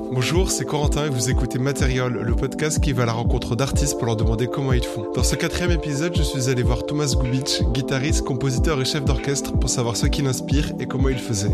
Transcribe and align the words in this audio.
Bonjour, 0.00 0.50
c'est 0.50 0.64
Corentin 0.64 1.06
et 1.06 1.08
vous 1.10 1.28
écoutez 1.28 1.58
Matériel, 1.58 2.12
le 2.12 2.34
podcast 2.34 2.80
qui 2.80 2.92
va 2.92 3.02
à 3.02 3.06
la 3.06 3.12
rencontre 3.12 3.56
d'artistes 3.56 3.94
pour 3.98 4.06
leur 4.06 4.16
demander 4.16 4.46
comment 4.46 4.72
ils 4.72 4.84
font. 4.84 5.10
Dans 5.12 5.22
ce 5.24 5.34
quatrième 5.34 5.72
épisode, 5.72 6.16
je 6.16 6.22
suis 6.22 6.48
allé 6.48 6.62
voir 6.62 6.86
Thomas 6.86 7.12
Gubic, 7.14 7.62
guitariste, 7.72 8.22
compositeur 8.22 8.80
et 8.80 8.84
chef 8.86 9.04
d'orchestre, 9.04 9.52
pour 9.58 9.68
savoir 9.68 9.96
ce 9.96 10.06
qui 10.06 10.22
l'inspire 10.22 10.72
et 10.80 10.86
comment 10.86 11.08
il 11.10 11.18
faisait. 11.18 11.50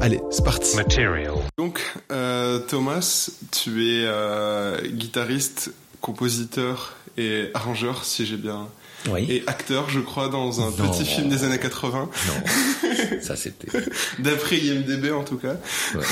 Allez, 0.00 0.20
c'est 0.30 0.44
parti. 0.44 0.74
Material. 0.76 1.32
Donc, 1.58 1.80
euh, 2.10 2.58
Thomas, 2.58 3.30
tu 3.52 3.84
es 3.86 4.04
euh, 4.06 4.80
guitariste, 4.88 5.70
compositeur 6.00 6.94
et 7.18 7.50
arrangeur, 7.54 8.04
si 8.04 8.26
j'ai 8.26 8.36
bien. 8.38 8.66
Oui. 9.10 9.26
Et 9.28 9.42
acteur, 9.48 9.90
je 9.90 9.98
crois, 10.00 10.28
dans 10.28 10.60
un 10.60 10.70
Non. 10.70 10.88
petit 10.90 11.04
film 11.04 11.28
des 11.28 11.44
années 11.44 11.58
80. 11.58 12.08
Non, 12.28 13.20
ça 13.20 13.34
c'était. 13.34 13.66
D'après 14.20 14.58
IMDB 14.58 15.10
en 15.12 15.24
tout 15.24 15.38
cas. 15.38 15.56
Ouais. 15.94 16.00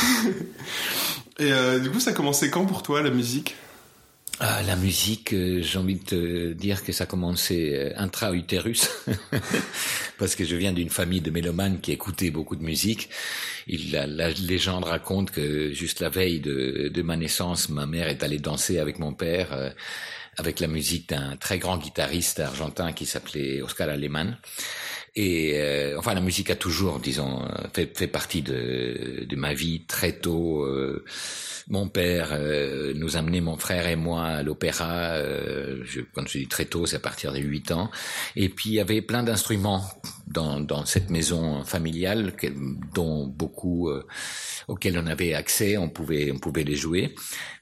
Et 1.41 1.52
euh, 1.52 1.79
du 1.79 1.91
coup, 1.91 2.00
ça 2.00 2.11
a 2.11 2.12
commencé 2.12 2.50
quand 2.50 2.66
pour 2.66 2.82
toi 2.82 3.00
la 3.00 3.11
musique? 3.11 3.56
Ah, 4.41 4.62
la 4.62 4.77
musique, 4.77 5.33
euh, 5.33 5.62
j'ai 5.62 5.78
envie 5.78 5.96
de 5.96 6.05
te 6.05 6.52
dire 6.52 6.84
que 6.84 6.92
ça 6.92 7.05
a 7.05 7.06
commencé 7.06 7.73
euh, 7.74 7.92
intra-utérus, 7.96 8.91
parce 10.18 10.34
que 10.34 10.45
je 10.45 10.55
viens 10.56 10.73
d'une 10.73 10.91
famille 10.91 11.23
de 11.23 11.30
mélomanes 11.30 11.80
qui 11.80 11.92
écoutait 11.92 12.30
beaucoup 12.30 12.56
de 12.56 12.62
musique. 12.62 13.09
La, 13.66 14.06
légende 14.06 14.84
raconte 14.84 15.30
que 15.30 15.73
juste 15.73 16.01
la 16.01 16.10
veille 16.10 16.41
de, 16.41 17.02
ma 17.02 17.16
naissance, 17.16 17.70
ma 17.70 17.87
mère 17.87 18.09
est 18.09 18.23
allée 18.23 18.38
danser 18.38 18.79
avec 18.79 18.98
mon 18.98 19.15
père, 19.15 19.74
avec 20.37 20.60
la 20.60 20.66
musique 20.66 21.09
d'un 21.09 21.37
très 21.37 21.59
grand 21.59 21.79
guitariste 21.79 22.41
argentin 22.41 22.93
qui 22.93 23.07
s'appelait 23.07 23.62
Oscar 23.62 23.88
Aleman. 23.88 24.37
Et 25.16 25.52
euh, 25.55 25.98
enfin, 25.98 26.14
la 26.14 26.20
musique 26.20 26.50
a 26.50 26.56
toujours, 26.56 27.00
disons, 27.00 27.42
euh, 27.42 27.87
fait, 27.95 28.06
partie 28.06 28.42
de, 28.42 29.27
ma 29.37 29.55
vie 29.55 29.84
très 29.87 30.12
tôt. 30.12 30.62
euh, 30.64 31.05
mon 31.68 31.88
père 31.88 32.30
euh, 32.32 32.92
nous 32.95 33.16
amenait 33.16 33.41
mon 33.41 33.56
frère 33.56 33.87
et 33.87 33.96
moi 33.96 34.24
à 34.24 34.42
l'opéra. 34.42 35.12
euh, 35.15 35.85
quand 36.15 36.26
je 36.26 36.38
dis 36.38 36.48
très 36.48 36.65
tôt, 36.65 36.87
c'est 36.87 36.96
à 36.96 37.01
partir 37.01 37.32
de 37.32 37.38
8 37.38 37.70
ans. 37.73 37.90
Et 38.37 38.48
puis 38.48 38.70
il 38.70 38.74
y 38.74 38.80
avait 38.80 39.02
plein 39.02 39.23
d'instruments 39.23 39.85
dans, 40.26 40.85
cette 40.85 41.10
maison 41.10 41.65
familiale, 41.65 42.32
dont 42.95 43.26
beaucoup 43.26 43.90
auxquels 44.71 44.99
on 44.99 45.07
avait 45.07 45.35
accès, 45.35 45.76
on 45.76 45.88
pouvait 45.88 46.30
on 46.30 46.38
pouvait 46.38 46.63
les 46.63 46.76
jouer. 46.76 47.15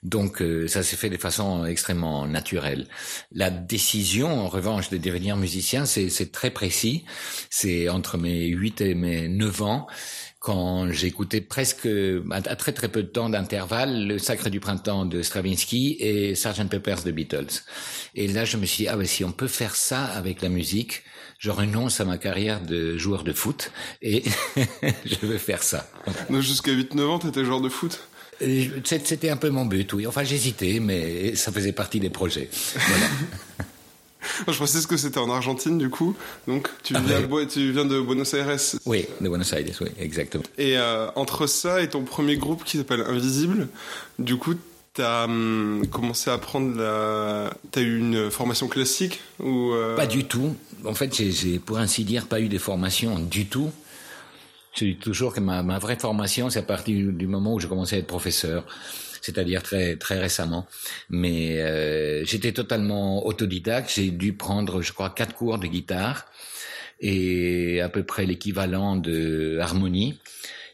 Donc 0.03 0.43
euh, 0.43 0.69
ça 0.69 0.83
s'est 0.83 0.97
fait 0.97 1.09
de 1.09 1.17
façon 1.17 1.65
extrêmement 1.65 2.27
naturelle. 2.27 2.87
La 3.33 3.51
décision, 3.51 4.29
en 4.29 4.49
revanche, 4.49 4.91
de 4.91 4.99
devenir 4.99 5.37
musicien, 5.37 5.87
c'est 5.87 6.33
très 6.33 6.51
précis. 6.51 7.05
C'est 7.51 7.89
entre 7.89 8.19
mes 8.19 8.47
8 8.47 8.81
et 8.83 8.95
mes 8.95 9.29
9 9.29 9.63
ans 9.63 9.87
quand 10.39 10.93
j'écoutais 10.93 11.41
presque 11.41 11.89
à, 12.31 12.57
très 12.57 12.73
très 12.73 12.89
peu 12.89 13.03
de 13.03 13.09
temps 13.09 13.29
d'intervalle 13.29 14.07
le 14.07 14.19
Sacre 14.19 14.51
du 14.51 14.61
printemps 14.61 15.05
de 15.05 15.23
Stravinsky 15.23 15.97
et 15.99 16.35
Sgt 16.35 16.69
Pepper's 16.69 17.05
The 17.05 17.09
Beatles. 17.09 17.63
Et 18.15 18.29
là, 18.29 18.45
je 18.45 18.57
me 18.57 18.67
suis 18.67 18.85
dit 18.85 18.89
ah 18.89 18.97
ouais, 18.97 19.07
si 19.07 19.25
on 19.25 19.33
peut 19.33 19.49
faire 19.49 19.75
ça 19.75 20.05
avec 20.05 20.43
la 20.43 20.49
musique, 20.49 21.03
je 21.39 21.51
renonce 21.51 22.01
à 22.01 22.05
ma 22.05 22.19
carrière 22.19 22.61
de 22.61 22.99
joueur 22.99 23.25
de 23.25 23.33
foot 23.33 23.71
et 24.03 24.25
je 25.05 25.27
veux 25.27 25.39
faire 25.39 25.63
ça. 25.63 25.89
Donc, 26.29 26.43
Jusqu'à 26.43 26.73
8-9 26.73 27.05
ans, 27.07 27.19
t'étais 27.19 27.45
joueur 27.45 27.61
de 27.61 27.69
foot? 27.69 28.01
C'était 28.85 29.31
un 29.31 29.37
peu 29.37 29.51
mon 29.51 29.65
but, 29.65 29.93
oui. 29.95 30.07
Enfin, 30.07 30.23
j'hésitais, 30.25 30.79
mais 30.81 31.35
ça 31.35 31.51
faisait 31.51 31.73
partie 31.73 32.01
des 32.01 32.11
projets. 32.11 32.51
Voilà. 32.75 33.07
Je 34.47 34.59
pensais 34.59 34.87
que 34.87 34.97
c'était 34.97 35.19
en 35.19 35.31
Argentine 35.31 35.79
du 35.79 35.91
coup. 35.91 36.15
Donc 36.47 36.69
tu 36.83 36.95
Ah 36.95 37.01
ouais. 37.01 37.45
de, 37.45 37.51
tu 37.51 37.73
viens 37.73 37.85
de 37.85 38.01
Buenos 38.01 38.35
Aires. 38.35 38.57
Oui, 38.85 39.07
de 39.21 39.29
Buenos 39.29 39.53
Aires, 39.53 39.65
oui, 39.81 39.89
exactement. 39.99 40.45
Et 40.59 40.77
euh, 40.77 41.09
entre 41.15 41.47
ça 41.47 41.83
et 41.83 41.89
ton 41.89 42.03
premier 42.03 42.37
groupe 42.37 42.65
qui 42.65 42.77
s'appelle 42.79 43.03
Invisible, 43.03 43.69
du 44.19 44.37
coup, 44.37 44.55
t'as 44.99 45.25
hum, 45.27 45.87
commencé 45.93 46.29
à 46.29 46.35
apprendre 46.35 46.77
la. 46.77 47.55
T'as 47.71 47.81
eu 47.81 47.99
une 47.99 48.31
formation 48.31 48.67
classique 48.67 49.21
ou 49.39 49.73
euh, 49.73 49.95
Pas 49.95 50.07
du 50.09 50.25
tout. 50.25 50.57
En 50.85 50.95
fait, 50.95 51.15
j'ai- 51.15 51.31
j'ai, 51.31 51.59
pour 51.61 51.79
ainsi 51.79 52.05
dire, 52.05 52.27
pas 52.27 52.41
eu 52.41 52.49
de 52.49 52.59
formation 52.59 53.19
du 53.21 53.47
tout. 53.47 53.71
Je 54.75 54.87
dis 54.87 54.97
toujours 54.97 55.33
que 55.33 55.41
ma, 55.41 55.63
ma 55.63 55.79
vraie 55.79 55.97
formation, 55.97 56.51
c'est 56.51 56.59
à 56.59 56.63
partir 56.63 57.13
du, 57.13 57.27
moment 57.27 57.55
où 57.55 57.61
je 57.61 57.69
commençais 57.69 57.97
à 57.97 57.99
être 58.01 58.07
professeur, 58.07 58.65
c'est-à-dire 59.23 59.63
très 59.63 59.97
très 59.97 60.19
récemment. 60.19 60.67
Mais 61.11 61.61
euh, 61.61 62.25
j'étais 62.25 62.53
totalement 62.53 63.25
autodidacte. 63.25 63.93
J'ai 63.95 64.11
dû 64.11 64.33
prendre, 64.33 64.83
je 64.83 64.93
crois, 64.93 65.11
quatre 65.11 65.35
cours 65.35 65.59
de 65.59 65.69
guitare 65.69 66.27
et 67.01 67.81
à 67.81 67.89
peu 67.89 68.03
près 68.03 68.27
l'équivalent 68.27 68.97
de 68.97 69.59
harmonie. 69.61 70.19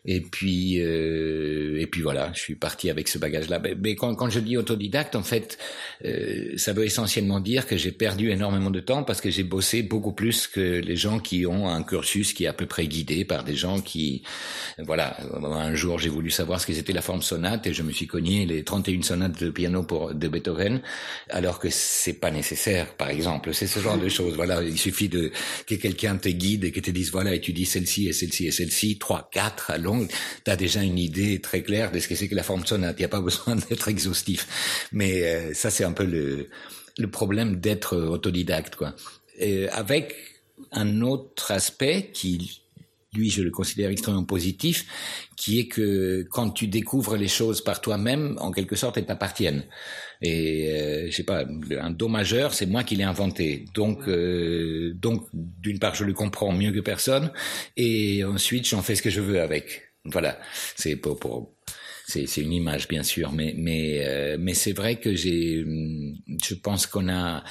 Et 0.07 0.21
puis, 0.21 0.81
euh, 0.81 1.81
et 1.81 1.87
puis 1.87 2.03
voilà, 2.03 2.31
je 2.35 2.41
suis 2.41 2.55
parti 2.55 2.91
avec 2.91 3.09
ce 3.09 3.19
bagage-là. 3.19 3.59
Mais, 3.59 3.75
mais 3.75 3.95
quand, 3.95 4.15
quand 4.15 4.29
je 4.29 4.41
dis 4.41 4.57
autodidacte, 4.57 5.17
en 5.17 5.23
fait, 5.23 5.59
euh, 6.05 6.53
ça 6.57 6.73
veut 6.73 6.85
essentiellement 6.85 7.41
dire 7.41 7.67
que 7.67 7.77
j'ai 7.77 7.93
perdu 7.93 8.31
énormément 8.31 8.71
de 8.71 8.81
temps 8.81 9.03
parce 9.03 9.21
que 9.21 9.31
j'ai 9.31 9.45
bossé 9.45 9.83
beaucoup 9.83 10.13
plus 10.13 10.47
que 10.47 10.61
les 10.61 10.97
gens 10.97 11.19
qui 11.19 11.47
ont 11.47 11.69
un 11.69 11.83
cursus 11.83 12.35
qui 12.35 12.45
est 12.45 12.49
à 12.49 12.53
peu 12.53 12.67
près 12.67 12.87
guidé 12.87 13.25
par 13.25 13.45
des 13.45 13.57
gens 13.57 13.81
qui, 13.81 14.23
voilà, 14.79 15.17
un 15.43 15.75
jour 15.75 15.99
j'ai 15.99 16.11
voulu 16.11 16.31
savoir 16.31 16.61
ce 16.61 16.67
que 16.67 16.73
c'était 16.73 16.93
la 16.93 17.03
forme 17.03 17.23
sonate 17.23 17.67
et 17.67 17.73
je 17.73 17.83
me 17.83 17.93
suis 17.93 18.07
cogné 18.07 18.47
les 18.47 18.63
31 18.63 19.03
sonates 19.03 19.43
de 19.43 19.51
piano 19.51 19.83
pour 19.83 20.15
de 20.15 20.29
Beethoven, 20.29 20.83
alors 21.31 21.59
que 21.59 21.69
c'est 21.71 22.21
pas 22.21 22.31
nécessaire, 22.31 22.95
par 22.97 23.09
exemple. 23.09 23.55
C'est 23.55 23.67
ce 23.67 23.81
genre 23.81 23.99
de 23.99 24.09
choses. 24.17 24.35
Voilà, 24.35 24.63
il 24.63 24.79
suffit 24.79 25.09
de 25.09 25.33
que 25.67 25.75
quelqu'un 25.75 26.17
te 26.17 26.29
guide 26.29 26.65
et 26.65 26.73
que 26.73 26.81
te 26.81 26.91
dise 26.91 27.11
voilà, 27.11 27.35
étudie 27.35 27.65
celle-ci 27.65 28.09
et 28.09 28.13
celle-ci 28.13 28.47
et 28.47 28.51
celle-ci, 28.51 28.99
trois, 28.99 29.29
quatre 29.33 29.71
à 29.71 29.79
longue, 29.95 30.11
t'as 30.45 30.57
déjà 30.57 30.83
une 30.83 30.99
idée 30.99 31.41
très 31.41 31.63
claire 31.63 31.93
de 31.93 31.99
ce 31.99 32.09
que 32.09 32.15
c'est 32.15 32.29
que 32.29 32.35
la 32.35 32.43
forme 32.43 32.65
sonate. 32.65 32.97
Il 32.99 33.03
n'y 33.03 33.07
a 33.07 33.09
pas 33.09 33.21
besoin 33.31 33.57
d'être 33.57 33.89
exhaustif. 33.89 34.89
Mais 34.93 35.23
euh, 35.25 35.55
ça, 35.55 35.71
c'est 35.71 35.85
un 35.85 35.93
peu 35.93 36.05
le, 36.05 36.49
problème 37.09 37.57
d'être 37.57 37.97
autodidacte, 37.97 38.77
quoi. 38.77 38.95
Avec 39.73 40.15
un 40.71 41.01
autre 41.01 41.51
aspect 41.51 42.11
qui, 42.13 42.63
lui, 43.15 43.31
je 43.31 43.43
le 43.43 43.51
considère 43.51 43.91
extrêmement 43.91 44.25
positif, 44.25 44.87
qui 45.37 45.59
est 45.59 45.69
que 45.69 46.27
quand 46.31 46.51
tu 46.51 46.67
découvres 46.67 47.17
les 47.17 47.29
choses 47.29 47.63
par 47.63 47.81
toi-même, 47.81 48.37
en 48.41 48.51
quelque 48.51 48.77
sorte, 48.77 48.97
elles 48.97 49.07
t'appartiennent. 49.07 49.65
Et 50.23 50.71
euh, 50.71 51.07
je 51.11 51.17
sais 51.17 51.25
pas, 51.25 51.45
un 51.81 51.91
do 51.91 52.09
majeur, 52.09 52.55
c'est 52.55 52.67
moi 52.67 52.85
qui 52.85 52.97
l'ai 52.97 53.05
inventé. 53.05 53.65
Donc, 53.75 54.09
euh, 54.09 54.93
donc, 54.95 55.27
d'une 55.33 55.79
part, 55.79 55.95
je 55.95 56.05
le 56.05 56.13
comprends 56.13 56.53
mieux 56.53 56.73
que 56.73 56.81
personne, 56.81 57.31
et 57.77 58.25
ensuite, 58.25 58.69
j'en 58.69 58.83
fais 58.83 58.95
ce 58.95 59.03
que 59.03 59.11
je 59.11 59.21
veux 59.21 59.41
avec. 59.41 59.83
Voilà, 60.05 60.39
c'est 60.77 60.97
pour, 60.97 61.19
pour 61.19 61.55
c'est 62.07 62.27
c'est 62.27 62.43
une 62.43 62.53
image 62.53 62.89
bien 62.89 63.03
sûr, 63.03 63.33
mais 63.33 63.55
mais 63.57 64.05
euh, 64.05 64.37
mais 64.39 64.53
c'est 64.55 64.73
vrai 64.73 64.97
que 64.97 65.15
j'ai, 65.15 65.63
hum, 65.63 66.15
je 66.43 66.55
pense 66.55 66.87
qu'on 66.87 67.09
a 67.09 67.43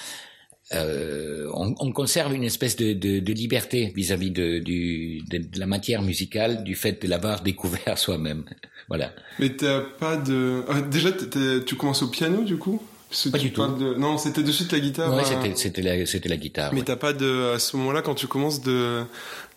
euh, 0.71 1.49
on, 1.53 1.75
on 1.79 1.91
conserve 1.91 2.33
une 2.33 2.43
espèce 2.43 2.75
de, 2.75 2.93
de, 2.93 3.19
de 3.19 3.33
liberté 3.33 3.91
vis-à-vis 3.95 4.31
de, 4.31 4.59
du, 4.59 5.21
de, 5.29 5.37
de 5.39 5.59
la 5.59 5.65
matière 5.65 6.01
musicale 6.01 6.63
du 6.63 6.75
fait 6.75 7.01
de 7.01 7.07
l'avoir 7.07 7.41
découvert 7.43 7.97
soi-même. 7.97 8.43
Voilà. 8.87 9.11
Mais 9.39 9.49
t'as 9.49 9.81
pas 9.81 10.15
de. 10.17 10.63
ah, 10.69 10.81
déjà, 10.81 11.09
tu 11.65 11.75
commences 11.75 12.03
au 12.03 12.07
piano 12.07 12.43
du 12.43 12.57
coup? 12.57 12.81
Parce 13.09 13.29
Pas 13.29 13.37
tu 13.37 13.49
du 13.49 13.53
tout. 13.53 13.61
Non, 13.97 14.17
c'était 14.17 14.41
de 14.41 14.51
suite 14.51 14.71
la 14.71 14.79
guitare. 14.79 15.13
Ouais, 15.13 15.21
hein. 15.21 15.25
c'était 15.25 15.55
c'était 15.55 15.81
la 15.83 16.05
c'était 16.07 16.29
la 16.29 16.37
guitare. 16.37 16.73
Mais 16.73 16.79
ouais. 16.79 16.85
t'as 16.85 16.95
pas 16.95 17.13
de, 17.13 17.53
à 17.53 17.59
ce 17.59 17.77
moment-là, 17.77 18.01
quand 18.01 18.15
tu 18.15 18.25
commences 18.25 18.61
de, 18.61 19.03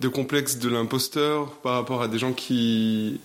de 0.00 0.08
complexe 0.08 0.58
de 0.58 0.68
l'imposteur 0.68 1.50
par 1.62 1.72
rapport 1.72 2.02
à 2.02 2.08
des 2.08 2.18
gens 2.18 2.34
qui 2.34 3.18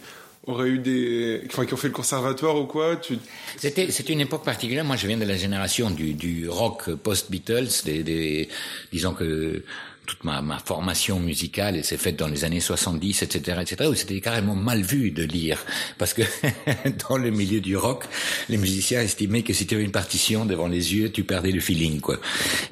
auraient 0.47 0.69
eu 0.69 0.79
des, 0.79 1.41
enfin, 1.47 1.65
qui 1.65 1.73
ont 1.73 1.77
fait 1.77 1.87
le 1.87 1.93
conservatoire 1.93 2.55
ou 2.57 2.65
quoi, 2.65 2.95
tu, 2.95 3.17
C'était 3.57 3.87
une 3.87 4.21
époque 4.21 4.43
particulière. 4.43 4.83
Moi, 4.83 4.95
je 4.95 5.07
viens 5.07 5.17
de 5.17 5.25
la 5.25 5.35
génération 5.37 5.91
du, 5.91 6.13
du 6.13 6.49
rock 6.49 6.89
post-Beatles, 6.95 7.83
des, 7.85 8.03
des 8.03 8.49
disons 8.91 9.13
que 9.13 9.63
toute 10.05 10.23
ma, 10.23 10.41
ma 10.41 10.59
formation 10.59 11.19
musicale 11.19 11.75
elle 11.77 11.83
s'est 11.83 11.97
faite 11.97 12.17
dans 12.17 12.27
les 12.27 12.43
années 12.43 12.59
70, 12.59 13.23
etc., 13.23 13.59
etc., 13.61 13.89
où 13.89 13.95
c'était 13.95 14.19
carrément 14.19 14.55
mal 14.55 14.81
vu 14.81 15.11
de 15.11 15.23
lire, 15.23 15.63
parce 15.97 16.13
que 16.13 16.23
dans 17.09 17.17
le 17.17 17.31
milieu 17.31 17.61
du 17.61 17.77
rock, 17.77 18.05
les 18.49 18.57
musiciens 18.57 19.01
estimaient 19.01 19.43
que 19.43 19.53
si 19.53 19.65
tu 19.67 19.75
avais 19.75 19.83
une 19.83 19.91
partition 19.91 20.45
devant 20.45 20.67
les 20.67 20.95
yeux, 20.95 21.11
tu 21.11 21.23
perdais 21.23 21.51
le 21.51 21.59
feeling, 21.59 21.99
quoi. 21.99 22.19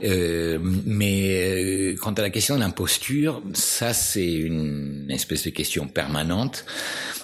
Euh, 0.04 0.60
mais 0.62 1.94
euh, 1.94 1.96
quant 2.02 2.14
à 2.14 2.22
la 2.22 2.30
question 2.30 2.56
de 2.56 2.60
l'imposture, 2.60 3.42
ça 3.54 3.94
c'est 3.94 4.32
une 4.32 5.08
espèce 5.10 5.46
de 5.46 5.50
question 5.50 5.88
permanente. 5.88 6.66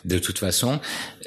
De 0.05 0.19
toute 0.19 0.37
façon, 0.37 0.79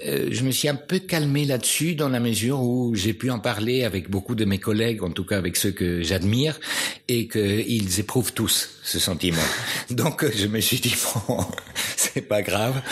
euh, 0.06 0.28
je 0.30 0.44
me 0.44 0.52
suis 0.52 0.68
un 0.68 0.76
peu 0.76 1.00
calmé 1.00 1.44
là-dessus 1.44 1.94
dans 1.94 2.08
la 2.08 2.20
mesure 2.20 2.60
où 2.62 2.94
j'ai 2.94 3.12
pu 3.12 3.30
en 3.30 3.40
parler 3.40 3.84
avec 3.84 4.08
beaucoup 4.08 4.34
de 4.34 4.44
mes 4.44 4.58
collègues, 4.58 5.02
en 5.02 5.10
tout 5.10 5.24
cas 5.24 5.36
avec 5.36 5.56
ceux 5.56 5.72
que 5.72 6.02
j'admire, 6.02 6.60
et 7.08 7.26
qu'ils 7.26 8.00
éprouvent 8.00 8.34
tous 8.34 8.68
ce 8.82 8.98
sentiment. 8.98 9.42
Donc 9.90 10.22
euh, 10.22 10.30
je 10.34 10.46
me 10.46 10.60
suis 10.60 10.78
dit 10.78 10.94
bon, 11.28 11.38
c'est 11.96 12.20
pas 12.20 12.42
grave, 12.42 12.82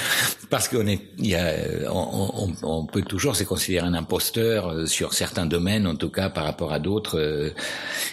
parce 0.49 0.69
qu'on 0.69 0.87
est, 0.87 1.01
il 1.19 1.27
y 1.27 1.35
a, 1.35 1.55
on, 1.93 2.87
peut 2.87 3.03
toujours 3.03 3.37
se 3.37 3.45
considérer 3.45 3.87
un 3.87 3.95
imposteur 3.95 4.69
euh, 4.69 4.87
sur 4.87 5.13
certains 5.13 5.45
domaines, 5.45 5.87
en 5.87 5.97
tout 5.97 6.11
cas 6.11 6.31
par 6.31 6.45
rapport 6.45 6.73
à 6.73 6.79
d'autres. 6.79 7.19
euh, 7.19 7.51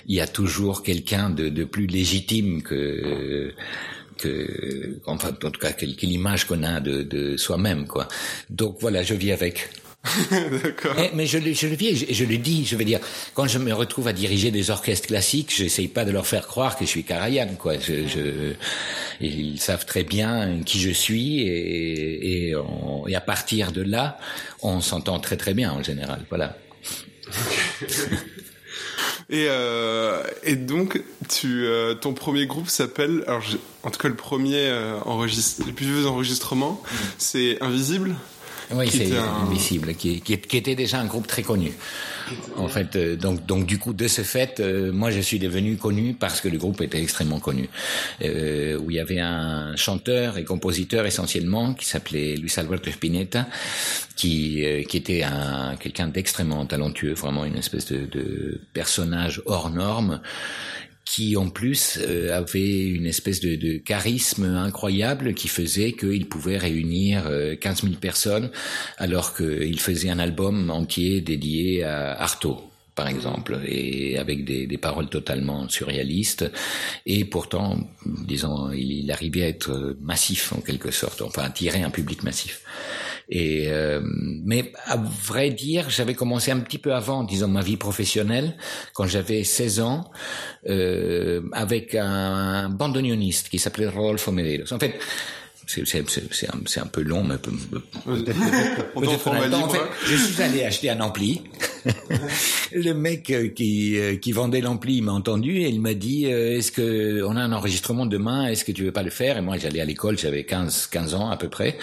il 0.08 0.16
y 0.16 0.22
a 0.22 0.28
toujours 0.28 0.84
quelqu'un 0.84 1.30
de, 1.30 1.64
plus 1.64 1.88
légitime 1.88 2.62
que 2.62 3.54
que, 4.18 5.00
enfin, 5.06 5.30
en 5.44 5.50
tout 5.50 5.60
cas, 5.60 5.72
quelle, 5.72 5.96
quelle 5.96 6.12
image 6.12 6.46
qu'on 6.46 6.64
a 6.64 6.80
de, 6.80 7.02
de 7.02 7.36
soi-même, 7.36 7.88
quoi. 7.88 8.08
Donc 8.50 8.78
voilà, 8.80 9.02
je 9.02 9.16
vis 9.16 9.32
avec. 9.32 9.70
D'accord. 10.64 10.96
Mais, 11.14 11.26
je, 11.26 11.38
je, 11.38 11.68
le 11.68 11.76
vis 11.76 12.06
et 12.08 12.14
je, 12.14 12.26
le 12.26 12.38
dis, 12.38 12.66
je 12.66 12.76
veux 12.76 12.84
dire, 12.84 13.00
quand 13.34 13.48
je 13.48 13.58
me 13.58 13.74
retrouve 13.74 14.08
à 14.08 14.14
diriger 14.14 14.52
des 14.52 14.70
orchestres 14.70 15.08
classiques, 15.08 15.54
j'essaye 15.56 15.88
pas 15.88 16.04
de 16.04 16.12
leur 16.12 16.28
faire 16.28 16.46
croire 16.46 16.78
que 16.78 16.84
je 16.86 16.90
suis 16.90 17.04
Karajan, 17.04 17.56
quoi. 17.58 17.80
Je, 17.80 18.08
je, 18.08 18.54
ils 19.22 19.60
savent 19.60 19.86
très 19.86 20.04
bien 20.04 20.60
qui 20.66 20.80
je 20.82 20.90
suis 20.90 21.42
et, 21.42 22.50
et, 22.50 22.56
et 23.08 23.16
à 23.16 23.22
partir 23.22 23.72
de 23.72 23.82
là, 23.82 24.20
on 24.62 24.82
s'entend 24.82 25.20
très 25.20 25.38
très 25.38 25.54
bien 25.54 25.72
en 25.72 25.82
général. 25.82 26.26
Voilà. 26.30 26.58
Et, 29.30 29.48
euh, 29.50 30.24
et 30.44 30.56
donc, 30.56 31.02
tu, 31.30 31.66
euh, 31.66 31.96
ton 31.96 32.14
premier 32.14 32.46
groupe 32.46 32.68
s'appelle, 32.68 33.24
alors 33.26 33.44
en 33.84 33.90
tout 33.90 34.00
cas 34.00 34.10
le 34.10 34.16
premier 34.16 34.68
euh, 34.68 35.00
enregistre, 35.06 35.64
le 35.66 35.74
plus 35.74 35.86
vieux 35.86 36.06
enregistrement, 36.06 36.82
mm. 36.84 36.96
c'est 37.18 37.58
Invisible? 37.62 38.16
Oui, 38.72 38.90
c'est 38.90 39.12
Invisible, 39.18 39.94
qui, 39.96 40.22
qui, 40.22 40.38
qui, 40.38 40.58
était 40.58 40.76
déjà 40.76 41.00
un 41.00 41.06
groupe 41.06 41.28
très 41.28 41.42
connu. 41.42 41.72
En 42.56 42.68
fait, 42.68 42.96
euh, 42.96 43.16
donc, 43.16 43.46
donc 43.46 43.66
du 43.66 43.78
coup, 43.78 43.94
de 43.94 44.08
ce 44.08 44.22
fait, 44.22 44.60
euh, 44.60 44.92
moi, 44.92 45.12
je 45.12 45.20
suis 45.20 45.40
devenu 45.40 45.78
connu 45.78 46.14
parce 46.14 46.42
que 46.42 46.48
le 46.48 46.58
groupe 46.58 46.82
était 46.82 47.02
extrêmement 47.02 47.40
connu. 47.40 47.70
Euh, 48.24 48.78
où 48.78 48.92
il 48.92 48.98
y 48.98 49.00
avait 49.00 49.20
un 49.20 49.76
chanteur 49.76 50.38
et 50.38 50.44
compositeur 50.44 51.06
essentiellement 51.06 51.74
qui 51.74 51.86
s'appelait 51.86 52.36
Luis 52.36 52.54
Alberto 52.58 52.92
Spinetta, 52.92 53.48
qui, 54.16 54.66
euh, 54.66 54.84
qui 54.84 54.98
était 54.98 55.24
un 55.24 55.76
quelqu'un 55.76 56.08
d'extrêmement 56.08 56.66
talentueux, 56.66 57.14
vraiment 57.14 57.46
une 57.46 57.58
espèce 57.58 57.92
de, 57.92 58.06
de 58.06 58.62
personnage 58.74 59.42
hors 59.46 59.70
norme 59.70 60.22
qui 61.06 61.36
en 61.36 61.50
plus 61.50 62.00
euh, 62.02 62.36
avait 62.36 62.88
une 62.88 63.06
espèce 63.06 63.42
de, 63.42 63.78
charisme 63.78 64.46
incroyable 64.46 65.34
qui 65.34 65.48
faisait 65.48 65.94
qu'il 65.94 66.28
pouvait 66.28 66.58
réunir 66.58 67.30
15 67.60 67.84
000 67.84 67.96
personnes 67.96 68.50
alors 68.98 69.36
qu'il 69.36 69.80
faisait 69.80 70.10
un 70.10 70.20
album 70.20 70.70
entier 70.70 71.22
dédié 71.22 71.84
à 71.84 72.14
Artaud 72.22 72.64
par 72.96 73.08
exemple, 73.08 73.60
et 73.66 74.18
avec 74.18 74.46
des, 74.46 74.78
paroles 74.78 75.10
totalement 75.10 75.68
surréalistes. 75.70 76.52
Et 77.06 77.26
pourtant, 77.26 77.80
disons, 78.06 78.72
il, 78.72 79.12
arrivait 79.12 79.44
à 79.44 79.48
être 79.48 79.98
massif 80.02 80.54
en 80.54 80.62
quelque 80.62 80.92
sorte, 80.92 81.22
enfin 81.22 81.44
attirer 81.44 81.82
un 81.82 81.90
public 81.90 82.24
massif. 82.24 82.62
Et 83.30 83.66
euh, 83.70 84.02
mais 84.04 84.72
à 84.86 84.98
vrai 84.98 85.50
dire, 85.50 85.90
j'avais 85.90 86.14
commencé 86.14 86.52
un 86.52 86.60
petit 86.60 86.78
peu 86.78 86.94
avant, 86.94 87.24
disons 87.24 87.48
ma 87.48 87.62
vie 87.62 87.78
professionnelle, 87.78 88.56
quand 88.94 89.08
j'avais 89.08 89.44
16 89.44 89.80
ans, 89.80 90.12
euh, 90.68 91.42
avec 91.54 91.96
un 91.96 92.70
bandoneoniste 92.70 93.50
qui 93.50 93.60
s'appelait 93.60 93.88
Rodolfo 93.88 94.32
Medeiros. 94.32 94.74
En 94.74 94.80
fait, 94.80 95.00
c'est 95.68 96.50
un, 96.50 96.84
un, 96.84 96.88
peu 96.88 97.02
long, 97.02 97.24
mais 97.24 97.36
on 97.36 97.38
peut, 97.38 97.82
en 98.96 99.70
fait, 99.70 99.80
je 100.06 100.16
suis 100.16 100.42
allé 100.42 100.64
acheter 100.64 100.90
un 100.90 101.00
ampli. 101.00 101.42
le 102.72 102.94
mec 102.94 103.30
euh, 103.30 103.50
qui, 103.50 103.98
euh, 104.00 104.16
qui 104.16 104.32
vendait 104.32 104.62
l'ampli 104.62 105.02
m'a 105.02 105.12
entendu 105.12 105.58
et 105.58 105.70
il 105.70 105.82
m'a 105.82 105.94
dit 105.94 106.28
euh, 106.28 106.58
est-ce 106.58 106.72
que 106.72 107.24
on 107.24 107.36
a 107.36 107.42
un 107.42 107.52
enregistrement 107.52 108.06
demain 108.06 108.48
est-ce 108.48 108.64
que 108.64 108.72
tu 108.72 108.84
veux 108.84 108.92
pas 108.92 109.04
le 109.04 109.10
faire? 109.10 109.38
Et 109.38 109.42
moi 109.42 109.58
j'allais 109.58 109.82
à 109.82 109.86
l'école 109.86 110.18
j'avais 110.18 110.44
15 110.44 110.88
15 110.88 111.14
ans 111.16 111.30
à 111.30 111.38
peu 111.38 111.50
près. 111.50 111.78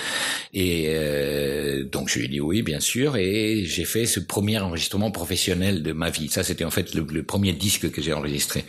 Et 0.55 0.87
euh, 0.89 1.85
donc 1.85 2.09
je 2.09 2.19
lui 2.19 2.27
ai 2.27 2.29
dit 2.29 2.41
oui 2.41 2.63
bien 2.63 2.81
sûr. 2.81 3.17
Et 3.17 3.65
j'ai 3.67 3.85
fait 3.85 4.07
ce 4.07 4.21
premier 4.21 4.59
enregistrement 4.59 5.11
professionnel 5.11 5.83
de 5.83 5.93
ma 5.93 6.11
vie. 6.11 6.29
Ça 6.29 6.45
c'était 6.45 6.65
en 6.65 6.71
fait 6.71 6.95
le, 6.95 7.07
le, 7.11 7.23
premier 7.23 7.53
disque 7.53 7.91
que 7.91 8.01
j'ai 8.01 8.13
enregistré. 8.13 8.65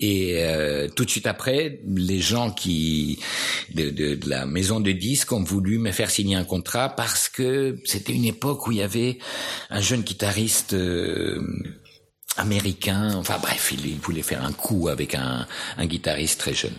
Et 0.00 0.36
euh, 0.38 0.88
tout 0.88 1.04
de 1.04 1.10
suite 1.10 1.26
après 1.26 1.80
les 1.86 2.20
gens 2.20 2.50
qui 2.50 3.18
de, 3.74 3.90
de, 3.90 4.14
de 4.14 4.28
la 4.28 4.46
maison 4.48 4.80
de 4.80 4.92
disques 4.92 5.32
ont 5.32 5.42
voulu 5.42 5.78
me 5.78 5.92
faire 5.92 6.10
signer 6.10 6.36
un 6.36 6.44
contrat 6.44 6.88
parce 6.88 7.28
que 7.28 7.78
c'était 7.84 8.12
une 8.12 8.24
époque 8.24 8.66
où 8.66 8.72
il 8.72 8.78
y 8.78 8.82
avait 8.82 9.18
un 9.70 9.80
jeune 9.80 10.02
guitariste 10.02 10.74
euh, 10.74 11.40
américain. 12.38 13.14
Enfin 13.14 13.36
bref, 13.40 13.70
il, 13.72 13.86
il, 13.86 13.98
voulait 13.98 14.22
faire 14.22 14.44
un 14.44 14.52
coup 14.52 14.88
avec 14.88 15.14
un, 15.14 15.46
un 15.76 15.86
guitariste 15.86 16.40
très 16.40 16.54
jeune. 16.54 16.74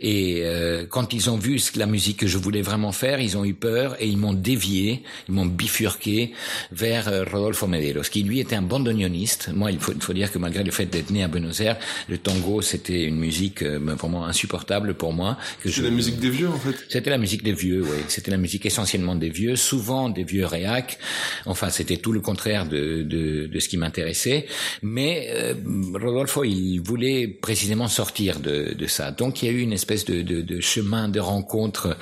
Et 0.00 0.42
euh, 0.44 0.86
quand 0.88 1.12
ils 1.12 1.30
ont 1.30 1.36
vu 1.36 1.60
la 1.76 1.86
musique 1.86 2.18
que 2.18 2.26
je 2.26 2.38
voulais 2.38 2.62
vraiment 2.62 2.92
faire, 2.92 3.20
ils 3.20 3.36
ont 3.36 3.44
eu 3.44 3.54
peur 3.54 3.96
et 4.00 4.06
ils 4.06 4.18
m'ont 4.18 4.32
dévié, 4.32 5.02
ils 5.28 5.34
m'ont 5.34 5.46
bifurqué 5.46 6.32
vers 6.72 7.08
euh, 7.08 7.24
Rodolfo 7.24 7.66
Medeiros, 7.66 8.02
qui 8.10 8.22
lui 8.22 8.40
était 8.40 8.56
un 8.56 8.62
bandoneoniste. 8.62 9.50
Moi, 9.54 9.72
il 9.72 9.78
faut, 9.78 9.92
il 9.92 10.02
faut 10.02 10.12
dire 10.12 10.30
que 10.32 10.38
malgré 10.38 10.64
le 10.64 10.72
fait 10.72 10.86
d'être 10.86 11.10
né 11.10 11.22
à 11.22 11.28
Buenos 11.28 11.60
Aires, 11.60 11.78
le 12.08 12.18
tango 12.18 12.62
c'était 12.62 13.04
une 13.04 13.18
musique 13.18 13.62
euh, 13.62 13.78
vraiment 13.78 14.26
insupportable 14.26 14.94
pour 14.94 15.12
moi. 15.12 15.38
C'est 15.64 15.82
la 15.82 15.90
musique 15.90 16.18
des 16.18 16.30
vieux 16.30 16.48
en 16.48 16.58
fait. 16.58 16.74
C'était 16.88 17.10
la 17.10 17.18
musique 17.18 17.42
des 17.42 17.52
vieux, 17.52 17.82
oui. 17.82 17.98
C'était 18.08 18.30
la 18.30 18.36
musique 18.36 18.66
essentiellement 18.66 19.14
des 19.14 19.30
vieux, 19.30 19.56
souvent 19.56 20.08
des 20.08 20.24
vieux 20.24 20.46
réacs. 20.46 20.98
Enfin, 21.44 21.70
c'était 21.70 21.96
tout 21.96 22.12
le 22.12 22.20
contraire 22.20 22.66
de, 22.66 23.02
de, 23.02 23.46
de 23.46 23.60
ce 23.60 23.68
qui 23.68 23.76
m'intéressait 23.76 24.46
mais 24.82 24.95
euh, 24.98 25.54
Rodolfo, 25.94 26.44
il 26.44 26.78
voulait 26.78 27.28
précisément 27.28 27.88
sortir 27.88 28.40
de, 28.40 28.74
de, 28.74 28.86
ça. 28.86 29.10
Donc 29.10 29.42
il 29.42 29.46
y 29.46 29.48
a 29.48 29.52
eu 29.52 29.60
une 29.60 29.72
espèce 29.72 30.04
de, 30.04 30.22
de, 30.22 30.40
de 30.40 30.60
chemin 30.60 31.08
de 31.08 31.20
rencontre 31.20 31.96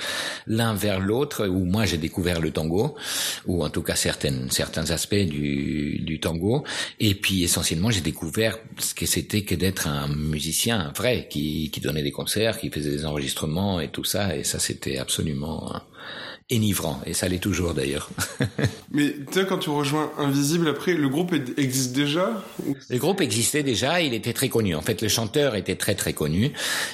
l'un 0.47 0.73
vers 0.73 0.99
l'autre, 0.99 1.47
où 1.47 1.65
moi 1.65 1.85
j'ai 1.85 1.97
découvert 1.97 2.41
le 2.41 2.51
tango, 2.51 2.95
ou 3.45 3.63
en 3.63 3.69
tout 3.69 3.81
cas 3.81 3.95
certaines, 3.95 4.49
certains 4.51 4.91
aspects 4.91 5.15
du, 5.15 5.99
du 5.99 6.19
tango. 6.19 6.63
Et 6.99 7.15
puis 7.15 7.43
essentiellement, 7.43 7.91
j'ai 7.91 8.01
découvert 8.01 8.57
ce 8.77 8.93
que 8.93 9.05
c'était 9.05 9.43
que 9.43 9.55
d'être 9.55 9.87
un 9.87 10.07
musicien 10.07 10.91
vrai, 10.95 11.27
qui, 11.29 11.69
qui 11.71 11.79
donnait 11.81 12.03
des 12.03 12.11
concerts, 12.11 12.59
qui 12.59 12.69
faisait 12.69 12.91
des 12.91 13.05
enregistrements 13.05 13.79
et 13.79 13.89
tout 13.89 14.03
ça. 14.03 14.35
Et 14.35 14.43
ça, 14.43 14.59
c'était 14.59 14.97
absolument 14.97 15.81
énivrant, 16.51 17.01
et 17.07 17.13
ça 17.13 17.27
l'est 17.27 17.39
toujours 17.39 17.73
d'ailleurs. 17.73 18.09
Mais 18.91 19.15
sais, 19.31 19.45
quand 19.47 19.57
tu 19.57 19.71
rejoins 19.71 20.11
Invisible, 20.19 20.67
après, 20.67 20.93
le 20.93 21.09
groupe 21.09 21.33
existe 21.57 21.93
déjà 21.93 22.43
Le 22.89 22.97
groupe 22.99 23.21
existait 23.21 23.63
déjà, 23.63 23.99
il 24.01 24.13
était 24.13 24.33
très 24.33 24.47
connu. 24.47 24.75
En 24.75 24.81
fait, 24.81 25.01
le 25.01 25.07
chanteur 25.07 25.55
était 25.55 25.75
très 25.75 25.95
très 25.95 26.13
connu, 26.13 26.51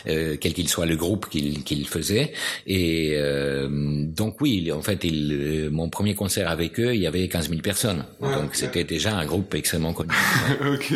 euh, 0.07 0.37
quel 0.39 0.53
qu'il 0.53 0.69
soit 0.69 0.85
le 0.85 0.95
groupe 0.95 1.27
qu'il 1.29 1.63
qu'il 1.63 1.85
faisait. 1.87 2.31
Et 2.65 3.11
euh, 3.15 3.67
donc 4.05 4.39
oui, 4.39 4.71
en 4.71 4.81
fait, 4.81 5.03
il, 5.03 5.33
euh, 5.33 5.69
mon 5.69 5.89
premier 5.89 6.15
concert 6.15 6.49
avec 6.49 6.79
eux, 6.79 6.95
il 6.95 7.01
y 7.01 7.07
avait 7.07 7.27
15 7.27 7.49
000 7.49 7.61
personnes. 7.61 8.05
donc 8.21 8.53
c'était 8.55 8.85
déjà 8.85 9.17
un 9.17 9.25
groupe 9.25 9.53
extrêmement 9.53 9.93
connu. 9.93 10.13
ok. 10.61 10.93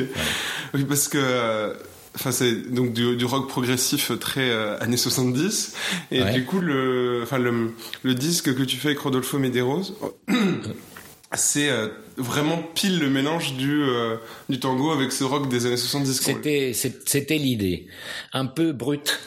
Oui, 0.74 0.86
parce 0.86 1.10
que 1.10 1.76
Enfin, 2.16 2.32
c'est 2.32 2.72
donc 2.72 2.94
du, 2.94 3.16
du, 3.16 3.26
rock 3.26 3.50
progressif 3.50 4.12
très 4.20 4.50
euh, 4.50 4.80
années 4.80 4.98
70. 4.98 5.74
Et 6.12 6.22
ouais. 6.22 6.34
du 6.34 6.46
coup, 6.46 6.62
le, 6.62 7.22
enfin, 7.24 7.38
le, 7.38 7.74
le, 8.04 8.16
disque 8.16 8.56
que 8.56 8.64
tu 8.64 8.78
fais 8.78 8.90
avec 8.90 9.00
Rodolfo 9.00 9.38
Medeiros, 9.38 9.84
c'est 11.34 11.70
euh, 11.70 11.90
vraiment 12.18 12.64
pile 12.74 13.00
le 13.00 13.10
mélange 13.10 13.56
du, 13.56 13.84
euh, 13.84 14.16
du 14.50 14.60
tango 14.60 14.92
avec 14.92 15.12
ce 15.12 15.26
rock 15.26 15.50
des 15.50 15.66
années 15.66 15.78
70. 15.78 16.22
C'était, 16.22 16.74
c'était 16.74 17.38
l'idée. 17.38 17.88
Un 18.32 18.46
peu 18.46 18.72
brut 18.72 19.20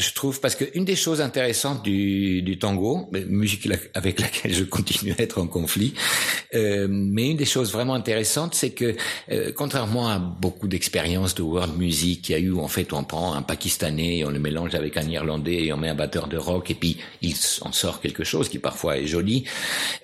je 0.00 0.12
trouve 0.14 0.40
parce 0.40 0.54
que 0.54 0.64
une 0.74 0.84
des 0.84 0.96
choses 0.96 1.20
intéressantes 1.20 1.82
du, 1.82 2.42
du 2.42 2.58
tango, 2.58 3.08
musique 3.28 3.68
avec 3.94 4.20
laquelle 4.24 4.54
je 4.54 4.64
continue 4.64 5.12
à 5.18 5.22
être 5.22 5.40
en 5.40 5.46
conflit, 5.46 5.94
euh, 6.54 6.86
mais 6.90 7.30
une 7.30 7.36
des 7.36 7.44
choses 7.44 7.72
vraiment 7.72 7.94
intéressantes, 7.94 8.54
c'est 8.54 8.70
que 8.70 8.96
euh, 9.30 9.52
contrairement 9.54 10.08
à 10.08 10.18
beaucoup 10.18 10.68
d'expériences 10.68 11.34
de 11.34 11.42
world 11.42 11.76
music 11.76 12.22
qu'il 12.22 12.34
y 12.34 12.38
a 12.38 12.40
eu, 12.40 12.54
en 12.54 12.68
fait 12.68 12.92
on 12.92 13.04
prend 13.04 13.34
un 13.34 13.42
Pakistanais, 13.42 14.24
on 14.24 14.30
le 14.30 14.38
mélange 14.38 14.74
avec 14.74 14.96
un 14.96 15.08
Irlandais 15.08 15.64
et 15.64 15.72
on 15.72 15.76
met 15.76 15.88
un 15.88 15.94
batteur 15.94 16.28
de 16.28 16.36
rock 16.36 16.70
et 16.70 16.74
puis 16.74 16.96
il 17.22 17.34
en 17.62 17.72
sort 17.72 18.00
quelque 18.00 18.24
chose 18.24 18.48
qui 18.48 18.58
parfois 18.58 18.98
est 18.98 19.06
joli, 19.06 19.44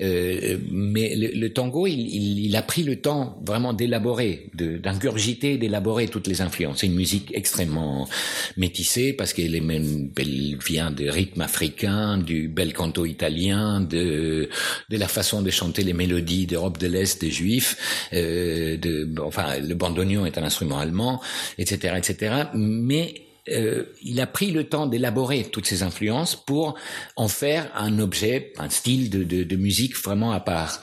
euh, 0.01 0.59
mais 0.71 1.15
le, 1.17 1.29
le 1.29 1.53
tango, 1.53 1.87
il, 1.87 2.01
il, 2.01 2.47
il, 2.47 2.57
a 2.57 2.63
pris 2.63 2.83
le 2.83 2.97
temps 2.97 3.39
vraiment 3.45 3.73
d'élaborer, 3.73 4.51
d'ingurgiter, 4.55 5.57
d'élaborer 5.59 6.09
toutes 6.09 6.27
les 6.27 6.41
influences. 6.41 6.79
C'est 6.81 6.87
une 6.87 6.95
musique 6.95 7.33
extrêmement 7.35 8.09
métissée 8.57 9.13
parce 9.13 9.33
qu'elle 9.33 9.55
est 9.55 9.61
même 9.61 9.86
elle 10.17 10.57
vient 10.65 10.91
des 10.91 11.11
rythmes 11.11 11.43
africains, 11.43 12.19
du 12.19 12.49
bel 12.49 12.73
canto 12.73 13.05
italien, 13.07 13.81
de, 13.81 14.49
de 14.89 14.97
la 14.97 15.09
façon 15.09 15.43
de 15.43 15.51
chanter 15.51 15.83
les 15.83 15.93
mélodies 15.93 16.47
d'Europe 16.47 16.79
de 16.79 16.87
l'Est 16.87 17.21
des 17.21 17.31
Juifs. 17.31 18.09
Euh, 18.13 18.77
de, 18.77 19.09
enfin, 19.21 19.59
le 19.59 19.75
bandoneon 19.75 20.27
est 20.27 20.39
un 20.39 20.45
instrument 20.45 20.79
allemand, 20.79 21.21
etc., 21.59 21.95
etc. 21.97 22.35
Mais 22.55 23.26
euh, 23.49 23.85
il 24.03 24.21
a 24.21 24.27
pris 24.27 24.51
le 24.51 24.65
temps 24.65 24.87
d'élaborer 24.87 25.45
toutes 25.45 25.67
ces 25.67 25.83
influences 25.83 26.35
pour 26.37 26.75
en 27.17 27.29
faire 27.29 27.71
un 27.77 27.99
objet, 27.99 28.53
un 28.59 28.71
style 28.71 29.09
de, 29.11 29.23
de, 29.23 29.45
de 29.45 29.57
musique 29.57 29.97
vraiment 29.97 30.33
à 30.33 30.41
part. 30.41 30.81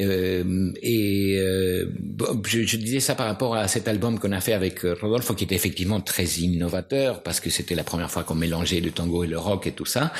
Euh, 0.00 0.72
et 0.82 1.36
euh, 1.38 1.86
je, 2.46 2.62
je, 2.62 2.76
disais 2.76 3.00
ça 3.00 3.14
par 3.14 3.26
rapport 3.26 3.54
à 3.56 3.68
cet 3.68 3.88
album 3.88 4.18
qu'on 4.18 4.32
a 4.32 4.40
fait 4.40 4.54
avec 4.54 4.80
Rodolfo, 4.80 5.34
qui 5.34 5.44
était 5.44 5.54
effectivement 5.54 6.00
très 6.00 6.24
innovateur 6.24 7.22
parce 7.22 7.40
que 7.40 7.50
c'était 7.50 7.74
la 7.74 7.84
première 7.84 8.10
fois 8.10 8.24
qu'on 8.24 8.34
mélangeait 8.34 8.80
le 8.80 8.90
tango 8.90 9.24
et 9.24 9.26
le 9.26 9.38
rock 9.38 9.66
et 9.66 9.72
tout 9.72 9.84
ça. 9.86 10.12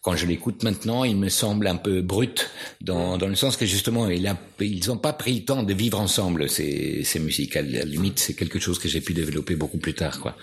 Quand 0.00 0.16
je 0.16 0.26
l'écoute 0.26 0.62
maintenant, 0.62 1.04
il 1.04 1.16
me 1.16 1.28
semble 1.28 1.66
un 1.66 1.76
peu 1.76 2.00
brut 2.00 2.48
dans, 2.80 3.18
dans 3.18 3.28
le 3.28 3.34
sens 3.34 3.56
que 3.56 3.66
justement, 3.66 4.08
ils 4.08 4.86
n'ont 4.86 4.96
pas 4.96 5.12
pris 5.12 5.34
le 5.34 5.44
temps 5.44 5.64
de 5.64 5.74
vivre 5.74 6.00
ensemble 6.00 6.48
ces, 6.48 7.02
ces 7.04 7.18
musiques. 7.18 7.56
À 7.56 7.62
la 7.62 7.84
limite, 7.84 8.20
c'est 8.20 8.34
quelque 8.34 8.60
chose 8.60 8.78
que 8.78 8.88
j'ai 8.88 9.00
pu 9.00 9.14
développer 9.14 9.56
beaucoup 9.56 9.78
plus 9.78 9.94
tard, 9.94 10.20
quoi. 10.20 10.36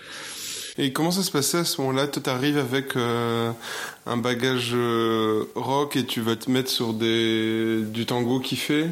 Et 0.77 0.91
comment 0.91 1.11
ça 1.11 1.21
se 1.21 1.29
passait 1.29 1.59
à 1.59 1.65
ce 1.65 1.79
moment-là? 1.81 2.07
Toi, 2.07 2.21
t'arrives 2.23 2.57
avec 2.57 2.95
euh, 2.95 3.51
un 4.07 4.17
bagage 4.17 4.71
euh, 4.73 5.45
rock 5.55 5.95
et 5.95 6.05
tu 6.05 6.21
vas 6.21 6.35
te 6.35 6.49
mettre 6.49 6.69
sur 6.69 6.93
des 6.93 7.81
du 7.83 8.05
tango 8.05 8.41
fait 8.41 8.89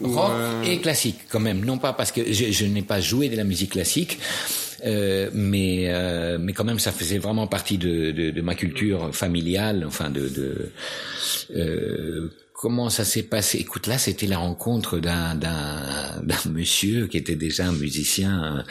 Rock 0.00 0.32
et 0.64 0.78
classique 0.80 1.18
quand 1.28 1.40
même, 1.40 1.64
non 1.64 1.78
pas 1.78 1.92
parce 1.92 2.12
que 2.12 2.32
je, 2.32 2.50
je 2.52 2.64
n'ai 2.64 2.82
pas 2.82 3.00
joué 3.00 3.28
de 3.28 3.36
la 3.36 3.44
musique 3.44 3.72
classique, 3.72 4.18
euh, 4.86 5.28
mais 5.34 5.88
euh, 5.88 6.38
mais 6.40 6.52
quand 6.52 6.64
même 6.64 6.78
ça 6.78 6.92
faisait 6.92 7.18
vraiment 7.18 7.46
partie 7.46 7.76
de, 7.76 8.12
de, 8.12 8.30
de 8.30 8.40
ma 8.40 8.54
culture 8.54 9.14
familiale, 9.14 9.84
enfin 9.86 10.08
de, 10.08 10.28
de 10.28 10.70
euh, 11.54 12.30
Comment 12.60 12.90
ça 12.90 13.06
s'est 13.06 13.22
passé? 13.22 13.56
Écoute, 13.56 13.86
là, 13.86 13.96
c'était 13.96 14.26
la 14.26 14.36
rencontre 14.36 14.98
d'un 14.98 15.34
d'un 15.34 16.50
monsieur 16.50 17.06
qui 17.06 17.16
était 17.16 17.34
déjà 17.34 17.64
un 17.64 17.72
musicien 17.72 18.58
euh, 18.58 18.62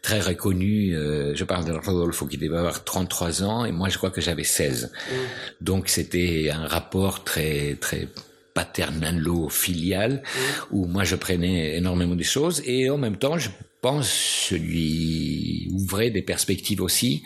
très 0.00 0.18
reconnu. 0.18 0.96
Euh, 0.96 1.34
je 1.34 1.44
parle 1.44 1.66
de 1.66 1.72
Rodolfo 1.72 2.24
qui 2.24 2.38
devait 2.38 2.56
avoir 2.56 2.84
33 2.84 3.42
ans 3.42 3.66
et 3.66 3.70
moi, 3.70 3.90
je 3.90 3.98
crois 3.98 4.10
que 4.10 4.22
j'avais 4.22 4.44
16. 4.44 4.90
Mm. 4.90 5.14
Donc, 5.60 5.90
c'était 5.90 6.52
un 6.54 6.66
rapport 6.66 7.22
très 7.22 7.76
très 7.78 8.08
paternalo-filial 8.54 10.22
mm. 10.22 10.40
où 10.70 10.86
moi, 10.86 11.04
je 11.04 11.14
prenais 11.14 11.76
énormément 11.76 12.14
de 12.14 12.22
choses 12.22 12.62
et 12.64 12.88
en 12.88 12.96
même 12.96 13.16
temps, 13.16 13.36
je 13.36 13.50
pense, 13.84 14.48
je 14.48 14.56
lui 14.56 15.68
ouvrais 15.70 16.08
des 16.08 16.22
perspectives 16.22 16.80
aussi 16.80 17.22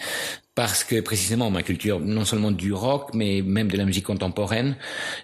parce 0.56 0.82
que 0.82 1.00
précisément 1.00 1.52
ma 1.52 1.62
culture, 1.62 2.00
non 2.00 2.24
seulement 2.24 2.50
du 2.50 2.72
rock, 2.72 3.10
mais 3.14 3.42
même 3.42 3.70
de 3.70 3.76
la 3.76 3.84
musique 3.84 4.06
contemporaine, 4.06 4.74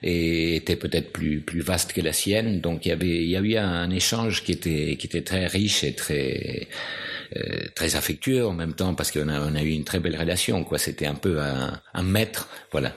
était 0.04 0.76
peut-être 0.76 1.10
plus 1.12 1.40
plus 1.40 1.60
vaste 1.60 1.92
que 1.92 2.00
la 2.00 2.12
sienne. 2.12 2.60
Donc 2.60 2.86
il 2.86 2.90
y 2.90 2.92
avait 2.92 3.24
il 3.24 3.30
y 3.30 3.36
a 3.36 3.40
eu 3.40 3.56
un, 3.56 3.90
échange 3.90 4.44
qui 4.44 4.52
était 4.52 4.96
qui 4.96 5.08
était 5.08 5.22
très 5.22 5.48
riche 5.48 5.82
et 5.82 5.92
très 5.96 6.68
euh, 7.34 7.66
très 7.74 7.96
affectueux 7.96 8.46
en 8.46 8.52
même 8.52 8.74
temps 8.74 8.94
parce 8.94 9.10
qu'on 9.10 9.28
a 9.28 9.40
on 9.40 9.56
a 9.56 9.62
eu 9.64 9.70
une 9.70 9.82
très 9.90 9.98
belle 9.98 10.16
relation. 10.16 10.64
C'était 10.76 11.06
un 11.06 11.16
peu 11.16 11.40
un, 11.40 12.02
maître, 12.04 12.48
voilà. 12.70 12.92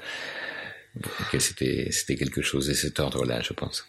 C'était 1.40 1.88
c'était 1.90 2.18
quelque 2.22 2.44
chose 2.44 2.68
de 2.68 2.76
cet 2.76 3.00
ordre-là, 3.00 3.42
je 3.42 3.54
pense. 3.54 3.84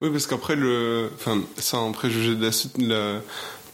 Oui, 0.00 0.10
parce 0.10 0.26
qu'après 0.26 0.56
le, 0.56 1.08
enfin, 1.14 1.40
sans 1.58 1.92
préjuger 1.92 2.34
de 2.34 2.44
la 2.46 2.50
suite, 2.50 2.76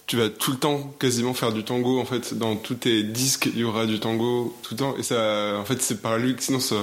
tu 0.09 0.17
vas 0.17 0.31
tout 0.31 0.53
le 0.53 0.57
temps 0.57 0.95
quasiment 0.99 1.35
faire 1.35 1.53
du 1.53 1.63
tango 1.63 2.01
en 2.01 2.07
fait. 2.07 2.33
Dans 2.33 2.57
tous 2.57 2.75
tes 2.75 3.03
disques 3.03 3.51
il 3.53 3.61
y 3.61 3.65
aura 3.65 3.85
du 3.85 4.01
tango 4.01 4.57
tout 4.63 4.73
le 4.73 4.79
temps. 4.79 4.97
Et 4.99 5.03
ça 5.03 5.59
en 5.61 5.65
fait 5.67 5.81
c'est 5.83 6.01
par 6.01 6.17
lui 6.17 6.35
sinon 6.39 6.61
ça 6.61 6.77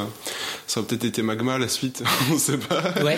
ça 0.67 0.79
aurait 0.79 0.89
peut-être 0.89 1.05
été 1.05 1.24
magma 1.24 1.58
la 1.58 1.67
suite. 1.67 2.03
On 2.32 2.38
sait 2.38 2.60
pas. 2.60 2.94
Ouais. 3.03 3.17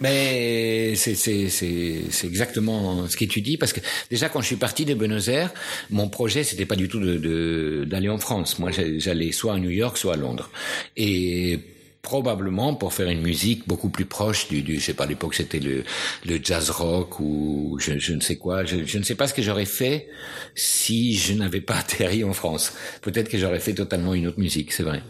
Mais 0.00 0.96
c'est 0.96 1.14
c'est 1.14 1.48
c'est 1.50 2.02
c'est 2.10 2.26
exactement 2.26 3.08
ce 3.08 3.16
que 3.16 3.26
tu 3.26 3.40
dis 3.40 3.56
parce 3.56 3.72
que 3.72 3.80
déjà 4.10 4.28
quand 4.28 4.40
je 4.40 4.46
suis 4.48 4.56
parti 4.56 4.84
de 4.84 4.94
Buenos 4.94 5.28
Aires 5.28 5.52
mon 5.90 6.08
projet 6.08 6.42
c'était 6.42 6.66
pas 6.66 6.76
du 6.76 6.88
tout 6.88 6.98
de 6.98 7.84
d'aller 7.88 8.08
en 8.08 8.18
France. 8.18 8.58
Moi 8.58 8.72
j'allais 8.72 9.30
soit 9.30 9.54
à 9.54 9.58
New 9.58 9.70
York 9.70 9.96
soit 9.98 10.14
à 10.14 10.16
Londres. 10.16 10.50
Et 10.96 11.60
probablement 12.02 12.74
pour 12.74 12.92
faire 12.92 13.08
une 13.08 13.20
musique 13.20 13.66
beaucoup 13.66 13.90
plus 13.90 14.04
proche 14.04 14.48
du, 14.48 14.62
du 14.62 14.78
je 14.78 14.84
sais 14.84 14.94
pas 14.94 15.04
à 15.04 15.06
l'époque 15.06 15.34
c'était 15.34 15.58
le, 15.58 15.84
le 16.24 16.38
jazz 16.42 16.70
rock 16.70 17.20
ou 17.20 17.76
je, 17.80 17.98
je 17.98 18.14
ne 18.14 18.20
sais 18.20 18.36
quoi. 18.36 18.64
Je, 18.64 18.84
je, 18.84 18.98
ne 18.98 19.02
sais 19.02 19.14
pas 19.14 19.26
ce 19.26 19.34
que 19.34 19.42
j'aurais 19.42 19.64
fait 19.64 20.08
si 20.54 21.14
je 21.14 21.34
n'avais 21.34 21.60
pas 21.60 21.76
atterri 21.76 22.24
en 22.24 22.32
France. 22.32 22.72
Peut-être 23.02 23.28
que 23.28 23.38
j'aurais 23.38 23.60
fait 23.60 23.74
totalement 23.74 24.14
une 24.14 24.26
autre 24.28 24.38
musique 24.38 24.72
c'est 24.72 24.84
vrai. 24.84 25.02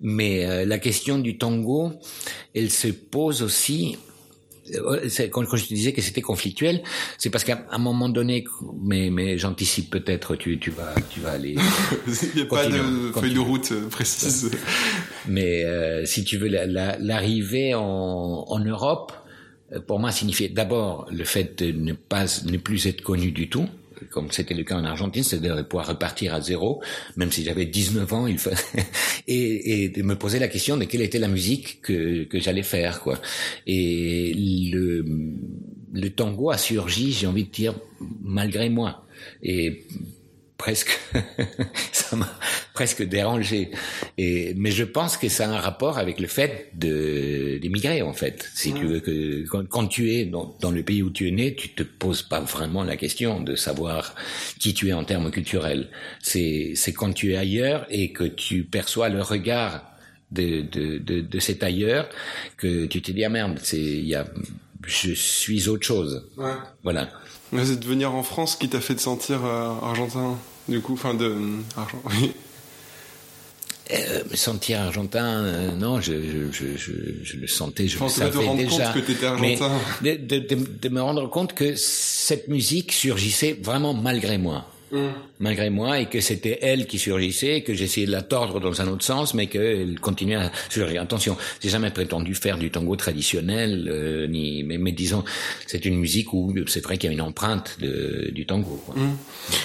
Mais 0.00 0.44
euh, 0.44 0.64
la 0.64 0.78
question 0.78 1.18
du 1.18 1.38
tango 1.38 1.92
elle 2.54 2.70
se 2.70 2.88
pose 2.88 3.42
aussi 3.42 3.96
quand, 5.30 5.56
je 5.56 5.64
te 5.64 5.74
disais 5.74 5.92
que 5.92 6.00
c'était 6.00 6.22
conflictuel, 6.22 6.82
c'est 7.18 7.30
parce 7.30 7.44
qu'à 7.44 7.64
un 7.70 7.78
moment 7.78 8.08
donné, 8.08 8.44
mais, 8.82 9.10
mais 9.10 9.38
j'anticipe 9.38 9.90
peut-être, 9.90 10.36
tu, 10.36 10.58
tu 10.58 10.70
vas, 10.70 10.94
tu 11.10 11.20
vas 11.20 11.32
aller. 11.32 11.56
Il 12.06 12.36
n'y 12.36 12.42
a 12.42 12.46
pas 12.46 12.66
de 12.66 13.12
feuille 13.12 13.34
de 13.34 13.40
route 13.40 13.72
euh, 13.72 13.88
précise. 13.88 14.50
Mais 15.28 15.64
euh, 15.64 16.04
si 16.04 16.24
tu 16.24 16.36
veux, 16.36 16.48
l'arrivée 16.48 17.74
en, 17.74 18.44
en 18.48 18.58
Europe, 18.58 19.12
euh, 19.72 19.80
pour 19.80 19.98
moi, 19.98 20.12
signifiait 20.12 20.48
d'abord 20.48 21.06
le 21.10 21.24
fait 21.24 21.62
de 21.62 21.72
ne 21.72 21.92
pas, 21.92 22.24
ne 22.44 22.56
plus 22.56 22.86
être 22.86 23.02
connu 23.02 23.32
du 23.32 23.48
tout 23.48 23.68
comme 24.10 24.30
c'était 24.30 24.54
le 24.54 24.64
cas 24.64 24.76
en 24.76 24.84
Argentine, 24.84 25.22
c'est 25.22 25.40
de 25.40 25.62
pouvoir 25.62 25.88
repartir 25.88 26.34
à 26.34 26.40
zéro, 26.40 26.82
même 27.16 27.30
si 27.30 27.44
j'avais 27.44 27.66
19 27.66 28.12
ans, 28.12 28.26
il 28.26 28.38
et, 29.28 29.84
et 29.84 29.88
de 29.88 30.02
me 30.02 30.16
poser 30.16 30.38
la 30.38 30.48
question 30.48 30.76
de 30.76 30.84
quelle 30.84 31.02
était 31.02 31.18
la 31.18 31.28
musique 31.28 31.80
que, 31.82 32.24
que 32.24 32.38
j'allais 32.38 32.62
faire, 32.62 33.00
quoi. 33.00 33.18
Et 33.66 34.32
le, 34.72 35.04
le 35.92 36.10
tango 36.10 36.50
a 36.50 36.58
surgi, 36.58 37.12
j'ai 37.12 37.26
envie 37.26 37.44
de 37.44 37.50
dire, 37.50 37.74
malgré 38.22 38.68
moi. 38.68 39.06
Et 39.42 39.84
presque, 40.58 40.98
ça 41.92 42.16
m'a 42.16 42.28
presque 42.72 43.02
dérangé. 43.02 43.70
Et, 44.18 44.54
mais 44.56 44.70
je 44.70 44.84
pense 44.84 45.16
que 45.16 45.28
ça 45.28 45.46
a 45.46 45.52
un 45.52 45.60
rapport 45.60 45.98
avec 45.98 46.20
le 46.20 46.26
fait 46.26 46.70
de 46.74 47.58
d'émigrer 47.58 48.02
en 48.02 48.12
fait. 48.12 48.48
Si 48.54 48.72
tu 48.72 48.86
veux 48.86 49.00
que 49.00 49.44
quand, 49.46 49.86
tu 49.86 50.12
es 50.12 50.24
dans, 50.24 50.56
dans, 50.60 50.70
le 50.70 50.82
pays 50.82 51.02
où 51.02 51.10
tu 51.10 51.28
es 51.28 51.30
né, 51.30 51.54
tu 51.54 51.70
te 51.70 51.82
poses 51.82 52.22
pas 52.22 52.40
vraiment 52.40 52.84
la 52.84 52.96
question 52.96 53.40
de 53.40 53.54
savoir 53.54 54.14
qui 54.58 54.74
tu 54.74 54.88
es 54.88 54.92
en 54.92 55.04
termes 55.04 55.30
culturels. 55.30 55.88
C'est 56.22 56.72
c'est 56.74 56.92
quand 56.92 57.12
tu 57.12 57.32
es 57.32 57.36
ailleurs 57.36 57.86
et 57.90 58.12
que 58.12 58.24
tu 58.24 58.64
perçois 58.64 59.08
le 59.08 59.22
regard 59.22 59.92
de 60.30 60.62
de 60.62 60.98
de, 60.98 61.20
de 61.20 61.38
cet 61.38 61.62
ailleurs 61.62 62.08
que 62.56 62.86
tu 62.86 63.02
te 63.02 63.12
dis 63.12 63.24
ah 63.24 63.28
merde, 63.28 63.58
c'est 63.62 63.78
il 63.78 64.06
y 64.06 64.14
a 64.14 64.26
je 64.86 65.12
suis 65.12 65.68
autre 65.68 65.84
chose. 65.84 66.28
Ouais. 66.36 66.52
Voilà. 66.82 67.10
C'est 67.64 67.80
de 67.80 67.86
venir 67.86 68.14
en 68.14 68.22
France 68.22 68.56
qui 68.56 68.68
t'a 68.68 68.80
fait 68.80 68.94
te 68.94 69.00
sentir 69.00 69.44
euh, 69.44 69.70
argentin, 69.82 70.36
du 70.68 70.80
coup, 70.80 70.94
enfin 70.94 71.14
de 71.14 71.26
euh, 71.26 71.60
argent. 71.76 72.02
Oui. 72.10 72.32
Euh, 73.92 74.24
me 74.28 74.36
sentir 74.36 74.80
argentin, 74.80 75.44
euh, 75.44 75.70
non, 75.76 76.00
je, 76.00 76.14
je, 76.50 76.76
je, 76.76 76.92
je, 77.22 77.36
le 77.36 77.46
sentais, 77.46 77.86
je, 77.86 78.02
le 78.02 78.08
savais 78.08 78.56
déjà. 78.56 78.92
Compte 78.92 79.04
que 79.04 79.12
étais 79.12 79.26
argentin. 79.26 79.70
Mais 80.02 80.18
de, 80.18 80.38
de, 80.40 80.56
de, 80.82 80.88
me 80.88 81.00
rendre 81.00 81.30
compte 81.30 81.52
que 81.52 81.76
cette 81.76 82.48
musique 82.48 82.90
surgissait 82.90 83.56
vraiment 83.62 83.94
malgré 83.94 84.38
moi. 84.38 84.66
Mm. 84.92 85.08
malgré 85.40 85.68
moi, 85.68 85.98
et 85.98 86.06
que 86.06 86.20
c'était 86.20 86.60
elle 86.62 86.86
qui 86.86 86.98
surgissait, 86.98 87.62
que 87.62 87.74
j'essayais 87.74 88.06
de 88.06 88.12
la 88.12 88.22
tordre 88.22 88.60
dans 88.60 88.80
un 88.80 88.86
autre 88.86 89.04
sens, 89.04 89.34
mais 89.34 89.48
qu'elle 89.48 89.98
continuait 90.00 90.36
à 90.36 90.52
surgir. 90.68 91.02
Attention, 91.02 91.36
j'ai 91.60 91.70
jamais 91.70 91.90
prétendu 91.90 92.34
faire 92.36 92.56
du 92.56 92.70
tango 92.70 92.94
traditionnel, 92.94 93.88
euh, 93.90 94.28
ni, 94.28 94.62
mais, 94.62 94.78
mais, 94.78 94.92
disons, 94.92 95.24
c'est 95.66 95.84
une 95.86 95.98
musique 95.98 96.32
où 96.32 96.54
c'est 96.68 96.84
vrai 96.84 96.98
qu'il 96.98 97.08
y 97.08 97.10
a 97.10 97.14
une 97.14 97.20
empreinte 97.20 97.78
de, 97.80 98.30
du 98.32 98.46
tango. 98.46 98.80
Quoi. 98.86 98.94
Mm. 98.94 99.16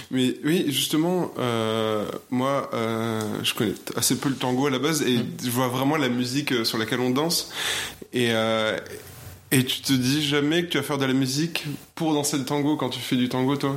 Mais 0.10 0.34
oui, 0.44 0.66
justement, 0.70 1.32
euh, 1.38 2.06
moi, 2.32 2.72
euh, 2.74 3.22
je 3.44 3.54
connais 3.54 3.74
assez 3.96 4.18
peu 4.18 4.30
le 4.30 4.36
tango 4.36 4.66
à 4.66 4.72
la 4.72 4.80
base, 4.80 5.04
et 5.04 5.18
mm. 5.18 5.26
je 5.44 5.50
vois 5.52 5.68
vraiment 5.68 5.98
la 5.98 6.10
musique 6.10 6.66
sur 6.66 6.80
laquelle 6.80 7.00
on 7.00 7.12
danse, 7.12 7.52
et 8.14 8.32
et 9.54 9.66
tu 9.66 9.82
te 9.82 9.92
dis 9.92 10.24
jamais 10.24 10.64
que 10.64 10.70
tu 10.70 10.78
vas 10.78 10.84
faire 10.84 10.98
de 10.98 11.04
la 11.04 11.14
musique 11.14 11.66
pour 11.94 12.14
danser 12.14 12.38
le 12.38 12.46
tango 12.46 12.78
quand 12.78 12.90
tu 12.90 13.02
fais 13.02 13.18
du 13.18 13.28
tango, 13.28 13.58
toi? 13.58 13.76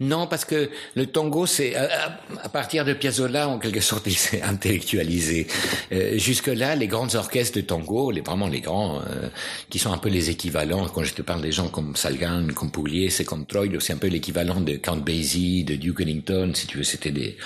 Non, 0.00 0.26
parce 0.26 0.44
que 0.44 0.70
le 0.94 1.06
tango, 1.06 1.46
c'est 1.46 1.74
à, 1.74 2.48
partir 2.48 2.84
de 2.84 2.92
Piazzolla, 2.92 3.48
en 3.48 3.58
quelque 3.58 3.80
sorte, 3.80 4.02
il 4.06 4.16
s'est 4.16 4.42
intellectualisé. 4.42 5.46
Euh, 5.92 6.18
Jusque-là, 6.18 6.76
les 6.76 6.86
grands 6.86 7.14
orchestres 7.14 7.56
de 7.56 7.62
tango, 7.62 8.10
les 8.10 8.20
vraiment 8.20 8.48
les 8.48 8.60
grands, 8.60 9.00
euh, 9.00 9.28
qui 9.70 9.78
sont 9.78 9.92
un 9.92 9.98
peu 9.98 10.08
les 10.08 10.30
équivalents. 10.30 10.86
Quand 10.88 11.04
je 11.04 11.14
te 11.14 11.22
parle 11.22 11.42
des 11.42 11.52
gens 11.52 11.68
comme 11.68 11.96
Salgan, 11.96 12.46
comme 12.54 12.70
Pugliese, 12.70 13.24
comme 13.24 13.46
Troilo, 13.46 13.80
c'est 13.80 13.92
un 13.92 13.98
peu 13.98 14.08
l'équivalent 14.08 14.60
de 14.60 14.76
Count 14.76 14.96
Basie, 14.96 15.64
de 15.64 15.76
Duke 15.76 16.00
Ellington, 16.00 16.52
si 16.54 16.66
tu 16.66 16.78
veux. 16.78 16.84
C'était 16.84 17.10
des, 17.10 17.36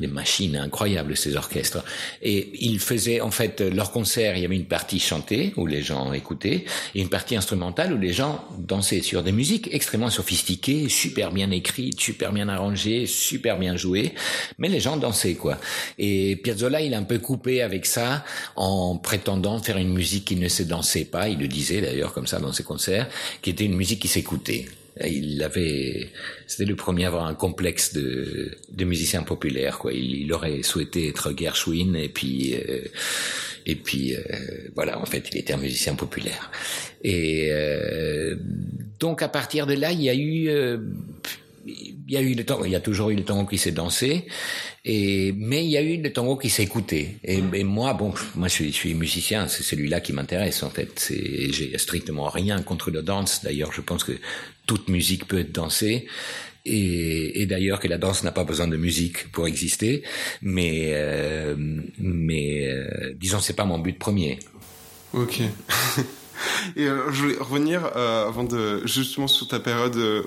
des 0.00 0.06
machines 0.06 0.56
incroyables 0.56 1.16
ces 1.16 1.36
orchestres. 1.36 1.84
Et 2.22 2.50
ils 2.64 2.80
faisaient 2.80 3.20
en 3.20 3.30
fait 3.30 3.60
leur 3.60 3.92
concert. 3.92 4.36
Il 4.36 4.42
y 4.42 4.44
avait 4.44 4.56
une 4.56 4.66
partie 4.66 5.00
chantée 5.00 5.52
où 5.56 5.66
les 5.66 5.82
gens 5.82 6.12
écoutaient, 6.12 6.64
et 6.94 7.00
une 7.00 7.08
partie 7.08 7.36
instrumentale 7.36 7.92
où 7.92 7.98
les 7.98 8.12
gens 8.12 8.44
dansaient 8.58 9.02
sur 9.02 9.22
des 9.22 9.32
musiques 9.32 9.68
extrêmement 9.72 10.10
sophistiquées, 10.10 10.88
super 10.88 11.32
bien 11.32 11.50
écrites 11.50 11.59
super 11.98 12.32
bien 12.32 12.48
arrangé, 12.48 13.06
super 13.06 13.58
bien 13.58 13.76
joué, 13.76 14.14
mais 14.58 14.68
les 14.68 14.80
gens 14.80 14.96
dansaient 14.96 15.34
quoi. 15.34 15.58
Et 15.98 16.36
Piazzolla, 16.36 16.80
il 16.80 16.94
a 16.94 16.98
un 16.98 17.04
peu 17.04 17.18
coupé 17.18 17.62
avec 17.62 17.86
ça 17.86 18.24
en 18.56 18.96
prétendant 18.96 19.60
faire 19.62 19.78
une 19.78 19.92
musique 19.92 20.24
qui 20.24 20.36
ne 20.36 20.48
se 20.48 20.62
dansait 20.62 21.04
pas. 21.04 21.28
Il 21.28 21.38
le 21.38 21.48
disait 21.48 21.80
d'ailleurs 21.80 22.12
comme 22.12 22.26
ça 22.26 22.38
dans 22.38 22.52
ses 22.52 22.64
concerts, 22.64 23.08
qui 23.42 23.50
était 23.50 23.64
une 23.64 23.76
musique 23.76 24.00
qui 24.00 24.08
s'écoutait. 24.08 24.66
Il 25.06 25.42
avait, 25.42 26.10
c'était 26.46 26.66
le 26.66 26.76
premier 26.76 27.04
à 27.04 27.08
avoir 27.08 27.26
un 27.26 27.34
complexe 27.34 27.94
de, 27.94 28.58
de 28.70 28.84
musicien 28.84 29.22
populaire. 29.22 29.78
Il, 29.92 30.30
aurait 30.32 30.62
souhaité 30.62 31.08
être 31.08 31.32
Gershwin 31.36 31.94
et 31.94 32.08
puis, 32.08 32.54
euh, 32.54 32.82
et 33.66 33.76
puis, 33.76 34.14
euh, 34.14 34.20
voilà, 34.74 34.98
en 35.00 35.06
fait, 35.06 35.28
il 35.32 35.38
était 35.38 35.52
un 35.52 35.58
musicien 35.58 35.94
populaire. 35.94 36.50
Et 37.02 37.48
euh, 37.50 38.36
donc 38.98 39.22
à 39.22 39.28
partir 39.28 39.66
de 39.66 39.74
là, 39.74 39.92
il 39.92 40.02
y 40.02 40.10
a 40.10 40.14
eu 40.14 40.50
il 41.66 42.04
y 42.08 42.16
a 42.16 42.20
eu 42.20 42.34
le 42.34 42.44
tango, 42.44 42.64
il 42.64 42.70
y 42.70 42.76
a 42.76 42.80
toujours 42.80 43.10
eu 43.10 43.16
le 43.16 43.24
tango 43.24 43.46
qui 43.46 43.58
s'est 43.58 43.72
dansé, 43.72 44.26
et 44.84 45.32
mais 45.36 45.64
il 45.64 45.70
y 45.70 45.76
a 45.76 45.82
eu 45.82 46.00
le 46.00 46.12
tango 46.12 46.36
qui 46.36 46.50
s'est 46.50 46.62
écouté. 46.62 47.16
Et, 47.24 47.40
moi, 47.64 47.94
bon, 47.94 48.14
moi 48.34 48.48
je 48.48 48.70
suis, 48.70 48.94
musicien, 48.94 49.48
c'est 49.48 49.62
celui-là 49.62 50.00
qui 50.00 50.12
m'intéresse 50.12 50.62
en 50.62 50.70
fait. 50.70 51.12
J'ai 51.50 51.76
strictement 51.78 52.28
rien 52.28 52.62
contre 52.62 52.90
le 52.90 53.02
danse. 53.02 53.42
D'ailleurs, 53.42 53.72
je 53.72 53.80
pense 53.80 54.04
que 54.04 54.12
toute 54.66 54.88
musique 54.88 55.26
peut 55.26 55.40
être 55.40 55.52
dansée. 55.52 56.06
et, 56.66 57.42
et 57.42 57.46
d'ailleurs 57.46 57.80
que 57.80 57.88
la 57.88 57.96
danse 57.98 58.22
n'a 58.22 58.32
pas 58.32 58.44
besoin 58.44 58.68
de 58.68 58.76
musique 58.76 59.32
pour 59.32 59.46
exister, 59.46 60.02
mais 60.42 60.90
euh, 60.92 61.56
mais 61.98 62.68
euh, 62.68 63.14
disons 63.16 63.40
c'est 63.40 63.56
pas 63.56 63.64
mon 63.64 63.78
but 63.78 63.98
premier. 63.98 64.38
Ok. 65.12 65.40
Et 66.76 66.86
euh, 66.86 67.10
je 67.12 67.22
voulais 67.22 67.36
revenir 67.38 67.90
euh, 67.96 68.28
avant 68.28 68.44
de 68.44 68.86
justement 68.86 69.28
sur 69.28 69.48
ta 69.48 69.60
période, 69.60 69.96
euh, 69.96 70.22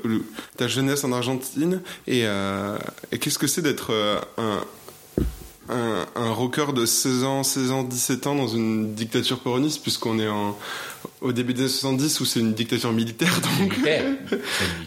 ta 0.57 0.67
jeunesse 0.67 1.03
en 1.03 1.11
Argentine, 1.11 1.81
et, 2.07 2.25
qu'est-ce 3.19 3.39
que 3.39 3.47
c'est 3.47 3.61
d'être 3.61 3.93
un, 4.37 4.61
un, 5.69 6.05
un 6.15 6.31
rocker 6.31 6.73
de 6.73 6.85
16 6.85 7.23
ans, 7.23 7.43
16 7.43 7.71
ans, 7.71 7.83
17 7.83 8.27
ans 8.27 8.35
dans 8.35 8.47
une 8.47 8.93
dictature 8.93 9.39
péroniste, 9.39 9.81
puisqu'on 9.81 10.19
est 10.19 10.27
en, 10.27 10.57
au 11.23 11.31
début 11.31 11.53
des 11.53 11.61
années 11.61 11.69
70 11.69 12.19
où 12.19 12.25
c'est 12.25 12.39
une 12.39 12.53
dictature 12.53 12.91
militaire, 12.91 13.39
donc 13.41 13.71
Militaire. 13.77 14.03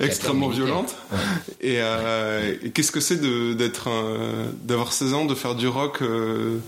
Extrêmement 0.00 0.48
violente. 0.48 0.94
Ouais. 1.10 1.18
Et, 1.60 1.76
euh, 1.80 2.54
et 2.62 2.70
qu'est-ce 2.70 2.92
que 2.92 3.00
c'est 3.00 3.20
d'être 3.56 3.88
d'avoir 4.64 4.92
16 4.92 5.14
ans, 5.14 5.24
de 5.24 5.34
faire 5.34 5.54
du 5.54 5.66
rock 5.66 6.02
euh, 6.02 6.58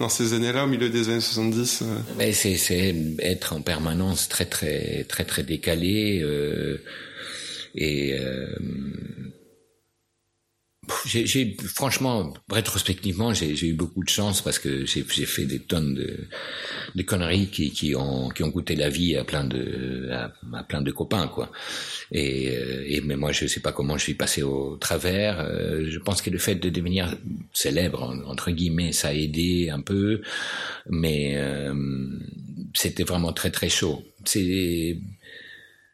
dans 0.00 0.08
ces 0.08 0.32
années-là, 0.32 0.64
au 0.64 0.66
milieu 0.66 0.88
des 0.88 1.08
années 1.10 1.20
70 1.20 1.82
euh? 1.82 1.84
Mais 2.16 2.32
c'est 2.32 2.56
c'est 2.56 2.94
être 3.20 3.52
en 3.52 3.60
permanence 3.60 4.28
très 4.28 4.46
très 4.46 5.04
très 5.08 5.24
très 5.24 5.42
décalé 5.42 6.20
euh, 6.22 6.82
et 7.74 8.18
euh, 8.18 8.46
j'ai 11.06 11.56
franchement 11.74 12.32
rétrospectivement 12.50 13.34
j'ai 13.34 13.66
eu 13.68 13.74
beaucoup 13.74 14.02
de 14.02 14.08
chance 14.08 14.42
parce 14.42 14.58
que 14.58 14.84
j'ai 14.86 15.02
fait 15.02 15.44
des 15.44 15.60
tonnes 15.60 15.94
de, 15.94 16.16
de 16.94 17.02
conneries 17.02 17.48
qui 17.48 17.70
qui 17.70 17.94
ont 17.94 18.28
qui 18.30 18.42
ont 18.42 18.50
coûté 18.50 18.76
la 18.76 18.88
vie 18.88 19.16
à 19.16 19.24
plein 19.24 19.44
de 19.44 20.08
à, 20.10 20.62
plein 20.64 20.80
de 20.82 20.90
copains 20.90 21.28
quoi. 21.28 21.50
Et, 22.12 22.48
euh, 22.56 22.84
et 22.86 23.00
mais 23.02 23.16
moi 23.16 23.32
je 23.32 23.46
sais 23.46 23.60
pas 23.60 23.72
comment 23.72 23.96
je 23.98 24.04
suis 24.04 24.14
passé 24.14 24.42
au 24.42 24.76
travers. 24.76 25.40
Euh, 25.40 25.86
je 25.90 25.98
pense 25.98 26.22
que 26.22 26.30
le 26.30 26.38
fait 26.38 26.54
de 26.56 26.70
devenir 26.70 27.16
célèbre 27.52 28.02
en- 28.02 28.22
entre 28.30 28.50
guillemets 28.50 28.92
ça 28.92 29.08
a 29.08 29.12
aidé 29.14 29.70
un 29.70 29.80
peu. 29.80 30.22
Mais 30.88 31.34
euh, 31.36 31.74
c'était 32.74 33.04
vraiment 33.04 33.32
très 33.32 33.50
très 33.50 33.68
chaud. 33.68 34.02
C'est 34.24 34.98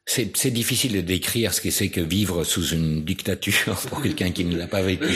c'est 0.06 0.50
difficile 0.50 0.92
de 0.92 1.00
décrire 1.00 1.54
ce 1.54 1.62
que 1.62 1.70
c'est 1.70 1.88
que 1.88 2.00
vivre 2.00 2.44
sous 2.44 2.68
une 2.68 3.04
dictature 3.04 3.76
pour 3.88 4.02
quelqu'un 4.02 4.30
qui 4.30 4.44
ne 4.44 4.56
l'a 4.56 4.66
pas 4.66 4.82
vécu. 4.82 5.14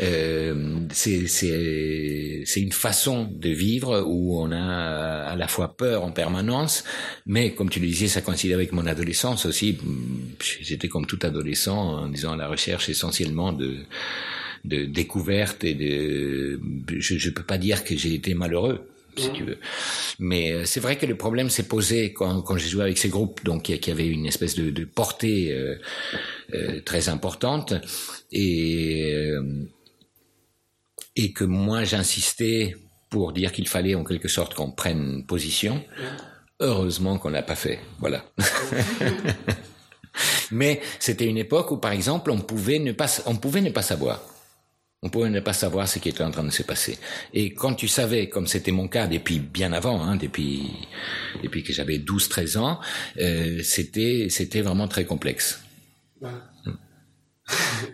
Euh, 0.00 0.78
c'est 0.92 2.60
une 2.60 2.72
façon 2.72 3.24
de 3.24 3.48
vivre 3.48 4.04
où 4.06 4.38
on 4.38 4.52
a 4.52 5.24
à 5.24 5.36
la 5.36 5.48
fois 5.48 5.74
peur 5.74 6.04
en 6.04 6.12
permanence, 6.12 6.84
mais 7.26 7.54
comme 7.54 7.70
tu 7.70 7.80
le 7.80 7.86
disais, 7.86 8.08
ça 8.08 8.20
coïncide 8.20 8.52
avec 8.52 8.72
mon 8.72 8.86
adolescence 8.86 9.46
aussi. 9.46 9.78
J'étais 10.60 10.88
comme 10.88 11.06
tout 11.06 11.18
adolescent 11.22 11.78
en 11.78 12.08
disant 12.08 12.32
à 12.32 12.36
la 12.36 12.48
recherche 12.48 12.88
essentiellement 12.88 13.52
de 13.52 13.78
de 14.66 14.84
découverte 14.84 15.64
et 15.64 15.72
de 15.72 16.60
je 16.98 17.16
je 17.16 17.30
peux 17.30 17.42
pas 17.42 17.56
dire 17.56 17.82
que 17.82 17.96
j'ai 17.96 18.12
été 18.12 18.34
malheureux 18.34 18.86
si 19.16 19.30
tu 19.32 19.44
veux. 19.44 19.58
Mais 20.18 20.52
euh, 20.52 20.64
c'est 20.64 20.80
vrai 20.80 20.96
que 20.96 21.06
le 21.06 21.16
problème 21.16 21.50
s'est 21.50 21.68
posé 21.68 22.12
quand, 22.12 22.42
quand 22.42 22.56
j'ai 22.56 22.68
joué 22.68 22.82
avec 22.82 22.98
ces 22.98 23.08
groupes, 23.08 23.44
donc 23.44 23.64
qui, 23.64 23.78
qui 23.78 23.90
avaient 23.90 24.06
une 24.06 24.26
espèce 24.26 24.54
de, 24.54 24.70
de 24.70 24.84
portée 24.84 25.52
euh, 25.52 25.76
euh, 26.54 26.80
très 26.80 27.08
importante, 27.08 27.74
et 28.32 29.14
euh, 29.14 29.68
et 31.16 31.32
que 31.32 31.44
moi 31.44 31.84
j'insistais 31.84 32.76
pour 33.10 33.32
dire 33.32 33.52
qu'il 33.52 33.68
fallait 33.68 33.94
en 33.94 34.04
quelque 34.04 34.28
sorte 34.28 34.54
qu'on 34.54 34.70
prenne 34.70 35.24
position. 35.26 35.82
Heureusement 36.60 37.18
qu'on 37.18 37.30
l'a 37.30 37.42
pas 37.42 37.56
fait, 37.56 37.80
voilà. 37.98 38.24
Mais 40.50 40.80
c'était 40.98 41.26
une 41.26 41.38
époque 41.38 41.70
où, 41.70 41.78
par 41.78 41.92
exemple, 41.92 42.30
on 42.30 42.38
pouvait 42.38 42.78
ne 42.78 42.92
pas, 42.92 43.06
on 43.26 43.36
pouvait 43.36 43.60
ne 43.60 43.70
pas 43.70 43.82
savoir. 43.82 44.22
On 45.02 45.08
pouvait 45.08 45.30
ne 45.30 45.40
pas 45.40 45.54
savoir 45.54 45.88
ce 45.88 45.98
qui 45.98 46.10
était 46.10 46.22
en 46.22 46.30
train 46.30 46.44
de 46.44 46.50
se 46.50 46.62
passer. 46.62 46.98
Et 47.32 47.54
quand 47.54 47.72
tu 47.74 47.88
savais, 47.88 48.28
comme 48.28 48.46
c'était 48.46 48.70
mon 48.70 48.86
cas 48.86 49.06
depuis 49.06 49.38
bien 49.38 49.72
avant, 49.72 50.02
hein, 50.02 50.16
depuis, 50.16 50.70
depuis 51.42 51.62
que 51.62 51.72
j'avais 51.72 51.96
12-13 51.98 52.58
ans, 52.58 52.80
euh, 53.18 53.62
c'était, 53.62 54.26
c'était 54.28 54.60
vraiment 54.60 54.88
très 54.88 55.06
complexe. 55.06 55.62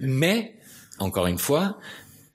Mais, 0.01 0.57
encore 0.99 1.29
une 1.29 1.39
fois, 1.39 1.79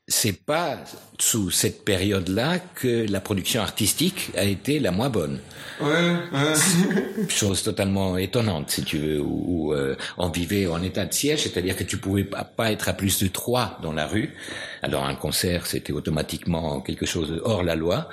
c'est 0.08 0.46
pas 0.46 0.82
sous 1.20 1.52
cette 1.52 1.86
période-là 1.86 2.60
que 2.60 3.06
la 3.10 3.20
production 3.20 3.62
artistique 3.62 4.32
a 4.36 4.44
été 4.44 4.80
la 4.80 4.92
moins 4.92 5.10
bonne. 5.10 5.40
Ouais, 5.80 5.88
ouais. 6.32 7.28
Chose 7.28 7.64
totalement 7.64 8.18
étonnante, 8.18 8.70
si 8.70 8.84
tu 8.84 8.98
veux, 8.98 9.20
où, 9.20 9.44
où, 9.48 9.74
euh, 9.74 9.96
on 10.18 10.30
vivait 10.30 10.68
en 10.68 10.82
état 10.84 11.06
de 11.06 11.14
siège, 11.14 11.44
c'est-à-dire 11.44 11.76
que 11.76 11.84
tu 11.84 11.98
pouvais 11.98 12.24
pas, 12.24 12.44
pas 12.44 12.72
être 12.72 12.90
à 12.90 12.94
plus 12.94 13.24
de 13.24 13.28
trois 13.28 13.80
dans 13.82 13.94
la 13.94 14.06
rue. 14.06 14.36
Alors 14.84 15.06
un 15.06 15.16
concert, 15.16 15.68
c'était 15.68 15.94
automatiquement 15.94 16.82
quelque 16.82 17.06
chose 17.06 17.42
hors 17.44 17.64
la 17.64 17.76
loi. 17.76 18.10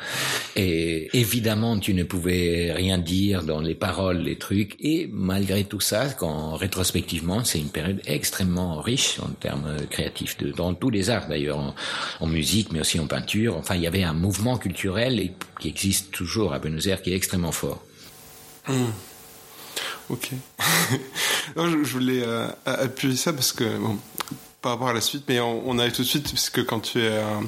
Et 0.57 1.09
évidemment, 1.15 1.79
tu 1.79 1.95
ne 1.95 2.05
pouvais 2.05 2.73
rien 2.75 2.99
dire 2.99 3.43
dans 3.43 3.61
les 3.61 3.75
paroles, 3.75 4.19
les 4.19 4.37
trucs. 4.37 4.77
Et 4.81 5.09
malgré 5.13 5.65
tout 5.65 5.81
ça, 5.81 6.07
quand 6.11 6.57
rétrospectivement, 6.57 7.45
c'est 7.45 7.59
une 7.59 7.71
période 7.71 8.01
extrêmement 8.07 8.81
riche 8.81 9.19
en 9.21 9.29
termes 9.29 9.77
créatifs, 9.91 10.39
de, 10.39 10.53
dans 10.53 10.75
tous 10.75 10.91
les 10.91 11.11
arts 11.11 11.29
d'ailleurs, 11.29 11.59
en, 11.59 11.75
en 12.21 12.27
musique, 12.27 12.73
mais 12.73 12.81
aussi 12.81 12.98
en 13.01 13.07
peinture. 13.07 13.57
Enfin, 13.57 13.75
il 13.75 13.83
y 13.83 13.87
avait 13.87 14.03
un 14.03 14.13
mouvement 14.13 14.59
culturel 14.59 15.33
qui 15.61 15.69
existe 15.69 16.11
toujours 16.11 16.53
à 16.53 16.59
Buenos 16.59 16.87
Aires, 16.87 17.03
qui 17.03 17.13
est 17.13 17.17
extrêmement 17.17 17.53
fort. 17.53 17.83
Mmh. 18.69 18.85
Ok. 20.11 20.31
non, 21.57 21.71
je, 21.71 21.85
je 21.85 21.93
voulais 21.93 22.23
euh, 22.25 22.49
appuyer 22.65 23.17
ça 23.17 23.33
parce 23.33 23.53
que 23.53 23.65
bon, 23.79 23.99
par 24.63 24.73
rapport 24.73 24.89
à 24.89 24.93
la 24.93 25.01
suite, 25.01 25.25
mais 25.29 25.41
on, 25.41 25.69
on 25.69 25.79
arrive 25.79 25.93
tout 25.93 26.03
de 26.03 26.09
suite 26.09 26.29
puisque 26.29 26.65
quand 26.65 26.81
tu 26.81 26.99
es 26.99 27.09
euh, 27.09 27.41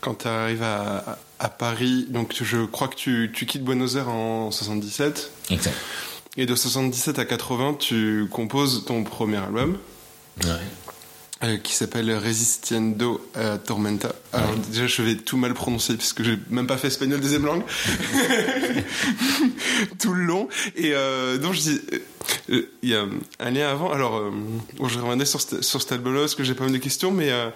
quand 0.00 0.14
tu 0.14 0.28
arrives 0.28 0.62
à, 0.62 1.18
à, 1.38 1.48
Paris, 1.48 2.06
donc 2.10 2.34
je 2.40 2.64
crois 2.64 2.88
que 2.88 2.94
tu, 2.94 3.30
tu 3.34 3.46
quittes 3.46 3.64
Buenos 3.64 3.96
Aires 3.96 4.08
en 4.08 4.50
77. 4.50 5.30
Exact. 5.50 5.74
Et 6.36 6.46
de 6.46 6.54
77 6.54 7.18
à 7.18 7.24
80, 7.24 7.74
tu 7.78 8.28
composes 8.30 8.84
ton 8.84 9.04
premier 9.04 9.38
album. 9.38 9.78
Ouais. 10.44 10.50
Euh, 11.44 11.58
qui 11.58 11.74
s'appelle 11.74 12.10
Resistiendo 12.12 13.20
uh, 13.36 13.58
Tormenta. 13.62 14.14
Alors 14.32 14.52
ouais. 14.52 14.56
déjà 14.70 14.86
je 14.86 15.02
vais 15.02 15.16
tout 15.16 15.36
mal 15.36 15.52
prononcer 15.52 15.94
puisque 15.94 16.22
j'ai 16.22 16.38
même 16.48 16.66
pas 16.66 16.78
fait 16.78 16.88
espagnol 16.88 17.20
deuxième 17.20 17.44
langue 17.44 17.62
tout 20.00 20.14
le 20.14 20.24
long 20.24 20.48
et 20.76 20.94
euh, 20.94 21.36
donc 21.36 21.52
je 21.52 21.60
dis 21.60 21.80
il 22.48 22.54
euh, 22.54 22.68
y 22.82 22.94
a 22.94 23.04
un 23.38 23.50
lien 23.50 23.68
avant 23.68 23.92
alors 23.92 24.16
euh, 24.16 24.30
bon, 24.78 24.88
je 24.88 24.98
reviendrai 24.98 25.26
sur, 25.26 25.42
sur 25.42 25.82
cet 25.82 25.92
album-là 25.92 26.20
parce 26.20 26.36
que 26.36 26.42
j'ai 26.42 26.54
pas 26.54 26.64
mal 26.64 26.72
de 26.72 26.78
questions 26.78 27.10
mais 27.10 27.30
euh, 27.30 27.50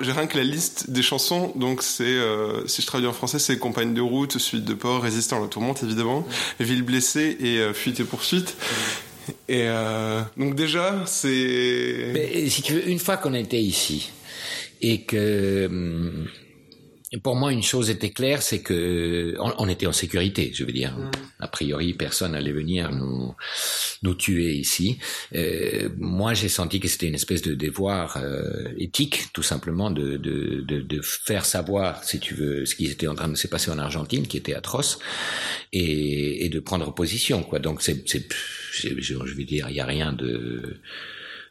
j'ai 0.00 0.12
rien 0.12 0.26
que 0.26 0.36
la 0.36 0.44
liste 0.44 0.90
des 0.90 1.02
chansons 1.02 1.52
donc 1.56 1.82
c'est 1.82 2.04
euh, 2.04 2.66
si 2.66 2.82
je 2.82 2.86
traduis 2.86 3.06
en 3.06 3.12
français 3.12 3.38
c'est 3.38 3.58
Compagne 3.58 3.94
de 3.94 4.00
route, 4.00 4.38
Suite 4.38 4.64
de 4.64 4.74
port, 4.74 5.02
Résistant 5.02 5.38
à 5.38 5.40
la 5.40 5.46
tourmente 5.46 5.82
évidemment. 5.82 6.26
Ville 6.60 6.82
blessée 6.82 7.36
et 7.40 7.58
euh, 7.58 7.72
Fuite 7.72 8.00
et 8.00 8.04
poursuite. 8.04 8.56
Et 9.48 9.64
euh, 9.68 10.22
donc 10.36 10.54
déjà, 10.54 11.04
c'est. 11.06 12.48
Si 12.48 12.62
tu 12.62 12.74
veux, 12.74 12.88
une 12.88 12.98
fois 12.98 13.16
qu'on 13.16 13.34
était 13.34 13.60
ici 13.60 14.10
et 14.80 15.02
que 15.02 15.68
pour 17.18 17.36
moi 17.36 17.52
une 17.52 17.62
chose 17.62 17.90
était 17.90 18.10
claire, 18.10 18.42
c'est 18.42 18.62
que 18.62 19.36
on, 19.38 19.52
on, 19.58 19.68
était 19.68 19.86
en 19.86 19.92
sécurité. 19.92 20.52
Je 20.54 20.64
veux 20.64 20.72
dire, 20.72 20.96
mm. 20.96 21.10
a 21.40 21.48
priori 21.48 21.94
personne 21.94 22.32
n'allait 22.32 22.52
venir 22.52 22.90
nous 22.92 23.34
nous 24.02 24.14
tuer 24.14 24.54
ici. 24.54 24.98
Euh, 25.34 25.88
moi, 25.98 26.34
j'ai 26.34 26.48
senti 26.48 26.80
que 26.80 26.88
c'était 26.88 27.08
une 27.08 27.14
espèce 27.14 27.42
de 27.42 27.54
devoir 27.54 28.16
euh, 28.16 28.68
éthique, 28.78 29.32
tout 29.32 29.42
simplement, 29.42 29.90
de, 29.90 30.16
de, 30.16 30.60
de, 30.60 30.80
de, 30.80 31.00
faire 31.02 31.44
savoir, 31.44 32.04
si 32.04 32.20
tu 32.20 32.34
veux, 32.34 32.66
ce 32.66 32.74
qui 32.74 32.86
était 32.86 33.06
en 33.06 33.14
train 33.14 33.28
de 33.28 33.34
se 33.34 33.48
passer 33.48 33.70
en 33.70 33.78
Argentine, 33.78 34.26
qui 34.26 34.36
était 34.36 34.54
atroce, 34.54 34.98
et, 35.72 36.44
et 36.44 36.48
de 36.48 36.60
prendre 36.60 36.92
position. 36.94 37.42
Quoi. 37.42 37.58
Donc, 37.58 37.82
c'est, 37.82 38.04
je, 38.72 38.88
je 38.98 39.34
vais 39.34 39.44
dire, 39.44 39.68
il 39.68 39.74
n'y 39.74 39.80
a 39.80 39.86
rien 39.86 40.12
de 40.12 40.80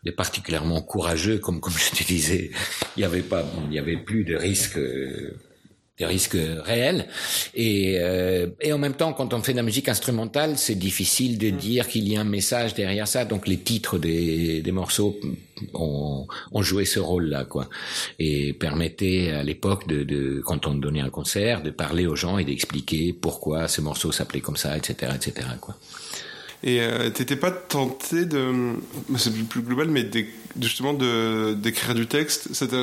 de 0.03 0.11
particulièrement 0.11 0.81
courageux, 0.81 1.37
comme 1.37 1.61
comme 1.61 1.73
je 1.77 1.91
te 1.97 2.03
disais, 2.03 2.51
il 2.97 2.99
n'y 2.99 3.05
avait 3.05 3.21
pas, 3.21 3.45
il 3.63 3.69
n'y 3.69 3.79
avait 3.79 3.95
plus 3.97 4.25
de 4.25 4.35
risques. 4.35 4.77
Euh, 5.93 5.99
des 5.99 6.05
risques 6.05 6.37
réels. 6.65 7.07
Et, 7.53 7.97
euh, 7.99 8.47
et 8.61 8.73
en 8.73 8.77
même 8.77 8.93
temps 8.93 9.13
quand 9.13 9.33
on 9.33 9.41
fait 9.41 9.51
de 9.51 9.57
la 9.57 9.63
musique 9.63 9.89
instrumentale 9.89 10.57
c'est 10.57 10.75
difficile 10.75 11.37
de 11.37 11.49
dire 11.51 11.87
qu'il 11.87 12.07
y 12.07 12.15
a 12.17 12.21
un 12.21 12.23
message 12.23 12.73
derrière 12.73 13.07
ça. 13.07 13.25
Donc 13.25 13.47
les 13.47 13.57
titres 13.57 13.99
des, 13.99 14.61
des 14.61 14.71
morceaux 14.71 15.15
ont, 15.73 16.27
ont 16.51 16.61
joué 16.63 16.85
ce 16.85 16.99
rôle 16.99 17.25
là 17.25 17.45
quoi. 17.45 17.69
Et 18.19 18.53
permettaient 18.53 19.31
à 19.31 19.43
l'époque 19.43 19.87
de, 19.87 20.03
de 20.03 20.41
quand 20.43 20.65
on 20.67 20.73
donnait 20.73 21.01
un 21.01 21.09
concert 21.09 21.61
de 21.61 21.69
parler 21.69 22.07
aux 22.07 22.15
gens 22.15 22.37
et 22.37 22.45
d'expliquer 22.45 23.13
pourquoi 23.13 23.67
ce 23.67 23.81
morceau 23.81 24.11
s'appelait 24.11 24.41
comme 24.41 24.57
ça 24.57 24.75
etc 24.75 25.11
etc 25.15 25.47
quoi. 25.61 25.75
Et 26.63 26.79
euh, 26.81 27.09
t'étais 27.09 27.35
pas 27.35 27.51
tenté 27.51 28.25
de 28.25 28.73
c'est 29.17 29.33
plus 29.47 29.61
global 29.61 29.89
mais 29.89 30.05
de, 30.05 30.25
justement 30.59 30.93
de 30.93 31.53
d'écrire 31.53 31.93
du 31.93 32.07
texte? 32.07 32.49
C'était 32.53 32.77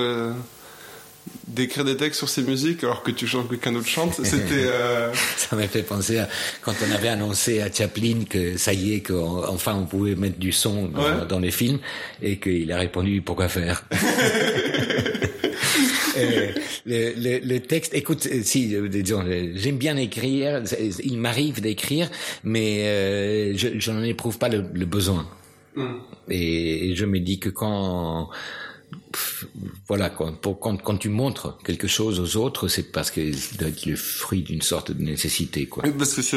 d'écrire 1.46 1.84
des 1.84 1.96
textes 1.96 2.18
sur 2.18 2.28
ces 2.28 2.42
musiques 2.42 2.84
alors 2.84 3.02
que 3.02 3.10
tu 3.10 3.26
chantes 3.26 3.48
que 3.48 3.54
quelqu'un 3.54 3.72
d'autre 3.72 3.88
chante 3.88 4.14
c'était 4.24 4.66
euh... 4.66 5.12
ça 5.36 5.56
m'a 5.56 5.66
fait 5.66 5.82
penser 5.82 6.18
à 6.18 6.28
quand 6.62 6.74
on 6.86 6.94
avait 6.94 7.08
annoncé 7.08 7.60
à 7.60 7.72
Chaplin 7.72 8.24
que 8.28 8.56
ça 8.56 8.72
y 8.72 8.94
est 8.94 9.00
qu'enfin 9.00 9.74
on, 9.74 9.82
on 9.82 9.86
pouvait 9.86 10.14
mettre 10.14 10.38
du 10.38 10.52
son 10.52 10.86
dans, 10.86 11.02
ouais. 11.02 11.26
dans 11.28 11.40
les 11.40 11.50
films 11.50 11.78
et 12.22 12.38
qu'il 12.38 12.70
a 12.72 12.78
répondu 12.78 13.20
pourquoi 13.22 13.48
faire? 13.48 13.84
Euh, 16.16 16.52
le, 16.86 17.12
le, 17.16 17.38
le, 17.38 17.60
texte, 17.60 17.94
écoute, 17.94 18.26
euh, 18.26 18.40
si, 18.42 18.74
euh, 18.74 18.88
disons, 18.88 19.24
j'aime 19.54 19.78
bien 19.78 19.96
écrire, 19.96 20.62
il 21.02 21.18
m'arrive 21.18 21.60
d'écrire, 21.60 22.10
mais 22.42 22.84
euh, 22.84 23.52
je, 23.56 23.90
n'en 23.90 24.02
éprouve 24.02 24.38
pas 24.38 24.48
le, 24.48 24.64
le 24.72 24.86
besoin. 24.86 25.28
Mm. 25.76 25.86
Et, 26.30 26.90
et, 26.90 26.96
je 26.96 27.04
me 27.04 27.20
dis 27.20 27.38
que 27.38 27.48
quand 27.48 28.28
voilà, 29.88 30.10
quand, 30.10 30.32
pour, 30.32 30.60
quand, 30.60 30.76
quand, 30.80 30.96
tu 30.96 31.08
montres 31.08 31.58
quelque 31.64 31.88
chose 31.88 32.20
aux 32.20 32.36
autres, 32.36 32.68
c'est 32.68 32.92
parce 32.92 33.10
que 33.10 33.32
c'est 33.32 33.86
le 33.86 33.96
fruit 33.96 34.42
d'une 34.42 34.62
sorte 34.62 34.92
de 34.92 35.02
nécessité, 35.02 35.66
quoi. 35.66 35.82
Parce 35.98 36.14
que 36.14 36.22
ce, 36.22 36.36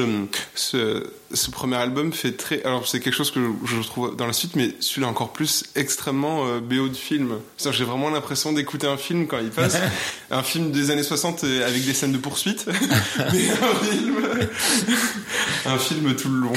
ce, 0.56 1.12
ce, 1.34 1.52
premier 1.52 1.76
album 1.76 2.14
fait 2.14 2.32
très, 2.32 2.64
alors 2.64 2.88
c'est 2.88 3.00
quelque 3.00 3.14
chose 3.14 3.32
que 3.32 3.40
je, 3.66 3.82
je 3.82 3.88
trouve 3.88 4.16
dans 4.16 4.26
la 4.26 4.34
suite, 4.34 4.56
mais 4.56 4.72
celui-là 4.80 5.08
encore 5.08 5.34
plus 5.34 5.66
extrêmement 5.76 6.48
euh, 6.48 6.60
BO 6.60 6.88
de 6.88 6.96
film. 6.96 7.36
J'ai 7.58 7.84
vraiment 7.84 8.10
l'impression 8.10 8.54
d'écouter 8.54 8.88
un 8.88 8.98
film 8.98 9.28
quand 9.28 9.40
il 9.40 9.50
passe, 9.50 9.78
un 10.32 10.44
film 10.44 10.72
des 10.72 10.90
années 10.90 11.04
60 11.04 11.44
euh, 11.44 11.68
avec 11.68 11.86
des 11.86 11.94
scènes 11.94 12.14
de 12.14 12.18
poursuite, 12.18 12.66
mais 13.18 13.50
un 13.50 13.76
film, 13.86 14.16
un 15.66 15.78
film 15.78 16.16
tout 16.16 16.30
le 16.30 16.40
long. 16.40 16.54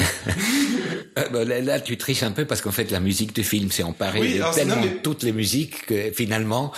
Euh, 1.17 1.29
bah, 1.29 1.43
là, 1.43 1.61
là, 1.61 1.79
tu 1.79 1.97
triches 1.97 2.23
un 2.23 2.31
peu 2.31 2.45
parce 2.45 2.61
qu'en 2.61 2.71
fait, 2.71 2.91
la 2.91 2.99
musique 2.99 3.35
de 3.35 3.41
film 3.41 3.71
s'est 3.71 3.83
emparée 3.83 4.19
oui, 4.19 4.33
de 4.35 4.53
tellement 4.53 4.75
non, 4.75 4.81
mais... 4.83 4.97
toutes 5.01 5.23
les 5.23 5.31
musiques 5.31 5.85
que 5.87 6.11
finalement, 6.11 6.71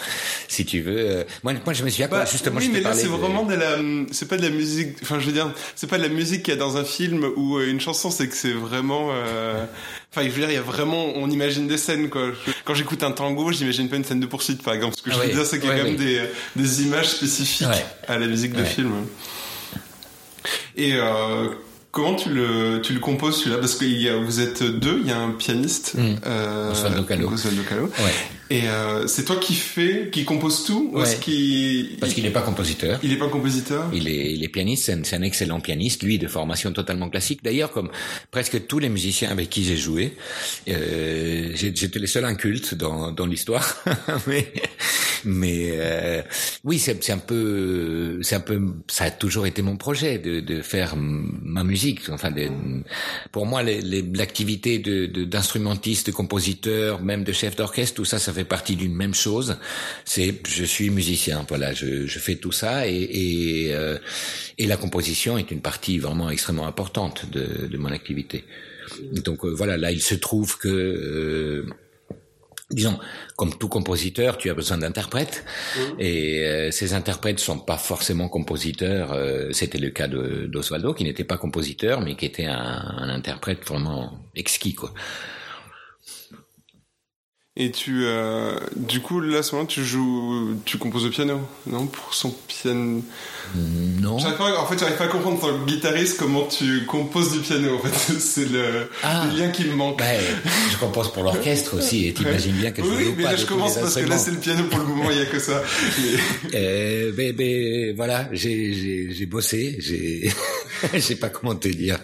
si 0.48 0.66
tu 0.66 0.82
veux, 0.82 0.98
euh, 0.98 1.24
moi, 1.44 1.54
moi, 1.66 1.74
je 1.74 1.84
me 1.84 1.90
suis 1.90 2.04
bah, 2.06 2.26
justement. 2.26 2.60
Oui, 2.60 2.70
mais 2.72 2.82
là, 2.82 2.94
c'est 2.94 3.04
de... 3.04 3.10
vraiment 3.10 3.44
de 3.44 3.56
la, 3.56 3.78
c'est 4.12 4.28
pas 4.28 4.38
de 4.38 4.44
la 4.44 4.50
musique. 4.50 4.98
Enfin, 5.02 5.20
je 5.20 5.26
veux 5.26 5.34
dire, 5.34 5.54
c'est 5.76 5.90
pas 5.90 5.98
de 5.98 6.04
la 6.04 6.10
musique 6.10 6.44
qu'il 6.44 6.54
y 6.54 6.58
a 6.58 6.60
dans 6.60 6.78
un 6.78 6.86
film 6.86 7.26
ou 7.36 7.58
euh, 7.58 7.70
une 7.70 7.82
chanson, 7.82 8.12
c'est 8.12 8.28
que 8.28 8.36
c'est 8.36 8.54
vraiment. 8.54 9.10
Euh... 9.12 9.66
Enfin, 10.12 10.24
je 10.24 10.30
veux 10.30 10.40
dire, 10.40 10.50
il 10.50 10.56
y 10.56 10.58
a 10.58 10.62
vraiment, 10.62 11.06
on 11.16 11.30
imagine 11.30 11.68
des 11.68 11.78
scènes, 11.78 12.10
quoi. 12.10 12.32
Quand 12.66 12.74
j'écoute 12.74 13.04
un 13.04 13.12
tango, 13.12 13.52
j'imagine 13.52 13.90
pas 13.90 13.98
une 13.98 14.04
scène 14.04 14.20
de 14.20 14.26
poursuite, 14.26 14.64
par 14.64 14.74
exemple. 14.74 14.96
Ce 14.98 15.04
que 15.04 15.12
je 15.12 15.18
veux 15.18 15.28
dire, 15.28 15.46
c'est 15.46 15.60
qu'il 15.60 15.70
y 15.70 15.72
a 15.72 15.78
quand 15.78 15.84
même 15.84 15.98
des, 15.98 16.22
des 16.56 16.82
images 16.84 17.10
spécifiques 17.10 17.68
à 18.08 18.18
la 18.18 18.26
musique 18.26 18.54
de 18.54 18.64
film. 18.64 18.92
Et 20.76 20.94
euh, 20.94 21.50
Comment 22.00 22.16
tu 22.16 22.30
le, 22.30 22.80
tu 22.82 22.94
le 22.94 23.02
composes 23.02 23.40
celui-là? 23.40 23.58
Parce 23.58 23.76
que 23.76 23.84
y 23.84 24.08
a, 24.08 24.16
vous 24.16 24.40
êtes 24.40 24.64
deux, 24.64 25.00
il 25.02 25.10
y 25.10 25.12
a 25.12 25.20
un 25.20 25.32
pianiste, 25.32 25.96
mmh. 25.96 26.16
euh, 26.26 26.72
Osvaldo 26.72 27.04
Calo. 27.04 27.28
Osvaldo 27.28 27.62
Calo. 27.64 27.84
Ouais. 27.88 28.14
Et 28.50 28.70
euh, 28.70 29.06
c'est 29.06 29.26
toi 29.26 29.36
qui 29.36 29.54
fais, 29.54 30.10
qui 30.10 30.24
compose 30.24 30.64
tout? 30.64 30.92
Ouais. 30.94 31.04
qu 31.20 31.98
Parce 32.00 32.14
qu'il 32.14 32.24
n'est 32.24 32.30
pas 32.30 32.42
compositeur. 32.42 33.00
Il 33.04 33.10
n'est 33.10 33.18
pas 33.18 33.28
compositeur? 33.28 33.90
Il 33.94 34.08
est, 34.08 34.32
il 34.32 34.44
est 34.46 34.48
pianiste. 34.48 34.86
C'est 34.86 35.14
un, 35.14 35.20
un, 35.20 35.24
excellent 35.24 35.60
pianiste, 35.60 36.04
lui, 36.04 36.18
de 36.18 36.28
formation 36.28 36.72
totalement 36.72 37.10
classique. 37.10 37.42
D'ailleurs, 37.44 37.72
comme 37.72 37.90
presque 38.32 38.66
tous 38.66 38.80
les 38.80 38.90
musiciens 38.90 39.30
avec 39.30 39.50
qui 39.50 39.66
j'ai 39.66 39.78
joué, 39.78 40.16
euh, 40.70 41.52
j'étais 41.54 42.00
le 42.00 42.08
seul 42.08 42.24
inculte 42.24 42.76
dans, 42.76 43.12
dans 43.12 43.26
l'histoire. 43.26 43.76
mais 44.28 44.54
mais 45.26 45.72
euh, 45.74 46.22
oui, 46.64 46.80
c'est 46.80 47.10
un 47.10 47.18
peu, 47.18 48.20
c'est 48.22 48.36
un 48.36 48.40
peu, 48.40 48.60
ça 48.88 49.06
a 49.06 49.12
toujours 49.12 49.46
été 49.46 49.62
mon 49.62 49.78
projet 49.78 50.18
de, 50.18 50.40
de 50.40 50.62
faire 50.62 50.96
ma 50.96 51.64
musique. 51.64 51.89
Enfin, 52.10 52.32
pour 53.32 53.46
moi, 53.46 53.64
l'activité 53.64 54.80
d'instrumentiste, 54.80 56.08
de, 56.08 56.12
compositeur, 56.12 57.02
même 57.02 57.24
de 57.24 57.32
chef 57.34 57.56
d'orchestre, 57.56 57.96
tout 57.96 58.06
ça, 58.06 58.20
ça 58.20 58.34
fait 58.34 58.44
partie 58.46 58.76
d'une 58.76 58.96
même 58.96 59.14
chose. 59.14 59.58
C'est, 60.06 60.36
je 60.48 60.64
suis 60.64 60.90
musicien. 60.90 61.46
Voilà, 61.48 61.74
je, 61.74 62.20
fais 62.20 62.36
tout 62.36 62.52
ça 62.52 62.88
et 62.88 63.72
euh, 63.72 63.98
et 64.58 64.68
la 64.68 64.78
composition 64.78 65.38
est 65.38 65.52
une 65.52 65.62
partie 65.62 66.00
vraiment 66.00 66.30
extrêmement 66.30 66.68
importante 66.68 67.26
de, 67.32 67.68
de 67.68 67.78
mon 67.78 67.92
activité. 67.92 68.44
Donc 69.24 69.46
euh, 69.46 69.50
voilà, 69.50 69.78
là, 69.78 69.92
il 69.92 70.02
se 70.02 70.16
trouve 70.16 70.58
que 70.58 70.68
euh, 70.68 71.66
disons, 72.72 73.00
comme 73.36 73.58
tout 73.58 73.70
compositeur, 73.70 74.38
tu 74.38 74.50
as 74.50 74.54
besoin 74.54 74.78
d'interprètes, 74.78 75.44
mmh. 75.76 75.80
et 76.00 76.48
euh, 76.48 76.72
ces 76.72 76.94
interprètes 76.94 77.40
sont 77.40 77.60
pas 77.60 77.78
forcément 77.78 78.30
compositeurs. 78.30 79.14
Euh, 79.14 79.52
C'était 79.52 79.80
le 79.80 79.90
cas 79.90 80.08
d'Osvaldo, 80.08 80.94
qui 80.94 81.04
n'était 81.04 81.24
pas 81.24 81.38
compositeur, 81.38 82.02
mais 82.02 82.16
qui 82.16 82.26
était 82.26 82.46
un, 82.46 82.84
un 82.98 83.10
interprète 83.10 83.66
vraiment 83.66 84.20
exquis, 84.36 84.76
quoi. 84.76 84.94
Et 87.62 87.72
tu, 87.72 88.06
euh, 88.06 88.58
du 88.78 89.02
coup, 89.02 89.20
là, 89.20 89.40
à 89.40 89.44
ce 89.44 89.54
moment, 89.54 89.68
tu 89.68 89.84
joues, 89.84 90.56
tu 90.64 90.78
composes 90.78 91.06
au 91.06 91.10
piano, 91.10 91.42
non 91.68 91.88
Pour 91.88 92.14
son 92.14 92.34
piano? 92.48 93.04
Non. 93.54 94.18
Pas, 94.18 94.62
en 94.62 94.66
fait, 94.66 94.80
j'arrive 94.80 94.96
pas 94.96 95.04
à 95.04 95.08
comprendre 95.08 95.44
en 95.44 95.66
guitariste 95.66 96.18
comment 96.18 96.46
tu 96.46 96.86
composes 96.86 97.34
du 97.34 97.40
piano. 97.40 97.76
En 97.76 97.80
fait, 97.80 98.14
c'est 98.20 98.50
le, 98.50 98.90
ah. 99.04 99.28
le, 99.30 99.38
lien 99.38 99.50
qui 99.50 99.66
me 99.66 99.74
manque. 99.74 99.98
Ben, 99.98 100.22
je 100.72 100.78
compose 100.78 101.12
pour 101.12 101.24
l'orchestre 101.24 101.76
aussi, 101.76 102.08
et 102.08 102.14
t'imagines 102.14 102.54
bien 102.54 102.72
que 102.72 102.82
je 102.82 102.88
oui, 102.88 103.14
mais 103.18 103.24
pas 103.26 103.32
là, 103.32 103.36
je 103.36 103.46
commence 103.46 103.76
parce 103.76 103.96
que 103.96 104.08
là, 104.08 104.18
c'est 104.18 104.32
le 104.32 104.38
piano 104.38 104.64
pour 104.64 104.80
le 104.80 104.86
moment, 104.86 105.12
il 105.12 105.18
y 105.18 105.22
a 105.22 105.26
que 105.26 105.40
ça. 105.40 105.62
Mais... 105.98 106.20
Euh, 106.60 107.12
ben, 107.16 107.36
ben, 107.36 107.96
voilà, 107.96 108.28
j'ai, 108.32 109.12
j'ai 109.12 109.26
bossé, 109.26 109.76
j'ai, 109.80 110.32
je 110.94 111.00
sais 111.00 111.16
pas 111.16 111.30
comment 111.30 111.56
te 111.56 111.68
dire 111.68 112.00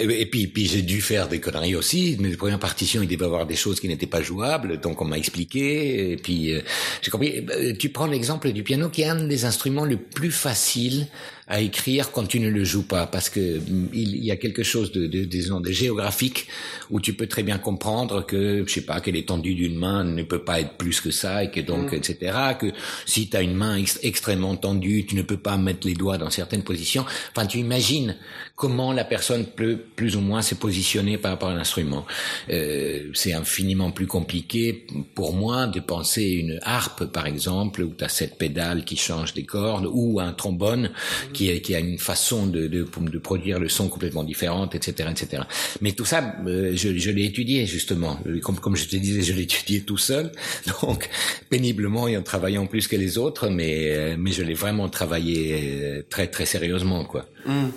Et, 0.00 0.26
puis, 0.26 0.66
j'ai 0.66 0.82
dû 0.82 1.00
faire 1.00 1.28
des 1.28 1.40
conneries 1.40 1.74
aussi. 1.74 2.16
Mes 2.20 2.36
premières 2.36 2.58
partitions, 2.58 3.02
il 3.02 3.08
devait 3.08 3.22
y 3.22 3.24
avoir 3.24 3.46
des 3.46 3.56
choses 3.56 3.80
qui 3.80 3.88
n'étaient 3.88 4.06
pas 4.06 4.22
jouables, 4.22 4.80
donc 4.80 5.00
on 5.00 5.04
m'a 5.04 5.18
expliqué. 5.18 6.12
Et 6.12 6.16
puis 6.16 6.54
euh, 6.54 6.60
j'ai 7.02 7.10
compris. 7.10 7.44
Tu 7.78 7.88
prends 7.90 8.06
l'exemple 8.06 8.52
du 8.52 8.62
piano, 8.62 8.88
qui 8.88 9.02
est 9.02 9.08
un 9.08 9.26
des 9.26 9.44
instruments 9.44 9.84
le 9.84 9.96
plus 9.96 10.30
facile 10.30 11.06
à 11.48 11.60
écrire 11.60 12.12
quand 12.12 12.26
tu 12.26 12.40
ne 12.40 12.48
le 12.48 12.62
joues 12.62 12.86
pas, 12.86 13.06
parce 13.06 13.30
que 13.30 13.60
il 13.92 14.24
y 14.24 14.30
a 14.30 14.36
quelque 14.36 14.62
chose 14.62 14.92
de, 14.92 15.06
de, 15.06 15.24
disons, 15.24 15.60
de 15.60 15.72
géographique 15.72 16.46
où 16.90 17.00
tu 17.00 17.14
peux 17.14 17.26
très 17.26 17.42
bien 17.42 17.58
comprendre 17.58 18.24
que, 18.24 18.64
je 18.66 18.72
sais 18.72 18.82
pas, 18.82 19.00
que 19.00 19.10
l'étendue 19.10 19.54
d'une 19.54 19.76
main 19.76 20.04
ne 20.04 20.22
peut 20.22 20.44
pas 20.44 20.60
être 20.60 20.74
plus 20.74 21.00
que 21.00 21.10
ça, 21.10 21.44
et 21.44 21.50
que 21.50 21.60
donc, 21.60 21.92
mmh. 21.92 21.96
etc., 21.96 22.36
que 22.60 22.66
si 23.06 23.28
tu 23.28 23.36
as 23.36 23.42
une 23.42 23.54
main 23.54 23.76
ex 23.76 23.98
extrêmement 24.02 24.56
tendue, 24.56 25.06
tu 25.06 25.14
ne 25.16 25.22
peux 25.22 25.38
pas 25.38 25.56
mettre 25.56 25.86
les 25.86 25.94
doigts 25.94 26.18
dans 26.18 26.30
certaines 26.30 26.62
positions. 26.62 27.04
Enfin, 27.34 27.46
tu 27.46 27.58
imagines 27.58 28.16
comment 28.54 28.92
la 28.92 29.04
personne 29.04 29.46
peut 29.46 29.78
plus 29.96 30.16
ou 30.16 30.20
moins 30.20 30.42
se 30.42 30.54
positionner 30.54 31.16
par 31.16 31.30
rapport 31.30 31.50
à 31.50 31.54
l'instrument. 31.54 32.04
Euh, 32.50 33.10
c'est 33.14 33.32
infiniment 33.32 33.90
plus 33.90 34.06
compliqué 34.06 34.86
pour 35.14 35.32
moi 35.32 35.66
de 35.66 35.80
penser 35.80 36.24
une 36.24 36.58
harpe, 36.62 37.04
par 37.06 37.26
exemple, 37.26 37.82
où 37.82 37.94
tu 37.96 38.04
as 38.04 38.08
cette 38.08 38.36
pédale 38.36 38.84
qui 38.84 38.96
change 38.96 39.32
des 39.32 39.44
cordes, 39.44 39.88
ou 39.90 40.20
un 40.20 40.32
trombone 40.32 40.90
qui, 41.38 41.50
a, 41.52 41.58
qui 41.60 41.74
a 41.76 41.78
une 41.78 41.98
façon 41.98 42.46
de, 42.46 42.66
de, 42.66 42.84
de, 42.84 43.18
produire 43.18 43.60
le 43.60 43.68
son 43.68 43.88
complètement 43.88 44.24
différente, 44.24 44.74
etc., 44.74 45.08
etc. 45.08 45.42
Mais 45.80 45.92
tout 45.92 46.04
ça, 46.04 46.34
euh, 46.46 46.72
je, 46.74 46.98
je 46.98 47.10
l'ai 47.10 47.26
étudié 47.26 47.64
justement. 47.64 48.18
Comme, 48.42 48.58
comme 48.58 48.74
je 48.74 48.88
te 48.88 48.96
disais, 48.96 49.22
je 49.22 49.32
l'ai 49.32 49.42
étudié 49.42 49.82
tout 49.82 49.98
seul, 49.98 50.32
donc 50.82 51.08
péniblement 51.48 52.08
et 52.08 52.16
en 52.16 52.22
travaillant 52.22 52.66
plus 52.66 52.88
que 52.88 52.96
les 52.96 53.18
autres, 53.18 53.48
mais 53.48 53.90
euh, 53.90 54.16
mais 54.18 54.32
je 54.32 54.42
l'ai 54.42 54.54
vraiment 54.54 54.88
travaillé 54.88 55.36
euh, 55.54 56.02
très 56.10 56.26
très 56.26 56.44
sérieusement, 56.44 57.04
quoi. 57.04 57.24
Mmh. 57.46 57.68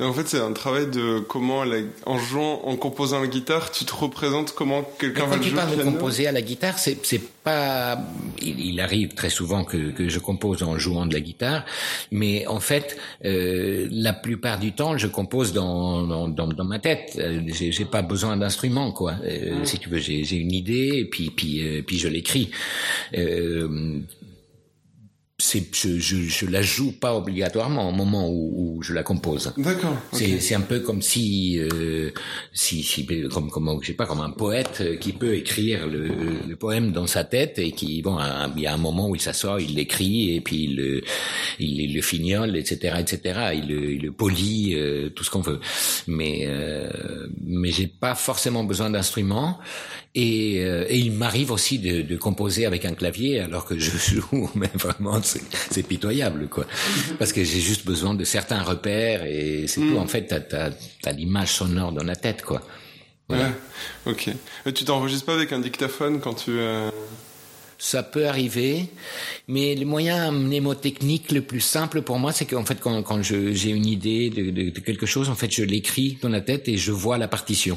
En 0.00 0.12
fait, 0.14 0.26
c'est 0.26 0.40
un 0.40 0.52
travail 0.52 0.86
de 0.90 1.20
comment, 1.20 1.64
la, 1.64 1.76
en 2.06 2.18
jouant, 2.18 2.62
en 2.64 2.76
composant 2.76 3.20
la 3.20 3.26
guitare, 3.26 3.70
tu 3.70 3.84
te 3.84 3.94
représentes 3.94 4.52
comment 4.52 4.82
quelqu'un 4.98 5.26
va 5.26 5.36
le 5.36 5.42
jouer. 5.42 5.52
Quand 5.52 5.60
tu 5.60 5.66
parles 5.66 5.76
de 5.76 5.84
composer 5.84 6.26
à 6.26 6.32
la 6.32 6.40
guitare, 6.40 6.78
c'est 6.78 6.98
c'est 7.04 7.22
pas. 7.44 7.98
Il, 8.40 8.58
il, 8.60 8.80
arrive 8.80 9.14
très 9.14 9.30
souvent 9.30 9.64
que 9.64 9.90
que 9.90 10.08
je 10.08 10.18
compose 10.18 10.62
en 10.62 10.78
jouant 10.78 11.06
de 11.06 11.12
la 11.12 11.20
guitare, 11.20 11.64
mais 12.10 12.46
en 12.46 12.60
fait, 12.60 12.96
euh, 13.24 13.88
la 13.90 14.12
plupart 14.12 14.58
du 14.58 14.72
temps, 14.72 14.96
je 14.98 15.06
compose 15.06 15.52
dans 15.52 16.06
dans, 16.06 16.28
dans, 16.28 16.46
dans 16.46 16.64
ma 16.64 16.78
tête. 16.78 17.16
Euh, 17.18 17.40
j'ai 17.48 17.84
pas 17.84 18.02
besoin 18.02 18.36
d'instrument, 18.36 18.92
quoi. 18.92 19.14
Euh. 19.24 19.64
Si 19.64 19.78
tu 19.78 19.88
veux, 19.88 19.98
j'ai 19.98 20.36
une 20.36 20.52
idée 20.52 20.98
et 20.98 21.04
puis 21.04 21.30
puis 21.30 21.82
puis 21.82 21.98
je 21.98 22.08
l'écris. 22.08 22.50
Euh, 25.42 25.52
c'est 25.52 25.74
je, 25.74 25.98
je, 25.98 26.16
je 26.28 26.46
la 26.46 26.62
joue 26.62 26.92
pas 26.92 27.14
obligatoirement 27.14 27.88
au 27.88 27.92
moment 27.92 28.28
où, 28.28 28.76
où 28.76 28.82
je 28.82 28.92
la 28.94 29.02
compose. 29.02 29.52
D'accord. 29.56 29.96
Okay. 30.12 30.40
C'est 30.40 30.54
un 30.54 30.60
peu 30.60 30.80
comme 30.80 31.02
si 31.02 31.58
euh, 31.58 32.10
si, 32.52 32.82
si 32.82 33.06
comme 33.28 33.50
comme 33.50 33.78
je 33.82 33.88
sais 33.88 33.92
pas 33.94 34.06
comme 34.06 34.20
un 34.20 34.30
poète 34.30 34.98
qui 35.00 35.12
peut 35.12 35.34
écrire 35.34 35.86
le, 35.86 36.08
le 36.46 36.56
poème 36.56 36.92
dans 36.92 37.06
sa 37.06 37.24
tête 37.24 37.58
et 37.58 37.72
qui 37.72 38.02
bon 38.02 38.18
il 38.56 38.62
y 38.62 38.66
a 38.66 38.74
un 38.74 38.78
moment 38.78 39.08
où 39.08 39.14
il 39.14 39.20
s'assoit, 39.20 39.60
il 39.60 39.74
l'écrit 39.74 40.34
et 40.36 40.40
puis 40.40 40.64
il 40.64 40.76
le 40.76 41.02
il, 41.58 41.80
il, 41.80 41.94
le 41.94 42.02
fignole 42.02 42.56
etc 42.56 42.96
etc 42.98 43.52
il 43.54 43.68
le, 43.68 43.92
il 43.92 44.02
le 44.02 44.12
polie 44.12 44.74
euh, 44.74 45.10
tout 45.10 45.24
ce 45.24 45.30
qu'on 45.30 45.40
veut. 45.40 45.60
Mais 46.06 46.44
euh, 46.46 47.26
mais 47.44 47.70
j'ai 47.70 47.86
pas 47.86 48.14
forcément 48.14 48.64
besoin 48.64 48.90
d'instruments 48.90 49.58
et, 50.14 50.62
euh, 50.64 50.84
et, 50.88 50.98
il 50.98 51.12
m'arrive 51.12 51.50
aussi 51.50 51.78
de, 51.78 52.02
de, 52.02 52.16
composer 52.16 52.66
avec 52.66 52.84
un 52.84 52.92
clavier 52.92 53.40
alors 53.40 53.64
que 53.64 53.78
je 53.78 53.90
joue, 54.14 54.50
mais 54.54 54.70
vraiment 54.74 55.20
c'est 55.22 55.82
pitoyable 55.82 56.48
quoi. 56.48 56.66
Parce 57.18 57.32
que 57.32 57.42
j'ai 57.42 57.60
juste 57.60 57.86
besoin 57.86 58.12
de 58.12 58.24
certains 58.24 58.62
repères 58.62 59.24
et 59.24 59.66
c'est 59.66 59.80
tout. 59.80 59.96
En 59.96 60.06
fait, 60.06 60.26
t'as 60.26 60.70
as, 61.04 61.12
l'image 61.12 61.52
sonore 61.52 61.92
dans 61.92 62.04
la 62.04 62.16
tête 62.16 62.42
quoi. 62.42 62.60
Voilà. 63.28 63.52
Ouais, 64.04 64.12
ok. 64.12 64.30
Mais 64.66 64.72
tu 64.72 64.84
t'enregistres 64.84 65.24
pas 65.24 65.34
avec 65.34 65.52
un 65.52 65.60
dictaphone 65.60 66.20
quand 66.20 66.34
tu. 66.34 66.50
Euh... 66.58 66.90
ça 67.82 68.04
peut 68.04 68.28
arriver, 68.28 68.86
mais 69.48 69.74
le 69.74 69.84
moyen 69.84 70.30
mnémotechnique 70.30 71.32
le 71.32 71.42
plus 71.42 71.60
simple 71.60 72.02
pour 72.02 72.16
moi, 72.20 72.30
c'est 72.30 72.44
qu'en 72.44 72.64
fait, 72.64 72.78
quand, 72.80 73.02
quand 73.02 73.22
j'ai 73.22 73.70
une 73.70 73.86
idée 73.86 74.30
de, 74.30 74.50
de, 74.50 74.70
de, 74.70 74.80
quelque 74.80 75.04
chose, 75.04 75.28
en 75.28 75.34
fait, 75.34 75.50
je 75.50 75.64
l'écris 75.64 76.16
dans 76.22 76.28
la 76.28 76.40
tête 76.40 76.68
et 76.68 76.76
je 76.76 76.92
vois 76.92 77.18
la 77.18 77.26
partition. 77.26 77.76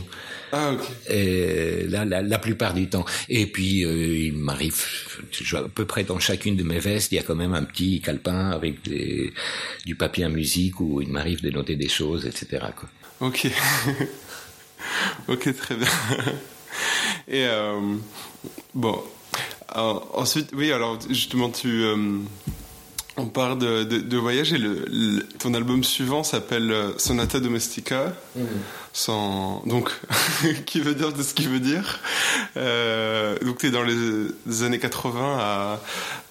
Ah, 0.51 0.73
ok. 0.73 0.81
Euh, 1.09 1.87
la, 1.89 2.05
la, 2.05 2.21
la, 2.21 2.37
plupart 2.37 2.75
du 2.75 2.87
temps. 2.87 3.03
Et 3.29 3.47
puis, 3.47 3.83
euh, 3.83 4.27
il 4.27 4.33
m'arrive, 4.33 4.79
à 5.53 5.63
peu 5.73 5.85
près 5.85 6.03
dans 6.03 6.19
chacune 6.19 6.55
de 6.55 6.63
mes 6.63 6.77
vestes, 6.77 7.11
il 7.11 7.15
y 7.15 7.19
a 7.19 7.23
quand 7.23 7.35
même 7.35 7.55
un 7.55 7.63
petit 7.63 7.99
calepin 7.99 8.51
avec 8.51 8.83
des, 8.83 9.33
du 9.87 9.95
papier 9.95 10.25
à 10.25 10.29
musique 10.29 10.79
où 10.81 11.01
il 11.01 11.07
m'arrive 11.07 11.41
de 11.41 11.49
noter 11.49 11.75
des 11.75 11.89
choses, 11.89 12.27
etc. 12.27 12.63
Quoi. 12.75 12.89
Ok. 13.21 13.47
ok, 15.29 15.55
très 15.55 15.75
bien. 15.75 15.87
Et 17.27 17.45
euh, 17.47 17.95
bon, 18.75 19.01
alors, 19.69 20.09
ensuite, 20.13 20.51
oui, 20.53 20.71
alors 20.71 20.99
justement, 21.09 21.49
tu, 21.49 21.83
euh, 21.83 21.95
on 23.17 23.27
parle 23.27 23.57
de, 23.57 23.83
de, 23.83 23.99
de 23.99 24.17
voyage 24.17 24.53
et 24.53 24.57
le, 24.57 24.85
le, 24.87 25.23
ton 25.39 25.53
album 25.53 25.83
suivant 25.83 26.23
s'appelle 26.23 26.71
euh, 26.71 26.97
Sonata 26.97 27.39
Domestica, 27.39 28.13
mmh. 28.35 28.41
sans, 28.93 29.63
donc, 29.65 29.89
qui 30.65 30.81
veut 30.81 30.95
dire 30.95 31.13
de 31.13 31.23
ce 31.23 31.33
qu'il 31.33 31.49
veut 31.49 31.59
dire. 31.59 31.99
Euh, 32.57 33.37
donc, 33.39 33.59
tu 33.59 33.67
es 33.67 33.71
dans 33.71 33.83
les, 33.83 33.95
les, 34.45 34.63
années 34.63 34.79
80 34.79 35.37
à, 35.39 35.79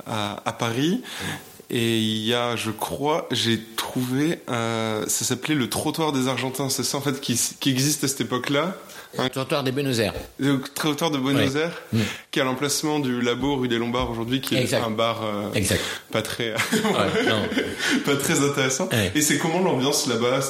à, 0.07 0.43
à 0.45 0.53
Paris. 0.53 1.03
Mmh. 1.03 1.25
Et 1.71 1.99
il 1.99 2.25
y 2.25 2.35
a, 2.35 2.57
je 2.57 2.71
crois, 2.71 3.27
j'ai 3.31 3.61
trouvé, 3.77 4.41
euh, 4.51 5.05
ça 5.09 5.25
s'appelait 5.25 5.55
le 5.55 5.69
trottoir 5.69 6.13
des 6.13 6.29
Argentins. 6.29 6.69
C'est 6.69 6.85
ça 6.85 6.99
en 6.99 7.01
fait 7.01 7.21
qui, 7.21 7.41
qui 7.59 7.71
existe 7.71 8.05
à 8.05 8.09
cette 8.09 8.21
époque-là. 8.21 8.77
Le 9.19 9.29
trottoir 9.29 9.63
des 9.63 9.73
Buenos 9.73 9.99
Aires. 9.99 10.15
Le 10.39 10.61
trottoir 10.61 11.11
de 11.11 11.19
Buenos 11.19 11.55
ouais. 11.55 11.61
Aires, 11.61 11.83
mmh. 11.93 11.99
qui 12.31 12.39
est 12.39 12.43
à 12.43 12.45
l'emplacement 12.45 12.99
du 12.99 13.21
labo 13.21 13.57
rue 13.57 13.69
des 13.69 13.79
Lombards 13.79 14.11
aujourd'hui, 14.11 14.41
qui 14.41 14.57
est 14.57 14.63
exact. 14.63 14.85
un 14.85 14.91
bar 14.91 15.23
euh, 15.25 15.53
exact. 15.55 15.83
pas 16.11 16.23
très, 16.23 16.53
ouais, 16.73 18.01
pas 18.05 18.17
très 18.17 18.43
intéressant. 18.43 18.89
Ouais. 18.91 19.13
Et 19.15 19.21
c'est 19.21 19.39
comment 19.39 19.61
l'ambiance 19.61 20.07
là-bas 20.09 20.41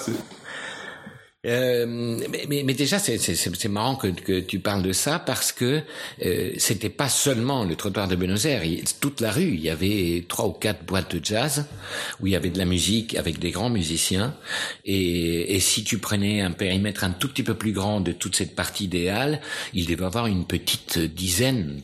euh, 1.44 1.87
mais, 2.30 2.46
mais, 2.48 2.62
mais, 2.64 2.74
déjà, 2.74 2.98
c'est 2.98 3.68
marrant 3.68 3.96
que, 3.96 4.09
que, 4.09 4.40
tu 4.40 4.61
parles 4.61 4.83
de 4.83 4.92
ça 4.92 5.18
parce 5.18 5.52
que 5.52 5.80
euh, 6.24 6.50
c'était 6.59 6.88
pas 6.88 7.09
seulement 7.09 7.64
le 7.64 7.76
trottoir 7.76 8.09
de 8.09 8.16
Buenos 8.16 8.46
Aires. 8.46 8.62
Toute 9.00 9.20
la 9.20 9.30
rue, 9.30 9.54
il 9.54 9.61
y 9.61 9.70
avait 9.70 10.24
trois 10.28 10.46
ou 10.46 10.52
quatre 10.52 10.85
boîtes 10.85 11.14
de 11.16 11.24
jazz 11.24 11.66
où 12.20 12.26
il 12.26 12.33
y 12.33 12.37
avait 12.37 12.50
de 12.50 12.59
la 12.59 12.64
musique 12.64 13.16
avec 13.16 13.38
des 13.38 13.50
grands 13.50 13.70
musiciens. 13.70 14.35
Et, 14.85 15.57
et 15.57 15.61
si 15.61 15.85
tu 15.85 15.98
prenais 15.98 16.40
un 16.40 16.50
périmètre 16.50 17.04
un 17.04 17.11
tout 17.11 17.28
petit 17.28 17.42
peu 17.42 17.54
plus 17.54 17.72
grand 17.72 18.00
de 18.00 18.12
toute 18.12 18.37
cette 18.37 18.54
partie 18.54 18.85
idéale, 18.85 19.40
il 19.72 19.87
devait 19.87 20.04
avoir 20.04 20.26
une 20.26 20.46
petite 20.46 20.98
dizaine 20.98 21.80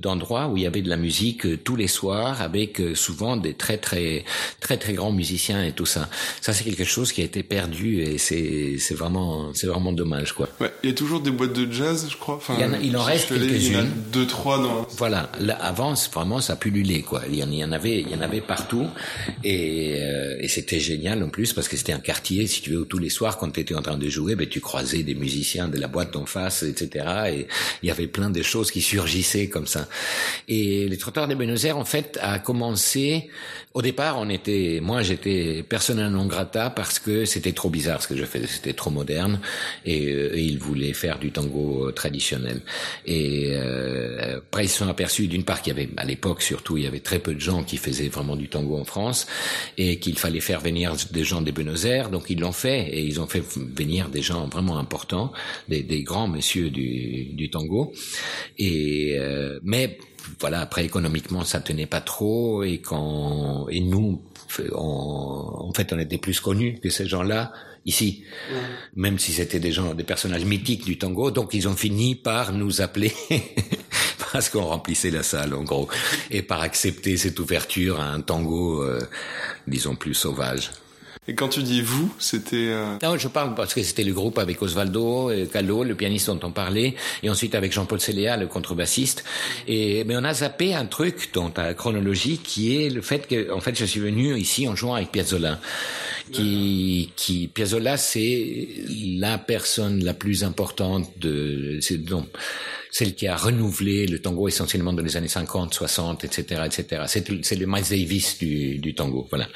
d'endroits 0.00 0.46
de, 0.46 0.52
où 0.52 0.56
il 0.56 0.62
y 0.64 0.66
avait 0.66 0.82
de 0.82 0.88
la 0.88 0.96
musique 0.96 1.46
euh, 1.46 1.56
tous 1.56 1.76
les 1.76 1.88
soirs 1.88 2.42
avec 2.42 2.80
euh, 2.80 2.94
souvent 2.94 3.36
des 3.36 3.54
très 3.54 3.78
très 3.78 4.24
très 4.60 4.76
très 4.76 4.94
grands 4.94 5.12
musiciens 5.12 5.64
et 5.64 5.72
tout 5.72 5.86
ça. 5.86 6.08
Ça, 6.40 6.52
c'est 6.52 6.64
quelque 6.64 6.84
chose 6.84 7.12
qui 7.12 7.22
a 7.22 7.24
été 7.24 7.42
perdu 7.42 8.00
et 8.00 8.18
c'est 8.18 8.95
vraiment, 8.96 9.52
c'est 9.54 9.66
vraiment 9.66 9.92
dommage, 9.92 10.32
quoi. 10.32 10.48
Ouais, 10.60 10.72
il 10.82 10.90
y 10.90 10.92
a 10.92 10.96
toujours 10.96 11.20
des 11.20 11.30
boîtes 11.30 11.52
de 11.52 11.70
jazz, 11.70 12.06
je 12.10 12.16
crois. 12.16 12.36
Enfin, 12.36 12.54
il, 12.58 12.62
y 12.62 12.64
en, 12.64 12.72
a, 12.72 12.78
il 12.78 12.96
en 12.96 13.02
reste 13.02 13.28
quelques-unes. 13.28 13.88
Deux, 14.12 14.26
trois 14.26 14.58
dans. 14.58 14.86
Voilà. 14.96 15.30
Là, 15.40 15.54
avant, 15.54 15.94
vraiment, 16.12 16.40
ça 16.40 16.56
pullulait, 16.56 17.02
quoi. 17.02 17.22
Il 17.28 17.36
y 17.36 17.42
en, 17.44 17.50
il 17.50 17.58
y 17.58 17.64
en 17.64 17.72
avait, 17.72 18.00
il 18.00 18.10
y 18.10 18.14
en 18.14 18.20
avait 18.20 18.40
partout, 18.40 18.86
et, 19.44 19.98
euh, 20.00 20.36
et 20.40 20.48
c'était 20.48 20.80
génial 20.80 21.22
en 21.22 21.28
plus 21.28 21.52
parce 21.52 21.68
que 21.68 21.76
c'était 21.76 21.92
un 21.92 22.00
quartier, 22.00 22.46
si 22.46 22.62
tu 22.62 22.70
veux, 22.70 22.80
où 22.80 22.84
tous 22.84 22.98
les 22.98 23.10
soirs, 23.10 23.38
quand 23.38 23.50
tu 23.50 23.60
étais 23.60 23.74
en 23.74 23.82
train 23.82 23.98
de 23.98 24.08
jouer, 24.08 24.34
ben 24.34 24.48
tu 24.48 24.60
croisais 24.60 25.02
des 25.02 25.14
musiciens 25.14 25.68
de 25.68 25.78
la 25.78 25.88
boîte 25.88 26.12
d'en 26.12 26.26
face, 26.26 26.62
etc. 26.62 27.06
Et 27.28 27.46
il 27.82 27.88
y 27.88 27.90
avait 27.90 28.06
plein 28.06 28.30
de 28.30 28.42
choses 28.42 28.70
qui 28.70 28.80
surgissaient 28.80 29.48
comme 29.48 29.66
ça. 29.66 29.88
Et 30.48 30.88
les 30.88 30.96
trottoirs 30.96 31.28
de 31.28 31.34
Buenos 31.34 31.64
Aires, 31.64 31.78
en 31.78 31.84
fait, 31.84 32.18
a 32.22 32.38
commencé. 32.38 33.30
Au 33.74 33.82
départ, 33.82 34.18
on 34.18 34.30
était, 34.30 34.80
moi, 34.82 35.02
j'étais 35.02 35.62
persona 35.68 36.08
non 36.08 36.26
grata 36.26 36.70
parce 36.70 36.98
que 36.98 37.24
c'était 37.26 37.52
trop 37.52 37.68
bizarre 37.68 38.02
ce 38.02 38.08
que 38.08 38.16
je 38.16 38.24
faisais, 38.24 38.46
c'était 38.46 38.72
trop 38.72 38.85
moderne 38.90 39.40
et, 39.84 40.06
euh, 40.06 40.36
et, 40.36 40.42
ils 40.42 40.58
voulaient 40.58 40.92
faire 40.92 41.18
du 41.18 41.30
tango 41.30 41.90
traditionnel. 41.92 42.60
Et 43.06 43.50
euh, 43.52 44.38
après 44.38 44.64
ils 44.64 44.68
se 44.68 44.78
sont 44.78 44.88
aperçus 44.88 45.26
d'une 45.28 45.44
part 45.44 45.62
qu'il 45.62 45.76
y 45.76 45.76
avait 45.76 45.88
à 45.96 46.04
l'époque 46.04 46.42
surtout 46.42 46.76
il 46.76 46.84
y 46.84 46.86
avait 46.86 47.00
très 47.00 47.18
peu 47.18 47.34
de 47.34 47.40
gens 47.40 47.62
qui 47.62 47.76
faisaient 47.76 48.08
vraiment 48.08 48.36
du 48.36 48.48
tango 48.48 48.78
en 48.78 48.84
France 48.84 49.26
et 49.78 49.98
qu'il 49.98 50.18
fallait 50.18 50.40
faire 50.40 50.60
venir 50.60 50.94
des 51.10 51.24
gens 51.24 51.42
des 51.42 51.52
Buenos 51.52 51.84
Aires. 51.84 52.10
Donc 52.10 52.30
ils 52.30 52.40
l'ont 52.40 52.52
fait 52.52 52.88
et 52.88 53.02
ils 53.02 53.20
ont 53.20 53.26
fait 53.26 53.42
venir 53.56 54.08
des 54.08 54.22
gens 54.22 54.48
vraiment 54.48 54.78
importants, 54.78 55.32
des, 55.68 55.82
des 55.82 56.02
grands 56.02 56.28
messieurs 56.28 56.70
du, 56.70 57.26
du 57.32 57.50
tango. 57.50 57.92
Et 58.58 59.16
euh, 59.18 59.58
mais 59.62 59.98
voilà, 60.40 60.60
après 60.60 60.84
économiquement 60.84 61.44
ça 61.44 61.60
tenait 61.60 61.86
pas 61.86 62.00
trop 62.00 62.62
et 62.62 62.78
quand 62.78 63.66
et 63.68 63.80
nous 63.80 64.22
on, 64.72 65.68
en 65.68 65.72
fait 65.72 65.92
on 65.92 65.98
était 65.98 66.18
plus 66.18 66.40
connus 66.40 66.78
que 66.82 66.90
ces 66.90 67.06
gens-là 67.06 67.52
ici, 67.86 68.24
ouais. 68.52 68.58
même 68.96 69.18
si 69.18 69.32
c'était 69.32 69.60
des 69.60 69.72
gens, 69.72 69.94
des 69.94 70.04
personnages 70.04 70.44
mythiques 70.44 70.84
du 70.84 70.98
tango. 70.98 71.30
Donc 71.30 71.54
ils 71.54 71.68
ont 71.68 71.76
fini 71.76 72.14
par 72.14 72.52
nous 72.52 72.82
appeler 72.82 73.12
parce 74.32 74.50
qu'on 74.50 74.64
remplissait 74.64 75.10
la 75.10 75.22
salle 75.22 75.54
en 75.54 75.62
gros 75.62 75.88
et 76.30 76.42
par 76.42 76.60
accepter 76.60 77.16
cette 77.16 77.38
ouverture 77.38 78.00
à 78.00 78.10
un 78.10 78.20
tango, 78.20 78.82
euh, 78.82 79.00
disons 79.66 79.94
plus 79.94 80.14
sauvage. 80.14 80.70
Et 81.28 81.34
quand 81.34 81.48
tu 81.48 81.62
dis 81.62 81.80
vous, 81.80 82.14
c'était... 82.18 82.68
Euh... 82.70 82.96
Non, 83.02 83.16
je 83.16 83.28
parle 83.28 83.54
parce 83.54 83.74
que 83.74 83.82
c'était 83.82 84.04
le 84.04 84.12
groupe 84.12 84.38
avec 84.38 84.62
Osvaldo 84.62 85.32
Callo, 85.52 85.82
le 85.82 85.94
pianiste 85.94 86.28
dont 86.28 86.40
on 86.44 86.52
parlait, 86.52 86.94
et 87.22 87.30
ensuite 87.30 87.54
avec 87.54 87.72
Jean-Paul 87.72 88.00
Céléa, 88.00 88.36
le 88.36 88.46
contrebassiste. 88.46 89.24
Et 89.66 90.04
mais 90.04 90.16
on 90.16 90.24
a 90.24 90.34
zappé 90.34 90.74
un 90.74 90.86
truc 90.86 91.30
dans 91.32 91.50
ta 91.50 91.74
chronologie 91.74 92.38
qui 92.38 92.76
est 92.76 92.90
le 92.90 93.02
fait 93.02 93.26
que, 93.26 93.52
en 93.52 93.60
fait, 93.60 93.76
je 93.76 93.84
suis 93.84 94.00
venu 94.00 94.36
ici 94.36 94.68
en 94.68 94.76
jouant 94.76 94.94
avec 94.94 95.10
Piazzolla. 95.10 95.60
Qui, 96.32 97.12
qui 97.14 97.46
Piazzolla, 97.46 97.96
c'est 97.96 98.68
la 99.18 99.38
personne 99.38 100.02
la 100.02 100.12
plus 100.12 100.42
importante 100.42 101.08
de, 101.18 101.78
c'est 101.80 102.04
donc 102.04 102.26
celle 102.96 103.14
qui 103.14 103.26
a 103.26 103.36
renouvelé 103.36 104.06
le 104.06 104.20
tango 104.20 104.48
essentiellement 104.48 104.94
dans 104.94 105.02
les 105.02 105.18
années 105.18 105.28
50, 105.28 105.74
60, 105.74 106.24
etc., 106.24 106.62
etc. 106.64 107.02
C'est, 107.08 107.44
c'est 107.44 107.56
le 107.56 107.66
Miles 107.66 107.84
Davis 107.90 108.38
du, 108.38 108.78
du 108.78 108.94
tango, 108.94 109.26
voilà. 109.28 109.46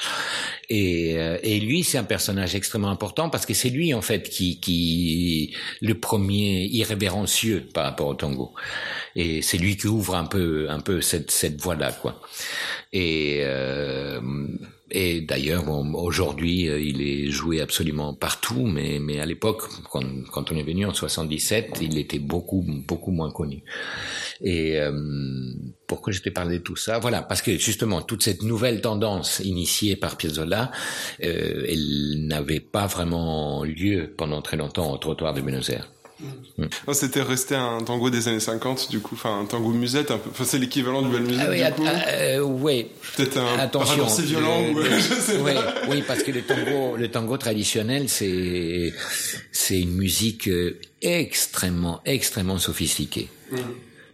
Et, 0.69 1.13
et 1.43 1.59
lui, 1.59 1.83
c'est 1.83 1.97
un 1.97 2.05
personnage 2.05 2.55
extrêmement 2.55 2.91
important 2.91 3.31
parce 3.31 3.47
que 3.47 3.55
c'est 3.55 3.71
lui 3.71 3.95
en 3.95 4.03
fait 4.03 4.29
qui, 4.29 4.61
qui 4.61 5.55
le 5.81 5.99
premier 5.99 6.67
irrévérencieux 6.67 7.67
par 7.73 7.85
rapport 7.85 8.09
au 8.09 8.15
tango. 8.15 8.53
Et 9.17 9.41
c'est 9.41 9.57
lui 9.57 9.79
qui 9.79 9.87
ouvre 9.87 10.17
un 10.17 10.27
peu, 10.27 10.69
un 10.69 10.81
peu 10.81 11.01
cette, 11.01 11.31
cette 11.31 11.59
voie-là, 11.63 11.93
quoi. 11.93 12.21
Et 12.93 13.41
euh, 13.45 14.21
et 14.91 15.21
d'ailleurs, 15.21 15.65
bon, 15.65 15.95
aujourd'hui, 15.95 16.63
il 16.63 17.03
est 17.03 17.31
joué 17.31 17.61
absolument 17.61 18.15
partout, 18.15 18.67
mais, 18.67 18.99
mais 19.01 19.21
à 19.21 19.27
l'époque, 19.27 19.63
quand, 19.91 20.05
quand 20.33 20.53
on 20.53 20.57
est 20.57 20.63
venu 20.63 20.87
en 20.87 20.95
77, 20.95 21.79
il 21.81 21.99
était 21.99 22.19
beaucoup, 22.19 22.65
beaucoup 22.67 23.11
moins 23.11 23.31
connu. 23.31 23.63
Et 24.43 24.79
euh, 24.79 24.93
pourquoi 25.87 26.13
je 26.13 26.21
t'ai 26.23 26.31
parlé 26.31 26.59
de 26.59 26.63
tout 26.63 26.77
ça? 26.77 26.99
Voilà, 26.99 27.23
parce 27.23 27.43
que 27.43 27.57
justement, 27.59 28.03
toute 28.03 28.23
cette 28.23 28.43
nouvelle 28.43 28.81
tendance 28.81 29.41
initiée 29.45 29.97
par 29.97 30.17
Piazzolla, 30.17 30.71
euh, 31.23 31.67
elle 31.69 32.27
n'avait 32.27 32.61
pas 32.61 32.87
vraiment 32.87 33.65
lieu 33.65 34.15
pendant 34.17 34.43
très 34.43 34.57
longtemps 34.57 34.93
au 34.93 34.99
trottoir 34.99 35.35
de 35.35 35.41
Buenos 35.41 35.69
Aires. 35.71 35.91
Mmh. 36.59 36.65
Non, 36.87 36.95
c'était 36.95 37.23
resté 37.23 37.55
un 37.55 37.79
tango 37.81 38.11
des 38.11 38.29
années 38.29 38.41
50, 38.41 38.91
du 38.91 39.01
coup, 39.01 39.15
enfin 39.15 39.41
un 39.41 39.45
tango 39.47 39.71
musette, 39.71 40.11
un 40.11 40.19
peu. 40.19 40.31
Enfin, 40.31 40.45
c'est 40.45 40.59
l'équivalent 40.59 41.03
du 41.03 41.09
bal 41.09 41.23
musette. 41.23 41.47
Ah 41.47 41.51
oui, 41.51 41.65
du 41.65 41.73
coup. 41.73 41.87
Euh. 41.87 42.83
Peut-être 43.17 43.39
un 43.39 43.59
Attention, 43.59 44.07
assez 44.07 44.23
violent. 44.23 44.61
Le, 44.61 44.73
ou, 44.73 44.83
je 44.85 45.15
sais 45.15 45.39
oui, 45.39 45.55
pas. 45.55 45.75
oui, 45.89 46.03
parce 46.07 46.23
que 46.23 46.31
le 46.31 46.43
tango, 46.43 46.97
le 46.97 47.09
tango 47.09 47.37
traditionnel, 47.37 48.09
c'est 48.09 48.93
c'est 49.53 49.81
une 49.81 49.95
musique 49.95 50.49
extrêmement, 51.03 52.01
extrêmement 52.05 52.59
sophistiquée. 52.59 53.29
Mmh. 53.51 53.57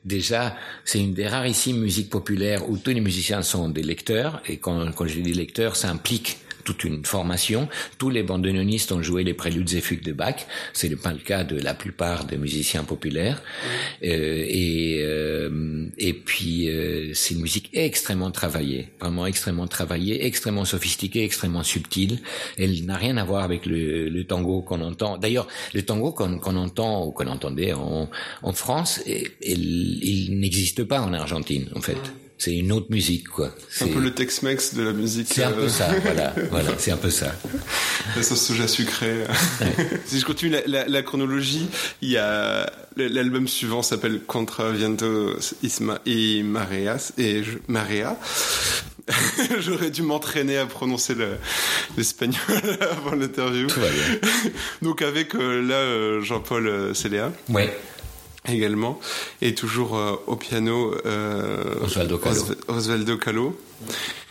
Déjà, 0.04 0.56
c'est 0.84 1.00
une 1.00 1.14
des 1.14 1.26
rarissimes 1.26 1.80
musiques 1.80 2.10
populaires 2.10 2.70
où 2.70 2.78
tous 2.78 2.92
les 2.92 3.00
musiciens 3.00 3.42
sont 3.42 3.68
des 3.68 3.82
lecteurs, 3.82 4.40
et 4.46 4.58
quand, 4.58 4.92
quand 4.92 5.06
je 5.06 5.18
dis 5.18 5.32
lecteurs, 5.32 5.74
ça 5.74 5.90
implique 5.90 6.38
toute 6.66 6.84
une 6.84 7.04
formation. 7.04 7.68
Tous 7.96 8.10
les 8.10 8.22
bandoneonistes 8.22 8.92
ont 8.92 9.00
joué 9.00 9.24
les 9.24 9.32
préludes 9.32 9.72
et 9.72 9.80
fugues 9.80 10.02
de 10.02 10.12
Bach. 10.12 10.46
C'est 10.74 10.94
pas 10.96 11.12
le 11.12 11.20
cas 11.20 11.44
de 11.44 11.58
la 11.58 11.72
plupart 11.72 12.24
des 12.24 12.36
musiciens 12.36 12.84
populaires. 12.84 13.40
Mmh. 13.40 14.04
Euh, 14.06 14.44
et 14.48 15.00
euh, 15.02 15.86
et 15.96 16.12
puis 16.12 16.68
euh, 16.68 17.12
c'est 17.14 17.34
une 17.34 17.42
musique 17.42 17.70
extrêmement 17.72 18.32
travaillée, 18.32 18.88
vraiment 19.00 19.26
extrêmement 19.26 19.68
travaillée, 19.68 20.26
extrêmement 20.26 20.64
sophistiquée, 20.64 21.24
extrêmement 21.24 21.62
subtile. 21.62 22.18
Elle 22.58 22.84
n'a 22.84 22.96
rien 22.96 23.16
à 23.16 23.24
voir 23.24 23.44
avec 23.44 23.64
le, 23.64 24.08
le 24.08 24.24
tango 24.24 24.62
qu'on 24.62 24.80
entend. 24.80 25.16
D'ailleurs, 25.18 25.46
le 25.72 25.82
tango 25.82 26.10
qu'on 26.12 26.38
qu 26.38 26.48
entend 26.48 27.06
ou 27.06 27.12
qu'on 27.12 27.28
entendait 27.28 27.72
en, 27.72 28.10
en 28.42 28.52
France, 28.52 29.00
il, 29.06 30.04
il 30.12 30.40
n'existe 30.40 30.82
pas 30.84 31.00
en 31.00 31.12
Argentine 31.12 31.68
en 31.76 31.80
fait. 31.80 32.25
C'est 32.38 32.54
une 32.54 32.72
autre 32.72 32.86
musique 32.90 33.28
quoi. 33.28 33.50
C'est 33.70 33.84
un 33.84 33.88
peu 33.88 34.00
le 34.00 34.12
Tex-Mex 34.12 34.74
de 34.74 34.82
la 34.82 34.92
musique. 34.92 35.28
C'est 35.30 35.44
un 35.44 35.52
peu 35.52 35.68
ça, 35.68 35.88
voilà, 36.02 36.34
voilà, 36.50 36.70
c'est 36.78 36.90
un 36.90 36.96
peu 36.96 37.10
ça. 37.10 37.34
La 38.14 38.22
sauce 38.22 38.42
soja 38.42 38.68
sucrée. 38.68 39.24
si 40.06 40.20
je 40.20 40.24
continue 40.24 40.56
la, 40.66 40.86
la, 40.86 41.02
chronologie, 41.02 41.68
il 42.02 42.10
y 42.10 42.18
a 42.18 42.70
l'album 42.96 43.46
suivant 43.48 43.82
s'appelle 43.82 44.20
Contra 44.20 44.70
Viento 44.70 45.36
Isma 45.62 46.00
et 46.06 46.42
Mareas 46.42 47.12
et 47.18 47.42
Marea. 47.68 48.18
J'aurais 49.60 49.90
dû 49.90 50.02
m'entraîner 50.02 50.58
à 50.58 50.66
prononcer 50.66 51.14
l'espagnol 51.96 52.38
avant 52.90 53.14
l'interview. 53.14 53.68
Donc 54.82 55.02
avec 55.02 55.34
euh, 55.34 55.62
là 55.62 55.76
euh, 55.76 56.20
Jean-Paul 56.22 56.66
euh, 56.66 56.94
Céléa. 56.94 57.32
Ouais 57.48 57.76
également, 58.48 59.00
et 59.42 59.54
toujours 59.54 59.96
euh, 59.96 60.12
au 60.26 60.36
piano 60.36 60.94
euh, 61.06 61.74
Osvaldo 61.82 62.18
Calo. 62.18 62.42
Osvaldo 62.68 63.16
Calo. 63.16 63.56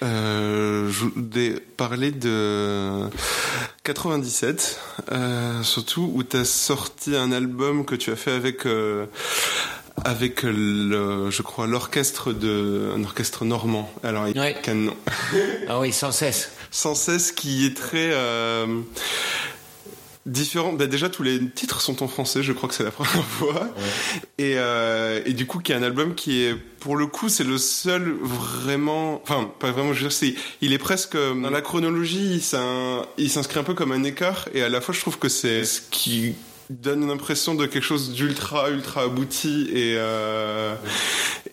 Euh, 0.03 0.89
je 0.89 1.05
voulais 1.05 1.55
parler 1.77 2.11
de 2.11 3.03
97, 3.83 4.79
euh, 5.11 5.63
surtout 5.63 6.11
où 6.13 6.23
tu 6.23 6.37
as 6.37 6.45
sorti 6.45 7.15
un 7.15 7.31
album 7.31 7.85
que 7.85 7.95
tu 7.95 8.11
as 8.11 8.15
fait 8.15 8.31
avec 8.31 8.65
euh, 8.65 9.05
avec 10.03 10.43
le, 10.43 11.29
je 11.29 11.41
crois 11.41 11.67
l'orchestre 11.67 12.33
de 12.33 12.91
un 12.95 13.03
orchestre 13.03 13.45
normand. 13.45 13.89
Alors 14.03 14.27
il 14.27 14.37
ouais. 14.39 14.55
nom. 14.73 14.95
ah 15.69 15.79
oui, 15.79 15.93
sans 15.93 16.11
cesse. 16.11 16.51
Sans 16.71 16.95
cesse, 16.95 17.31
qui 17.31 17.65
est 17.65 17.77
très 17.77 18.11
différent. 20.25 20.73
Bah 20.73 20.87
déjà 20.87 21.09
tous 21.09 21.23
les 21.23 21.49
titres 21.49 21.81
sont 21.81 22.03
en 22.03 22.07
français, 22.07 22.41
je 22.43 22.51
crois 22.53 22.67
que 22.69 22.75
c'est 22.75 22.83
la 22.83 22.91
première 22.91 23.23
fois. 23.25 23.69
Et, 24.37 24.53
euh, 24.57 25.21
et 25.25 25.33
du 25.33 25.45
coup, 25.45 25.59
qui 25.59 25.71
est 25.71 25.75
un 25.75 25.83
album 25.83 26.15
qui 26.15 26.43
est, 26.43 26.55
pour 26.79 26.95
le 26.95 27.07
coup, 27.07 27.29
c'est 27.29 27.43
le 27.43 27.57
seul 27.57 28.15
vraiment, 28.21 29.21
enfin 29.23 29.49
pas 29.59 29.71
vraiment, 29.71 29.93
je 29.93 29.99
veux 29.99 30.09
dire, 30.09 30.11
c'est, 30.11 30.35
il 30.61 30.73
est 30.73 30.77
presque 30.77 31.15
dans 31.15 31.49
la 31.49 31.61
chronologie, 31.61 32.41
il 33.17 33.29
s'inscrit 33.29 33.59
un 33.59 33.63
peu 33.63 33.73
comme 33.73 33.91
un 33.91 34.03
écart, 34.03 34.49
et 34.53 34.61
à 34.61 34.69
la 34.69 34.81
fois, 34.81 34.93
je 34.93 35.01
trouve 35.01 35.19
que 35.19 35.29
c'est 35.29 35.63
ce 35.63 35.81
qui 35.91 36.35
donne 36.69 37.07
l'impression 37.07 37.53
de 37.53 37.67
quelque 37.67 37.83
chose 37.83 38.13
d'ultra 38.13 38.71
ultra 38.71 39.03
abouti 39.03 39.67
et 39.71 39.95
euh, 39.97 40.73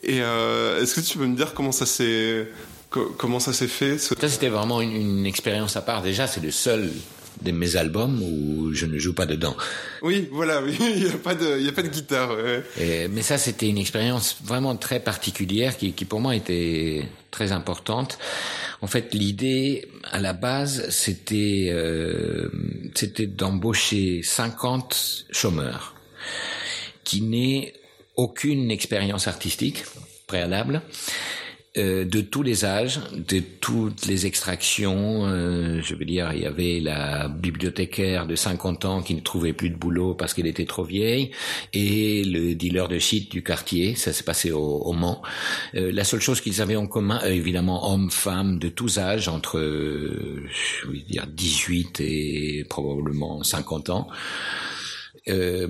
et 0.03 0.23
euh, 0.23 0.81
est-ce 0.81 0.95
que 0.95 1.01
tu 1.01 1.19
peux 1.19 1.27
me 1.27 1.37
dire 1.37 1.53
comment 1.53 1.71
ça 1.71 1.85
s'est 1.85 2.49
comment 2.91 3.39
ça 3.39 3.53
s'est 3.53 3.69
fait 3.69 3.99
Ça 3.99 4.15
c'était 4.29 4.49
vraiment 4.49 4.81
une, 4.81 4.93
une 4.93 5.27
expérience 5.27 5.77
à 5.77 5.83
part. 5.83 6.03
Déjà, 6.03 6.27
c'est 6.27 6.43
le 6.43 6.51
seul 6.51 6.91
de 7.41 7.51
mes 7.53 7.77
albums 7.77 8.23
où 8.23 8.73
je 8.73 8.87
ne 8.87 8.99
joue 8.99 9.15
pas 9.15 9.27
dedans. 9.27 9.57
Oui, 10.03 10.29
voilà, 10.31 10.63
oui. 10.63 10.77
il 10.81 11.05
n'y 11.05 11.11
a 11.11 11.19
pas 11.19 11.35
de, 11.35 11.59
il 11.59 11.67
y 11.67 11.69
a 11.69 11.73
pas 11.73 11.83
de 11.83 11.89
guitare. 11.89 12.37
mais 12.79 13.23
ça, 13.23 13.39
c'était 13.39 13.69
une 13.69 13.79
expérience 13.79 14.37
vraiment 14.45 14.77
très 14.77 15.01
particulière 15.01 15.77
qui, 15.77 15.93
qui 15.93 16.05
pour 16.05 16.21
moi 16.21 16.35
était 16.37 17.09
très 17.31 17.53
importante. 17.53 18.19
En 18.83 18.87
fait, 18.87 19.15
l'idée 19.15 19.89
à 20.11 20.21
la 20.21 20.33
base, 20.33 20.89
c'était, 20.91 21.69
euh, 21.71 22.49
c'était 22.95 23.27
d'embaucher 23.27 24.23
50 24.23 25.27
chômeurs 25.31 25.95
qui 27.05 27.23
n'aient 27.23 27.75
aucune 28.17 28.71
expérience 28.71 29.29
artistique 29.29 29.85
préalable 30.27 30.83
euh, 31.79 32.05
de 32.05 32.21
tous 32.21 32.43
les 32.43 32.67
âges, 32.67 33.01
de 33.15 33.41
toutes 33.61 34.05
les 34.05 34.27
extractions. 34.27 35.27
Euh, 35.27 35.81
je 35.83 35.95
veux 35.95 36.05
dire, 36.05 36.31
il 36.35 36.43
y 36.43 36.47
avait 36.47 36.81
la 36.81 37.29
bibliothécaire 37.29 38.27
de 38.27 38.37
50 38.37 38.85
ans 38.85 39.03
qui 39.03 39.15
ne 39.15 39.21
trouvait 39.21 39.55
plus 39.55 39.71
de 39.71 39.77
boulot 39.77 40.15
parce 40.15 40.35
qu'elle 40.35 40.47
était 40.47 40.67
trop 40.67 40.85
vieille, 40.85 41.31
et 41.73 42.25
le 42.25 42.55
dealer 42.55 42.89
de 42.89 42.99
shit 42.99 43.31
du 43.31 43.43
quartier. 43.43 43.95
Ça 43.95 44.13
s'est 44.13 44.25
passé 44.25 44.51
au, 44.51 44.93
Mans. 44.93 45.23
Euh, 45.75 45.91
la 45.93 46.05
seule 46.05 46.21
chose 46.21 46.43
qu'ils 46.43 46.61
avaient 46.61 46.77
en 46.77 46.87
commun, 46.87 47.21
évidemment, 47.25 47.91
hommes, 47.91 48.11
femmes, 48.11 48.59
de 48.59 48.69
tous 48.69 48.99
âges, 48.99 49.29
entre, 49.29 49.59
je 49.59 50.87
veux 50.87 50.99
dire, 50.99 51.27
18 51.27 52.01
et 52.01 52.67
probablement 52.69 53.43
50 53.43 53.89
ans. 53.89 54.09
Euh, 55.29 55.69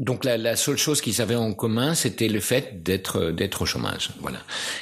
donc 0.00 0.24
la, 0.24 0.38
la, 0.38 0.56
seule 0.56 0.78
chose 0.78 1.00
qu'ils 1.02 1.20
avaient 1.20 1.36
en 1.36 1.52
commun, 1.52 1.94
c'était 1.94 2.28
le 2.28 2.40
fait 2.40 2.82
d'être 2.82 3.30
d'être 3.30 3.62
au 3.62 3.66
chômage, 3.66 4.10
voilà. 4.20 4.38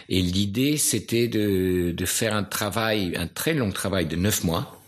Et 0.08 0.22
l'idée, 0.22 0.76
c'était 0.76 1.26
de, 1.26 1.90
de 1.90 2.06
faire 2.06 2.34
un 2.34 2.44
travail, 2.44 3.14
un 3.16 3.26
très 3.26 3.52
long 3.52 3.72
travail 3.72 4.06
de 4.06 4.14
neuf 4.14 4.44
mois, 4.44 4.80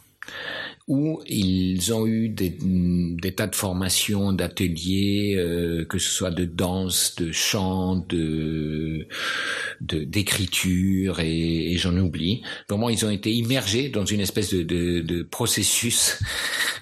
où 0.91 1.23
ils 1.29 1.95
ont 1.95 2.05
eu 2.05 2.29
des, 2.29 2.53
des 2.61 3.31
tas 3.33 3.47
de 3.47 3.55
formations, 3.55 4.33
d'ateliers, 4.33 5.37
euh, 5.37 5.85
que 5.85 5.99
ce 5.99 6.11
soit 6.11 6.33
de 6.33 6.45
danse, 6.45 7.15
de 7.15 7.31
chant, 7.31 8.05
de 8.09 9.07
d'écriture 9.81 11.21
et, 11.21 11.73
et 11.73 11.77
j'en 11.77 11.97
oublie. 11.97 12.43
Vraiment, 12.69 12.91
ils 12.91 13.07
ont 13.07 13.11
été 13.11 13.33
immergés 13.33 13.89
dans 13.89 14.05
une 14.05 14.21
espèce 14.21 14.53
de, 14.53 14.65
de, 14.65 15.01
de 15.01 15.23
processus 15.23 16.19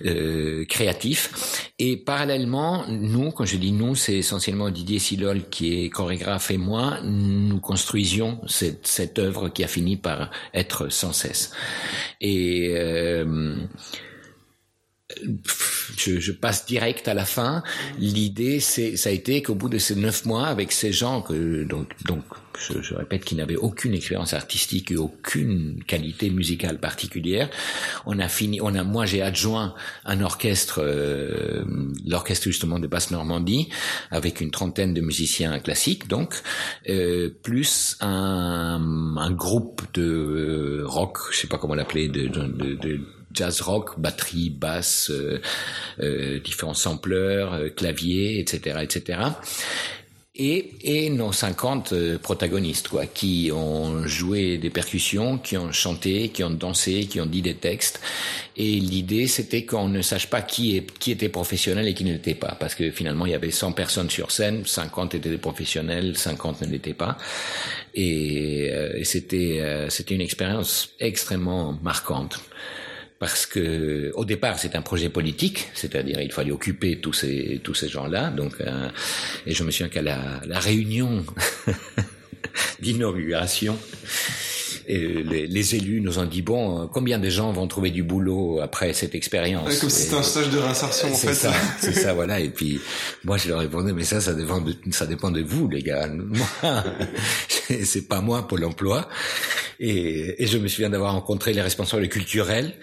euh, 0.06 0.64
créatif. 0.64 1.70
Et 1.78 1.98
parallèlement, 1.98 2.86
nous, 2.88 3.30
quand 3.30 3.44
je 3.44 3.58
dis 3.58 3.72
nous, 3.72 3.94
c'est 3.94 4.16
essentiellement 4.16 4.70
Didier 4.70 4.98
Silol 4.98 5.48
qui 5.50 5.84
est 5.84 5.90
chorégraphe 5.90 6.50
et 6.50 6.56
moi, 6.56 6.98
nous 7.04 7.60
construisions 7.60 8.40
cette, 8.46 8.86
cette 8.86 9.18
œuvre 9.18 9.50
qui 9.50 9.64
a 9.64 9.68
fini 9.68 9.96
par 9.98 10.30
être 10.54 10.88
sans 10.88 11.12
cesse. 11.12 11.52
Et 12.20 12.72
euh, 12.74 13.56
je, 15.96 16.20
je, 16.20 16.32
passe 16.32 16.66
direct 16.66 17.08
à 17.08 17.14
la 17.14 17.24
fin. 17.24 17.62
L'idée, 17.98 18.60
c'est, 18.60 18.96
ça 18.96 19.08
a 19.08 19.12
été 19.12 19.42
qu'au 19.42 19.54
bout 19.54 19.68
de 19.68 19.78
ces 19.78 19.94
neuf 19.94 20.24
mois, 20.24 20.46
avec 20.46 20.72
ces 20.72 20.92
gens 20.92 21.22
que 21.22 21.64
donc, 21.64 21.88
donc 22.04 22.24
je, 22.58 22.82
je 22.82 22.94
répète, 22.94 23.24
qui 23.24 23.34
n'avaient 23.34 23.56
aucune 23.56 23.94
expérience 23.94 24.34
artistique 24.34 24.90
et 24.90 24.96
aucune 24.96 25.82
qualité 25.86 26.28
musicale 26.28 26.78
particulière, 26.78 27.48
on 28.04 28.18
a 28.18 28.28
fini. 28.28 28.60
On 28.60 28.74
a, 28.74 28.84
moi, 28.84 29.06
j'ai 29.06 29.22
adjoint 29.22 29.74
un 30.04 30.20
orchestre, 30.20 30.82
euh, 30.82 31.64
l'orchestre 32.06 32.44
justement 32.44 32.78
de 32.78 32.86
basse 32.86 33.10
Normandie, 33.10 33.68
avec 34.10 34.40
une 34.40 34.50
trentaine 34.50 34.92
de 34.92 35.00
musiciens 35.00 35.58
classiques, 35.60 36.08
donc 36.08 36.34
euh, 36.88 37.30
plus 37.42 37.96
un, 38.00 39.16
un, 39.16 39.30
groupe 39.30 39.82
de 39.94 40.02
euh, 40.02 40.82
rock, 40.84 41.18
je 41.30 41.38
sais 41.38 41.46
pas 41.46 41.58
comment 41.58 41.74
l'appeler, 41.74 42.08
de, 42.08 42.26
de, 42.26 42.74
de 42.74 43.00
jazz 43.38 43.60
rock, 43.60 43.98
batterie, 43.98 44.50
basse, 44.50 45.10
euh, 45.10 45.40
euh, 46.00 46.40
différents 46.40 46.74
sampleurs, 46.74 47.54
euh, 47.54 47.68
claviers, 47.68 48.40
etc., 48.40 48.80
etc. 48.82 49.20
Et, 50.40 50.70
et 50.84 51.10
nos 51.10 51.32
50 51.32 52.18
protagonistes, 52.18 52.86
quoi, 52.86 53.06
qui 53.06 53.50
ont 53.52 54.06
joué 54.06 54.56
des 54.56 54.70
percussions, 54.70 55.36
qui 55.36 55.56
ont 55.56 55.72
chanté, 55.72 56.28
qui 56.28 56.44
ont 56.44 56.50
dansé, 56.50 57.06
qui 57.06 57.20
ont 57.20 57.26
dit 57.26 57.42
des 57.42 57.56
textes. 57.56 58.00
Et 58.56 58.78
l'idée, 58.78 59.26
c'était 59.26 59.64
qu'on 59.64 59.88
ne 59.88 60.00
sache 60.00 60.28
pas 60.28 60.40
qui, 60.42 60.76
est, 60.76 60.98
qui 61.00 61.10
était 61.10 61.28
professionnel 61.28 61.88
et 61.88 61.94
qui 61.94 62.04
ne 62.04 62.12
l'était 62.12 62.36
pas. 62.36 62.56
Parce 62.60 62.76
que 62.76 62.92
finalement, 62.92 63.26
il 63.26 63.32
y 63.32 63.34
avait 63.34 63.50
100 63.50 63.72
personnes 63.72 64.10
sur 64.10 64.30
scène, 64.30 64.64
50 64.64 65.16
étaient 65.16 65.28
des 65.28 65.38
professionnels, 65.38 66.16
50 66.16 66.62
ne 66.62 66.68
l'étaient 66.68 66.94
pas. 66.94 67.18
Et, 67.94 68.66
et 68.94 69.04
c'était, 69.04 69.86
c'était 69.88 70.14
une 70.14 70.20
expérience 70.20 70.90
extrêmement 71.00 71.76
marquante 71.82 72.40
parce 73.18 73.46
que 73.46 74.12
au 74.14 74.24
départ 74.24 74.58
c'est 74.58 74.76
un 74.76 74.82
projet 74.82 75.08
politique, 75.08 75.68
c'est-à-dire 75.74 76.20
il 76.20 76.32
fallait 76.32 76.52
occuper 76.52 76.98
tous 77.00 77.12
ces 77.12 77.60
tous 77.62 77.74
ces 77.74 77.88
gens-là. 77.88 78.30
Donc 78.30 78.60
euh, 78.60 78.88
et 79.46 79.54
je 79.54 79.64
me 79.64 79.70
souviens 79.70 79.88
qu'à 79.88 80.02
la, 80.02 80.40
la 80.46 80.58
réunion 80.58 81.24
d'inauguration, 82.80 83.76
les, 84.88 85.46
les, 85.46 85.74
élus 85.74 86.00
nous 86.00 86.18
ont 86.18 86.24
dit 86.24 86.42
bon, 86.42 86.88
combien 86.92 87.18
de 87.18 87.28
gens 87.28 87.52
vont 87.52 87.66
trouver 87.66 87.90
du 87.90 88.02
boulot 88.02 88.60
après 88.60 88.92
cette 88.92 89.14
expérience 89.14 89.68
ouais, 89.68 89.76
Comme 89.76 89.90
si 89.90 90.02
c'était 90.02 90.16
un 90.16 90.22
stage 90.22 90.50
de 90.50 90.58
réinsertion 90.58 91.08
en 91.08 91.14
fait. 91.14 91.28
C'est 91.28 91.34
ça, 91.34 91.52
c'est 91.80 91.92
ça, 91.92 92.14
voilà. 92.14 92.40
Et 92.40 92.48
puis 92.48 92.80
moi 93.24 93.36
je 93.36 93.48
leur 93.48 93.58
répondais 93.58 93.92
mais 93.92 94.04
ça, 94.04 94.20
ça 94.20 94.34
dépend 94.34 94.60
de, 94.60 94.74
ça 94.90 95.06
dépend 95.06 95.30
de 95.30 95.42
vous 95.42 95.68
les 95.68 95.82
gars. 95.82 96.08
Moi, 96.18 96.84
c'est 97.84 98.08
pas 98.08 98.20
moi 98.20 98.46
pour 98.46 98.58
l'emploi. 98.58 99.08
Et, 99.80 100.42
et, 100.42 100.46
je 100.46 100.58
me 100.58 100.68
souviens 100.68 100.90
d'avoir 100.90 101.12
rencontré 101.12 101.52
les 101.52 101.62
responsables 101.62 102.08
culturels, 102.08 102.74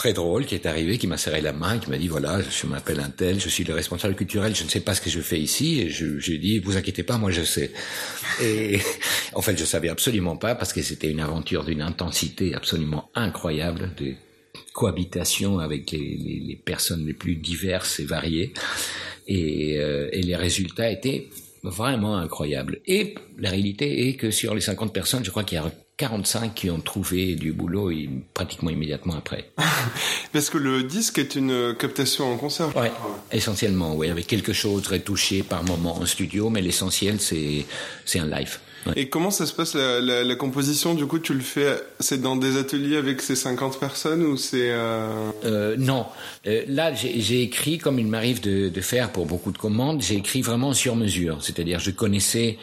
très 0.00 0.14
drôle, 0.14 0.46
qui 0.46 0.54
est 0.54 0.64
arrivé, 0.64 0.96
qui 0.96 1.06
m'a 1.06 1.18
serré 1.18 1.42
la 1.42 1.52
main, 1.52 1.78
qui 1.78 1.90
m'a 1.90 1.98
dit 1.98 2.08
voilà, 2.08 2.40
je 2.40 2.66
m'appelle 2.66 3.00
un 3.00 3.10
tel, 3.10 3.38
je 3.38 3.50
suis 3.50 3.64
le 3.64 3.74
responsable 3.74 4.14
culturel, 4.14 4.56
je 4.56 4.64
ne 4.64 4.70
sais 4.70 4.80
pas 4.80 4.94
ce 4.94 5.02
que 5.02 5.10
je 5.10 5.20
fais 5.20 5.38
ici. 5.38 5.78
Et 5.78 5.90
je, 5.90 6.18
je 6.18 6.32
dit 6.32 6.58
vous 6.58 6.78
inquiétez 6.78 7.02
pas, 7.02 7.18
moi 7.18 7.30
je 7.30 7.42
sais. 7.42 7.70
Et 8.42 8.78
en 9.34 9.42
fait, 9.42 9.58
je 9.58 9.64
savais 9.66 9.90
absolument 9.90 10.38
pas 10.38 10.54
parce 10.54 10.72
que 10.72 10.80
c'était 10.80 11.10
une 11.10 11.20
aventure 11.20 11.64
d'une 11.64 11.82
intensité 11.82 12.54
absolument 12.54 13.10
incroyable, 13.14 13.90
de 13.98 14.14
cohabitation 14.72 15.58
avec 15.58 15.90
les, 15.90 15.98
les, 15.98 16.40
les 16.48 16.56
personnes 16.56 17.04
les 17.04 17.12
plus 17.12 17.36
diverses 17.36 18.00
et 18.00 18.06
variées. 18.06 18.54
Et, 19.28 19.76
euh, 19.80 20.08
et 20.12 20.22
les 20.22 20.34
résultats 20.34 20.90
étaient 20.90 21.28
vraiment 21.62 22.16
incroyables. 22.16 22.80
Et 22.86 23.16
la 23.36 23.50
réalité 23.50 24.08
est 24.08 24.14
que 24.14 24.30
sur 24.30 24.54
les 24.54 24.62
50 24.62 24.94
personnes, 24.94 25.26
je 25.26 25.30
crois 25.30 25.44
qu'il 25.44 25.56
y 25.56 25.60
a 25.60 25.70
45 26.00 26.54
qui 26.54 26.70
ont 26.70 26.80
trouvé 26.80 27.34
du 27.34 27.52
boulot 27.52 27.90
pratiquement 28.32 28.70
immédiatement 28.70 29.16
après. 29.16 29.50
Parce 30.32 30.48
que 30.48 30.56
le 30.56 30.82
disque 30.82 31.18
est 31.18 31.34
une 31.34 31.74
captation 31.78 32.32
en 32.32 32.38
concert. 32.38 32.74
Ouais, 32.74 32.90
essentiellement, 33.32 33.94
oui, 33.94 34.08
avec 34.08 34.26
quelque 34.26 34.54
chose 34.54 34.86
retouché 34.86 35.42
par 35.42 35.62
moment 35.62 35.98
en 35.98 36.06
studio, 36.06 36.48
mais 36.48 36.62
l'essentiel 36.62 37.20
c'est 37.20 37.66
c'est 38.06 38.18
un 38.18 38.26
live. 38.26 38.58
Et 38.96 39.10
comment 39.10 39.30
ça 39.30 39.44
se 39.44 39.52
passe 39.52 39.74
la, 39.74 40.00
la, 40.00 40.24
la, 40.24 40.34
composition? 40.36 40.94
Du 40.94 41.04
coup, 41.04 41.18
tu 41.18 41.34
le 41.34 41.40
fais, 41.42 41.76
c'est 41.98 42.18
dans 42.18 42.34
des 42.34 42.56
ateliers 42.56 42.96
avec 42.96 43.20
ces 43.20 43.36
50 43.36 43.78
personnes 43.78 44.22
ou 44.22 44.38
c'est 44.38 44.70
euh... 44.70 45.30
euh... 45.44 45.76
Non, 45.76 46.06
euh, 46.46 46.64
là 46.66 46.94
j'ai 46.94 47.42
écrit 47.42 47.76
comme 47.76 47.98
il 47.98 48.06
m'arrive 48.06 48.40
de, 48.40 48.70
de, 48.70 48.80
faire 48.80 49.12
pour 49.12 49.26
beaucoup 49.26 49.52
de 49.52 49.58
commandes. 49.58 50.00
J'ai 50.00 50.14
écrit 50.14 50.40
vraiment 50.40 50.72
sur 50.72 50.96
mesure, 50.96 51.38
c'est-à-dire 51.42 51.78
je 51.78 51.90
connaissais 51.90 52.56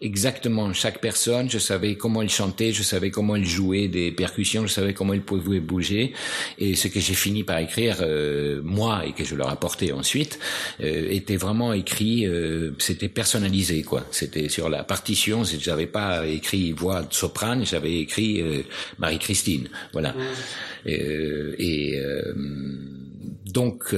exactement 0.00 0.72
chaque 0.72 1.00
personne. 1.00 1.50
Je 1.50 1.58
savais 1.58 1.96
comment 1.96 2.22
il 2.22 2.30
chantait, 2.30 2.72
je 2.72 2.82
savais 2.82 3.10
comment 3.10 3.36
il 3.36 3.46
jouait 3.46 3.88
des 3.88 4.10
percussions, 4.12 4.66
je 4.66 4.72
savais 4.72 4.94
comment 4.94 5.12
il 5.12 5.22
pouvait 5.22 5.60
bouger. 5.60 6.12
Et 6.58 6.74
ce 6.74 6.88
que 6.88 7.00
j'ai 7.00 7.14
fini 7.14 7.44
par 7.44 7.58
écrire 7.58 7.98
euh, 8.00 8.60
moi 8.64 9.04
et 9.06 9.12
que 9.12 9.24
je 9.24 9.34
leur 9.34 9.48
apportais 9.50 9.92
ensuite 9.92 10.38
euh, 10.80 11.08
était 11.10 11.36
vraiment 11.36 11.72
écrit. 11.72 12.26
Euh, 12.26 12.72
c'était 12.78 13.08
personnalisé 13.08 13.82
quoi. 13.82 14.06
C'était 14.10 14.48
sur 14.48 14.68
la 14.68 14.84
partition. 14.84 15.44
J'avais 15.44 15.86
pas 15.86 16.26
écrit 16.26 16.72
voix 16.72 17.02
de 17.02 17.12
soprane, 17.12 17.66
j'avais 17.66 17.98
écrit 17.98 18.40
euh, 18.40 18.62
Marie-Christine. 18.98 19.68
Voilà. 19.92 20.14
Euh, 20.86 21.54
et 21.58 22.00
donc 23.46 23.94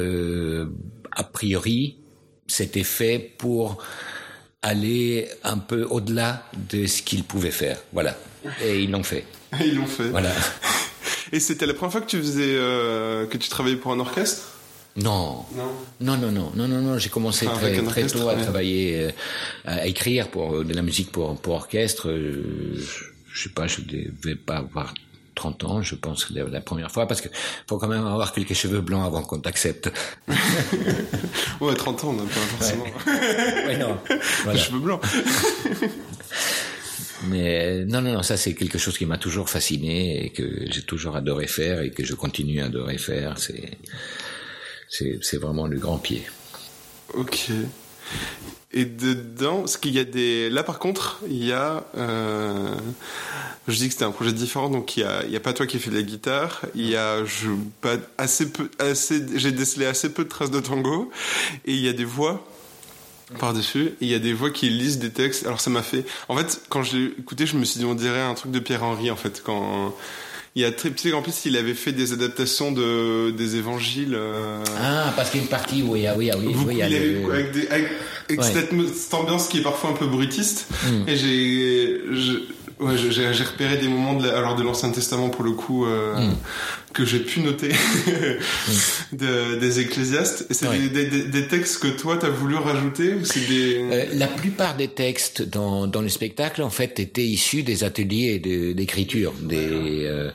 a 1.13 1.25
priori 1.25 1.99
c'était 2.47 2.83
fait 2.85 3.33
pour 3.39 3.83
aller 4.63 5.29
un 5.45 5.59
peu 5.59 5.85
au-delà 5.85 6.45
de 6.71 6.87
ce 6.87 7.03
qu'ils 7.03 7.25
pouvaient 7.25 7.51
faire. 7.51 7.79
Voilà. 7.93 8.17
Et 8.65 8.81
ils 8.83 8.91
l'ont 8.91 9.03
fait. 9.03 9.25
Et 9.61 9.67
ils 9.67 9.77
l'ont 9.77 9.87
fait. 9.87 10.09
Voilà. 10.09 10.33
Et 11.33 11.41
c'était 11.41 11.67
la 11.67 11.75
première 11.75 11.93
fois 11.93 12.01
que 12.01 12.07
tu 12.07 12.19
faisais, 12.19 12.55
euh, 12.55 13.27
que 13.27 13.37
tu 13.39 13.49
travaillais 13.49 13.77
pour 13.77 13.93
un 13.93 14.01
orchestre? 14.01 14.49
Non. 14.97 15.45
Non. 15.57 15.73
Non, 16.01 16.17
non, 16.19 16.31
non, 16.31 16.53
non, 16.55 16.69
non. 16.69 16.99
J'ai 16.99 17.09
commencé 17.09 17.47
Enfin, 17.49 17.83
très, 17.85 18.07
tôt 18.07 18.29
à 18.29 18.35
travailler, 18.35 19.05
euh, 19.05 19.11
à 19.65 19.87
écrire 19.87 20.29
pour 20.29 20.57
euh, 20.57 20.65
de 20.65 20.75
la 20.75 20.83
musique 20.83 21.11
pour, 21.11 21.41
pour 21.41 21.55
orchestre. 21.55 22.11
Je, 22.11 22.83
je 23.33 23.43
sais 23.43 23.49
pas, 23.49 23.67
je 23.67 23.81
devais 23.81 24.37
pas 24.37 24.59
avoir 24.59 24.93
30 25.35 25.65
ans, 25.65 25.83
je 25.83 25.95
pense, 25.95 26.31
la, 26.31 26.45
la 26.45 26.61
première 26.61 26.91
fois, 26.91 27.07
parce 27.07 27.21
que 27.21 27.29
faut 27.67 27.79
quand 27.79 27.89
même 27.89 28.07
avoir 28.07 28.33
quelques 28.33 28.55
cheveux 28.55 28.81
blancs 28.81 29.05
avant 29.07 29.23
qu'on 29.23 29.41
t'accepte. 29.41 29.91
Ouais, 31.61 31.75
30 31.75 32.05
ans, 32.05 32.09
on 32.11 32.13
n'a 32.15 32.23
pas 32.25 32.29
forcément 32.31 32.87
Ouais, 33.67 33.77
non. 33.77 33.97
Voilà. 34.45 34.59
cheveux 34.59 34.81
blancs. 34.81 35.01
Mais 37.29 37.85
non, 37.85 38.01
non, 38.03 38.15
non, 38.15 38.23
ça 38.23 38.37
c'est 38.37 38.55
quelque 38.55 38.79
chose 38.79 38.99
qui 38.99 39.07
m'a 39.07 39.19
toujours 39.19 39.49
fasciné 39.49 40.25
et 40.27 40.31
que 40.31 40.67
j'ai 40.71 40.83
toujours 40.83 41.15
adoré 41.15 41.47
faire 41.47 41.81
et 41.81 41.91
que 41.91 42.05
je 42.05 42.15
continue 42.15 42.61
à 42.61 42.65
adorer 42.67 42.99
faire. 42.99 43.39
C'est, 43.39 43.79
c'est, 44.89 45.19
c'est 45.23 45.37
vraiment 45.37 45.69
le 45.69 45.79
grand 45.79 45.99
pied. 45.99 46.25
Ok. 47.15 47.51
Et 48.75 48.85
dedans, 48.87 49.61
parce 49.61 49.77
qu'il 49.77 49.93
y 49.93 49.99
a 49.99 50.05
des. 50.05 50.49
Là, 50.49 50.63
par 50.63 50.79
contre, 50.79 51.21
il 51.29 51.45
y 51.45 51.53
a. 51.53 51.85
euh, 51.99 52.75
Je 53.69 53.77
dis 53.77 53.87
que 53.87 53.93
c'était 53.93 54.05
un 54.05 54.11
projet 54.13 54.33
différent, 54.33 54.71
donc 54.71 54.97
il 54.97 55.01
y 55.01 55.05
a, 55.05 55.25
il 55.25 55.31
y 55.31 55.37
a 55.37 55.41
pas 55.41 55.53
toi 55.53 55.67
qui 55.67 55.79
fais 55.79 55.91
de 55.91 55.97
la 55.97 56.03
guitare. 56.03 56.63
Il 56.75 56.89
y 56.89 56.97
a 56.97 57.25
je 57.25 57.51
pas 57.81 57.97
assez 58.19 58.51
peu, 58.51 58.71
assez. 58.79 59.23
J'ai 59.37 59.53
décelé 59.53 59.87
assez 59.87 60.13
peu 60.13 60.25
de 60.25 60.29
traces 60.31 60.51
de 60.51 60.61
tango, 60.61 61.11
et 61.67 61.73
il 61.75 61.81
y 61.81 61.89
a 61.89 61.93
des 61.93 62.05
voix 62.07 62.47
par 63.39 63.53
dessus. 63.53 63.89
Et 64.01 64.07
il 64.07 64.09
y 64.09 64.15
a 64.15 64.19
des 64.19 64.33
voix 64.33 64.51
qui 64.51 64.69
lisent 64.71 64.99
des 64.99 65.11
textes. 65.11 65.47
Alors 65.47 65.61
ça 65.61 65.71
m'a 65.71 65.83
fait. 65.83 66.05
En 66.29 66.37
fait, 66.37 66.63
quand 66.71 66.83
je 66.83 66.97
l'ai 66.97 67.05
écouté, 67.19 67.47
je 67.47 67.57
me 67.57 67.65
suis 67.65 67.79
dit 67.79 67.85
on 67.85 67.95
dirait 67.95 68.23
un 68.23 68.35
truc 68.35 68.53
de 68.53 68.59
Pierre 68.59 68.83
Henry 68.85 69.11
en 69.11 69.17
fait 69.17 69.43
quand. 69.45 69.95
Il 70.55 70.61
y 70.61 70.65
a 70.67 70.71
très 70.73 70.91
en 71.15 71.23
plus 71.23 71.47
il 71.47 71.57
avait 71.57 71.73
fait 71.75 71.93
des 71.93 72.13
adaptations 72.13 72.73
de 72.73 73.31
des 73.31 73.57
évangiles. 73.57 74.15
euh, 74.15 74.63
Ah, 74.79 75.13
parce 75.17 75.31
qu'il 75.31 75.39
y 75.39 75.41
a 75.41 75.45
une 75.45 75.49
partie 75.51 75.83
où 75.83 75.97
il 75.97 76.03
y 76.03 76.07
a, 76.07 76.15
oui, 76.17 76.31
ah 76.31 76.37
oui, 76.39 76.53
beaucoup, 76.53 76.67
oui, 76.69 76.75
il 76.75 76.79
y 76.79 76.83
a 76.83 76.89
il 76.89 76.95
a 76.95 76.99
eu, 77.05 77.23
le- 77.27 77.33
avec, 77.33 77.53
des- 77.53 77.69
avec- 77.69 77.89
avec 78.29 78.41
Ouais. 78.41 78.53
cette, 78.53 78.71
cette 78.95 79.15
ambiance 79.15 79.49
qui 79.49 79.59
est 79.59 79.63
parfois 79.63 79.91
un 79.91 79.95
peu 79.95 80.07
brutiste. 80.07 80.67
Mm. 80.87 81.09
Et 81.09 81.17
j'ai, 81.17 82.01
ouais, 82.81 82.97
j'ai, 82.97 83.11
j'ai 83.33 83.45
repéré 83.45 83.77
des 83.79 83.89
moments 83.89 84.15
de, 84.15 84.27
la- 84.27 84.37
alors 84.39 84.57
de 84.57 84.63
l'Ancien 84.63 84.91
Testament 84.91 85.29
pour 85.31 85.45
le 85.45 85.53
coup 85.53 85.87
euh, 85.87 86.17
Mm. 86.29 86.35
que 86.93 87.05
j'ai 87.05 87.21
pu 87.21 87.41
noter 87.41 87.71
de- 89.13 89.59
des 89.59 89.81
Ecclésiastes. 89.81 90.47
Et 90.51 90.55
c'est 90.55 90.67
Ouais. 90.69 90.79
des, 90.89 91.07
des- 91.07 91.25
des- 91.25 91.47
textes 91.49 91.83
que 91.83 91.89
toi 91.89 92.17
t'as 92.19 92.29
voulu 92.31 92.57
rajouter 92.57 93.15
ou 93.15 93.25
c'est 93.25 93.47
des 93.49 93.77
Euh, 93.79 94.05
la 94.15 94.27
plupart 94.27 94.77
des 94.77 94.89
textes 94.89 95.43
dans, 95.43 95.87
dans 95.87 96.01
le 96.03 96.09
spectacle, 96.09 96.63
en 96.63 96.71
fait, 96.71 96.99
étaient 97.01 97.27
issus 97.27 97.63
des 97.63 97.85
ateliers 97.85 98.39
de- 98.39 98.73
d'écriture 98.73 99.33
des, 99.43 99.57
euh, 100.07 100.31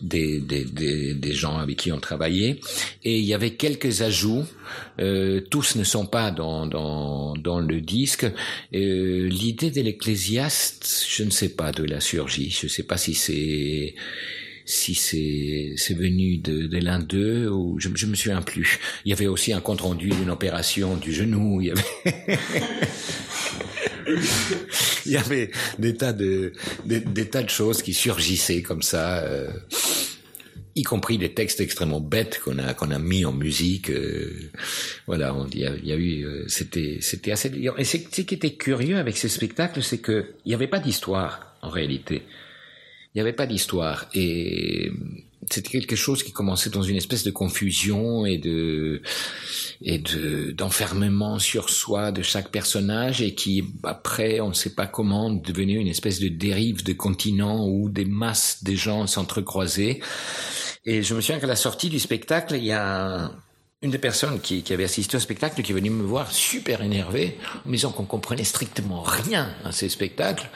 des, 0.00 0.40
des, 0.40 0.64
des, 0.64 1.14
des 1.14 1.32
gens 1.32 1.56
avec 1.58 1.76
qui 1.78 1.92
on 1.92 1.98
travaillait. 2.00 2.60
Et 3.04 3.18
il 3.18 3.24
y 3.24 3.34
avait 3.34 3.50
quelques 3.54 4.02
ajouts. 4.02 4.44
Euh, 4.98 5.40
tous 5.50 5.76
ne 5.76 5.84
sont 5.84 6.06
pas 6.06 6.30
dans, 6.30 6.66
dans, 6.66 7.34
dans 7.36 7.60
le 7.60 7.80
disque. 7.80 8.26
Euh, 8.74 9.28
L'idée 9.28 9.70
de 9.70 9.80
l'Ecclésiaste, 9.80 11.06
je 11.08 11.22
ne 11.22 11.30
sais 11.30 11.48
pas 11.56 11.72
d'où 11.72 11.84
a 11.92 12.00
surgi. 12.00 12.50
Je 12.50 12.68
sais 12.68 12.82
pas 12.84 12.96
si 12.98 13.14
c'est 13.14 13.94
si 14.64 14.94
c'est 14.94 15.74
c'est 15.76 15.94
venu 15.94 16.38
de, 16.38 16.66
de 16.66 16.78
l'un 16.78 16.98
d'eux 16.98 17.48
ou 17.48 17.78
je, 17.78 17.88
je 17.94 18.06
me 18.06 18.14
souviens 18.14 18.42
plus. 18.42 18.78
Il 19.04 19.10
y 19.10 19.12
avait 19.12 19.26
aussi 19.28 19.52
un 19.52 19.60
compte 19.60 19.80
rendu 19.82 20.08
d'une 20.10 20.30
opération 20.30 20.96
du 20.96 21.12
genou. 21.12 21.60
Il 21.60 21.68
y 21.68 21.70
avait 21.70 22.38
il 25.06 25.12
y 25.12 25.16
avait 25.16 25.50
des 25.78 25.94
tas 25.96 26.12
de 26.12 26.52
des, 26.84 27.00
des 27.00 27.28
tas 27.28 27.42
de 27.42 27.50
choses 27.50 27.82
qui 27.82 27.94
surgissaient 27.94 28.62
comme 28.62 28.82
ça. 28.82 29.22
euh, 29.24 29.48
y 30.76 30.82
compris 30.82 31.18
des 31.18 31.32
textes 31.32 31.60
extrêmement 31.60 32.00
bêtes 32.00 32.40
qu'on 32.44 32.58
a 32.58 32.74
qu'on 32.74 32.90
a 32.90 32.98
mis 32.98 33.24
en 33.24 33.32
musique 33.32 33.90
euh, 33.90 34.50
voilà 35.06 35.34
il 35.52 35.58
y 35.58 35.66
a, 35.66 35.74
y 35.82 35.92
a 35.92 35.96
eu 35.96 36.24
euh, 36.24 36.44
c'était 36.48 36.98
c'était 37.00 37.32
assez 37.32 37.50
et 37.78 37.84
c'est 37.84 38.14
ce 38.14 38.20
qui 38.20 38.34
était 38.34 38.54
curieux 38.54 38.98
avec 38.98 39.16
ces 39.16 39.28
spectacles 39.28 39.82
c'est 39.82 39.98
que 39.98 40.34
il 40.44 40.50
n'y 40.50 40.54
avait 40.54 40.68
pas 40.68 40.78
d'histoire 40.78 41.56
en 41.66 41.70
réalité. 41.70 42.22
Il 43.14 43.18
n'y 43.18 43.20
avait 43.20 43.32
pas 43.32 43.46
d'histoire. 43.46 44.06
Et 44.14 44.90
c'était 45.50 45.70
quelque 45.70 45.96
chose 45.96 46.22
qui 46.22 46.32
commençait 46.32 46.70
dans 46.70 46.82
une 46.82 46.96
espèce 46.96 47.24
de 47.24 47.30
confusion 47.30 48.26
et 48.26 48.38
de 48.38 49.00
et 49.80 49.98
de 49.98 50.50
d'enfermement 50.52 51.38
sur 51.38 51.70
soi 51.70 52.10
de 52.10 52.22
chaque 52.22 52.50
personnage 52.50 53.22
et 53.22 53.34
qui 53.34 53.62
après 53.84 54.40
on 54.40 54.48
ne 54.48 54.54
sait 54.54 54.74
pas 54.74 54.86
comment 54.86 55.30
devenait 55.30 55.74
une 55.74 55.86
espèce 55.86 56.18
de 56.18 56.28
dérive 56.28 56.82
de 56.82 56.92
continent 56.94 57.68
où 57.68 57.88
des 57.88 58.06
masses 58.06 58.64
de 58.64 58.74
gens 58.74 59.06
s'entrecroisaient 59.06 60.00
et 60.86 61.02
je 61.02 61.14
me 61.14 61.20
souviens 61.20 61.40
qu'à 61.40 61.46
la 61.46 61.56
sortie 61.56 61.90
du 61.90 61.98
spectacle 61.98 62.54
il 62.54 62.64
y 62.64 62.72
a 62.72 63.30
une 63.82 63.90
des 63.90 63.98
personnes 63.98 64.40
qui, 64.40 64.64
avait 64.72 64.84
assisté 64.84 65.18
au 65.18 65.20
spectacle 65.20 65.60
qui 65.60 65.72
est 65.72 65.74
venue 65.74 65.90
me 65.90 66.02
voir 66.02 66.32
super 66.32 66.82
énervé 66.82 67.36
en 67.64 67.68
me 67.68 67.74
disant 67.74 67.90
qu'on 67.90 68.06
comprenait 68.06 68.44
strictement 68.44 69.02
rien 69.02 69.50
à 69.64 69.72
ces 69.72 69.90
spectacles 69.90 70.48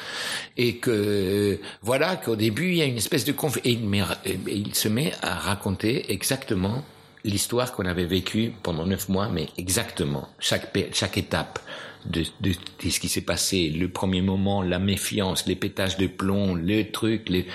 et 0.57 0.77
que 0.77 0.91
euh, 0.91 1.61
voilà 1.83 2.17
qu'au 2.17 2.35
début 2.35 2.71
il 2.71 2.77
y 2.77 2.83
a 2.83 2.87
une 2.87 2.97
espèce 2.97 3.25
de 3.25 3.33
conf 3.33 3.59
et 3.65 3.73
il, 3.73 4.75
se 4.75 4.89
met 4.89 5.13
à 5.21 5.35
raconter 5.35 6.11
exactement 6.13 6.83
l'histoire 7.25 7.73
qu'on 7.73 7.85
avait 7.85 8.07
vécue 8.07 8.53
pendant 8.63 8.87
neuf 8.87 9.11
mois 9.11 9.29
mais 9.29 9.49
exactement 9.59 10.29
chaque 10.39 10.73
chaque 10.93 11.19
étape 11.19 11.59
de, 12.07 12.25
de, 12.41 12.53
de 12.83 12.91
ce 12.91 13.01
qui 13.01 13.11
s'est 13.11 13.21
passé 13.21 13.69
le 13.69 13.91
premier 13.91 14.23
moment 14.23 14.63
la 14.63 14.79
méfiance 14.79 15.47
les 15.47 15.57
pétages 15.57 15.99
de 15.99 16.07
plomb 16.07 16.55
le 16.55 16.91
truc 16.91 17.29
les 17.29 17.47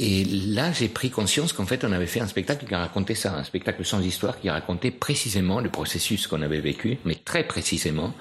et 0.00 0.24
là, 0.24 0.72
j'ai 0.72 0.86
pris 0.86 1.10
conscience 1.10 1.52
qu'en 1.52 1.66
fait, 1.66 1.82
on 1.82 1.90
avait 1.90 2.06
fait 2.06 2.20
un 2.20 2.28
spectacle 2.28 2.64
qui 2.66 2.74
racontait 2.76 3.16
ça, 3.16 3.34
un 3.34 3.42
spectacle 3.42 3.84
sans 3.84 4.00
histoire 4.00 4.38
qui 4.38 4.48
racontait 4.48 4.92
précisément 4.92 5.58
le 5.58 5.70
processus 5.70 6.28
qu'on 6.28 6.40
avait 6.42 6.60
vécu, 6.60 6.98
mais 7.04 7.16
très 7.16 7.42
précisément. 7.42 8.14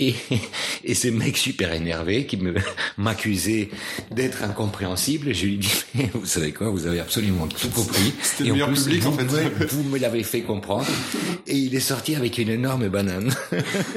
Et, 0.00 0.16
et 0.84 0.94
ce 0.96 1.06
mec 1.06 1.36
super 1.36 1.72
énervé 1.72 2.26
qui 2.26 2.36
me 2.36 2.54
m'accusait 2.98 3.70
d'être 4.10 4.42
incompréhensible, 4.42 5.32
je 5.32 5.46
lui 5.46 5.58
dis, 5.58 5.84
mais 5.94 6.10
vous 6.12 6.26
savez 6.26 6.50
quoi, 6.50 6.68
vous 6.70 6.84
avez 6.88 6.98
absolument 6.98 7.46
tout 7.46 7.68
compris. 7.68 8.12
C'était 8.20 8.44
le 8.48 8.52
meilleur 8.54 8.68
plus, 8.70 8.82
public, 8.82 9.02
vous, 9.02 9.10
en 9.10 9.16
fait. 9.16 9.64
vous 9.66 9.84
me 9.84 9.98
l'avez 10.00 10.24
fait 10.24 10.42
comprendre. 10.42 10.88
Et 11.46 11.54
il 11.54 11.76
est 11.76 11.80
sorti 11.80 12.16
avec 12.16 12.38
une 12.38 12.48
énorme 12.48 12.88
banane. 12.88 13.32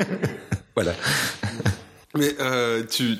voilà. 0.76 0.94
Mais 2.18 2.36
euh, 2.40 2.84
tu, 2.90 3.16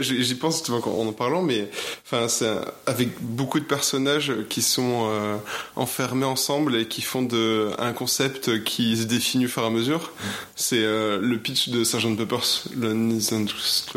j'y 0.00 0.34
pense 0.34 0.62
tu 0.62 0.70
vois, 0.72 0.80
en 0.86 1.06
en 1.06 1.12
parlant, 1.12 1.42
mais 1.42 1.68
enfin 2.04 2.28
c'est 2.28 2.48
avec 2.86 3.08
beaucoup 3.20 3.60
de 3.60 3.64
personnages 3.64 4.32
qui 4.48 4.62
sont 4.62 5.08
euh, 5.10 5.36
enfermés 5.76 6.24
ensemble 6.26 6.76
et 6.76 6.86
qui 6.86 7.02
font 7.02 7.22
de 7.22 7.70
un 7.78 7.92
concept 7.92 8.62
qui 8.64 8.96
se 8.96 9.04
définit 9.04 9.46
au 9.46 9.48
fur 9.48 9.62
et 9.62 9.66
à 9.66 9.70
mesure. 9.70 10.12
C'est 10.56 10.82
euh, 10.82 11.18
le 11.20 11.38
pitch 11.38 11.68
de 11.70 11.84
Sgt 11.84 12.16
Pepper's 12.16 12.64
Lonely 12.76 13.20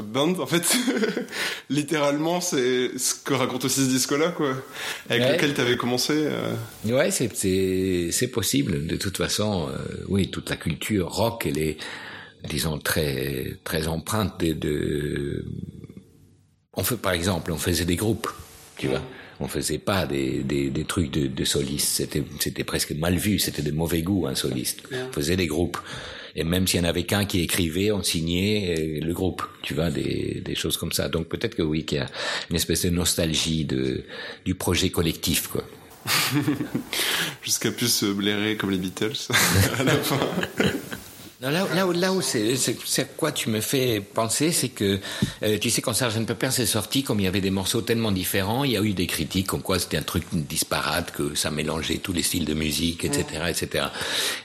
Band. 0.03 0.39
En 0.39 0.45
fait, 0.47 0.63
littéralement, 1.69 2.41
c'est 2.41 2.97
ce 2.97 3.15
que 3.15 3.33
raconte 3.33 3.65
aussi 3.65 3.81
ce 3.85 3.89
disque-là, 3.89 4.29
quoi, 4.29 4.53
avec 5.09 5.23
Ouais. 5.23 5.33
lequel 5.35 5.53
tu 5.53 5.61
avais 5.61 5.77
commencé. 5.77 6.13
euh. 6.15 6.53
Ouais, 6.85 7.11
c'est 7.11 7.29
c'est 7.35 8.09
c'est 8.11 8.27
possible. 8.27 8.85
De 8.87 8.95
toute 8.97 9.17
façon, 9.17 9.67
euh, 9.69 9.77
oui, 10.07 10.29
toute 10.29 10.49
la 10.49 10.55
culture 10.55 11.09
rock, 11.09 11.45
elle 11.45 11.57
est, 11.59 11.77
disons, 12.47 12.77
très 12.77 13.57
très 13.63 13.87
empreinte 13.87 14.39
de, 14.39 14.53
de. 14.53 15.45
On 16.75 16.83
fait, 16.83 16.97
par 16.97 17.13
exemple, 17.13 17.51
on 17.51 17.57
faisait 17.57 17.85
des 17.85 17.95
groupes, 17.95 18.29
tu 18.77 18.87
vois. 18.87 19.01
On 19.39 19.47
faisait 19.47 19.77
pas 19.77 20.05
des 20.05 20.43
des, 20.43 20.69
des 20.69 20.85
trucs 20.85 21.11
de, 21.11 21.27
de 21.27 21.45
solistes. 21.45 21.89
C'était 21.89 22.23
c'était 22.39 22.63
presque 22.63 22.91
mal 22.91 23.15
vu. 23.15 23.39
C'était 23.39 23.61
de 23.61 23.71
mauvais 23.71 24.01
goût 24.01 24.27
un 24.27 24.35
soliste. 24.35 24.83
On 24.91 25.11
faisait 25.11 25.37
des 25.37 25.47
groupes. 25.47 25.77
Et 26.35 26.43
même 26.43 26.65
s'il 26.65 26.79
y 26.79 26.83
en 26.83 26.89
avait 26.89 27.03
qu'un 27.03 27.25
qui 27.25 27.41
écrivait, 27.41 27.91
on 27.91 28.01
signait 28.01 28.99
le 29.01 29.13
groupe, 29.13 29.43
tu 29.61 29.75
vois, 29.75 29.91
des, 29.91 30.41
des 30.43 30.55
choses 30.55 30.77
comme 30.77 30.91
ça. 30.91 31.07
Donc 31.07 31.27
peut-être 31.27 31.55
que 31.55 31.61
oui, 31.61 31.85
qu'il 31.85 31.99
y 31.99 32.01
a 32.01 32.07
une 32.49 32.55
espèce 32.55 32.83
de 32.83 32.89
nostalgie 32.89 33.65
de, 33.65 34.03
du 34.43 34.55
projet 34.55 34.89
collectif, 34.89 35.47
quoi. 35.47 35.63
Jusqu'à 37.43 37.71
plus 37.71 37.87
se 37.87 38.07
blairer 38.07 38.57
comme 38.57 38.71
les 38.71 38.77
Beatles 38.77 39.13
à 39.79 39.83
la 39.83 39.95
fin. 39.97 40.19
là, 41.51 41.67
là, 41.75 41.85
là 41.93 42.13
où 42.13 42.21
c'est, 42.21 43.17
quoi 43.17 43.31
tu 43.31 43.49
me 43.49 43.61
fais 43.61 43.99
penser, 43.99 44.51
c'est 44.51 44.69
que 44.69 44.99
euh, 45.43 45.57
tu 45.57 45.69
sais 45.69 45.81
quand 45.81 45.93
Sgt 45.93 46.25
Pepper 46.25 46.51
s'est 46.51 46.65
sorti, 46.65 47.03
comme 47.03 47.19
il 47.19 47.23
y 47.23 47.27
avait 47.27 47.41
des 47.41 47.51
morceaux 47.51 47.81
tellement 47.81 48.11
différents, 48.11 48.63
il 48.63 48.71
y 48.71 48.77
a 48.77 48.81
eu 48.81 48.93
des 48.93 49.07
critiques 49.07 49.47
comme 49.47 49.61
quoi 49.61 49.79
c'était 49.79 49.97
un 49.97 50.03
truc 50.03 50.23
disparate, 50.31 51.11
que 51.11 51.35
ça 51.35 51.51
mélangeait 51.51 51.97
tous 51.97 52.13
les 52.13 52.23
styles 52.23 52.45
de 52.45 52.53
musique, 52.53 53.05
etc., 53.05 53.25
etc. 53.49 53.85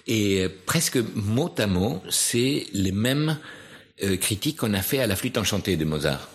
Et 0.06 0.42
euh, 0.42 0.48
presque 0.66 0.98
mot 1.14 1.54
à 1.58 1.66
mot, 1.66 2.02
c'est 2.10 2.66
les 2.72 2.92
mêmes 2.92 3.38
euh, 4.02 4.16
critiques 4.16 4.58
qu'on 4.58 4.74
a 4.74 4.82
fait 4.82 5.00
à 5.00 5.06
la 5.06 5.16
flûte 5.16 5.38
enchantée 5.38 5.76
de 5.76 5.84
Mozart. 5.84 6.28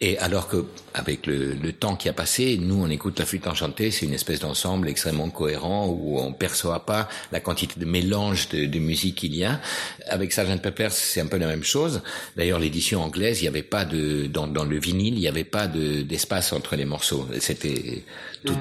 Et 0.00 0.18
alors 0.18 0.48
que, 0.48 0.64
avec 0.92 1.26
le, 1.26 1.54
le, 1.54 1.72
temps 1.72 1.96
qui 1.96 2.08
a 2.08 2.12
passé, 2.12 2.58
nous 2.60 2.82
on 2.82 2.90
écoute 2.90 3.18
la 3.18 3.26
flûte 3.26 3.46
enchantée, 3.46 3.90
c'est 3.90 4.04
une 4.04 4.12
espèce 4.12 4.40
d'ensemble 4.40 4.88
extrêmement 4.88 5.30
cohérent 5.30 5.86
où 5.88 6.18
on 6.18 6.32
perçoit 6.32 6.84
pas 6.84 7.08
la 7.32 7.40
quantité 7.40 7.78
de 7.78 7.84
mélange 7.84 8.48
de, 8.48 8.66
de 8.66 8.78
musique 8.78 9.16
qu'il 9.16 9.34
y 9.34 9.44
a. 9.44 9.60
Avec 10.08 10.32
Sgt 10.32 10.60
Pepper, 10.60 10.88
c'est 10.90 11.20
un 11.20 11.26
peu 11.26 11.38
la 11.38 11.46
même 11.46 11.62
chose. 11.62 12.02
D'ailleurs, 12.36 12.58
l'édition 12.58 13.02
anglaise, 13.02 13.40
il 13.40 13.42
n'y 13.42 13.48
avait 13.48 13.62
pas 13.62 13.84
de 13.84 14.26
dans, 14.26 14.46
dans, 14.46 14.64
le 14.64 14.78
vinyle, 14.78 15.14
il 15.14 15.20
n'y 15.20 15.28
avait 15.28 15.44
pas 15.44 15.68
d'espace 15.68 16.52
entre 16.52 16.76
les 16.76 16.84
morceaux. 16.84 17.28
C'était 17.38 18.04
tout 18.44 18.56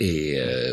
et 0.00 0.38
euh, 0.38 0.72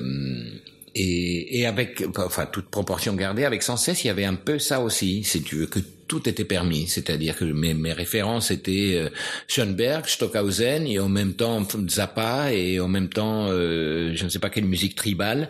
et, 0.96 1.60
et, 1.60 1.66
avec, 1.66 2.04
enfin, 2.18 2.46
toute 2.46 2.70
proportion 2.70 3.16
gardée, 3.16 3.46
avec 3.46 3.64
Sans 3.64 3.78
cesse, 3.78 4.04
il 4.04 4.08
y 4.08 4.10
avait 4.12 4.26
un 4.26 4.36
peu 4.36 4.60
ça 4.60 4.80
aussi, 4.80 5.24
si 5.24 5.42
tu 5.42 5.56
veux, 5.56 5.66
que 5.66 5.80
tout 6.14 6.30
était 6.30 6.46
permis. 6.46 6.86
C'est-à-dire 6.86 7.36
que 7.36 7.44
mes, 7.44 7.74
mes, 7.74 7.92
références 7.92 8.52
étaient 8.52 8.94
euh, 8.98 9.10
Schoenberg, 9.48 10.06
Stockhausen, 10.06 10.86
et 10.86 11.00
en 11.00 11.10
même 11.10 11.34
temps 11.34 11.68
Zappa, 11.90 12.54
et 12.54 12.80
en 12.80 12.88
même 12.88 13.10
temps, 13.10 13.48
euh, 13.50 14.12
je 14.14 14.24
ne 14.24 14.30
sais 14.30 14.38
pas 14.38 14.52
quelle 14.52 14.66
musique 14.66 14.94
tribale, 14.94 15.50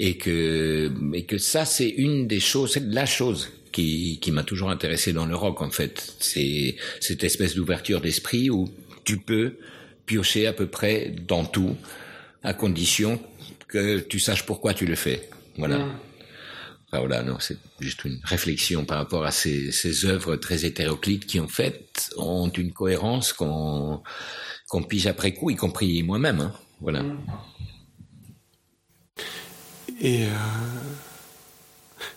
et 0.00 0.16
que, 0.16 0.90
et 1.14 1.22
que 1.26 1.38
ça, 1.38 1.64
c'est 1.64 1.88
une 1.88 2.26
des 2.26 2.40
choses, 2.40 2.72
c'est 2.72 2.86
la 2.88 3.06
chose 3.06 3.50
qui, 3.70 4.18
qui 4.20 4.32
m'a 4.32 4.42
toujours 4.42 4.70
intéressé 4.70 5.12
dans 5.12 5.26
le 5.26 5.36
rock, 5.36 5.62
en 5.62 5.70
fait. 5.70 6.12
C'est 6.18 6.74
cette 6.98 7.22
espèce 7.22 7.54
d'ouverture 7.54 8.00
d'esprit 8.00 8.50
où 8.50 8.68
tu 9.04 9.18
peux 9.18 9.58
piocher 10.06 10.48
à 10.48 10.52
peu 10.52 10.66
près 10.66 11.14
dans 11.28 11.44
tout, 11.44 11.76
à 12.42 12.52
condition 12.52 13.20
que 13.68 14.00
tu 14.00 14.18
saches 14.18 14.44
pourquoi 14.44 14.74
tu 14.74 14.86
le 14.86 14.96
fais. 14.96 15.28
Voilà. 15.56 15.78
Mm. 15.78 16.09
Voilà, 16.92 17.22
non, 17.22 17.36
c'est 17.38 17.58
juste 17.78 18.04
une 18.04 18.20
réflexion 18.24 18.84
par 18.84 18.98
rapport 18.98 19.24
à 19.24 19.30
ces, 19.30 19.70
ces 19.70 20.06
œuvres 20.06 20.36
très 20.36 20.64
hétéroclites 20.64 21.24
qui 21.24 21.38
en 21.38 21.46
fait 21.46 22.10
ont 22.16 22.48
une 22.50 22.72
cohérence 22.72 23.32
qu'on 23.32 24.02
qu'on 24.68 24.82
pige 24.82 25.06
après 25.06 25.34
coup, 25.34 25.50
y 25.50 25.56
compris 25.56 26.02
moi-même. 26.02 26.40
Hein. 26.40 26.52
Voilà. 26.80 27.02
Et 30.00 30.24
euh... 30.24 30.28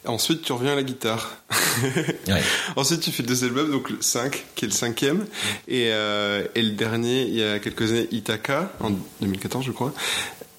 ensuite, 0.06 0.44
tu 0.44 0.54
reviens 0.54 0.74
à 0.74 0.76
la 0.76 0.84
guitare. 0.84 1.36
ouais. 2.28 2.44
ensuite, 2.76 3.02
tu 3.02 3.12
fais 3.12 3.24
deux 3.24 3.44
albums, 3.44 3.72
donc 3.72 3.90
le 3.90 3.98
5, 4.00 4.46
qui 4.56 4.66
est 4.66 4.68
le 4.68 4.74
cinquième, 4.74 5.26
et, 5.68 5.90
euh, 5.92 6.48
et 6.54 6.62
le 6.62 6.72
dernier, 6.72 7.24
il 7.24 7.36
y 7.36 7.44
a 7.44 7.60
quelques 7.60 7.92
années, 7.92 8.08
Ithaca, 8.12 8.72
en 8.80 8.92
2014, 9.22 9.66
je 9.66 9.72
crois. 9.72 9.94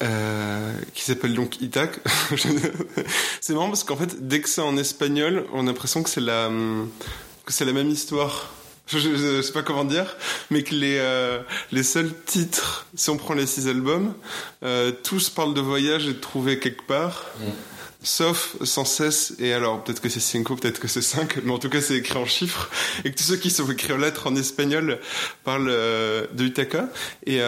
Euh, 0.05 0.73
qui 0.93 1.03
s'appelle 1.03 1.33
donc 1.33 1.61
Itac. 1.61 1.99
c'est 3.41 3.53
marrant 3.53 3.69
parce 3.69 3.83
qu'en 3.83 3.95
fait, 3.95 4.27
dès 4.27 4.39
que 4.39 4.49
c'est 4.49 4.61
en 4.61 4.77
espagnol, 4.77 5.45
on 5.51 5.63
a 5.63 5.65
l'impression 5.65 6.03
que 6.03 6.09
c'est 6.09 6.21
la, 6.21 6.49
que 7.45 7.53
c'est 7.53 7.65
la 7.65 7.73
même 7.73 7.89
histoire. 7.89 8.51
Je, 8.87 8.99
je, 8.99 9.41
sais 9.41 9.51
pas 9.51 9.63
comment 9.63 9.83
dire, 9.83 10.15
mais 10.51 10.61
que 10.61 10.75
les 10.75 10.97
euh, 10.99 11.39
les 11.71 11.81
seuls 11.81 12.13
titres, 12.25 12.85
si 12.93 13.09
on 13.09 13.17
prend 13.17 13.33
les 13.33 13.47
six 13.47 13.67
albums, 13.67 14.13
euh, 14.63 14.91
tous 14.91 15.31
parlent 15.31 15.55
de 15.55 15.61
voyage 15.61 16.05
et 16.05 16.13
de 16.13 16.19
trouver 16.19 16.59
quelque 16.59 16.83
part. 16.83 17.25
Mm. 17.39 17.43
Sauf 18.03 18.57
sans 18.63 18.85
cesse, 18.85 19.33
et 19.39 19.53
alors 19.53 19.83
peut-être 19.83 19.99
que 19.99 20.09
c'est 20.09 20.19
cinco, 20.19 20.55
peut-être 20.55 20.79
que 20.79 20.87
c'est 20.87 21.01
cinq, 21.01 21.37
mais 21.43 21.51
en 21.51 21.57
tout 21.57 21.69
cas 21.69 21.81
c'est 21.81 21.95
écrit 21.95 22.19
en 22.19 22.25
chiffres, 22.27 22.69
et 23.03 23.11
que 23.11 23.17
tous 23.17 23.23
ceux 23.23 23.37
qui 23.37 23.49
sont 23.49 23.67
écrits 23.71 23.93
en 23.93 23.97
lettres 23.97 24.27
en 24.27 24.35
espagnol 24.35 24.99
parlent 25.43 25.65
de 25.65 26.45
Itaca. 26.45 26.89
Et 27.25 27.41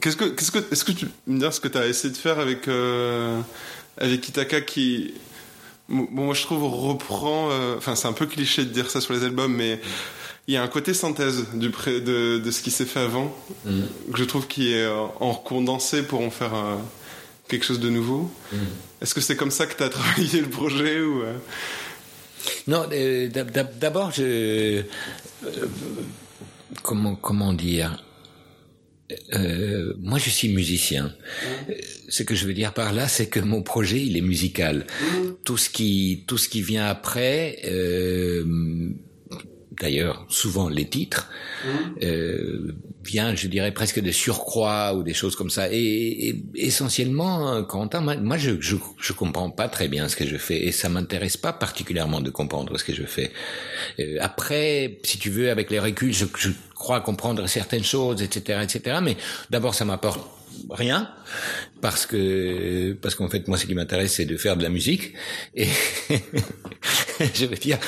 Qu'est-ce 0.00 0.16
que, 0.16 0.24
qu'est-ce 0.24 0.50
que, 0.50 0.58
est-ce 0.72 0.84
que 0.84 0.92
tu 0.92 1.06
me 1.26 1.38
dire 1.38 1.52
ce 1.52 1.60
que 1.60 1.68
tu 1.68 1.78
as 1.78 1.86
essayé 1.86 2.12
de 2.12 2.18
faire 2.18 2.40
avec 2.40 2.66
euh, 2.66 3.40
avec 3.96 4.28
Itaka 4.28 4.60
qui, 4.60 5.14
bon, 5.88 6.08
moi 6.10 6.34
je 6.34 6.42
trouve 6.42 6.64
reprend, 6.64 7.50
euh, 7.50 7.76
enfin 7.78 7.94
c'est 7.94 8.08
un 8.08 8.12
peu 8.12 8.26
cliché 8.26 8.64
de 8.64 8.70
dire 8.70 8.90
ça 8.90 9.00
sur 9.00 9.14
les 9.14 9.24
albums, 9.24 9.54
mais 9.54 9.80
il 10.46 10.54
y 10.54 10.56
a 10.56 10.62
un 10.62 10.68
côté 10.68 10.94
synthèse 10.94 11.46
du 11.54 11.70
pré, 11.70 12.00
de, 12.00 12.38
de 12.38 12.50
ce 12.50 12.60
qui 12.60 12.70
s'est 12.70 12.84
fait 12.84 13.00
avant 13.00 13.34
mm. 13.64 13.82
que 14.12 14.18
je 14.18 14.24
trouve 14.24 14.46
qui 14.46 14.72
est 14.72 14.86
en 14.86 15.34
condensé 15.34 16.02
pour 16.02 16.20
en 16.20 16.30
faire 16.30 16.54
euh, 16.54 16.76
quelque 17.48 17.64
chose 17.64 17.80
de 17.80 17.88
nouveau. 17.88 18.30
Mm. 18.52 18.56
Est-ce 19.00 19.14
que 19.14 19.20
c'est 19.20 19.36
comme 19.36 19.50
ça 19.50 19.66
que 19.66 19.76
tu 19.76 19.82
as 19.82 19.88
travaillé 19.90 20.40
le 20.40 20.50
projet 20.50 21.00
ou 21.00 21.22
euh? 21.22 21.36
Non, 22.66 22.86
euh, 22.92 23.28
d'abord 23.80 24.10
je 24.10 24.82
comment 26.82 27.14
comment 27.14 27.52
dire? 27.52 28.02
Euh, 29.34 29.94
moi, 30.00 30.18
je 30.18 30.30
suis 30.30 30.48
musicien. 30.48 31.14
Ce 32.08 32.22
que 32.22 32.34
je 32.34 32.46
veux 32.46 32.54
dire 32.54 32.72
par 32.72 32.92
là, 32.92 33.08
c'est 33.08 33.26
que 33.26 33.40
mon 33.40 33.62
projet, 33.62 34.00
il 34.00 34.16
est 34.16 34.22
musical. 34.22 34.86
Tout 35.44 35.56
ce 35.56 35.70
qui, 35.70 36.24
tout 36.26 36.38
ce 36.38 36.48
qui 36.48 36.62
vient 36.62 36.86
après, 36.86 37.58
euh, 37.64 38.44
d'ailleurs, 39.80 40.26
souvent 40.28 40.68
les 40.68 40.88
titres, 40.88 41.28
euh, 42.02 42.74
vient, 43.04 43.34
je 43.34 43.48
dirais, 43.48 43.72
presque 43.72 44.00
de 44.00 44.10
surcroît 44.10 44.94
ou 44.94 45.02
des 45.02 45.14
choses 45.14 45.36
comme 45.36 45.50
ça. 45.50 45.68
Et, 45.70 46.42
essentiellement, 46.54 47.62
Quentin, 47.64 48.00
moi, 48.00 48.36
je, 48.36 48.60
je, 48.60 48.76
je 48.98 49.12
comprends 49.12 49.50
pas 49.50 49.68
très 49.68 49.88
bien 49.88 50.08
ce 50.08 50.16
que 50.16 50.26
je 50.26 50.36
fais 50.36 50.66
et 50.66 50.72
ça 50.72 50.88
m'intéresse 50.88 51.36
pas 51.36 51.52
particulièrement 51.52 52.20
de 52.20 52.30
comprendre 52.30 52.76
ce 52.78 52.84
que 52.84 52.94
je 52.94 53.04
fais. 53.04 53.32
Euh, 53.98 54.18
après, 54.20 54.98
si 55.02 55.18
tu 55.18 55.30
veux, 55.30 55.50
avec 55.50 55.70
les 55.70 55.78
reculs, 55.78 56.12
je, 56.12 56.26
je 56.38 56.50
crois 56.74 57.00
comprendre 57.00 57.46
certaines 57.46 57.84
choses, 57.84 58.22
etc., 58.22 58.60
etc. 58.62 58.98
Mais 59.02 59.16
d'abord, 59.50 59.74
ça 59.74 59.84
m'apporte 59.84 60.20
rien 60.70 61.10
parce 61.80 62.06
que 62.06 62.92
parce 62.94 63.14
qu'en 63.14 63.28
fait 63.28 63.48
moi 63.48 63.58
ce 63.58 63.66
qui 63.66 63.74
m'intéresse 63.74 64.14
c'est 64.14 64.24
de 64.24 64.36
faire 64.36 64.56
de 64.56 64.62
la 64.62 64.68
musique 64.68 65.14
et 65.54 65.68
je 67.34 67.46
veux 67.46 67.56
dire 67.56 67.78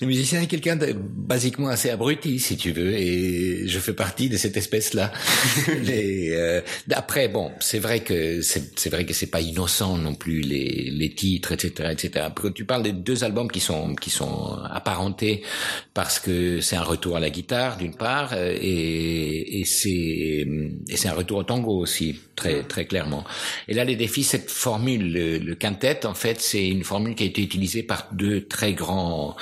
le 0.00 0.06
musicien 0.06 0.40
est 0.40 0.46
quelqu'un 0.46 0.76
de 0.76 0.94
basiquement 0.94 1.68
assez 1.68 1.90
abruti, 1.90 2.38
si 2.38 2.56
tu 2.56 2.72
veux, 2.72 2.94
et 2.94 3.68
je 3.68 3.78
fais 3.78 3.92
partie 3.92 4.30
de 4.30 4.36
cette 4.38 4.56
espèce-là. 4.56 5.12
euh, 5.68 6.62
après, 6.92 7.28
bon, 7.28 7.52
c'est 7.60 7.78
vrai 7.78 8.00
que 8.00 8.40
c'est 8.40 8.88
vrai 8.88 9.04
que 9.04 9.12
c'est 9.12 9.26
pas 9.30 9.42
innocent 9.42 9.98
non 9.98 10.14
plus 10.14 10.40
les, 10.40 10.90
les 10.90 11.10
titres, 11.10 11.52
etc., 11.52 11.90
etc. 11.92 12.28
Quand 12.34 12.52
tu 12.52 12.64
parles 12.64 12.82
des 12.82 12.92
deux 12.92 13.24
albums 13.24 13.50
qui 13.50 13.60
sont 13.60 13.94
qui 13.94 14.10
sont 14.10 14.56
apparentés 14.70 15.42
parce 15.92 16.18
que 16.18 16.60
c'est 16.60 16.76
un 16.76 16.82
retour 16.82 17.16
à 17.16 17.20
la 17.20 17.30
guitare 17.30 17.76
d'une 17.76 17.94
part 17.94 18.32
euh, 18.32 18.56
et, 18.58 19.60
et 19.60 19.64
c'est 19.66 19.90
et 20.88 20.96
c'est 20.96 21.08
un 21.08 21.14
retour 21.14 21.38
au 21.38 21.44
tango 21.44 21.76
aussi 21.76 22.16
très 22.36 22.62
très 22.62 22.86
clairement. 22.86 23.24
Et 23.68 23.74
là, 23.74 23.84
les 23.84 23.96
défis, 23.96 24.24
cette 24.24 24.50
formule, 24.50 25.12
le, 25.12 25.38
le 25.38 25.54
quintet, 25.54 26.06
en 26.06 26.14
fait, 26.14 26.40
c'est 26.40 26.66
une 26.66 26.84
formule 26.84 27.14
qui 27.14 27.24
a 27.24 27.26
été 27.26 27.42
utilisée 27.42 27.82
par 27.82 28.08
deux 28.12 28.29
très 28.38 28.72
grands 28.72 29.36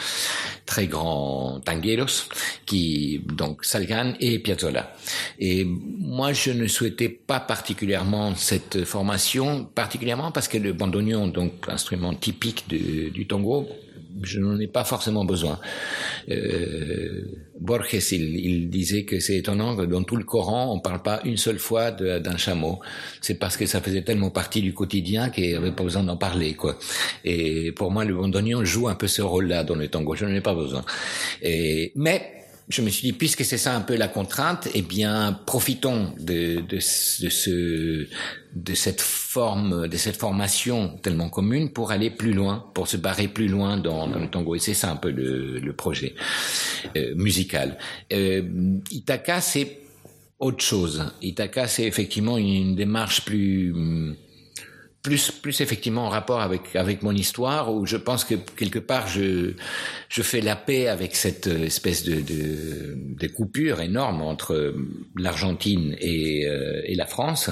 très 0.69 0.87
grands 0.87 1.61
tangueros, 1.65 2.29
qui 2.67 3.23
donc 3.25 3.65
Salgan 3.65 4.13
et 4.21 4.39
Piazzolla. 4.39 4.93
Et 5.39 5.65
moi, 5.65 6.35
je 6.35 6.51
ne 6.51 6.67
souhaitais 6.67 7.09
pas 7.09 7.41
particulièrement 7.41 8.35
cette 8.35 8.85
formation, 8.85 9.65
particulièrement 9.65 10.31
parce 10.31 10.47
que 10.47 10.59
le 10.59 10.75
bandonion, 10.75 11.27
donc 11.27 11.53
instrument 11.69 12.15
typique 12.15 12.69
du 12.69 13.27
tango, 13.27 13.67
je 14.23 14.41
n'en 14.41 14.59
ai 14.59 14.67
pas 14.67 14.85
forcément 14.85 15.25
besoin. 15.25 15.59
Euh, 16.31 17.25
Borges, 17.61 18.13
il, 18.13 18.37
il, 18.37 18.71
disait 18.71 19.05
que 19.05 19.21
c'est 19.21 19.37
étonnant 19.37 19.77
que 19.77 19.83
dans 19.83 20.03
tout 20.03 20.17
le 20.17 20.25
Coran, 20.25 20.73
on 20.73 20.81
parle 20.81 21.03
pas 21.03 21.21
une 21.25 21.37
seule 21.37 21.59
fois 21.59 21.91
d'un 21.91 22.37
chameau. 22.37 22.81
C'est 23.21 23.35
parce 23.35 23.57
que 23.57 23.67
ça 23.67 23.81
faisait 23.81 24.03
tellement 24.03 24.31
partie 24.31 24.63
du 24.63 24.73
quotidien 24.73 25.31
qu'il 25.31 25.49
n'y 25.49 25.55
avait 25.55 25.73
pas 25.73 25.85
besoin 25.85 26.05
d'en 26.05 26.17
parler, 26.17 26.55
quoi. 26.55 26.79
Et 27.25 27.73
pour 27.73 27.91
moi, 27.91 28.05
le 28.05 28.15
bandonion 28.15 28.65
joue 28.65 28.89
un 28.89 28.95
peu 28.95 29.09
ce 29.09 29.23
rôle-là 29.23 29.65
dans 29.65 29.75
le 29.75 29.89
tango. 29.89 30.15
Je 30.15 30.25
n'en 30.25 30.35
ai 30.35 30.41
pas 30.41 30.55
besoin. 30.55 30.85
Et, 31.43 31.93
mais 31.97 32.38
je 32.69 32.83
me 32.83 32.91
suis 32.91 33.09
dit, 33.09 33.13
puisque 33.15 33.45
c'est 33.45 33.57
ça 33.57 33.75
un 33.75 33.81
peu 33.81 33.97
la 33.97 34.09
contrainte, 34.09 34.69
eh 34.75 34.83
bien, 34.83 35.33
profitons 35.47 36.13
de, 36.21 36.61
de, 36.61 36.77
de, 36.77 36.81
ce, 36.81 38.07
de 38.55 38.75
cette 38.75 39.01
forme, 39.01 39.89
de 39.89 39.97
cette 39.97 40.17
formation 40.17 40.99
tellement 41.03 41.31
commune 41.31 41.73
pour 41.73 41.93
aller 41.93 42.11
plus 42.11 42.35
loin, 42.35 42.71
pour 42.75 42.87
se 42.87 42.99
barrer 42.99 43.29
plus 43.29 43.49
loin 43.49 43.79
dans, 43.79 44.07
dans 44.07 44.19
le 44.19 44.29
tango. 44.29 44.55
Et 44.55 44.59
c'est 44.59 44.75
ça 44.75 44.91
un 44.91 44.97
peu 44.97 45.11
le, 45.11 45.59
le 45.59 45.73
projet 45.73 46.15
euh, 46.97 47.15
musical. 47.17 47.79
Euh, 48.13 48.43
Ithaca, 48.91 49.41
c'est 49.41 49.79
autre 50.39 50.63
chose. 50.63 51.05
Ithaca, 51.23 51.67
c'est 51.69 51.85
effectivement 51.85 52.37
une 52.37 52.77
démarche 52.77 53.25
plus 53.25 53.73
plus 55.03 55.31
plus 55.31 55.61
effectivement 55.61 56.07
en 56.07 56.09
rapport 56.09 56.41
avec 56.41 56.75
avec 56.75 57.03
mon 57.03 57.13
histoire 57.13 57.73
où 57.73 57.87
je 57.87 57.97
pense 57.97 58.25
que 58.25 58.35
quelque 58.35 58.81
part 58.81 59.07
je 59.07 59.55
je 60.09 60.23
fais 60.23 60.41
la 60.41 60.57
paix 60.57 60.89
avec 60.89 61.15
cette 61.15 61.47
espèce 61.47 62.03
de 62.05 62.21
de, 62.21 62.97
de 62.97 63.27
coupure 63.29 63.81
énorme 63.81 64.23
entre 64.23 64.75
l'Argentine 65.17 65.97
et 66.01 66.47
euh, 66.47 66.83
et 66.85 66.97
la 66.97 67.07
France 67.07 67.51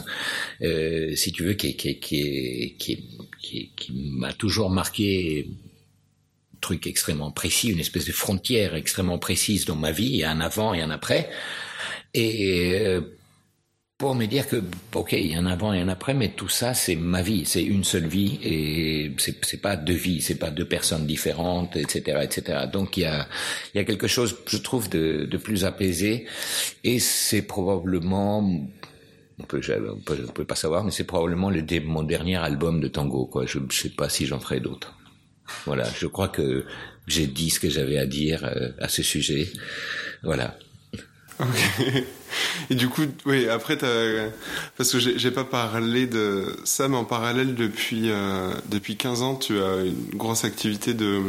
euh, 0.62 1.14
si 1.14 1.30
tu 1.32 1.44
veux 1.44 1.54
qui 1.54 1.76
qui 1.76 2.00
qui 2.00 2.76
qui 2.78 3.08
qui, 3.40 3.72
qui 3.76 3.92
m'a 3.92 4.32
toujours 4.32 4.70
marqué 4.70 5.48
truc 6.60 6.86
extrêmement 6.88 7.30
précis 7.30 7.68
une 7.68 7.78
espèce 7.78 8.06
de 8.06 8.12
frontière 8.12 8.74
extrêmement 8.74 9.18
précise 9.18 9.66
dans 9.66 9.76
ma 9.76 9.92
vie 9.92 10.24
un 10.24 10.40
avant 10.40 10.74
et 10.74 10.82
un 10.82 10.90
après. 10.90 11.30
Et 12.12 12.80
euh, 12.80 13.00
pour 13.98 14.14
me 14.14 14.26
dire 14.26 14.46
que 14.46 14.62
ok 14.94 15.12
il 15.12 15.32
y 15.32 15.38
en 15.38 15.46
a 15.46 15.52
avant 15.52 15.72
et 15.72 15.80
un 15.80 15.88
après 15.88 16.12
mais 16.12 16.28
tout 16.28 16.48
ça 16.50 16.74
c'est 16.74 16.96
ma 16.96 17.22
vie 17.22 17.46
c'est 17.46 17.62
une 17.64 17.82
seule 17.82 18.06
vie 18.06 18.38
et 18.42 19.12
c'est 19.16 19.42
c'est 19.44 19.60
pas 19.60 19.76
deux 19.76 19.94
vies 19.94 20.20
c'est 20.20 20.34
pas 20.38 20.50
deux 20.50 20.66
personnes 20.66 21.06
différentes 21.06 21.76
etc 21.76 22.18
etc 22.22 22.66
donc 22.70 22.98
il 22.98 23.00
y 23.00 23.04
a 23.06 23.26
il 23.74 23.78
y 23.78 23.80
a 23.80 23.84
quelque 23.84 24.06
chose 24.06 24.36
je 24.46 24.58
trouve 24.58 24.90
de, 24.90 25.24
de 25.24 25.36
plus 25.38 25.64
apaisé 25.64 26.26
et 26.84 26.98
c'est 26.98 27.42
probablement 27.42 28.40
on 29.38 29.44
peut, 29.44 29.60
on 29.90 30.00
peut, 30.00 30.26
on 30.38 30.44
pas 30.44 30.54
savoir 30.54 30.84
mais 30.84 30.90
c'est 30.90 31.04
probablement 31.04 31.50
le 31.50 31.62
mon 31.80 32.02
dernier 32.02 32.36
album 32.36 32.80
de 32.80 32.88
tango 32.88 33.26
quoi. 33.26 33.46
Je, 33.46 33.58
je 33.70 33.76
sais 33.76 33.90
pas 33.90 34.08
si 34.08 34.26
j'en 34.26 34.40
ferai 34.40 34.60
d'autres. 34.60 34.94
Voilà 35.66 35.84
je 35.98 36.06
crois 36.06 36.28
que 36.28 36.64
j'ai 37.06 37.26
dit 37.26 37.50
ce 37.50 37.60
que 37.60 37.68
j'avais 37.68 37.98
à 37.98 38.06
dire 38.06 38.44
euh, 38.44 38.70
à 38.80 38.88
ce 38.88 39.02
sujet. 39.02 39.48
Voilà. 40.22 40.58
Okay. 41.38 42.06
Et 42.70 42.74
du 42.74 42.88
coup, 42.88 43.02
oui, 43.24 43.48
après, 43.48 43.82
as, 43.84 44.30
parce 44.76 44.92
que 44.92 44.98
j'ai 44.98 45.30
pas 45.30 45.44
parlé 45.44 46.06
de 46.06 46.46
ça, 46.64 46.88
mais 46.88 46.96
en 46.96 47.04
parallèle, 47.04 47.54
depuis, 47.54 48.10
euh, 48.10 48.50
depuis 48.70 48.96
15 48.96 49.22
ans, 49.22 49.34
tu 49.36 49.60
as 49.60 49.84
une 49.84 50.16
grosse 50.16 50.44
activité 50.44 50.94
de, 50.94 51.20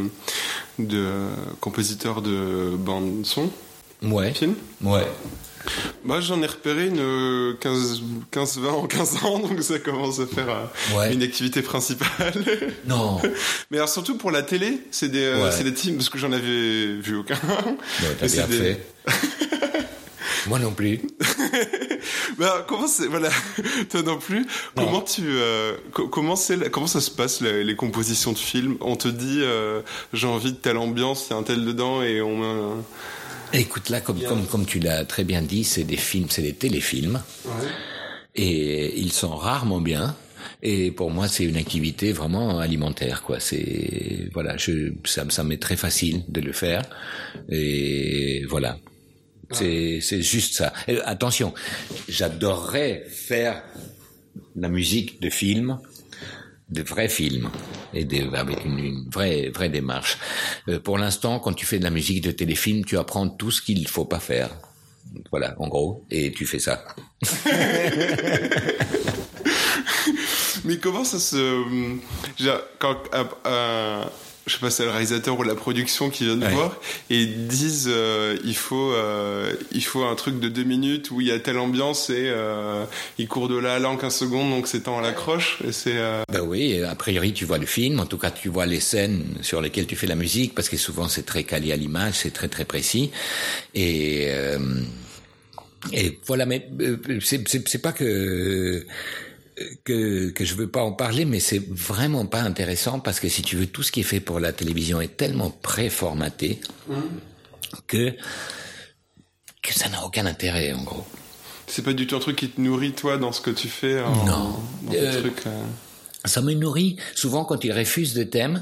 de 0.78 1.06
compositeur 1.60 2.22
de 2.22 2.76
bande-son. 2.76 3.50
Ouais. 4.02 4.32
Film. 4.32 4.54
Ouais. 4.82 5.06
Moi, 6.04 6.20
j'en 6.20 6.40
ai 6.42 6.46
repéré 6.46 6.86
une 6.86 7.56
15, 7.60 8.00
15, 8.30 8.58
20 8.60 8.68
en 8.70 8.86
15 8.86 9.16
ans, 9.24 9.38
donc 9.48 9.60
ça 9.62 9.78
commence 9.80 10.20
à 10.20 10.26
faire 10.26 10.48
euh, 10.48 10.96
Ouais. 10.96 11.12
une 11.12 11.22
activité 11.22 11.60
principale. 11.62 12.32
Non. 12.86 13.20
Mais 13.70 13.76
alors, 13.78 13.88
surtout 13.88 14.16
pour 14.16 14.30
la 14.30 14.42
télé, 14.42 14.80
c'est 14.92 15.08
des, 15.10 15.24
euh, 15.24 15.44
Ouais. 15.50 15.62
des 15.64 15.74
teams, 15.74 15.96
parce 15.96 16.08
que 16.08 16.16
j'en 16.18 16.32
avais 16.32 16.86
vu 17.00 17.16
aucun. 17.16 17.34
Ouais, 17.34 18.16
t'as 18.18 18.28
bien 18.28 18.46
des- 18.46 18.56
fait. 18.56 18.86
Moi 20.46 20.58
non 20.58 20.72
plus. 20.72 21.00
Bah, 22.38 22.64
comment 22.68 22.86
c'est 22.86 23.06
voilà 23.06 23.28
toi 23.90 24.02
non 24.02 24.18
plus 24.18 24.40
Non. 24.76 24.84
comment 24.84 25.00
tu 25.00 25.22
euh, 25.26 25.74
co- 25.92 26.08
comment 26.08 26.36
c'est 26.36 26.70
comment 26.70 26.86
ça 26.86 27.00
se 27.00 27.10
passe 27.10 27.40
les, 27.40 27.64
les 27.64 27.74
compositions 27.74 28.32
de 28.32 28.38
films? 28.38 28.76
On 28.80 28.94
te 28.96 29.08
dit 29.08 29.40
euh, 29.40 29.80
j'ai 30.12 30.26
envie 30.28 30.52
de 30.52 30.56
telle 30.56 30.76
ambiance 30.76 31.26
il 31.28 31.32
y 31.32 31.36
a 31.36 31.38
un 31.38 31.42
tel 31.42 31.64
dedans 31.64 32.02
et 32.02 32.20
on 32.22 32.42
un... 32.44 32.84
Écoute, 33.52 33.88
là, 33.88 34.00
comme, 34.00 34.20
comme, 34.22 34.46
comme 34.46 34.66
tu 34.66 34.78
l'as 34.78 35.04
très 35.04 35.24
bien 35.24 35.42
dit, 35.42 35.64
c'est 35.64 35.82
des 35.84 35.96
films, 35.96 36.26
c'est 36.28 36.42
des 36.42 36.52
téléfilms. 36.52 37.20
Et 38.34 38.98
ils 39.00 39.12
sont 39.12 39.34
rarement 39.34 39.80
bien. 39.80 40.14
Et 40.62 40.90
pour 40.90 41.10
moi, 41.10 41.28
c'est 41.28 41.44
une 41.44 41.56
activité 41.56 42.12
vraiment 42.12 42.58
alimentaire, 42.58 43.22
quoi. 43.22 43.40
C'est, 43.40 44.28
voilà, 44.34 44.56
je, 44.58 44.92
ça, 45.04 45.24
ça 45.30 45.44
m'est 45.44 45.56
très 45.60 45.76
facile 45.76 46.22
de 46.28 46.40
le 46.42 46.52
faire. 46.52 46.82
Et 47.48 48.44
voilà. 48.48 48.76
C'est, 49.50 50.00
c'est 50.02 50.22
juste 50.22 50.54
ça. 50.54 50.72
Et 50.86 51.00
attention, 51.00 51.54
j'adorerais 52.08 53.04
faire 53.08 53.62
la 54.56 54.68
musique 54.68 55.20
de 55.22 55.30
films, 55.30 55.78
de 56.68 56.82
vrais 56.82 57.08
films, 57.08 57.50
et 57.94 58.04
de, 58.04 58.34
avec 58.34 58.64
une, 58.64 58.78
une 58.78 59.08
vraie, 59.10 59.48
vraie 59.48 59.70
démarche. 59.70 60.18
Euh, 60.68 60.78
pour 60.80 60.98
l'instant, 60.98 61.38
quand 61.40 61.54
tu 61.54 61.64
fais 61.64 61.78
de 61.78 61.84
la 61.84 61.90
musique 61.90 62.22
de 62.22 62.30
téléfilm, 62.30 62.84
tu 62.84 62.98
apprends 62.98 63.28
tout 63.28 63.50
ce 63.50 63.62
qu'il 63.62 63.88
faut 63.88 64.04
pas 64.04 64.20
faire. 64.20 64.50
Voilà, 65.30 65.54
en 65.58 65.68
gros, 65.68 66.04
et 66.10 66.32
tu 66.32 66.44
fais 66.44 66.58
ça. 66.58 66.84
mais 70.64 70.78
comment 70.78 71.04
ça 71.04 71.18
se 71.18 71.64
déjà, 72.36 72.60
quand 72.78 72.96
euh, 73.14 73.24
euh, 73.46 74.04
je 74.48 74.54
sais 74.54 74.58
pas 74.60 74.70
c'est 74.70 74.84
le 74.84 74.90
réalisateur 74.90 75.38
ou 75.38 75.42
la 75.42 75.54
production 75.54 76.10
qui 76.10 76.24
vient 76.24 76.36
de 76.36 76.44
Ouais. 76.46 76.52
voir 76.52 76.80
et 77.10 77.20
ils 77.22 77.46
disent 77.46 77.88
euh, 77.90 78.36
il 78.44 78.56
faut 78.56 78.92
euh, 78.92 79.52
il 79.72 79.84
faut 79.84 80.02
un 80.04 80.14
truc 80.14 80.40
de 80.40 80.48
deux 80.48 80.64
minutes 80.64 81.10
où 81.10 81.20
il 81.20 81.28
y 81.28 81.30
a 81.30 81.38
telle 81.38 81.58
ambiance 81.58 82.10
et 82.10 82.24
euh, 82.28 82.84
il 83.18 83.28
court 83.28 83.48
de 83.48 83.56
là 83.58 83.74
à 83.74 83.78
là 83.78 83.90
en 83.90 83.96
15 83.96 84.14
secondes 84.14 84.50
donc 84.50 84.66
c'est 84.66 84.80
temps 84.80 84.98
à 84.98 85.02
l'accroche 85.02 85.58
et 85.66 85.72
c'est 85.72 85.96
euh, 85.98 86.22
Ben 86.32 86.40
oui, 86.40 86.82
a 86.82 86.94
priori 86.94 87.32
tu 87.32 87.44
vois 87.44 87.58
le 87.58 87.66
film, 87.66 88.00
en 88.00 88.06
tout 88.06 88.18
cas 88.18 88.30
tu 88.30 88.48
vois 88.48 88.66
les 88.66 88.80
scènes 88.80 89.24
sur 89.42 89.60
lesquelles 89.60 89.86
tu 89.86 89.96
fais 89.96 90.06
la 90.06 90.14
musique, 90.16 90.54
parce 90.54 90.68
que 90.68 90.76
souvent 90.76 91.08
c'est 91.08 91.24
très 91.26 91.44
calé 91.44 91.72
à 91.72 91.76
l'image, 91.76 92.14
c'est 92.14 92.32
très 92.32 92.48
très 92.48 92.64
précis. 92.64 93.10
Et, 93.74 94.26
euh, 94.30 94.58
et 95.92 96.18
voilà, 96.26 96.46
mais 96.46 96.68
euh, 96.80 96.96
c'est 97.20 97.46
c'est- 97.48 97.68
c'est 97.68 97.82
pas 97.82 97.92
que 97.92 98.84
que 99.84 100.30
que 100.30 100.44
je 100.44 100.54
veux 100.54 100.68
pas 100.70 100.82
en 100.82 100.92
parler, 100.92 101.24
mais 101.24 101.40
c'est 101.40 101.62
vraiment 101.70 102.26
pas 102.26 102.40
intéressant 102.42 103.00
parce 103.00 103.20
que 103.20 103.28
si 103.28 103.42
tu 103.42 103.56
veux, 103.56 103.66
tout 103.66 103.82
ce 103.82 103.92
qui 103.92 104.00
est 104.00 104.04
fait 104.04 104.20
pour 104.20 104.40
la 104.40 104.52
télévision 104.52 105.00
est 105.00 105.16
tellement 105.16 105.50
préformaté 105.50 106.60
que 107.86 108.12
que 109.62 109.74
ça 109.74 109.88
n'a 109.88 110.04
aucun 110.04 110.26
intérêt 110.26 110.72
en 110.72 110.82
gros. 110.82 111.04
c'est 111.66 111.82
pas 111.82 111.92
du 111.92 112.06
tout 112.06 112.16
un 112.16 112.20
truc 112.20 112.36
qui 112.36 112.48
te 112.48 112.60
nourrit 112.60 112.92
toi 112.92 113.18
dans 113.18 113.32
ce 113.32 113.40
que 113.40 113.50
tu 113.50 113.68
fais 113.68 114.00
en, 114.00 114.24
Non. 114.24 114.56
dans 114.82 114.92
Euh, 114.94 115.20
trucs, 115.20 115.46
euh. 115.46 115.64
Ça 116.24 116.42
me 116.42 116.52
nourrit. 116.52 116.96
Souvent, 117.14 117.44
quand 117.44 117.62
ils 117.64 117.72
refusent 117.72 118.12
des 118.14 118.28
thèmes, 118.28 118.60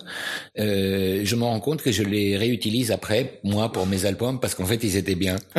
euh, 0.59 1.23
je 1.25 1.37
me 1.37 1.43
rends 1.45 1.59
compte 1.59 1.83
que 1.83 1.91
je 1.91 2.03
les 2.03 2.37
réutilise 2.37 2.93
après, 2.93 3.41
moi, 3.45 3.73
pour 3.73 3.87
mes 3.87 4.05
albums, 4.05 4.39
parce 4.41 4.55
qu'en 4.55 4.67
fait, 4.67 4.85
ils 4.85 4.97
étaient 4.97 5.15
bien. 5.15 5.37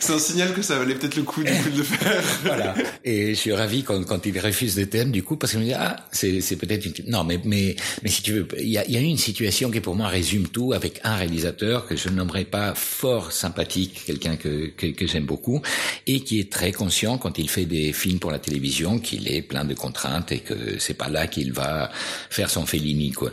c'est 0.00 0.12
un 0.12 0.18
signal 0.18 0.52
que 0.52 0.62
ça 0.62 0.78
valait 0.78 0.94
peut-être 0.94 1.16
le 1.16 1.22
coup 1.22 1.42
du 1.44 1.52
coup 1.52 1.70
de 1.70 1.78
le 1.78 1.84
faire 1.84 2.22
voilà. 2.44 2.74
Et 3.04 3.30
je 3.30 3.34
suis 3.34 3.52
ravi 3.52 3.82
quand, 3.82 4.02
quand 4.04 4.24
ils 4.26 4.38
refusent 4.38 4.74
des 4.74 4.88
thèmes, 4.88 5.10
du 5.10 5.22
coup, 5.22 5.36
parce 5.36 5.52
je 5.52 5.58
me 5.58 5.64
dis, 5.64 5.74
ah, 5.74 5.96
c'est, 6.10 6.40
c'est 6.40 6.56
peut-être 6.56 6.86
une... 6.86 7.10
Non, 7.10 7.24
mais, 7.24 7.38
mais, 7.44 7.76
mais 8.02 8.08
si 8.08 8.22
tu 8.22 8.32
veux, 8.32 8.48
il 8.58 8.68
y 8.68 8.78
a, 8.78 8.84
il 8.86 8.92
y 8.92 8.96
a 8.96 9.00
une 9.00 9.18
situation 9.18 9.70
qui, 9.70 9.80
pour 9.80 9.94
moi, 9.94 10.08
résume 10.08 10.48
tout 10.48 10.72
avec 10.72 11.00
un 11.04 11.16
réalisateur 11.16 11.86
que 11.86 11.96
je 11.96 12.08
nommerai 12.08 12.44
pas 12.44 12.74
fort 12.74 13.32
sympathique, 13.32 14.02
quelqu'un 14.06 14.36
que, 14.36 14.68
que, 14.76 14.86
que 14.86 15.06
j'aime 15.06 15.26
beaucoup, 15.26 15.60
et 16.06 16.20
qui 16.20 16.40
est 16.40 16.50
très 16.50 16.72
conscient 16.72 17.18
quand 17.18 17.38
il 17.38 17.48
fait 17.48 17.66
des 17.66 17.92
films 17.92 18.18
pour 18.18 18.30
la 18.30 18.38
télévision 18.38 18.98
qu'il 18.98 19.30
est 19.30 19.42
plein 19.42 19.64
de 19.64 19.74
contraintes 19.74 20.32
et 20.32 20.38
que 20.38 20.78
c'est 20.78 20.94
pas 20.94 21.08
là 21.08 21.26
qu'il 21.26 21.52
va 21.52 21.90
faire 22.30 22.50
son 22.50 22.66
Fellini, 22.66 23.12
quoi. 23.12 23.32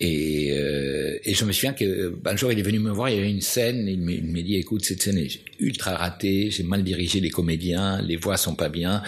Et, 0.00 0.52
euh, 0.52 1.18
et 1.24 1.34
je 1.34 1.44
me 1.44 1.52
souviens 1.52 1.72
que 1.72 2.14
un 2.24 2.36
jour 2.36 2.52
il 2.52 2.58
est 2.58 2.62
venu 2.62 2.78
me 2.78 2.90
voir, 2.90 3.08
il 3.08 3.16
y 3.16 3.18
avait 3.18 3.30
une 3.30 3.40
scène, 3.40 3.86
il 3.88 4.00
m'a 4.00 4.12
il 4.12 4.24
m'a 4.24 4.42
dit 4.42 4.56
écoute 4.56 4.84
cette 4.84 5.02
scène 5.02 5.18
est 5.18 5.40
ultra 5.58 6.03
ratée, 6.04 6.50
j'ai 6.50 6.62
mal 6.62 6.82
dirigé 6.82 7.20
les 7.20 7.30
comédiens, 7.30 8.00
les 8.02 8.16
voix 8.16 8.36
sont 8.36 8.54
pas 8.54 8.68
bien, 8.68 9.02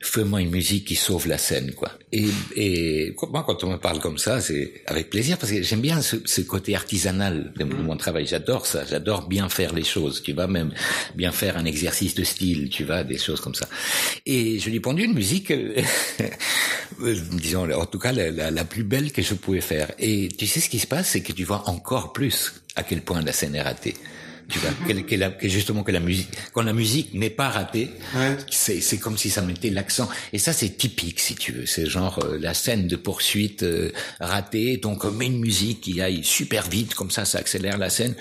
fais-moi 0.00 0.40
une 0.40 0.50
musique 0.50 0.84
qui 0.84 0.94
sauve 0.94 1.26
la 1.26 1.38
scène 1.38 1.72
quoi. 1.72 1.90
Et, 2.12 2.28
et 2.56 3.14
moi 3.30 3.42
quand 3.46 3.64
on 3.64 3.72
me 3.72 3.78
parle 3.78 3.98
comme 4.00 4.18
ça, 4.18 4.40
c'est 4.40 4.82
avec 4.86 5.10
plaisir 5.10 5.38
parce 5.38 5.52
que 5.52 5.62
j'aime 5.62 5.80
bien 5.80 6.00
ce, 6.02 6.16
ce 6.24 6.40
côté 6.42 6.74
artisanal 6.74 7.52
de 7.56 7.64
mon 7.64 7.96
travail, 7.96 8.26
j'adore 8.26 8.66
ça, 8.66 8.84
j'adore 8.88 9.28
bien 9.28 9.48
faire 9.48 9.72
les 9.74 9.84
choses, 9.84 10.22
tu 10.22 10.32
vas 10.32 10.46
même 10.46 10.70
bien 11.14 11.32
faire 11.32 11.56
un 11.56 11.64
exercice 11.64 12.14
de 12.14 12.24
style, 12.24 12.68
tu 12.68 12.84
vas 12.84 13.04
des 13.04 13.18
choses 13.18 13.40
comme 13.40 13.54
ça. 13.54 13.68
Et 14.26 14.58
je 14.58 14.68
lui 14.68 14.76
ai 14.76 14.80
pondu 14.80 15.04
une 15.04 15.14
musique 15.14 15.50
euh, 15.50 15.82
disons 17.32 17.70
en 17.70 17.86
tout 17.86 17.98
cas 17.98 18.12
la, 18.12 18.30
la, 18.30 18.50
la 18.50 18.64
plus 18.64 18.84
belle 18.84 19.12
que 19.12 19.22
je 19.22 19.34
pouvais 19.34 19.60
faire. 19.60 19.88
Et 19.98 20.28
tu 20.28 20.46
sais 20.46 20.60
ce 20.60 20.68
qui 20.68 20.78
se 20.78 20.86
passe, 20.86 21.08
c'est 21.08 21.22
que 21.22 21.32
tu 21.32 21.44
vois 21.44 21.62
encore 21.68 22.12
plus 22.12 22.54
à 22.76 22.82
quel 22.82 23.00
point 23.02 23.20
la 23.22 23.32
scène 23.32 23.54
est 23.54 23.62
ratée. 23.62 23.94
Tu 24.50 24.58
vois, 24.60 24.70
que, 24.86 24.92
que, 25.00 25.14
la, 25.14 25.30
que 25.30 25.46
justement 25.46 25.82
que 25.82 25.92
la 25.92 26.00
musique, 26.00 26.28
quand 26.54 26.62
la 26.62 26.72
musique 26.72 27.12
n'est 27.12 27.28
pas 27.28 27.50
ratée, 27.50 27.90
Ouais. 28.16 28.36
c'est 28.50 28.80
c'est 28.80 28.96
comme 28.98 29.18
si 29.18 29.28
ça 29.28 29.42
mettait 29.42 29.68
l'accent. 29.68 30.08
Et 30.32 30.38
ça 30.38 30.52
c'est 30.54 30.70
typique 30.78 31.20
si 31.20 31.34
tu 31.34 31.52
veux, 31.52 31.66
c'est 31.66 31.84
genre 31.86 32.18
euh, 32.24 32.38
la 32.40 32.54
scène 32.54 32.86
de 32.88 32.96
poursuite 32.96 33.62
euh, 33.62 33.92
ratée, 34.20 34.78
donc 34.78 35.04
on 35.04 35.10
met 35.12 35.26
une 35.26 35.38
musique 35.38 35.82
qui 35.82 36.00
aille 36.00 36.24
super 36.24 36.68
vite, 36.68 36.94
comme 36.94 37.10
ça 37.10 37.26
ça 37.26 37.38
accélère 37.38 37.76
la 37.76 37.90
scène. 37.90 38.14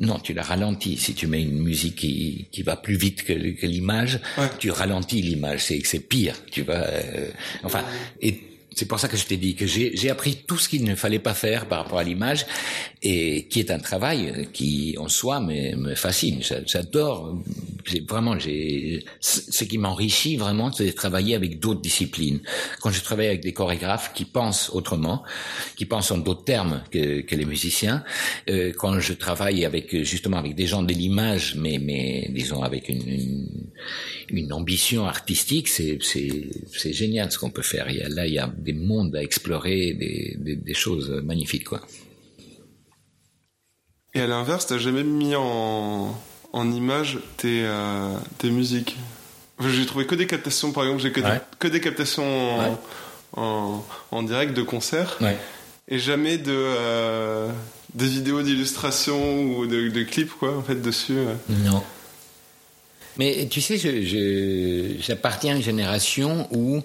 Non, 0.00 0.18
tu 0.18 0.34
la 0.34 0.42
ralentis. 0.42 0.96
Si 0.96 1.14
tu 1.14 1.28
mets 1.28 1.42
une 1.42 1.62
musique 1.62 1.96
qui, 1.96 2.48
qui 2.50 2.62
va 2.62 2.74
plus 2.76 2.96
vite 2.96 3.22
que, 3.24 3.32
que 3.32 3.66
l'image, 3.66 4.18
Ouais. 4.36 4.48
tu 4.58 4.70
ralentis 4.72 5.22
l'image. 5.22 5.60
C'est 5.62 5.80
c'est 5.84 6.00
pire, 6.00 6.34
tu 6.50 6.62
vois. 6.62 6.74
euh, 6.74 7.28
enfin, 7.62 7.84
et 8.20 8.40
c'est 8.78 8.86
pour 8.86 9.00
ça 9.00 9.08
que 9.08 9.16
je 9.16 9.26
t'ai 9.26 9.36
dit 9.36 9.54
que 9.56 9.66
j'ai 9.66 10.10
appris 10.10 10.32
tout 10.46 10.56
ce 10.62 10.68
qu'il 10.68 10.84
ne 10.84 10.94
fallait 10.94 11.18
pas 11.18 11.34
faire 11.34 11.66
par 11.66 11.78
rapport 11.82 11.98
à 11.98 12.04
l'image 12.04 12.46
et 13.02 13.46
qui 13.50 13.58
est 13.60 13.70
un 13.72 13.78
travail 13.90 14.48
qui 14.52 14.94
en 14.98 15.08
soi 15.08 15.40
me, 15.40 15.74
me 15.76 15.94
fascine. 15.96 16.42
J'a- 16.42 16.64
J'adore 16.64 17.18
vraiment, 18.08 18.36
ce 18.38 19.64
qui 19.64 19.78
m'enrichit 19.78 20.36
vraiment, 20.36 20.70
c'est 20.72 20.86
de 20.86 20.90
travailler 20.92 21.34
avec 21.34 21.58
d'autres 21.58 21.80
disciplines. 21.80 22.40
Quand 22.80 22.90
je 22.90 23.00
travaille 23.02 23.26
avec 23.28 23.40
des 23.42 23.52
chorégraphes 23.52 24.12
qui 24.14 24.24
pensent 24.24 24.70
autrement, 24.70 25.22
qui 25.76 25.86
pensent 25.86 26.10
en 26.10 26.18
d'autres 26.18 26.44
termes 26.44 26.82
que, 26.92 27.22
que 27.22 27.34
les 27.34 27.44
musiciens, 27.46 28.04
euh, 28.50 28.72
quand 28.76 29.00
je 29.00 29.12
travaille 29.14 29.64
avec 29.64 29.84
justement 30.04 30.36
avec 30.38 30.54
des 30.54 30.66
gens 30.66 30.82
de 30.82 30.92
l'image, 30.92 31.54
mais 31.56 31.78
mais 31.88 32.28
disons 32.30 32.62
avec 32.62 32.88
une, 32.88 33.02
une, 33.08 33.48
une 34.30 34.52
ambition 34.52 35.06
artistique, 35.06 35.66
c'est 35.68 35.98
c'est 36.02 36.92
génial 36.92 37.32
ce 37.32 37.38
qu'on 37.38 37.50
peut 37.50 37.62
faire. 37.74 37.86
Il 37.90 37.96
y 37.96 38.02
a, 38.02 38.08
là, 38.08 38.26
il 38.26 38.34
y 38.34 38.38
a 38.38 38.46
des 38.72 38.78
mondes 38.78 39.14
à 39.16 39.22
explorer, 39.22 39.94
des, 39.94 40.36
des, 40.38 40.56
des 40.56 40.74
choses 40.74 41.10
magnifiques, 41.24 41.64
quoi. 41.64 41.80
Et 44.14 44.20
à 44.20 44.26
l'inverse, 44.26 44.66
t'as 44.66 44.78
jamais 44.78 45.04
mis 45.04 45.34
en, 45.34 46.18
en 46.52 46.72
image 46.72 47.18
tes, 47.36 47.62
euh, 47.64 48.14
tes 48.38 48.50
musiques? 48.50 48.96
J'ai 49.60 49.86
trouvé 49.86 50.06
que 50.06 50.14
des 50.14 50.26
captations, 50.26 50.72
par 50.72 50.84
exemple, 50.84 51.02
j'ai 51.02 51.12
que, 51.12 51.20
que, 51.58 51.68
des 51.68 51.80
captations 51.80 52.58
en, 52.58 52.80
en, 53.36 53.84
en, 54.10 54.22
direct 54.22 54.54
de 54.54 54.62
concert. 54.62 55.18
Ouais. 55.20 55.36
Et 55.88 55.98
jamais 55.98 56.38
de, 56.38 56.52
euh, 56.52 57.50
des 57.94 58.06
vidéos 58.06 58.42
d'illustration 58.42 59.42
ou 59.44 59.66
de, 59.66 59.88
de, 59.88 60.02
clips, 60.02 60.32
quoi, 60.38 60.56
en 60.56 60.62
fait, 60.62 60.80
dessus. 60.80 61.18
Euh. 61.18 61.34
Non. 61.64 61.82
Mais 63.18 63.48
tu 63.50 63.60
sais, 63.60 63.76
j'appartiens 65.00 65.54
à 65.54 65.56
une 65.56 65.62
génération 65.62 66.48
où 66.52 66.82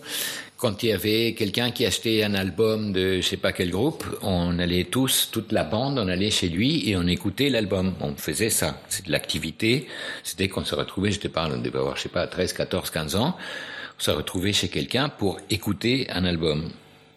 quand 0.64 0.82
il 0.82 0.90
y 0.90 0.94
avait 0.94 1.34
quelqu'un 1.34 1.72
qui 1.72 1.86
achetait 1.86 2.24
un 2.24 2.34
album 2.36 2.94
de 2.94 3.18
je 3.20 3.28
sais 3.28 3.36
pas 3.36 3.52
quel 3.52 3.70
groupe, 3.70 4.06
on 4.22 4.58
allait 4.60 4.86
tous, 4.86 5.28
toute 5.30 5.52
la 5.52 5.66
bande, 5.66 6.00
on 6.00 6.08
allait 6.08 6.32
chez 6.32 6.48
lui 6.48 6.90
et 6.90 6.96
on 6.96 7.06
écoutait 7.06 7.50
l'album. 7.50 7.94
On 8.00 8.16
faisait 8.16 8.50
ça. 8.50 8.82
C'est 8.88 9.08
de 9.08 9.12
l'activité. 9.12 9.88
C'était 10.24 10.48
qu'on 10.48 10.64
se 10.64 10.74
retrouvait, 10.74 11.12
je 11.12 11.20
te 11.20 11.28
parle, 11.28 11.52
on 11.52 11.62
devait 11.62 11.80
avoir, 11.80 11.98
je 11.98 12.04
sais 12.04 12.08
pas, 12.08 12.28
13, 12.28 12.54
14, 12.54 12.92
15 12.92 13.16
ans. 13.18 13.36
On 14.00 14.02
se 14.02 14.12
retrouvait 14.12 14.54
chez 14.54 14.70
quelqu'un 14.70 15.10
pour 15.10 15.38
écouter 15.50 16.08
un 16.10 16.24
album. 16.24 16.70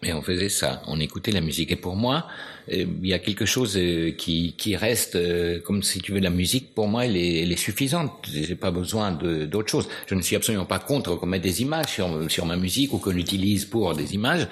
Et 0.03 0.13
on 0.13 0.21
faisait 0.21 0.49
ça. 0.49 0.81
On 0.87 0.99
écoutait 0.99 1.31
la 1.31 1.41
musique. 1.41 1.71
Et 1.71 1.75
pour 1.75 1.95
moi, 1.95 2.27
euh, 2.71 2.85
il 3.01 3.07
y 3.07 3.13
a 3.13 3.19
quelque 3.19 3.45
chose 3.45 3.77
euh, 3.77 4.11
qui, 4.11 4.53
qui 4.57 4.75
reste 4.75 5.15
euh, 5.15 5.59
comme 5.61 5.83
si 5.83 6.01
tu 6.01 6.11
veux 6.11 6.19
la 6.19 6.29
musique 6.29 6.73
pour 6.75 6.87
moi 6.87 7.05
elle 7.05 7.15
est, 7.15 7.43
elle 7.43 7.51
est 7.51 7.55
suffisante 7.55 8.11
j'ai 8.29 8.55
pas 8.55 8.71
besoin 8.71 9.11
d'autre 9.11 9.69
chose 9.69 9.87
je 10.05 10.15
ne 10.15 10.21
suis 10.21 10.35
absolument 10.35 10.65
pas 10.65 10.79
contre 10.79 11.15
qu'on 11.15 11.27
mette 11.27 11.43
des 11.43 11.61
images 11.61 11.87
sur, 11.87 12.29
sur 12.29 12.45
ma 12.45 12.57
musique 12.57 12.91
ou 12.91 12.97
qu'on 12.97 13.11
l'utilise 13.11 13.63
pour 13.65 13.95
des 13.95 14.15
images 14.15 14.47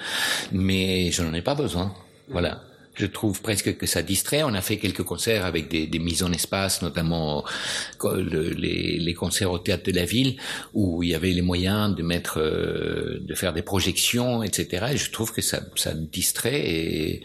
mais 0.50 1.10
je 1.10 1.22
n'en 1.22 1.34
ai 1.34 1.42
pas 1.42 1.54
besoin 1.54 1.92
voilà 2.28 2.62
je 2.96 3.06
trouve 3.06 3.42
presque 3.42 3.76
que 3.76 3.86
ça 3.86 4.02
distrait. 4.02 4.42
On 4.42 4.54
a 4.54 4.62
fait 4.62 4.78
quelques 4.78 5.02
concerts 5.02 5.44
avec 5.44 5.68
des, 5.68 5.86
des 5.86 5.98
mises 5.98 6.22
en 6.22 6.32
espace, 6.32 6.82
notamment 6.82 7.44
le, 8.02 8.50
les, 8.50 8.98
les, 8.98 9.14
concerts 9.14 9.50
au 9.50 9.58
théâtre 9.58 9.84
de 9.84 9.92
la 9.92 10.04
ville, 10.04 10.36
où 10.72 11.02
il 11.02 11.10
y 11.10 11.14
avait 11.14 11.32
les 11.32 11.42
moyens 11.42 11.94
de 11.94 12.02
mettre, 12.02 12.40
de 12.40 13.34
faire 13.34 13.52
des 13.52 13.62
projections, 13.62 14.42
etc. 14.42 14.86
Et 14.92 14.96
je 14.96 15.10
trouve 15.10 15.32
que 15.32 15.42
ça, 15.42 15.60
ça 15.76 15.92
distrait 15.94 16.60
et 16.68 17.22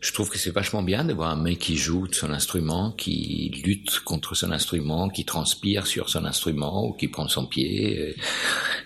je 0.00 0.12
trouve 0.12 0.30
que 0.30 0.38
c'est 0.38 0.50
vachement 0.50 0.82
bien 0.82 1.04
de 1.04 1.12
voir 1.12 1.30
un 1.30 1.42
mec 1.42 1.58
qui 1.58 1.76
joue 1.76 2.06
de 2.06 2.14
son 2.14 2.30
instrument, 2.30 2.92
qui 2.92 3.50
lutte 3.64 4.00
contre 4.00 4.36
son 4.36 4.52
instrument, 4.52 5.08
qui 5.08 5.24
transpire 5.24 5.86
sur 5.86 6.08
son 6.08 6.24
instrument 6.24 6.86
ou 6.86 6.92
qui 6.92 7.08
prend 7.08 7.28
son 7.28 7.46
pied. 7.46 8.14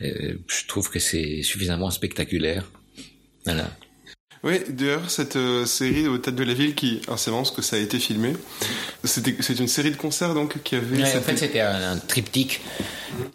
je 0.00 0.66
trouve 0.68 0.88
que 0.88 0.98
c'est 0.98 1.42
suffisamment 1.42 1.90
spectaculaire. 1.90 2.64
Voilà. 3.44 3.68
Oui, 4.44 4.54
d'ailleurs, 4.68 5.08
cette 5.08 5.36
euh, 5.36 5.64
série 5.66 6.08
au 6.08 6.18
Théâtre 6.18 6.36
de 6.36 6.42
la 6.42 6.54
Ville, 6.54 6.74
qui, 6.74 7.00
c'est 7.16 7.30
marrant 7.30 7.42
parce 7.44 7.54
que 7.54 7.62
ça 7.62 7.76
a 7.76 7.78
été 7.78 8.00
filmé, 8.00 8.32
c'était, 9.04 9.36
c'est 9.38 9.58
une 9.60 9.68
série 9.68 9.92
de 9.92 9.96
concerts 9.96 10.34
donc 10.34 10.60
qui 10.64 10.74
avait. 10.74 10.96
Ouais, 10.96 11.16
en 11.16 11.20
fait, 11.20 11.36
c'était 11.36 11.60
un, 11.60 11.92
un, 11.92 11.96
triptyque 11.96 12.60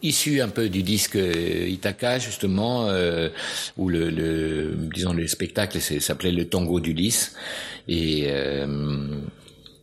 issu 0.03 0.41
un 0.41 0.49
peu 0.49 0.67
du 0.67 0.83
disque 0.83 1.15
euh, 1.15 1.65
Ithaca, 1.69 2.19
justement, 2.19 2.87
euh, 2.89 3.29
où 3.77 3.87
le, 3.87 4.09
le, 4.09 4.73
disons, 4.93 5.13
le 5.13 5.27
spectacle 5.27 5.79
s'appelait 5.79 6.33
Le 6.33 6.45
Tango 6.45 6.81
d'Ulysse. 6.81 7.33
Et. 7.87 8.29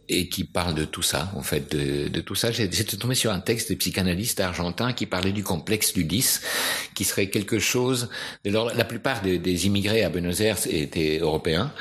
Et 0.08 0.28
qui 0.28 0.44
parle 0.44 0.74
de 0.74 0.84
tout 0.84 1.02
ça, 1.02 1.30
en 1.34 1.42
fait, 1.42 1.74
de, 1.74 2.08
de 2.08 2.20
tout 2.20 2.34
ça. 2.34 2.52
J'étais 2.52 2.84
tombé 2.96 3.14
sur 3.14 3.32
un 3.32 3.40
texte 3.40 3.70
de 3.70 3.74
psychanalyste 3.74 4.40
argentin 4.40 4.92
qui 4.92 5.06
parlait 5.06 5.32
du 5.32 5.42
complexe 5.42 5.94
du 5.94 6.04
10, 6.04 6.42
qui 6.94 7.04
serait 7.04 7.28
quelque 7.28 7.58
chose. 7.58 8.10
Alors, 8.46 8.72
la 8.74 8.84
plupart 8.84 9.22
des, 9.22 9.38
des, 9.38 9.66
immigrés 9.66 10.04
à 10.04 10.10
Buenos 10.10 10.40
Aires 10.40 10.58
étaient 10.68 11.18
européens 11.18 11.72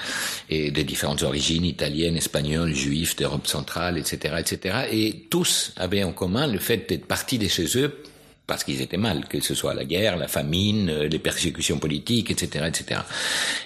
et 0.50 0.72
de 0.72 0.82
différentes 0.84 1.24
origines, 1.24 1.66
italiennes, 1.66 2.16
espagnoles, 2.16 2.74
juifs, 2.74 3.16
d'Europe 3.16 3.48
centrale, 3.48 3.98
etc., 3.98 4.36
etc. 4.40 4.88
Et 4.92 5.28
tous 5.30 5.74
avaient 5.76 6.04
en 6.04 6.14
commun 6.14 6.48
le 6.48 6.60
fait 6.60 6.88
d'être 6.88 7.06
partis 7.06 7.38
de 7.38 7.48
chez 7.48 7.78
eux 7.78 8.04
parce 8.46 8.64
qu'ils 8.64 8.82
étaient 8.82 8.98
mal, 8.98 9.26
que 9.28 9.40
ce 9.40 9.56
soit 9.56 9.74
la 9.74 9.86
guerre, 9.86 10.18
la 10.18 10.28
famine, 10.28 10.90
euh, 10.90 11.08
les 11.08 11.20
persécutions 11.20 11.80
politiques, 11.80 12.30
etc., 12.30 12.66
etc. 12.68 13.02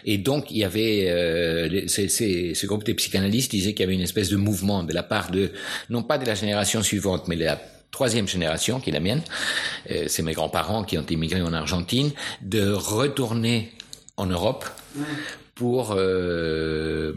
Et 0.05 0.17
donc 0.17 0.51
il 0.51 0.57
y 0.57 0.63
avait 0.63 1.09
euh, 1.09 1.87
ce 1.87 2.65
groupe 2.65 2.83
de 2.83 2.93
psychanalystes 2.93 3.51
disait 3.51 3.73
qu'il 3.73 3.81
y 3.81 3.83
avait 3.83 3.95
une 3.95 4.01
espèce 4.01 4.29
de 4.29 4.37
mouvement 4.37 4.83
de 4.83 4.93
la 4.93 5.03
part 5.03 5.31
de 5.31 5.51
non 5.89 6.03
pas 6.03 6.17
de 6.17 6.25
la 6.25 6.35
génération 6.35 6.83
suivante, 6.83 7.27
mais 7.27 7.35
de 7.35 7.45
la 7.45 7.59
troisième 7.91 8.27
génération 8.27 8.79
qui 8.79 8.89
est 8.89 8.93
la 8.93 8.99
mienne, 8.99 9.23
euh, 9.91 10.05
c'est 10.07 10.23
mes 10.23 10.33
grands-parents 10.33 10.83
qui 10.83 10.97
ont 10.97 11.05
immigré 11.09 11.41
en 11.41 11.53
Argentine, 11.53 12.11
de 12.41 12.71
retourner 12.71 13.71
en 14.17 14.27
Europe 14.27 14.65
pour 15.55 15.93
euh, 15.97 17.13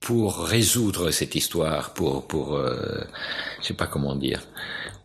pour 0.00 0.38
résoudre 0.38 1.10
cette 1.10 1.34
histoire, 1.34 1.92
pour 1.92 2.26
pour 2.26 2.56
euh, 2.56 3.04
je 3.60 3.68
sais 3.68 3.74
pas 3.74 3.86
comment 3.86 4.16
dire 4.16 4.42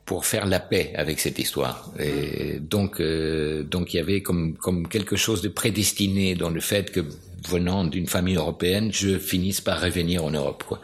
pour 0.08 0.26
faire 0.26 0.45
la 0.45 0.62
paix 0.62 0.93
avec 0.95 1.20
cette 1.20 1.38
histoire. 1.38 1.91
Et 1.99 2.60
donc, 2.62 3.01
euh, 3.01 3.64
donc 3.64 3.93
il 3.93 3.97
y 3.97 3.99
avait 3.99 4.22
comme, 4.22 4.55
comme 4.55 4.88
quelque 4.88 5.18
chose 5.18 5.41
de 5.41 5.49
prédestiné 5.49 6.34
dans 6.34 6.49
le 6.49 6.62
fait 6.62 6.91
que 6.91 7.01
venant 7.49 7.84
d'une 7.84 8.08
famille 8.08 8.38
européenne, 8.38 8.89
je 8.93 9.20
finisse 9.20 9.60
par 9.60 9.82
revenir 9.82 10.24
en 10.24 10.32
Europe. 10.32 10.64
Quoi. 10.66 10.80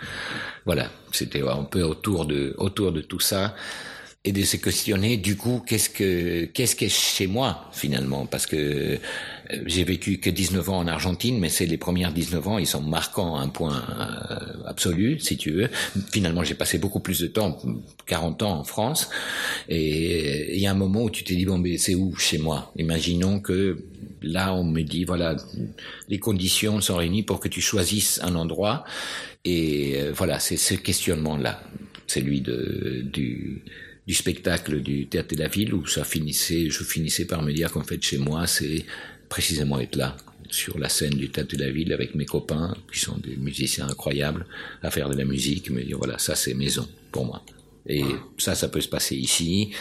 Voilà, 0.66 0.92
c'était 1.14 1.42
un 1.42 1.64
peu 1.64 1.84
autour 1.84 2.26
de, 2.26 2.54
autour 2.58 2.92
de 2.92 3.00
tout 3.00 3.22
ça 3.22 3.56
et 4.26 4.34
de 4.34 4.44
se 4.44 4.58
questionner 4.58 5.16
du 5.16 5.36
coup 5.38 5.64
qu'est-ce 5.66 5.90
que 5.90 6.46
qu'est-ce 6.46 6.84
est 6.84 6.90
chez 6.90 7.28
moi 7.28 7.70
finalement? 7.72 8.26
Parce 8.26 8.46
que 8.46 9.00
j'ai 9.66 9.84
vécu 9.84 10.20
que 10.20 10.30
19 10.30 10.70
ans 10.70 10.78
en 10.80 10.88
Argentine, 10.88 11.40
mais 11.40 11.50
c'est 11.50 11.66
les 11.66 11.78
premières 11.78 12.14
19 12.14 12.48
ans, 12.48 12.58
ils 12.58 12.68
sont 12.68 12.82
marquants 12.82 13.36
un 13.38 13.50
point 13.50 13.84
euh, 14.00 14.64
absolu, 14.66 15.20
si 15.20 15.38
tu 15.38 15.52
veux. 15.52 15.70
Finalement, 16.12 16.44
j'ai 16.44 16.54
passé 16.56 16.78
beaucoup 16.78 17.00
plus 17.00 17.20
de 17.20 17.28
temps, 17.28 17.60
40 18.06 18.44
ans 18.44 18.60
en 18.60 18.64
France, 18.64 19.10
et 19.70 20.56
il 20.56 20.62
y 20.62 20.68
a 20.68 20.72
un 20.72 20.76
moment 20.76 21.04
où 21.04 21.10
tu 21.10 21.24
t'es 21.24 21.36
dit, 21.36 21.46
bon, 21.46 21.58
mais 21.58 21.78
c'est 21.78 21.96
où 21.96 22.16
chez 22.16 22.38
moi? 22.38 22.72
Imaginons 22.78 23.40
que 23.40 23.84
là, 24.22 24.54
on 24.54 24.64
me 24.64 24.82
dit, 24.82 25.04
voilà, 25.04 25.36
les 26.10 26.20
conditions 26.20 26.80
sont 26.82 26.96
réunies 26.96 27.24
pour 27.24 27.40
que 27.40 27.48
tu 27.48 27.62
choisisses 27.62 28.20
un 28.24 28.36
endroit, 28.36 28.86
et 29.46 29.96
euh, 29.98 30.12
voilà, 30.14 30.40
c'est 30.40 30.58
ce 30.58 30.74
questionnement-là, 30.76 31.62
celui 32.08 32.42
de, 32.42 33.02
du 33.04 33.64
du 34.06 34.14
spectacle 34.14 34.82
du 34.82 35.08
théâtre 35.08 35.34
de 35.34 35.40
la 35.40 35.48
ville 35.48 35.74
où 35.74 35.88
ça 35.88 36.04
finissait, 36.04 36.70
je 36.70 36.84
finissais 36.84 37.26
par 37.26 37.42
me 37.42 37.54
dire 37.54 37.72
qu'en 37.72 37.84
fait 37.84 38.02
chez 38.02 38.18
moi 38.18 38.48
c'est 38.48 38.86
précisément 39.34 39.80
être 39.80 39.96
là, 39.96 40.16
sur 40.52 40.78
la 40.78 40.90
scène 40.90 41.16
du 41.16 41.28
Théâtre 41.32 41.58
de 41.58 41.64
la 41.64 41.72
Ville 41.72 41.92
avec 41.92 42.14
mes 42.14 42.26
copains, 42.26 42.76
qui 42.92 43.00
sont 43.00 43.18
des 43.18 43.36
musiciens 43.36 43.88
incroyables, 43.90 44.46
à 44.84 44.92
faire 44.92 45.10
de 45.10 45.16
la 45.16 45.26
musique, 45.26 45.72
mais 45.72 45.84
voilà, 45.94 46.20
ça 46.20 46.36
c'est 46.36 46.54
maison 46.54 46.88
pour 47.12 47.26
moi. 47.26 47.42
Et 47.88 48.04
ça, 48.38 48.54
ça 48.54 48.68
peut 48.68 48.80
se 48.80 48.88
passer 48.88 49.16
ici, 49.16 49.72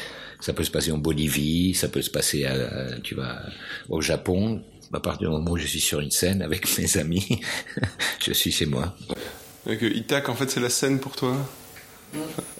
ça 0.40 0.54
peut 0.54 0.64
se 0.64 0.70
passer 0.70 0.90
en 0.90 0.96
Bolivie, 0.96 1.74
ça 1.74 1.88
peut 1.88 2.00
se 2.00 2.08
passer, 2.08 2.46
à, 2.46 2.98
tu 3.02 3.14
vois, 3.14 3.40
au 3.90 4.00
Japon. 4.00 4.62
À 4.90 5.00
partir 5.00 5.28
du 5.28 5.34
moment 5.36 5.50
où 5.50 5.58
je 5.58 5.66
suis 5.66 5.80
sur 5.80 6.00
une 6.00 6.10
scène 6.10 6.40
avec 6.40 6.78
mes 6.78 6.96
amis, 6.96 7.42
je 8.24 8.32
suis 8.32 8.52
chez 8.52 8.64
moi. 8.64 8.96
Donc, 9.66 9.82
Itac, 9.82 10.30
en 10.30 10.34
fait, 10.34 10.48
c'est 10.48 10.60
la 10.60 10.70
scène 10.70 10.98
pour 10.98 11.14
toi? 11.14 11.36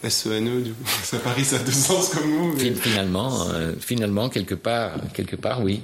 S-E-N-E, 0.05 0.61
du 0.61 0.73
coup. 0.73 0.85
Ça 1.05 1.19
Paris, 1.19 1.45
ça 1.45 1.57
a 1.57 1.59
deux 1.61 1.73
sens 1.73 2.11
comme. 2.11 2.55
Mais... 2.57 2.75
Finalement, 2.75 3.51
euh, 3.51 3.73
finalement, 3.81 4.29
quelque 4.29 4.55
part, 4.55 4.93
quelque 5.15 5.37
part, 5.37 5.63
oui. 5.63 5.81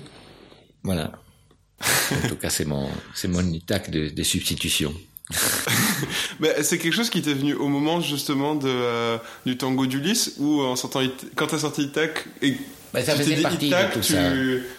Voilà. 0.88 1.12
En 1.82 2.28
tout 2.28 2.36
cas, 2.36 2.48
c'est 2.48 2.64
mon, 2.64 2.88
c'est 3.14 3.28
mon 3.28 3.42
itac 3.42 3.90
de, 3.90 4.08
de 4.08 4.22
substitution. 4.22 4.94
Mais 6.40 6.62
c'est 6.62 6.78
quelque 6.78 6.94
chose 6.94 7.10
qui 7.10 7.20
t'est 7.20 7.34
venu 7.34 7.52
au 7.52 7.68
moment 7.68 8.00
justement 8.00 8.54
de, 8.54 8.70
euh, 8.70 9.18
du 9.44 9.58
tango 9.58 9.84
d'Ulysse 9.84 10.36
ou 10.38 10.62
en 10.62 10.76
sortant 10.76 11.02
quand 11.34 11.48
t'as 11.48 11.58
sorti 11.58 11.82
Itac 11.82 12.24
et 12.40 12.56
bah, 12.94 13.04
ça 13.04 13.16
faisait 13.16 13.36
partie 13.42 13.66
Itac, 13.66 13.90
de 13.90 13.94
tout 13.96 14.00
tu... 14.00 14.14
ça. 14.14 14.32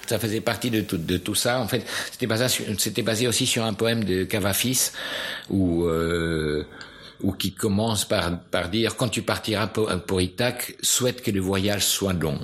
Ça 0.07 0.17
faisait 0.17 0.41
partie 0.41 0.71
de 0.71 0.81
tout, 0.81 0.97
de 0.97 1.17
tout 1.17 1.35
ça. 1.35 1.59
En 1.59 1.67
fait, 1.67 1.85
c'était 2.11 2.25
basé, 2.25 2.47
c'était 2.79 3.03
basé 3.03 3.27
aussi 3.27 3.45
sur 3.45 3.63
un 3.63 3.75
poème 3.75 4.03
de 4.03 4.23
Cavafis 4.23 4.89
où, 5.51 5.83
euh, 5.85 6.65
où 7.21 7.33
qui 7.33 7.53
commence 7.53 8.05
par, 8.05 8.39
par 8.45 8.69
dire 8.69 8.95
quand 8.95 9.09
tu 9.09 9.21
partiras 9.21 9.67
pour, 9.67 9.91
pour 10.07 10.21
Itac, 10.21 10.75
souhaite 10.81 11.21
que 11.21 11.29
le 11.29 11.39
voyage 11.39 11.85
soit 11.85 12.13
long. 12.13 12.39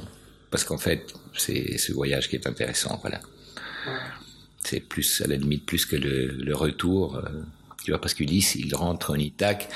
Parce 0.52 0.64
qu'en 0.64 0.78
fait, 0.78 1.12
c'est 1.36 1.80
ce 1.80 1.92
voyage 1.92 2.30
qui 2.30 2.36
est 2.36 2.46
intéressant. 2.46 3.00
Voilà. 3.02 3.20
C'est 4.64 4.80
plus, 4.80 5.22
à 5.22 5.28
la 5.28 5.36
limite, 5.36 5.66
plus 5.66 5.86
que 5.86 5.96
le, 5.96 6.28
le 6.28 6.56
retour. 6.56 7.18
Euh, 7.18 7.44
Tu 7.84 7.92
vois, 7.92 8.02
parce 8.02 8.16
qu'Ulysse, 8.16 8.56
il 8.56 8.74
rentre 8.74 9.12
en 9.12 9.16
Ithaque, 9.16 9.70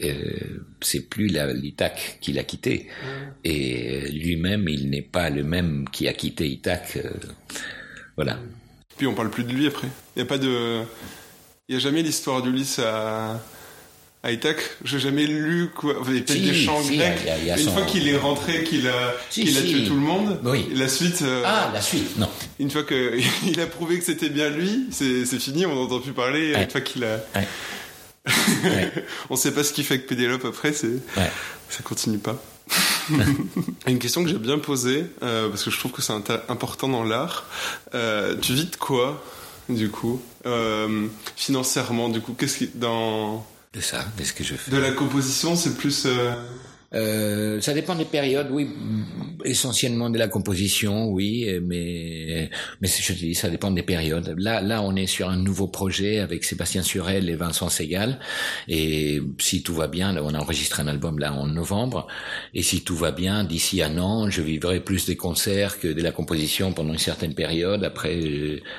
euh, 0.00 0.62
c'est 0.80 1.08
plus 1.08 1.26
l'Ithaque 1.26 2.18
qu'il 2.20 2.38
a 2.38 2.44
quitté. 2.44 2.86
Et 3.42 4.08
lui-même, 4.12 4.68
il 4.68 4.90
n'est 4.90 5.02
pas 5.02 5.28
le 5.28 5.42
même 5.42 5.88
qui 5.90 6.06
a 6.06 6.12
quitté 6.12 6.46
Ithaque. 6.46 6.98
Euh, 6.98 7.10
voilà. 8.14 8.38
Puis 8.96 9.08
on 9.08 9.14
parle 9.14 9.30
plus 9.30 9.42
de 9.42 9.52
lui 9.52 9.66
après. 9.66 9.88
Il 10.14 10.20
n'y 10.20 10.22
a 10.22 10.26
pas 10.26 10.38
de. 10.38 10.84
Il 11.68 11.74
n'y 11.74 11.76
a 11.76 11.80
jamais 11.80 12.02
l'histoire 12.02 12.42
d'Ulysse 12.42 12.78
à 12.78 13.42
Ithaque, 14.26 14.76
j'ai 14.84 14.98
jamais 14.98 15.26
lu 15.26 15.70
quoi. 15.74 15.94
Il 16.08 16.14
y 16.14 16.18
a 16.18 16.22
peut-être 16.22 16.42
des 16.42 16.54
chants 16.54 16.82
grecs. 16.82 17.20
une 17.56 17.70
fois 17.70 17.82
qu'il 17.82 18.08
est 18.08 18.16
rentré, 18.16 18.64
qu'il 18.64 18.88
a, 18.88 19.14
qu'il 19.30 19.56
a 19.56 19.62
tué 19.62 19.84
tout 19.84 19.94
le 19.94 20.00
monde. 20.00 20.40
Oui. 20.44 20.68
La 20.74 20.88
suite. 20.88 21.22
Euh, 21.22 21.42
ah, 21.46 21.70
la 21.72 21.80
suite, 21.80 22.18
non. 22.18 22.28
Une 22.58 22.70
fois 22.70 22.82
qu'il 22.82 23.60
a 23.60 23.66
prouvé 23.66 23.98
que 23.98 24.04
c'était 24.04 24.28
bien 24.28 24.50
lui, 24.50 24.86
c'est 24.90 25.24
fini. 25.38 25.66
On 25.66 25.74
n'entend 25.74 26.00
plus 26.00 26.12
parler. 26.12 26.54
Une 26.54 26.68
fois 26.68 26.80
qu'il 26.80 27.04
a. 27.04 27.20
Ouais. 27.36 27.46
on 29.30 29.36
sait 29.36 29.52
pas 29.52 29.62
ce 29.62 29.72
qu'il 29.72 29.84
fait 29.84 29.94
avec 29.94 30.08
Pénélope 30.08 30.44
après. 30.44 30.72
C'est. 30.72 30.96
Ça 31.14 31.82
continue 31.84 32.18
pas. 32.18 32.42
une 33.86 33.98
question 33.98 34.22
que 34.22 34.28
j'ai 34.28 34.38
bien 34.38 34.58
posée 34.58 35.06
euh, 35.22 35.48
parce 35.48 35.62
que 35.62 35.70
je 35.70 35.78
trouve 35.78 35.92
que 35.92 36.02
c'est 36.02 36.12
important 36.48 36.88
dans 36.88 37.04
l'art. 37.04 37.46
Euh, 37.94 38.36
tu 38.36 38.52
vis 38.52 38.66
de 38.66 38.76
quoi, 38.76 39.24
du 39.68 39.90
coup, 39.90 40.20
financièrement, 41.36 42.08
du 42.08 42.20
coup, 42.20 42.34
qu'est-ce 42.34 42.58
qui 42.58 42.70
dans 42.74 43.46
de 43.72 43.80
ça, 43.80 44.04
de 44.16 44.24
ce 44.24 44.32
que 44.32 44.44
je 44.44 44.54
fais? 44.54 44.70
De 44.70 44.78
la 44.78 44.92
composition, 44.92 45.56
c'est 45.56 45.76
plus. 45.76 46.04
Euh, 46.06 46.32
euh, 46.94 47.60
ça 47.60 47.74
dépend 47.74 47.94
des 47.94 48.06
périodes, 48.06 48.48
oui. 48.50 48.68
Essentiellement 49.44 50.08
de 50.08 50.18
la 50.18 50.26
composition, 50.26 51.10
oui, 51.10 51.46
mais 51.62 52.50
mais 52.80 52.88
je 52.88 53.12
te 53.12 53.18
dis, 53.18 53.34
ça 53.34 53.50
dépend 53.50 53.70
des 53.70 53.82
périodes. 53.82 54.34
Là, 54.38 54.62
là, 54.62 54.82
on 54.82 54.96
est 54.96 55.06
sur 55.06 55.28
un 55.28 55.36
nouveau 55.36 55.68
projet 55.68 56.18
avec 56.18 56.44
Sébastien 56.44 56.82
Surel 56.82 57.28
et 57.28 57.36
Vincent 57.36 57.68
Segal, 57.68 58.18
et 58.68 59.20
si 59.38 59.62
tout 59.62 59.74
va 59.74 59.86
bien, 59.86 60.12
là, 60.12 60.22
on 60.24 60.34
enregistre 60.34 60.80
un 60.80 60.88
album 60.88 61.18
là 61.18 61.32
en 61.34 61.46
novembre, 61.46 62.06
et 62.54 62.62
si 62.62 62.82
tout 62.82 62.96
va 62.96 63.12
bien, 63.12 63.44
d'ici 63.44 63.82
un 63.82 63.98
an, 63.98 64.30
je 64.30 64.40
vivrai 64.40 64.80
plus 64.80 65.04
des 65.06 65.16
concerts 65.16 65.78
que 65.78 65.88
de 65.88 66.02
la 66.02 66.10
composition 66.10 66.72
pendant 66.72 66.92
une 66.92 66.98
certaine 66.98 67.34
période. 67.34 67.84
Après, 67.84 68.18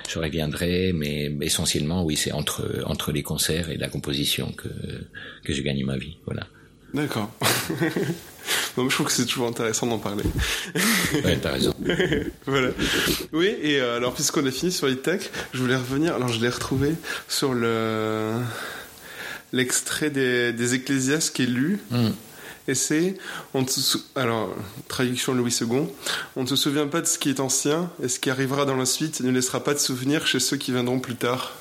je 0.09 0.19
reviendrai, 0.19 0.93
mais 0.93 1.31
essentiellement, 1.41 2.03
oui, 2.03 2.17
c'est 2.17 2.31
entre 2.31 2.83
entre 2.85 3.11
les 3.11 3.23
concerts 3.23 3.69
et 3.69 3.77
la 3.77 3.87
composition 3.87 4.51
que 4.51 4.69
que 5.43 5.53
je 5.53 5.61
gagne 5.61 5.85
ma 5.85 5.97
vie, 5.97 6.17
voilà. 6.25 6.47
D'accord. 6.93 7.31
je 8.77 8.87
trouve 8.89 9.07
que 9.07 9.11
c'est 9.11 9.25
toujours 9.25 9.47
intéressant 9.47 9.87
d'en 9.87 9.99
parler. 9.99 10.23
Ouais, 11.23 11.37
t'as 11.41 11.51
raison. 11.51 11.73
voilà. 12.45 12.69
Oui, 13.33 13.55
et 13.61 13.79
euh, 13.79 13.97
alors 13.97 14.13
puisqu'on 14.13 14.45
a 14.45 14.51
fini 14.51 14.71
sur 14.71 14.87
les 14.87 14.97
tech, 14.97 15.29
je 15.53 15.61
voulais 15.61 15.75
revenir. 15.75 16.15
Alors 16.15 16.29
je 16.29 16.39
l'ai 16.39 16.49
retrouvé 16.49 16.93
sur 17.27 17.53
le 17.53 18.33
l'extrait 19.51 20.09
des, 20.09 20.53
des 20.53 20.75
Ecclésiastes 20.75 21.35
qui 21.35 21.43
est 21.43 21.47
lu. 21.47 21.79
Hmm. 21.91 22.09
Et 22.67 22.75
c'est, 22.75 23.15
on 23.55 23.65
alors, 24.15 24.55
traduction 24.87 25.33
Louis 25.33 25.57
II, 25.59 25.87
on 26.35 26.43
ne 26.43 26.47
se 26.47 26.55
souvient 26.55 26.85
pas 26.85 27.01
de 27.01 27.07
ce 27.07 27.17
qui 27.17 27.29
est 27.29 27.39
ancien, 27.39 27.89
et 28.03 28.07
ce 28.07 28.19
qui 28.19 28.29
arrivera 28.29 28.65
dans 28.65 28.75
la 28.75 28.85
suite 28.85 29.21
ne 29.21 29.31
laissera 29.31 29.63
pas 29.63 29.73
de 29.73 29.79
souvenir 29.79 30.27
chez 30.27 30.39
ceux 30.39 30.55
qui 30.55 30.71
viendront 30.71 30.99
plus 30.99 31.15
tard. 31.15 31.55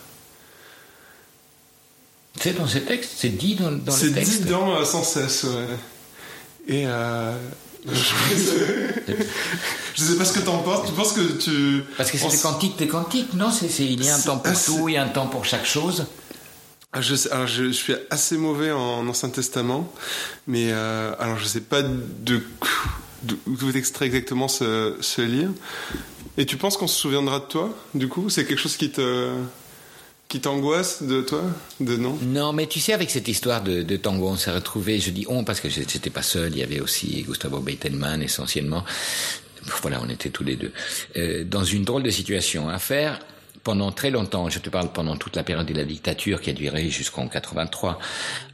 C'est 2.40 2.56
dans 2.56 2.66
ces 2.66 2.82
textes 2.82 3.12
C'est 3.16 3.30
dit 3.30 3.54
dans, 3.54 3.72
dans 3.72 3.92
C'est 3.92 4.10
dit 4.10 4.40
dans 4.40 4.76
euh, 4.76 4.84
sans 4.84 5.02
cesse, 5.02 5.44
ouais. 5.44 5.76
Et 6.68 6.84
euh, 6.86 7.34
je 7.86 7.92
sais 10.02 10.16
pas 10.16 10.24
ce 10.24 10.32
que 10.32 10.40
t'en 10.40 10.58
penses. 10.58 10.86
Tu 10.86 10.92
penses 10.92 11.12
que 11.12 11.38
tu. 11.38 11.82
Parce 11.96 12.10
que 12.10 12.18
c'est 12.18 12.42
cantiques 12.42 12.76
des 12.76 12.88
cantiques, 12.88 13.34
non 13.34 13.50
c'est, 13.50 13.84
Il 13.84 14.04
y 14.04 14.08
a 14.08 14.16
un 14.16 14.20
temps 14.20 14.38
pour 14.38 14.64
tout, 14.64 14.88
il 14.88 14.94
y 14.94 14.96
a 14.96 15.02
un 15.02 15.08
temps 15.08 15.26
pour 15.26 15.44
chaque 15.44 15.66
chose. 15.66 16.06
Ah, 16.92 17.02
je, 17.02 17.14
alors 17.30 17.46
je, 17.46 17.70
suis 17.70 17.94
assez 18.10 18.38
mauvais 18.38 18.72
en 18.72 19.06
Ancien 19.06 19.28
Testament, 19.28 19.92
mais 20.46 20.68
euh, 20.70 21.12
alors 21.18 21.38
je 21.38 21.44
sais 21.44 21.60
pas 21.60 21.82
de 21.82 22.42
d'où 23.22 23.76
extrait 23.76 24.06
exactement 24.06 24.48
ce, 24.48 24.96
ce 25.00 25.22
livre. 25.22 25.52
Et 26.36 26.46
tu 26.46 26.56
penses 26.56 26.76
qu'on 26.76 26.86
se 26.86 26.98
souviendra 26.98 27.40
de 27.40 27.46
toi, 27.46 27.76
du 27.94 28.08
coup? 28.08 28.30
C'est 28.30 28.46
quelque 28.46 28.60
chose 28.60 28.76
qui 28.76 28.90
te 28.90 29.32
qui 30.28 30.40
t'angoisse 30.40 31.02
de 31.02 31.22
toi 31.22 31.42
De 31.80 31.96
non? 31.96 32.18
Non, 32.22 32.52
mais 32.52 32.66
tu 32.66 32.80
sais, 32.80 32.92
avec 32.92 33.10
cette 33.10 33.28
histoire 33.28 33.62
de, 33.62 33.82
de 33.82 33.96
tango, 33.96 34.28
on 34.28 34.36
s'est 34.36 34.50
retrouvé, 34.50 34.98
je 34.98 35.10
dis 35.10 35.24
on 35.28 35.42
parce 35.42 35.60
que 35.60 35.70
j'étais 35.70 36.10
pas 36.10 36.22
seul, 36.22 36.52
il 36.52 36.58
y 36.58 36.62
avait 36.62 36.80
aussi 36.80 37.22
Gustavo 37.22 37.60
Beitelman 37.60 38.22
essentiellement. 38.22 38.84
Voilà, 39.82 40.00
on 40.02 40.08
était 40.08 40.30
tous 40.30 40.44
les 40.44 40.56
deux. 40.56 40.72
Euh, 41.16 41.44
dans 41.44 41.64
une 41.64 41.84
drôle 41.84 42.02
de 42.02 42.10
situation 42.10 42.68
à 42.68 42.78
faire 42.78 43.18
pendant 43.64 43.90
très 43.90 44.10
longtemps, 44.10 44.48
je 44.50 44.58
te 44.58 44.70
parle 44.70 44.92
pendant 44.92 45.16
toute 45.16 45.34
la 45.34 45.44
période 45.44 45.66
de 45.66 45.74
la 45.74 45.84
dictature 45.84 46.40
qui 46.40 46.50
a 46.50 46.52
duré 46.52 46.90
jusqu'en 46.90 47.26
83, 47.28 47.98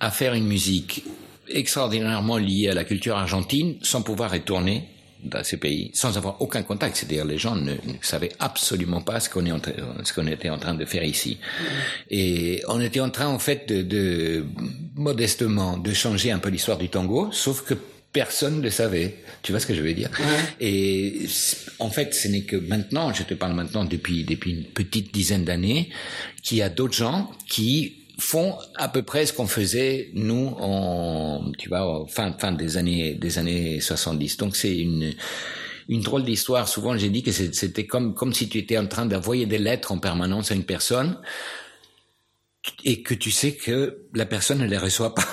à 0.00 0.10
faire 0.10 0.34
une 0.34 0.46
musique 0.46 1.04
extraordinairement 1.48 2.38
liée 2.38 2.68
à 2.68 2.74
la 2.74 2.84
culture 2.84 3.16
argentine 3.16 3.76
sans 3.82 4.02
pouvoir 4.02 4.30
retourner 4.30 4.88
dans 5.24 5.42
ces 5.42 5.56
pays 5.56 5.90
sans 5.94 6.16
avoir 6.16 6.40
aucun 6.40 6.62
contact. 6.62 6.96
C'est-à-dire 6.96 7.24
les 7.24 7.38
gens 7.38 7.56
ne, 7.56 7.74
savaient 8.02 8.32
absolument 8.38 9.00
pas 9.00 9.20
ce 9.20 9.28
qu'on 9.28 9.44
ce 10.04 10.12
qu'on 10.12 10.26
était 10.26 10.50
en 10.50 10.58
train 10.58 10.74
de 10.74 10.84
faire 10.84 11.04
ici. 11.04 11.38
Et 12.10 12.62
on 12.68 12.80
était 12.80 13.00
en 13.00 13.10
train 13.10 13.26
en 13.26 13.38
fait 13.38 13.68
de, 13.68 13.82
de 13.82 14.44
modestement 14.94 15.78
de 15.78 15.92
changer 15.92 16.30
un 16.30 16.38
peu 16.38 16.48
l'histoire 16.50 16.78
du 16.78 16.88
tango, 16.88 17.30
sauf 17.32 17.62
que 17.62 17.74
personne 18.12 18.58
ne 18.58 18.62
le 18.62 18.70
savait. 18.70 19.16
Tu 19.42 19.52
vois 19.52 19.60
ce 19.60 19.66
que 19.66 19.74
je 19.74 19.82
veux 19.82 19.92
dire? 19.92 20.08
Et 20.60 21.26
en 21.80 21.90
fait, 21.90 22.14
ce 22.14 22.28
n'est 22.28 22.42
que 22.42 22.56
maintenant, 22.56 23.12
je 23.12 23.24
te 23.24 23.34
parle 23.34 23.54
maintenant 23.54 23.84
depuis 23.84 24.24
depuis 24.24 24.52
une 24.52 24.64
petite 24.64 25.12
dizaine 25.12 25.44
d'années, 25.44 25.90
qu'il 26.42 26.58
y 26.58 26.62
a 26.62 26.70
d'autres 26.70 26.94
gens 26.94 27.30
qui 27.48 28.03
font 28.24 28.56
à 28.76 28.88
peu 28.88 29.02
près 29.02 29.26
ce 29.26 29.32
qu'on 29.32 29.46
faisait 29.46 30.10
nous 30.14 30.54
en 30.58 31.52
tu 31.58 31.68
vois 31.68 32.06
fin 32.08 32.32
fin 32.32 32.52
des 32.52 32.76
années 32.76 33.14
des 33.14 33.38
années 33.38 33.80
70 33.80 34.38
donc 34.38 34.56
c'est 34.56 34.76
une 34.76 35.14
une 35.88 36.00
drôle 36.00 36.24
d'histoire. 36.24 36.68
Souvent 36.68 36.96
j'ai 36.96 37.10
dit 37.10 37.22
que 37.22 37.32
c'était 37.32 37.86
comme 37.86 38.14
comme 38.14 38.32
si 38.32 38.48
tu 38.48 38.58
étais 38.58 38.78
en 38.78 38.86
train 38.86 39.06
d'envoyer 39.06 39.46
des 39.46 39.58
lettres 39.58 39.92
en 39.92 39.98
permanence 39.98 40.50
à 40.50 40.54
une 40.54 40.64
personne 40.64 41.18
et 42.84 43.02
que 43.02 43.14
tu 43.14 43.30
sais 43.30 43.54
que 43.54 44.06
la 44.14 44.24
personne 44.24 44.58
ne 44.58 44.66
les 44.66 44.78
reçoit 44.78 45.14
pas. 45.14 45.24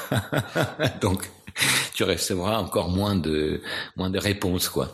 Donc 1.01 1.29
tu 1.93 2.03
recevras 2.03 2.57
encore 2.57 2.89
moins 2.89 3.15
de 3.15 3.61
moins 3.95 4.09
de 4.09 4.19
réponses 4.19 4.69
quoi. 4.69 4.91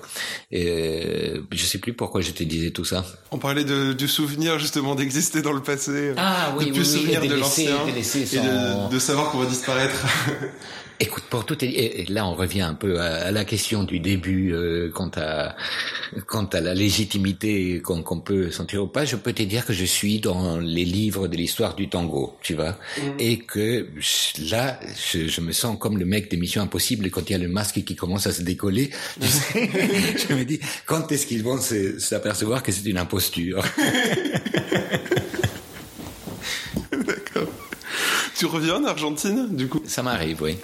Et 0.51 1.33
je 1.51 1.65
sais 1.65 1.77
plus 1.79 1.93
pourquoi 1.93 2.21
je 2.21 2.31
te 2.31 2.43
disais 2.43 2.71
tout 2.71 2.85
ça. 2.85 3.05
On 3.31 3.37
parlait 3.37 3.63
de, 3.63 3.93
du 3.93 4.07
souvenir 4.07 4.59
justement 4.59 4.95
d'exister 4.95 5.41
dans 5.41 5.53
le 5.53 5.61
passé, 5.61 6.13
ah, 6.17 6.53
oui, 6.57 6.67
de 6.67 6.71
plus 6.71 6.85
souvenir 6.85 7.21
de 7.21 7.35
l'ancien 7.35 7.77
et 7.87 7.91
de, 7.91 8.89
de 8.91 8.99
savoir 8.99 9.31
qu'on 9.31 9.39
va 9.39 9.45
disparaître. 9.45 10.05
Écoute, 10.99 11.25
pour 11.29 11.45
tout 11.45 11.63
et 11.63 12.05
là 12.09 12.25
on 12.25 12.33
revient 12.33 12.61
un 12.61 12.73
peu 12.73 12.99
à, 12.99 13.29
la 13.31 13.45
question 13.45 13.83
du 13.83 13.99
début 13.99 14.51
euh, 14.51 14.89
quant 14.91 15.11
à 15.15 15.55
quant 16.25 16.45
à 16.45 16.59
la 16.59 16.73
légitimité 16.73 17.83
qu'on 17.83 18.19
peut 18.19 18.49
sentir 18.49 18.81
ou 18.83 18.87
pas. 18.87 19.05
Je 19.05 19.15
peux 19.15 19.31
te 19.31 19.43
dire 19.43 19.63
que 19.63 19.73
je 19.73 19.85
suis 19.85 20.19
dans 20.19 20.57
les 20.57 20.85
livres 20.85 21.27
de 21.27 21.37
l'histoire 21.37 21.75
du 21.75 21.87
tango, 21.87 22.35
tu 22.41 22.55
vois, 22.55 22.71
mm. 22.97 23.19
et 23.19 23.37
que 23.37 23.87
là 24.49 24.79
je, 25.11 25.27
je, 25.27 25.41
me 25.41 25.51
sens 25.51 25.77
comme 25.79 25.99
le 25.99 26.05
mec 26.05 26.31
d'émission 26.31 26.63
Impossible 26.63 27.11
quand 27.11 27.29
il 27.29 27.33
y 27.33 27.35
a 27.35 27.39
le 27.39 27.47
masque 27.47 27.83
qui 27.83 27.95
commence 27.95 28.25
à 28.25 28.31
se 28.31 28.41
décoller. 28.41 28.89
je 29.21 30.33
me 30.33 30.45
dis 30.45 30.59
quand 30.87 31.11
est-ce 31.11 31.27
qu'ils 31.27 31.43
vont 31.43 31.59
s'apercevoir 31.59 32.63
que 32.63 32.71
c'est 32.71 32.89
une 32.89 32.97
imposture? 32.97 33.63
D'accord. 36.91 37.53
Tu 38.37 38.45
reviens 38.45 38.75
en 38.75 38.83
Argentine, 38.85 39.55
du 39.55 39.67
coup? 39.67 39.81
Ça 39.87 40.03
m'arrive, 40.03 40.43
oui. 40.43 40.57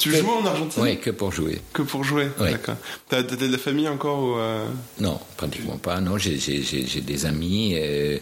Tu 0.00 0.10
joues 0.10 0.28
en 0.28 0.44
Argentine? 0.44 0.82
Oui, 0.82 0.98
que 0.98 1.10
pour 1.10 1.30
jouer. 1.30 1.62
Que 1.72 1.82
pour 1.82 2.02
jouer, 2.02 2.28
d'accord. 2.36 2.74
T'as 3.08 3.22
de 3.22 3.46
la 3.46 3.58
famille 3.58 3.86
encore 3.86 4.18
ou 4.18 4.36
euh... 4.38 4.66
Non, 4.98 5.20
pratiquement 5.36 5.76
pas. 5.76 6.00
Non, 6.00 6.18
j'ai 6.18 7.00
des 7.00 7.26
amis. 7.26 7.74
Euh... 7.76 8.18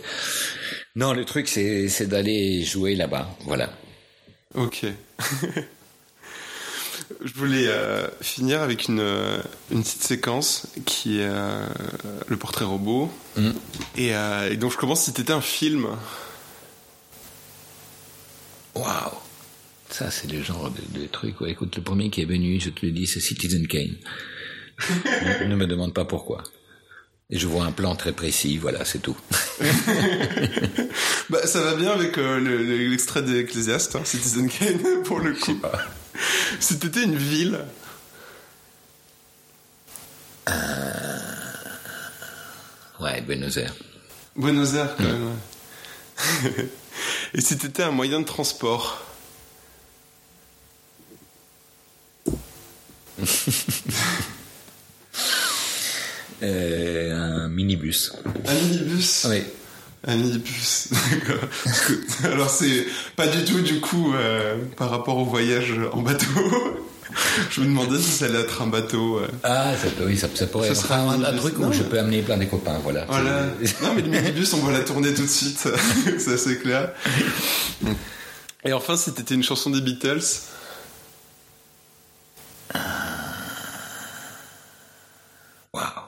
Non, 0.96 1.14
le 1.14 1.24
truc, 1.24 1.48
c'est 1.48 2.06
d'aller 2.08 2.62
jouer 2.62 2.94
là-bas, 2.94 3.30
voilà. 3.46 3.70
Ok. 4.54 4.84
Je 7.24 7.34
voulais 7.34 7.66
euh, 7.66 8.06
finir 8.20 8.62
avec 8.62 8.88
une, 8.88 9.00
euh, 9.00 9.38
une 9.70 9.82
petite 9.82 10.02
séquence 10.02 10.68
qui 10.86 11.20
est 11.20 11.28
le 12.28 12.36
portrait 12.36 12.64
robot. 12.66 13.10
Mm. 13.36 13.50
Et, 13.96 14.10
et, 14.50 14.56
donc 14.56 14.72
je 14.72 14.76
commence 14.76 15.04
si 15.04 15.12
t'étais 15.12 15.32
un 15.32 15.40
film. 15.40 15.86
Waouh 18.74 19.18
Ça, 19.88 20.10
c'est 20.10 20.30
le 20.30 20.42
genre 20.42 20.72
de, 20.94 21.06
truc. 21.06 21.36
Écoute, 21.46 21.76
le 21.76 21.82
premier 21.82 22.10
qui 22.10 22.22
est 22.22 22.26
venu, 22.26 22.60
je 22.60 22.70
te 22.70 22.86
le 22.86 22.92
dis, 22.92 23.06
c'est 23.06 23.20
Citizen 23.20 23.66
Kane. 23.66 23.96
ne 25.46 25.54
me 25.56 25.66
demande 25.66 25.94
pas 25.94 26.04
pourquoi. 26.04 26.42
Et 27.32 27.38
je 27.38 27.46
vois 27.46 27.64
un 27.64 27.70
plan 27.70 27.94
très 27.94 28.12
précis, 28.12 28.58
voilà, 28.58 28.84
c'est 28.84 28.98
tout. 28.98 29.16
bah, 31.30 31.46
ça 31.46 31.60
va 31.60 31.76
bien 31.76 31.92
avec 31.92 32.16
l'extrait 32.16 33.22
d'Ecclésiaste, 33.22 33.94
hein, 33.94 34.02
Citizen 34.04 34.48
Kane, 34.48 35.02
pour 35.04 35.20
le 35.20 35.34
coup. 35.34 35.60
Si 36.58 36.78
t'étais 36.78 37.04
une 37.04 37.16
ville. 37.16 37.60
Euh... 40.48 40.52
Ouais, 42.98 43.20
Buenos 43.20 43.56
Aires. 43.58 43.74
Buenos 44.34 44.74
Aires, 44.74 44.96
quand 44.96 45.04
même. 45.04 46.68
Et 47.34 47.40
si 47.40 47.56
t'étais 47.56 47.82
un 47.82 47.90
moyen 47.92 48.20
de 48.20 48.26
transport? 48.26 49.04
Euh, 56.42 57.14
Un 57.14 57.48
minibus. 57.48 58.12
Un 58.46 58.54
minibus? 58.54 59.26
Oui. 59.28 59.42
Un 60.06 60.16
minibus, 60.16 60.88
d'accord. 61.10 61.48
Alors 62.24 62.48
c'est 62.48 62.86
pas 63.14 63.26
du 63.26 63.44
tout 63.44 63.60
du 63.60 63.80
coup 63.80 64.14
euh, 64.14 64.56
par 64.78 64.88
rapport 64.88 65.18
au 65.18 65.26
voyage 65.26 65.74
en 65.92 66.00
bateau. 66.00 66.24
Je 67.50 67.60
me 67.60 67.66
demandais 67.66 67.98
si 67.98 68.10
ça 68.10 68.26
allait 68.26 68.40
être 68.40 68.62
un 68.62 68.66
bateau. 68.66 69.20
Ah, 69.42 69.72
ça, 69.76 69.88
oui, 70.04 70.16
ça, 70.18 70.28
ça 70.34 70.46
pourrait 70.46 70.68
être 70.68 70.76
sera 70.76 70.96
un, 70.98 71.22
un 71.22 71.36
truc 71.36 71.58
où 71.58 71.62
Non, 71.62 71.72
je 71.72 71.82
peux 71.82 71.98
amener 71.98 72.22
plein 72.22 72.36
des 72.36 72.46
copains, 72.48 72.78
voilà. 72.82 73.04
Voilà. 73.06 73.46
C'est- 73.64 73.80
Non 73.82 73.94
mais 73.94 74.02
le 74.02 74.08
minibus, 74.08 74.52
on 74.54 74.58
va 74.62 74.72
la 74.72 74.80
tourner 74.80 75.12
tout 75.14 75.22
de 75.22 75.26
suite. 75.26 75.68
c'est 76.18 76.34
assez 76.34 76.58
clair. 76.58 76.92
Et 78.64 78.72
enfin, 78.72 78.96
si 78.96 79.12
t'étais 79.12 79.34
une 79.34 79.42
chanson 79.42 79.70
des 79.70 79.80
Beatles? 79.80 80.20
Waouh. 85.72 86.06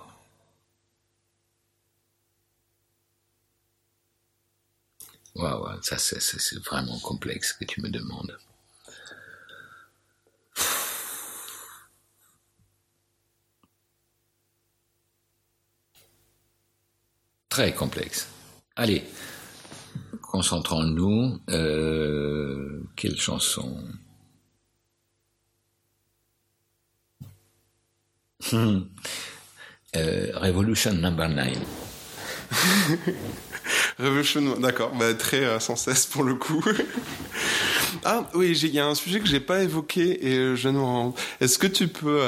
Waouh, 5.34 5.62
waouh, 5.62 5.82
ça 5.82 5.98
c'est 5.98 6.20
c'est- 6.20 6.38
c'est 6.40 6.58
vraiment 6.64 6.98
complexe 7.00 7.50
ce 7.52 7.54
que 7.58 7.64
tu 7.64 7.80
me 7.80 7.88
demandes. 7.88 8.36
Très 17.52 17.74
complexe. 17.74 18.28
Allez, 18.76 19.04
concentrons-nous. 20.22 21.38
Euh, 21.50 22.80
quelle 22.96 23.18
chanson? 23.18 23.76
Hmm. 28.50 28.84
Euh, 29.96 30.30
Revolution 30.36 30.94
Number 30.94 31.28
9. 31.28 31.58
Revolution, 33.98 34.58
d'accord, 34.58 34.94
bah, 34.94 35.12
très 35.12 35.44
euh, 35.44 35.60
sans 35.60 35.76
cesse 35.76 36.06
pour 36.06 36.22
le 36.22 36.36
coup. 36.36 36.64
ah 38.06 38.30
oui, 38.32 38.58
il 38.62 38.70
y 38.70 38.80
a 38.80 38.86
un 38.86 38.94
sujet 38.94 39.20
que 39.20 39.26
j'ai 39.26 39.40
pas 39.40 39.62
évoqué 39.62 40.26
et 40.26 40.56
je 40.56 40.70
nous 40.70 40.86
rends. 40.86 41.14
Est-ce 41.42 41.58
que 41.58 41.66
tu 41.66 41.88
peux, 41.88 42.22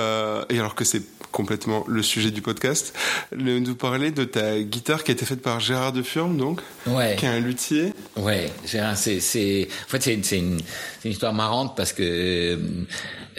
et 0.50 0.58
alors 0.58 0.74
que 0.74 0.84
c'est 0.84 1.13
complètement 1.38 1.84
le 1.88 2.00
sujet 2.02 2.30
du 2.30 2.40
podcast, 2.42 2.94
le- 3.32 3.58
nous 3.58 3.74
parler 3.74 4.12
de 4.12 4.22
ta 4.24 4.60
guitare 4.62 5.02
qui 5.02 5.10
a 5.10 5.14
été 5.14 5.26
faite 5.26 5.42
par 5.42 5.58
Gérard 5.58 5.92
de 5.92 6.02
Furme, 6.02 6.36
donc, 6.38 6.60
Ouais. 6.86 7.16
qui 7.18 7.24
est 7.26 7.28
un 7.28 7.40
luthier. 7.40 7.92
Ouais, 8.16 8.50
Gérard, 8.64 8.96
c'est, 8.96 9.18
c'est, 9.18 9.66
en 9.86 9.88
fait, 9.88 10.00
c'est, 10.00 10.18
c'est 10.22 10.38
une, 10.38 10.58
c'est 11.00 11.06
une 11.08 11.10
histoire 11.10 11.34
marrante 11.34 11.76
parce 11.76 11.92
que 11.92 12.04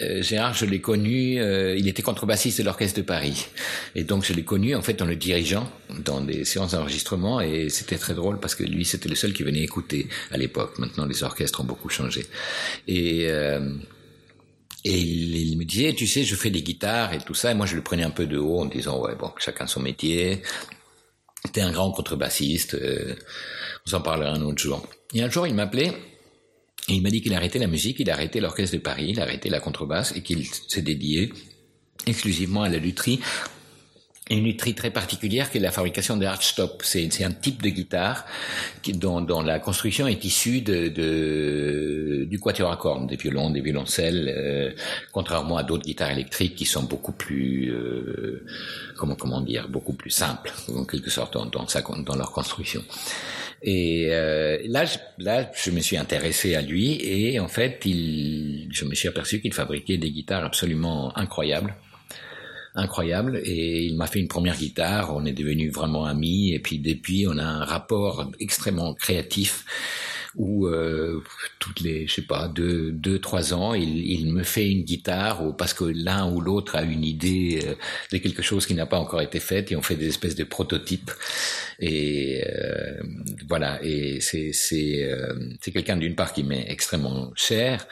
euh, 0.00 0.22
Gérard, 0.22 0.52
je 0.52 0.66
l'ai 0.66 0.82
connu, 0.82 1.40
euh, 1.40 1.74
il 1.78 1.88
était 1.88 2.02
contrebassiste 2.02 2.58
de 2.58 2.64
l'orchestre 2.64 2.98
de 2.98 3.02
Paris, 3.06 3.46
et 3.94 4.04
donc 4.04 4.24
je 4.26 4.34
l'ai 4.34 4.44
connu 4.44 4.74
en 4.74 4.82
fait 4.82 5.00
en 5.00 5.06
le 5.06 5.16
dirigeant 5.16 5.66
dans 6.04 6.20
des 6.20 6.44
séances 6.44 6.72
d'enregistrement, 6.72 7.40
et 7.40 7.70
c'était 7.70 7.96
très 7.96 8.12
drôle 8.12 8.38
parce 8.40 8.54
que 8.54 8.62
lui, 8.64 8.84
c'était 8.84 9.08
le 9.08 9.14
seul 9.14 9.32
qui 9.32 9.42
venait 9.42 9.62
écouter 9.62 10.06
à 10.32 10.36
l'époque. 10.36 10.78
Maintenant, 10.78 11.06
les 11.06 11.22
orchestres 11.22 11.60
ont 11.62 11.64
beaucoup 11.64 11.88
changé, 11.88 12.26
et 12.88 13.26
euh, 13.30 13.70
et 14.88 15.00
il, 15.00 15.58
me 15.58 15.64
disait, 15.64 15.94
tu 15.94 16.06
sais, 16.06 16.22
je 16.22 16.36
fais 16.36 16.50
des 16.50 16.62
guitares 16.62 17.12
et 17.12 17.18
tout 17.18 17.34
ça, 17.34 17.50
et 17.50 17.54
moi 17.54 17.66
je 17.66 17.74
le 17.74 17.82
prenais 17.82 18.04
un 18.04 18.10
peu 18.10 18.26
de 18.26 18.38
haut 18.38 18.60
en 18.60 18.66
disant, 18.66 19.00
ouais, 19.00 19.16
bon, 19.16 19.32
chacun 19.36 19.66
son 19.66 19.80
métier. 19.80 20.42
T'es 21.52 21.60
un 21.60 21.72
grand 21.72 21.90
contrebassiste. 21.90 22.74
euh, 22.74 23.16
on 23.84 23.90
s'en 23.90 24.00
parlera 24.00 24.30
un 24.30 24.42
autre 24.42 24.62
jour. 24.62 24.86
Et 25.12 25.22
un 25.22 25.28
jour, 25.28 25.44
il 25.46 25.54
m'appelait 25.54 25.92
et 26.88 26.94
il 26.94 27.02
m'a 27.02 27.10
dit 27.10 27.20
qu'il 27.20 27.34
arrêtait 27.34 27.58
la 27.58 27.66
musique, 27.66 27.98
il 27.98 28.08
a 28.10 28.12
arrêté 28.12 28.38
l'orchestre 28.38 28.76
de 28.76 28.80
Paris, 28.80 29.06
il 29.08 29.18
a 29.18 29.24
arrêté 29.24 29.48
la 29.48 29.58
contrebasse 29.58 30.12
et 30.14 30.22
qu'il 30.22 30.46
s'est 30.46 30.82
dédié 30.82 31.32
exclusivement 32.06 32.62
à 32.62 32.68
la 32.68 32.78
lutherie. 32.78 33.18
Une 34.28 34.42
lutherie 34.42 34.74
très 34.74 34.90
particulière 34.90 35.52
qui 35.52 35.58
est 35.58 35.60
la 35.60 35.70
fabrication 35.70 36.16
des 36.16 36.26
hardstop. 36.26 36.82
C'est, 36.82 37.08
c'est 37.12 37.22
un 37.22 37.30
type 37.30 37.62
de 37.62 37.68
guitare 37.68 38.26
qui, 38.82 38.92
dont, 38.92 39.20
dont 39.20 39.40
la 39.40 39.60
construction 39.60 40.08
est 40.08 40.24
issue 40.24 40.62
de, 40.62 40.88
de, 40.88 42.26
du 42.28 42.40
quatuor 42.40 42.72
à 42.72 42.76
cordes, 42.76 43.08
des 43.08 43.14
violons, 43.14 43.50
des 43.50 43.60
violoncelles, 43.60 44.34
euh, 44.36 44.72
contrairement 45.12 45.58
à 45.58 45.62
d'autres 45.62 45.84
guitares 45.84 46.10
électriques 46.10 46.56
qui 46.56 46.64
sont 46.64 46.82
beaucoup 46.82 47.12
plus, 47.12 47.70
euh, 47.70 48.44
comment, 48.96 49.14
comment 49.14 49.40
dire, 49.40 49.68
beaucoup 49.68 49.92
plus 49.92 50.10
simples, 50.10 50.52
en 50.74 50.84
quelque 50.84 51.08
sorte, 51.10 51.34
dans, 51.34 51.46
dans, 51.46 51.68
sa, 51.68 51.82
dans 51.82 52.16
leur 52.16 52.32
construction. 52.32 52.82
Et 53.62 54.08
euh, 54.10 54.58
là, 54.66 54.86
je, 54.86 54.98
là, 55.18 55.48
je 55.54 55.70
me 55.70 55.78
suis 55.78 55.96
intéressé 55.96 56.56
à 56.56 56.62
lui 56.62 57.00
et 57.00 57.38
en 57.38 57.48
fait, 57.48 57.80
il, 57.84 58.68
je 58.72 58.84
me 58.86 58.94
suis 58.96 59.06
aperçu 59.06 59.40
qu'il 59.40 59.54
fabriquait 59.54 59.98
des 59.98 60.10
guitares 60.10 60.44
absolument 60.44 61.16
incroyables 61.16 61.76
incroyable. 62.76 63.40
Et 63.44 63.84
il 63.84 63.96
m'a 63.96 64.06
fait 64.06 64.20
une 64.20 64.28
première 64.28 64.56
guitare, 64.56 65.14
on 65.14 65.24
est 65.24 65.32
devenus 65.32 65.72
vraiment 65.72 66.04
amis. 66.04 66.52
Et 66.52 66.58
puis 66.58 66.78
depuis 66.78 67.26
on 67.28 67.38
a 67.38 67.44
un 67.44 67.64
rapport 67.64 68.30
extrêmement 68.38 68.94
créatif 68.94 69.64
où 70.36 70.66
euh, 70.66 71.22
toutes 71.58 71.80
les 71.80 72.06
je 72.06 72.16
sais 72.16 72.22
pas 72.22 72.46
deux 72.46 72.92
deux 72.92 73.18
trois 73.18 73.54
ans 73.54 73.72
il, 73.72 74.06
il 74.06 74.30
me 74.34 74.42
fait 74.42 74.70
une 74.70 74.82
guitare 74.82 75.42
ou 75.42 75.54
parce 75.54 75.72
que 75.72 75.84
l'un 75.84 76.30
ou 76.30 76.42
l'autre 76.42 76.76
a 76.76 76.82
une 76.82 77.04
idée 77.04 77.60
euh, 77.64 77.74
de 78.12 78.18
quelque 78.18 78.42
chose 78.42 78.66
qui 78.66 78.74
n'a 78.74 78.84
pas 78.84 78.98
encore 78.98 79.22
été 79.22 79.40
fait 79.40 79.72
et 79.72 79.76
on 79.76 79.82
fait 79.82 79.96
des 79.96 80.08
espèces 80.08 80.34
de 80.34 80.44
prototypes. 80.44 81.10
Et 81.80 82.44
euh, 82.46 83.02
voilà. 83.48 83.82
Et 83.82 84.20
c'est 84.20 84.52
c'est 84.52 85.04
euh, 85.04 85.34
c'est 85.60 85.72
quelqu'un 85.72 85.96
d'une 85.96 86.14
part 86.14 86.32
qui 86.32 86.44
m'est 86.44 86.70
extrêmement 86.70 87.32
cher 87.34 87.86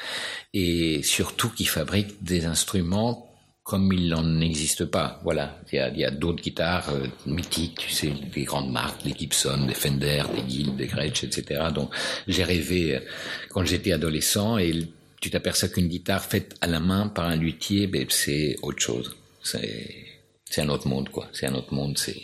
et 0.52 1.02
surtout 1.02 1.48
qui 1.50 1.64
fabrique 1.64 2.22
des 2.22 2.44
instruments 2.46 3.33
comme 3.64 3.90
il 3.94 4.10
n'en 4.10 4.40
existe 4.42 4.84
pas. 4.84 5.20
Voilà, 5.24 5.58
il 5.72 5.76
y 5.76 6.04
a, 6.04 6.08
a 6.08 6.10
d'autres 6.10 6.42
guitares 6.42 6.90
euh, 6.90 7.06
mythiques, 7.26 7.78
tu 7.78 7.90
sais, 7.90 8.12
des 8.32 8.44
grandes 8.44 8.70
marques, 8.70 9.02
des 9.04 9.14
Gibson, 9.14 9.64
des 9.66 9.74
Fender, 9.74 10.22
des 10.36 10.42
Guild, 10.42 10.76
des 10.76 10.86
Gretsch, 10.86 11.24
etc. 11.24 11.62
Donc 11.74 11.90
j'ai 12.28 12.44
rêvé 12.44 12.96
euh, 12.96 13.00
quand 13.48 13.64
j'étais 13.64 13.92
adolescent 13.92 14.58
et 14.58 14.86
tu 15.20 15.30
t'aperçois 15.30 15.70
qu'une 15.70 15.88
guitare 15.88 16.22
faite 16.22 16.54
à 16.60 16.66
la 16.66 16.78
main 16.78 17.08
par 17.08 17.24
un 17.24 17.36
luthier, 17.36 17.86
ben, 17.86 18.04
c'est 18.10 18.56
autre 18.62 18.82
chose. 18.82 19.16
C'est 19.42 20.14
c'est 20.44 20.60
un 20.60 20.68
autre 20.68 20.86
monde, 20.86 21.08
quoi. 21.08 21.28
C'est 21.32 21.46
un 21.46 21.54
autre 21.54 21.72
monde, 21.72 21.96
c'est 21.96 22.20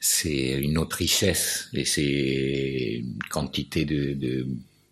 c'est 0.00 0.52
une 0.52 0.78
autre 0.78 0.96
richesse 0.96 1.68
et 1.74 1.84
c'est 1.84 3.02
une 3.02 3.18
quantité 3.28 3.84
de, 3.84 4.14
de 4.14 4.46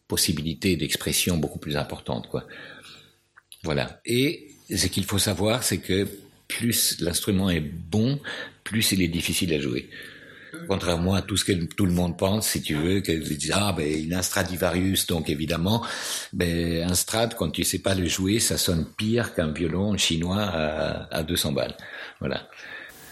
possibilités 0.08 0.76
d'expression 0.76 1.38
beaucoup 1.38 1.58
plus 1.58 1.76
importante, 1.78 2.28
quoi. 2.28 2.46
Voilà. 3.62 4.00
Et 4.04 4.45
ce 4.74 4.86
qu'il 4.86 5.04
faut 5.04 5.18
savoir, 5.18 5.62
c'est 5.62 5.78
que 5.78 6.06
plus 6.48 7.00
l'instrument 7.00 7.50
est 7.50 7.60
bon, 7.60 8.20
plus 8.64 8.92
il 8.92 9.02
est 9.02 9.08
difficile 9.08 9.52
à 9.54 9.60
jouer. 9.60 9.88
Contrairement 10.68 11.14
à 11.14 11.22
tout 11.22 11.36
ce 11.36 11.44
que 11.44 11.52
tout 11.52 11.84
le 11.86 11.92
monde 11.92 12.16
pense, 12.16 12.48
si 12.48 12.62
tu 12.62 12.74
veux, 12.74 13.00
que 13.00 13.12
tu 13.12 13.34
dis, 13.34 13.50
ah, 13.52 13.74
ben, 13.76 13.86
il 13.86 14.12
a 14.14 14.18
un 14.18 14.22
Stradivarius, 14.22 15.06
donc 15.06 15.28
évidemment, 15.28 15.84
ben, 16.32 16.82
un 16.88 16.94
Strad, 16.94 17.34
quand 17.34 17.50
tu 17.50 17.62
sais 17.62 17.80
pas 17.80 17.94
le 17.94 18.06
jouer, 18.08 18.40
ça 18.40 18.56
sonne 18.56 18.86
pire 18.96 19.34
qu'un 19.34 19.52
violon 19.52 19.96
chinois 19.98 20.40
à, 20.42 21.14
à 21.14 21.22
200 21.22 21.52
balles. 21.52 21.76
Voilà. 22.20 22.48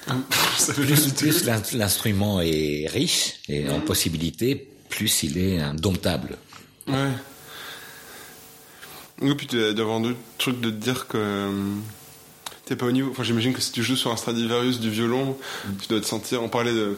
plus 0.74 1.12
plus 1.14 1.44
l'in- 1.44 1.62
l'instrument 1.74 2.40
est 2.40 2.86
riche 2.92 3.34
et 3.48 3.68
en 3.68 3.80
possibilités, 3.80 4.68
plus 4.88 5.22
il 5.22 5.38
est 5.38 5.58
indomptable. 5.60 6.36
Ouais. 6.86 7.10
Et 9.26 9.34
puis 9.34 9.46
tu 9.46 9.56
dois 9.56 9.84
avoir 9.84 10.00
d'autres 10.00 10.18
trucs 10.38 10.60
de 10.60 10.70
te 10.70 10.74
dire 10.76 11.06
que 11.06 11.16
euh, 11.18 11.50
t'es 12.66 12.76
pas 12.76 12.86
au 12.86 12.92
niveau. 12.92 13.10
Enfin, 13.10 13.22
j'imagine 13.22 13.52
que 13.52 13.60
si 13.60 13.72
tu 13.72 13.82
joues 13.82 13.96
sur 13.96 14.10
un 14.12 14.16
Stradivarius 14.16 14.80
du 14.80 14.90
violon, 14.90 15.36
tu 15.80 15.88
dois 15.88 16.00
te 16.00 16.06
sentir. 16.06 16.42
On 16.42 16.48
parlait 16.48 16.72
de, 16.72 16.96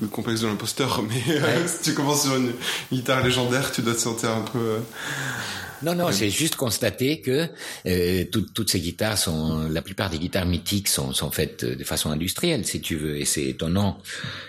de 0.00 0.06
complexe 0.06 0.40
de 0.40 0.46
l'imposteur, 0.46 1.02
mais 1.08 1.22
euh, 1.36 1.40
Ouais. 1.62 1.68
si 1.68 1.82
tu 1.82 1.94
commences 1.94 2.22
sur 2.22 2.36
une 2.36 2.52
guitare 2.92 3.22
légendaire, 3.24 3.70
tu 3.72 3.82
dois 3.82 3.94
te 3.94 4.00
sentir 4.00 4.30
un 4.30 4.42
peu. 4.42 4.78
Euh, 5.82 5.86
Non, 5.86 5.94
non, 5.94 6.12
c'est 6.12 6.30
juste 6.30 6.56
constater 6.56 7.20
que 7.20 7.48
euh, 7.86 8.24
toutes- 8.30 8.52
toutes 8.54 8.70
ces 8.70 8.80
guitares 8.80 9.16
sont, 9.18 9.68
la 9.68 9.82
plupart 9.82 10.10
des 10.10 10.18
guitares 10.18 10.46
mythiques 10.46 10.88
sont, 10.88 11.12
sont 11.12 11.30
faites 11.30 11.64
de 11.64 11.84
façon 11.84 12.10
industrielle, 12.10 12.64
si 12.66 12.80
tu 12.80 12.96
veux, 12.96 13.16
et 13.18 13.24
c'est 13.24 13.44
étonnant 13.44 13.98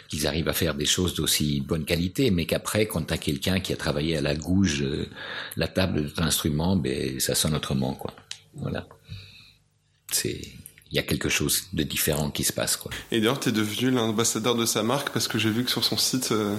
qu'ils 0.07 0.27
arrivent 0.27 0.49
à 0.49 0.53
faire 0.53 0.75
des 0.75 0.85
choses 0.85 1.13
d'aussi 1.15 1.61
bonne 1.61 1.85
qualité, 1.85 2.31
mais 2.31 2.45
qu'après, 2.45 2.85
quand 2.85 3.01
t'as 3.03 3.17
quelqu'un 3.17 3.59
qui 3.59 3.73
a 3.73 3.77
travaillé 3.77 4.17
à 4.17 4.21
la 4.21 4.35
gouge 4.35 4.81
euh, 4.83 5.07
la 5.55 5.67
table 5.67 6.03
de 6.03 6.09
ton 6.09 6.23
instrument, 6.23 6.75
ben 6.75 7.19
ça 7.19 7.35
sonne 7.35 7.55
autrement, 7.55 7.93
quoi. 7.93 8.13
Voilà. 8.55 8.87
C'est, 10.11 10.41
il 10.91 10.97
y 10.97 10.99
a 10.99 11.03
quelque 11.03 11.29
chose 11.29 11.63
de 11.71 11.83
différent 11.83 12.29
qui 12.29 12.43
se 12.43 12.51
passe. 12.51 12.75
Quoi. 12.75 12.91
Et 13.11 13.19
d'ailleurs, 13.19 13.39
tu 13.39 13.49
es 13.49 13.51
devenu 13.53 13.91
l'ambassadeur 13.91 14.55
de 14.55 14.65
sa 14.65 14.83
marque 14.83 15.11
parce 15.11 15.29
que 15.29 15.39
j'ai 15.39 15.49
vu 15.49 15.63
que 15.63 15.71
sur 15.71 15.85
son 15.85 15.95
site, 15.95 16.33
euh, 16.33 16.57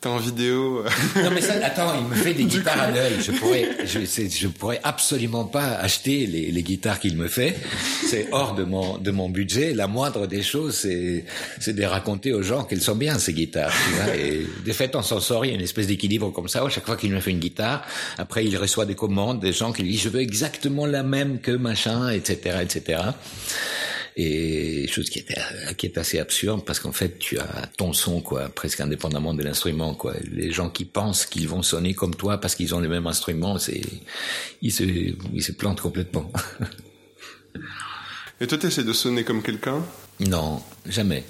t'es 0.00 0.08
en 0.08 0.16
vidéo. 0.16 0.84
Euh. 0.86 0.88
non 1.22 1.30
mais 1.34 1.42
ça, 1.42 1.52
attends, 1.62 1.92
il 2.00 2.06
me 2.06 2.14
fait 2.14 2.32
des 2.32 2.44
guitares 2.46 2.80
à 2.80 2.90
l'œil. 2.90 3.16
Je 3.20 3.30
pourrais, 3.32 3.68
je, 3.84 4.00
je 4.00 4.48
pourrais 4.48 4.80
absolument 4.84 5.44
pas 5.44 5.74
acheter 5.74 6.26
les, 6.26 6.50
les 6.50 6.62
guitares 6.62 6.98
qu'il 6.98 7.16
me 7.18 7.28
fait. 7.28 7.56
C'est 8.06 8.28
hors 8.32 8.54
de 8.54 8.64
mon 8.64 8.96
de 8.96 9.10
mon 9.10 9.28
budget. 9.28 9.74
La 9.74 9.86
moindre 9.86 10.26
des 10.26 10.42
choses, 10.42 10.74
c'est 10.74 11.26
c'est 11.60 11.74
de 11.74 11.84
raconter 11.84 12.32
aux 12.32 12.42
gens 12.42 12.64
qu'elles 12.64 12.80
sont 12.80 12.96
bien 12.96 13.18
ces 13.18 13.34
guitares. 13.34 13.72
Tu 13.84 13.94
vois 13.94 14.16
et 14.16 14.46
de 14.64 14.72
fait, 14.72 14.96
on 14.96 15.02
s'en 15.02 15.20
sort. 15.20 15.44
Il 15.44 15.48
y 15.48 15.52
a 15.52 15.54
une 15.54 15.60
espèce 15.60 15.88
d'équilibre 15.88 16.30
comme 16.30 16.48
ça. 16.48 16.64
À 16.64 16.68
chaque 16.70 16.86
fois 16.86 16.96
qu'il 16.96 17.12
me 17.12 17.20
fait 17.20 17.32
une 17.32 17.38
guitare, 17.38 17.84
après 18.16 18.46
il 18.46 18.56
reçoit 18.56 18.86
des 18.86 18.94
commandes 18.94 19.40
des 19.40 19.52
gens 19.52 19.72
qui 19.72 19.82
lui 19.82 19.90
disent 19.90 20.02
je 20.02 20.08
veux 20.08 20.20
exactement 20.20 20.86
la 20.86 21.02
même 21.02 21.38
que 21.38 21.52
machin, 21.52 22.08
etc., 22.08 22.60
etc 22.62 22.98
et 24.16 24.88
chose 24.88 25.10
qui 25.10 25.20
est 25.20 25.74
qui 25.76 25.86
est 25.86 25.96
assez 25.96 26.18
absurde 26.18 26.64
parce 26.64 26.80
qu'en 26.80 26.92
fait 26.92 27.18
tu 27.18 27.38
as 27.38 27.68
ton 27.76 27.92
son 27.92 28.20
quoi 28.20 28.48
presque 28.48 28.80
indépendamment 28.80 29.34
de 29.34 29.42
l'instrument 29.42 29.94
quoi. 29.94 30.14
Les 30.30 30.50
gens 30.50 30.70
qui 30.70 30.84
pensent 30.84 31.24
qu'ils 31.24 31.48
vont 31.48 31.62
sonner 31.62 31.94
comme 31.94 32.14
toi 32.14 32.38
parce 32.38 32.54
qu'ils 32.54 32.74
ont 32.74 32.80
le 32.80 32.88
même 32.88 33.06
instrument 33.06 33.58
c'est 33.58 33.82
ils 34.60 34.72
se 34.72 34.82
ils 34.82 35.42
se 35.42 35.52
plantent 35.52 35.80
complètement. 35.80 36.32
Et 38.40 38.46
toi 38.46 38.58
tu 38.58 38.66
essaies 38.66 38.84
de 38.84 38.92
sonner 38.92 39.24
comme 39.24 39.42
quelqu'un? 39.42 39.84
Non 40.20 40.62
jamais 40.86 41.24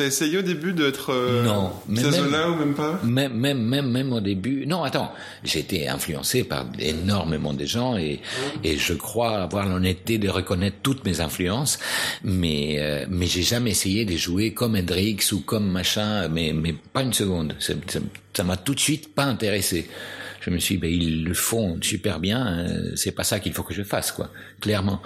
T'as 0.00 0.06
essayé 0.06 0.38
au 0.38 0.42
début 0.42 0.72
d'être 0.72 1.12
euh, 1.12 1.42
non, 1.42 1.72
mais 1.86 2.00
même, 2.00 2.52
ou 2.52 2.56
même 2.56 2.72
pas 2.72 2.98
même, 3.04 3.34
même, 3.34 3.62
même, 3.62 3.90
même 3.90 4.14
au 4.14 4.20
début. 4.22 4.64
Non, 4.66 4.82
attends. 4.82 5.12
J'ai 5.44 5.58
été 5.58 5.88
influencé 5.90 6.42
par 6.42 6.64
énormément 6.78 7.52
de 7.52 7.66
gens 7.66 7.98
et, 7.98 8.22
et 8.64 8.78
je 8.78 8.94
crois 8.94 9.42
avoir 9.42 9.68
l'honnêteté 9.68 10.16
de 10.16 10.30
reconnaître 10.30 10.78
toutes 10.82 11.04
mes 11.04 11.20
influences, 11.20 11.78
mais, 12.24 12.76
euh, 12.78 13.04
mais 13.10 13.26
j'ai 13.26 13.42
jamais 13.42 13.72
essayé 13.72 14.06
de 14.06 14.16
jouer 14.16 14.54
comme 14.54 14.74
Hendrix 14.74 15.18
ou 15.32 15.40
comme 15.40 15.70
machin, 15.70 16.28
mais, 16.28 16.54
mais 16.54 16.72
pas 16.72 17.02
une 17.02 17.12
seconde. 17.12 17.54
Ça 17.58 18.42
m'a 18.42 18.56
tout 18.56 18.74
de 18.74 18.80
suite 18.80 19.14
pas 19.14 19.24
intéressé 19.24 19.86
je 20.40 20.48
me 20.48 20.58
suis 20.58 20.76
dit, 20.76 20.80
ben, 20.80 20.90
ils 20.90 21.24
le 21.24 21.34
font 21.34 21.78
super 21.82 22.18
bien, 22.18 22.60
euh, 22.60 22.96
c'est 22.96 23.12
pas 23.12 23.24
ça 23.24 23.40
qu'il 23.40 23.52
faut 23.52 23.62
que 23.62 23.74
je 23.74 23.82
fasse, 23.82 24.10
quoi, 24.10 24.30
clairement 24.62 25.02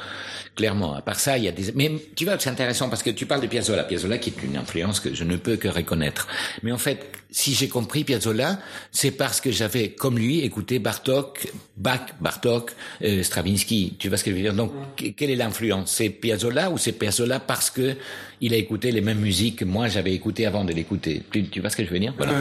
clairement. 0.55 0.95
À 0.95 1.03
part 1.03 1.21
ça, 1.21 1.39
il 1.39 1.45
y 1.45 1.49
a 1.49 1.53
des. 1.53 1.73
Mais 1.75 1.93
tu 2.15 2.25
vois, 2.25 2.39
c'est 2.39 2.51
intéressant 2.51 2.89
parce 2.89 3.03
que 3.03 3.11
tu 3.11 3.27
parles 3.27 3.41
de 3.41 3.47
Piazzolla. 3.47 3.85
Piazzolla 3.85 4.19
qui 4.19 4.31
est 4.31 4.43
une 4.43 4.57
influence 4.57 5.01
que 5.01 5.15
je 5.15 5.25
ne 5.25 5.37
peux 5.37 5.57
que 5.57 5.69
reconnaître. 5.69 6.27
Mais 6.63 6.73
en 6.73 6.79
fait, 6.79 7.11
si 7.31 7.55
j'ai 7.55 7.69
compris 7.69 8.05
Piazzolla, 8.05 8.59
c'est 8.93 9.11
parce 9.11 9.41
que 9.41 9.51
j'avais, 9.51 9.91
comme 9.91 10.19
lui, 10.19 10.41
écouté 10.41 10.79
Bartok, 10.79 11.49
Bach, 11.77 12.15
Bartok, 12.21 12.73
euh, 13.03 13.23
Stravinsky. 13.23 13.97
Tu 13.99 14.09
vois 14.09 14.19
ce 14.19 14.25
que 14.25 14.31
je 14.31 14.37
veux 14.37 14.43
dire? 14.43 14.55
Donc, 14.55 14.73
quelle 15.17 15.31
est 15.31 15.37
l'influence? 15.37 15.93
C'est 15.93 16.11
Piazzolla 16.11 16.71
ou 16.71 16.79
c'est 16.79 16.93
Piazzolla 16.93 17.41
parce 17.41 17.71
que 17.71 17.97
il 18.41 18.53
a 18.53 18.57
écouté 18.57 18.93
les 18.93 19.01
mêmes 19.01 19.21
musiques 19.21 19.61
que 19.61 19.65
moi 19.65 19.89
j'avais 19.89 20.13
écouté 20.13 20.45
avant 20.45 20.65
de 20.65 20.73
l'écouter? 20.73 21.23
Tu, 21.31 21.49
tu, 21.49 21.61
vois 21.61 21.71
ce 21.71 21.77
que 21.77 21.85
je 21.85 21.91
veux 21.91 21.99
dire? 21.99 22.13
Voilà. 22.17 22.35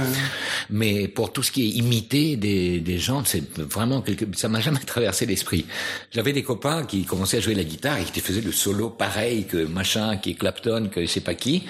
Mais 0.70 1.08
pour 1.08 1.32
tout 1.32 1.44
ce 1.44 1.52
qui 1.52 1.64
est 1.66 1.70
imité 1.70 2.36
des, 2.36 2.80
des 2.80 2.98
gens, 2.98 3.24
c'est 3.26 3.58
vraiment 3.58 4.02
quelque. 4.02 4.26
Ça 4.36 4.50
m'a 4.50 4.60
jamais 4.60 4.80
traversé 4.86 5.26
l'esprit. 5.26 5.66
J'avais 6.12 6.34
des 6.34 6.44
copains 6.44 6.84
qui 6.84 7.06
commençaient 7.06 7.38
à 7.38 7.42
jouer 7.42 7.56
la 7.56 7.64
guitare 7.64 8.03
et 8.04 8.12
qui 8.12 8.20
faisaient 8.20 8.42
le 8.42 8.52
solo 8.52 8.90
pareil 8.90 9.46
que 9.46 9.66
machin, 9.66 10.18
qui 10.18 10.32
est 10.32 10.36
Clapton, 10.36 10.90
que 10.92 11.02
je 11.02 11.08
sais 11.08 11.22
pas 11.22 11.36
qui. 11.36 11.64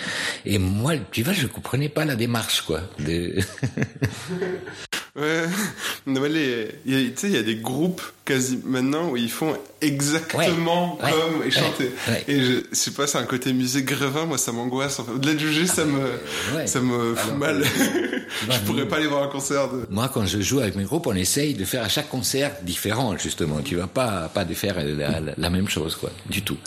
Et 0.45 0.57
moi, 0.57 0.93
tu 1.11 1.23
vois, 1.23 1.34
je 1.34 1.47
comprenais 1.47 1.89
pas 1.89 2.05
la 2.05 2.15
démarche, 2.15 2.61
quoi. 2.61 2.81
Ouais, 5.16 5.43
non, 6.07 6.24
tu 6.24 6.32
sais, 6.32 7.28
il 7.28 7.32
y 7.32 7.38
a 7.38 7.43
des 7.43 7.57
groupes 7.57 8.01
quasi 8.26 8.59
maintenant 8.66 9.11
où 9.11 9.18
ils 9.18 9.30
font 9.30 9.55
exactement 9.80 10.97
comme 10.97 11.43
et 11.45 11.51
chanter. 11.51 11.91
et 12.28 12.41
je, 12.41 12.51
je, 12.72 12.76
sais 12.76 12.91
pas, 12.91 13.05
c'est 13.05 13.20
un 13.20 13.26
côté 13.26 13.53
musée 13.53 13.84
Grévin, 13.84 14.26
moi 14.26 14.39
ça 14.39 14.51
m'angoisse. 14.51 14.99
En 14.99 15.03
fait. 15.03 15.11
Au-delà 15.11 15.36
de 15.36 15.39
juger, 15.39 15.68
ça 15.68 15.86
me, 15.86 16.20
ça 16.66 16.80
me 16.80 17.14
fout 17.14 17.36
mal. 17.36 17.64
je 18.49 18.59
pourrais 18.66 18.88
pas 18.88 18.95
aller 18.95 19.05
voir 19.05 19.22
un 19.22 19.28
concert. 19.28 19.70
De... 19.70 19.86
Moi, 19.91 20.09
quand 20.11 20.26
je 20.26 20.41
joue 20.41 20.61
avec 20.61 20.76
mes 20.76 20.86
groupes, 20.86 21.05
on 21.05 21.14
essaye 21.14 21.53
de 21.53 21.64
faire 21.64 21.84
à 21.84 21.89
chaque 21.89 22.09
concert 22.09 22.55
différent, 22.64 23.16
justement. 23.16 23.61
Tu 23.61 23.76
vas 23.76 23.88
pas, 23.88 24.32
pas 24.34 24.45
de 24.45 24.55
faire 24.55 24.78
la, 24.84 25.20
la 25.38 25.49
même 25.51 25.70
chose, 25.70 25.95
quoi, 25.95 26.09
du 26.28 26.41
tout. 26.41 26.57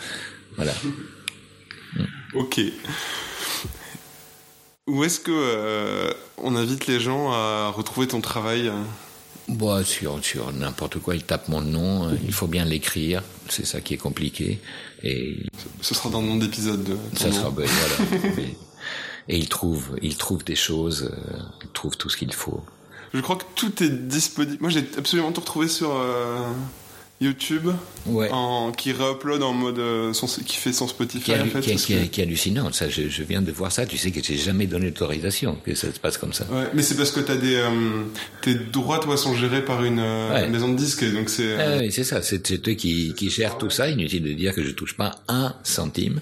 Voilà. 0.57 0.73
ok. 2.35 2.61
Où 4.87 5.03
est-ce 5.03 5.19
que 5.19 5.33
euh, 5.33 6.13
on 6.39 6.55
invite 6.55 6.87
les 6.87 7.01
gens 7.01 7.33
à 7.33 7.71
retrouver 7.75 8.07
ton 8.07 8.21
travail 8.21 8.71
Bon, 9.49 9.85
sur, 9.85 10.25
sur 10.25 10.53
n'importe 10.53 10.99
quoi, 10.99 11.15
ils 11.15 11.23
tapent 11.23 11.49
mon 11.49 11.61
nom, 11.61 12.09
euh, 12.09 12.13
il 12.25 12.33
faut 12.33 12.47
bien 12.47 12.65
l'écrire, 12.65 13.23
c'est 13.49 13.67
ça 13.67 13.81
qui 13.81 13.95
est 13.95 13.99
compliqué. 13.99 14.61
Et 15.03 15.39
ce 15.81 15.95
sera 15.95 16.11
dans 16.11 16.21
le 16.21 16.29
nom 16.29 16.37
d'épisode. 16.37 16.85
De 16.85 16.97
ça 17.17 17.33
sera, 17.33 17.51
ben, 17.51 17.67
voilà. 17.67 18.39
et 19.29 19.37
ils 19.37 19.49
trouvent, 19.49 19.99
ils 20.03 20.17
trouvent 20.17 20.45
des 20.45 20.57
choses, 20.57 21.11
ils 21.63 21.71
trouvent 21.71 21.97
tout 21.97 22.09
ce 22.09 22.17
qu'il 22.17 22.33
faut. 22.33 22.63
Je 23.13 23.21
crois 23.21 23.37
que 23.37 23.45
tout 23.55 23.83
est 23.83 23.89
disponible. 23.89 24.59
Moi, 24.61 24.71
j'ai 24.71 24.85
absolument 24.97 25.33
tout 25.33 25.41
retrouvé 25.41 25.69
sur. 25.69 26.01
YouTube 27.21 27.71
en, 28.31 28.73
qui 28.73 28.93
réupload 28.93 29.43
en 29.43 29.55
mode 29.55 29.79
euh, 29.79 30.13
son, 30.13 30.27
qui 30.27 30.57
fait 30.57 30.73
son 30.73 30.87
Spotify 30.87 31.33
qui, 31.33 31.33
en 31.33 31.47
fait, 31.47 31.61
qui, 31.61 31.77
qui, 31.77 32.09
qui, 32.11 32.21
est 32.21 32.25
hallucinant 32.25 32.71
ça 32.73 32.91
je, 32.91 33.09
je, 33.09 33.23
viens 33.23 33.41
de 33.41 33.51
voir 33.51 33.73
ça 33.73 33.87
tu 33.87 33.97
sais 33.97 34.11
que 34.11 34.23
j'ai 34.23 34.37
jamais 34.37 34.67
donné 34.67 34.87
l'autorisation 34.87 35.57
que 35.65 35.75
ça 35.75 35.91
se 35.93 35.99
passe 35.99 36.19
comme 36.19 36.35
ça. 36.35 36.45
Ouais, 36.51 36.65
mais 36.75 36.83
c'est 36.83 36.95
parce 36.95 37.11
que 37.11 37.21
t'as 37.21 37.37
des 37.37 37.57
euh, 37.57 37.71
tes 38.43 38.55
droits 38.55 38.99
toi 38.99 39.17
sont 39.17 39.35
gérés 39.35 39.65
par 39.65 39.83
une 39.83 39.99
euh, 39.99 40.49
maison 40.49 40.69
de 40.69 40.77
disques 40.77 41.11
donc 41.11 41.31
c'est 41.31 41.55
ah, 41.59 41.79
oui 41.81 41.91
c'est 41.91 42.05
ça 42.05 42.21
c'est 42.21 42.53
eux 42.53 42.75
qui, 42.75 43.15
qui 43.17 43.31
gèrent 43.31 43.57
tout 43.57 43.71
ça 43.71 43.89
inutile 43.89 44.23
de 44.23 44.33
dire 44.35 44.55
que 44.55 44.63
je 44.63 44.71
touche 44.73 44.97
pas 44.97 45.17
un 45.29 45.55
centime. 45.63 46.21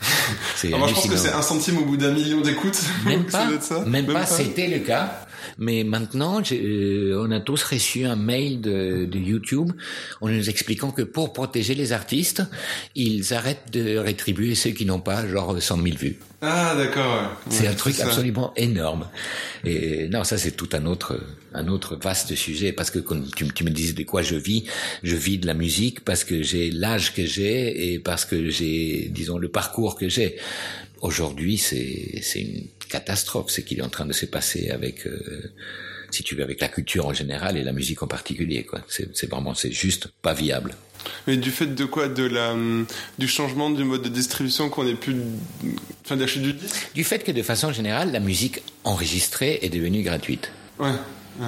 C'est 0.56 0.70
moi 0.70 0.88
je 0.88 0.94
pense 0.94 1.08
que 1.08 1.16
c'est 1.16 1.32
un 1.32 1.42
centime 1.42 1.76
au 1.76 1.84
bout 1.84 1.98
d'un 1.98 2.12
million 2.12 2.40
d'écoutes 2.40 2.80
même 3.04 3.24
pas 3.26 3.46
même, 3.84 4.06
pas, 4.06 4.14
pas. 4.14 4.26
c'était 4.26 4.66
le 4.66 4.78
cas 4.78 5.26
mais 5.58 5.84
maintenant, 5.84 6.40
euh, 6.52 7.24
on 7.26 7.30
a 7.30 7.40
tous 7.40 7.62
reçu 7.62 8.04
un 8.04 8.16
mail 8.16 8.60
de, 8.60 9.04
de, 9.04 9.18
YouTube 9.18 9.72
en 10.20 10.28
nous 10.28 10.48
expliquant 10.48 10.90
que 10.90 11.02
pour 11.02 11.32
protéger 11.32 11.74
les 11.74 11.92
artistes, 11.92 12.42
ils 12.94 13.34
arrêtent 13.34 13.72
de 13.72 13.96
rétribuer 13.96 14.54
ceux 14.54 14.70
qui 14.70 14.86
n'ont 14.86 15.00
pas 15.00 15.26
genre 15.26 15.60
100 15.60 15.82
000 15.82 15.96
vues. 15.96 16.18
Ah 16.42 16.74
d'accord. 16.74 17.36
c'est 17.50 17.66
un 17.66 17.74
truc 17.74 18.00
absolument 18.00 18.54
énorme. 18.56 19.08
Et 19.64 20.08
non, 20.08 20.24
ça 20.24 20.38
c'est 20.38 20.52
tout 20.52 20.70
un 20.72 20.86
autre 20.86 21.20
un 21.52 21.68
autre 21.68 21.96
vaste 21.96 22.34
sujet 22.34 22.72
parce 22.72 22.90
que 22.90 22.98
comme 22.98 23.28
tu, 23.36 23.46
tu, 23.52 23.62
me 23.62 23.70
disais 23.70 23.92
de 23.92 24.04
quoi 24.04 24.22
je 24.22 24.36
vis, 24.36 24.64
je 25.02 25.16
vis 25.16 25.36
de 25.36 25.46
la 25.46 25.52
musique 25.52 26.02
parce 26.02 26.24
que 26.24 26.42
j'ai 26.42 26.70
l'âge 26.70 27.12
que 27.12 27.26
j'ai 27.26 27.92
et 27.92 27.98
parce 27.98 28.24
que 28.24 28.48
j'ai 28.48 29.08
disons 29.10 29.36
le 29.36 29.48
parcours 29.48 29.96
que 29.96 30.08
j'ai. 30.08 30.36
Aujourd'hui, 31.02 31.58
c'est 31.58 32.20
c'est 32.22 32.40
une 32.40 32.66
catastrophe, 32.90 33.50
ce 33.50 33.60
qu'il 33.60 33.78
est 33.78 33.82
en 33.82 33.88
train 33.88 34.06
de 34.06 34.12
se 34.12 34.26
passer 34.26 34.70
avec, 34.70 35.06
euh, 35.06 35.52
si 36.10 36.22
tu 36.22 36.34
veux, 36.34 36.42
avec 36.42 36.60
la 36.60 36.68
culture 36.68 37.06
en 37.06 37.14
général 37.14 37.56
et 37.56 37.62
la 37.62 37.72
musique 37.72 38.02
en 38.02 38.06
particulier. 38.06 38.64
Quoi. 38.64 38.80
C'est, 38.88 39.30
vraiment, 39.30 39.54
c'est 39.54 39.72
juste 39.72 40.08
pas 40.20 40.34
viable. 40.34 40.74
Mais 41.26 41.38
du 41.38 41.50
fait 41.50 41.66
de 41.66 41.84
quoi? 41.86 42.08
De 42.08 42.24
la 42.24 42.54
du 43.18 43.26
changement 43.26 43.70
du 43.70 43.84
mode 43.84 44.02
de 44.02 44.10
distribution 44.10 44.68
qu'on 44.68 44.86
est 44.86 44.94
plus 44.94 45.16
enfin 46.04 46.16
d'acheter 46.16 46.40
du 46.40 46.52
disque? 46.52 46.90
Du 46.94 47.04
fait 47.04 47.24
que 47.24 47.32
de 47.32 47.42
façon 47.42 47.72
générale 47.72 48.12
la 48.12 48.20
musique 48.20 48.60
enregistrée 48.84 49.60
est 49.62 49.70
devenue 49.70 50.02
gratuite. 50.02 50.50
Ouais. 50.78 50.92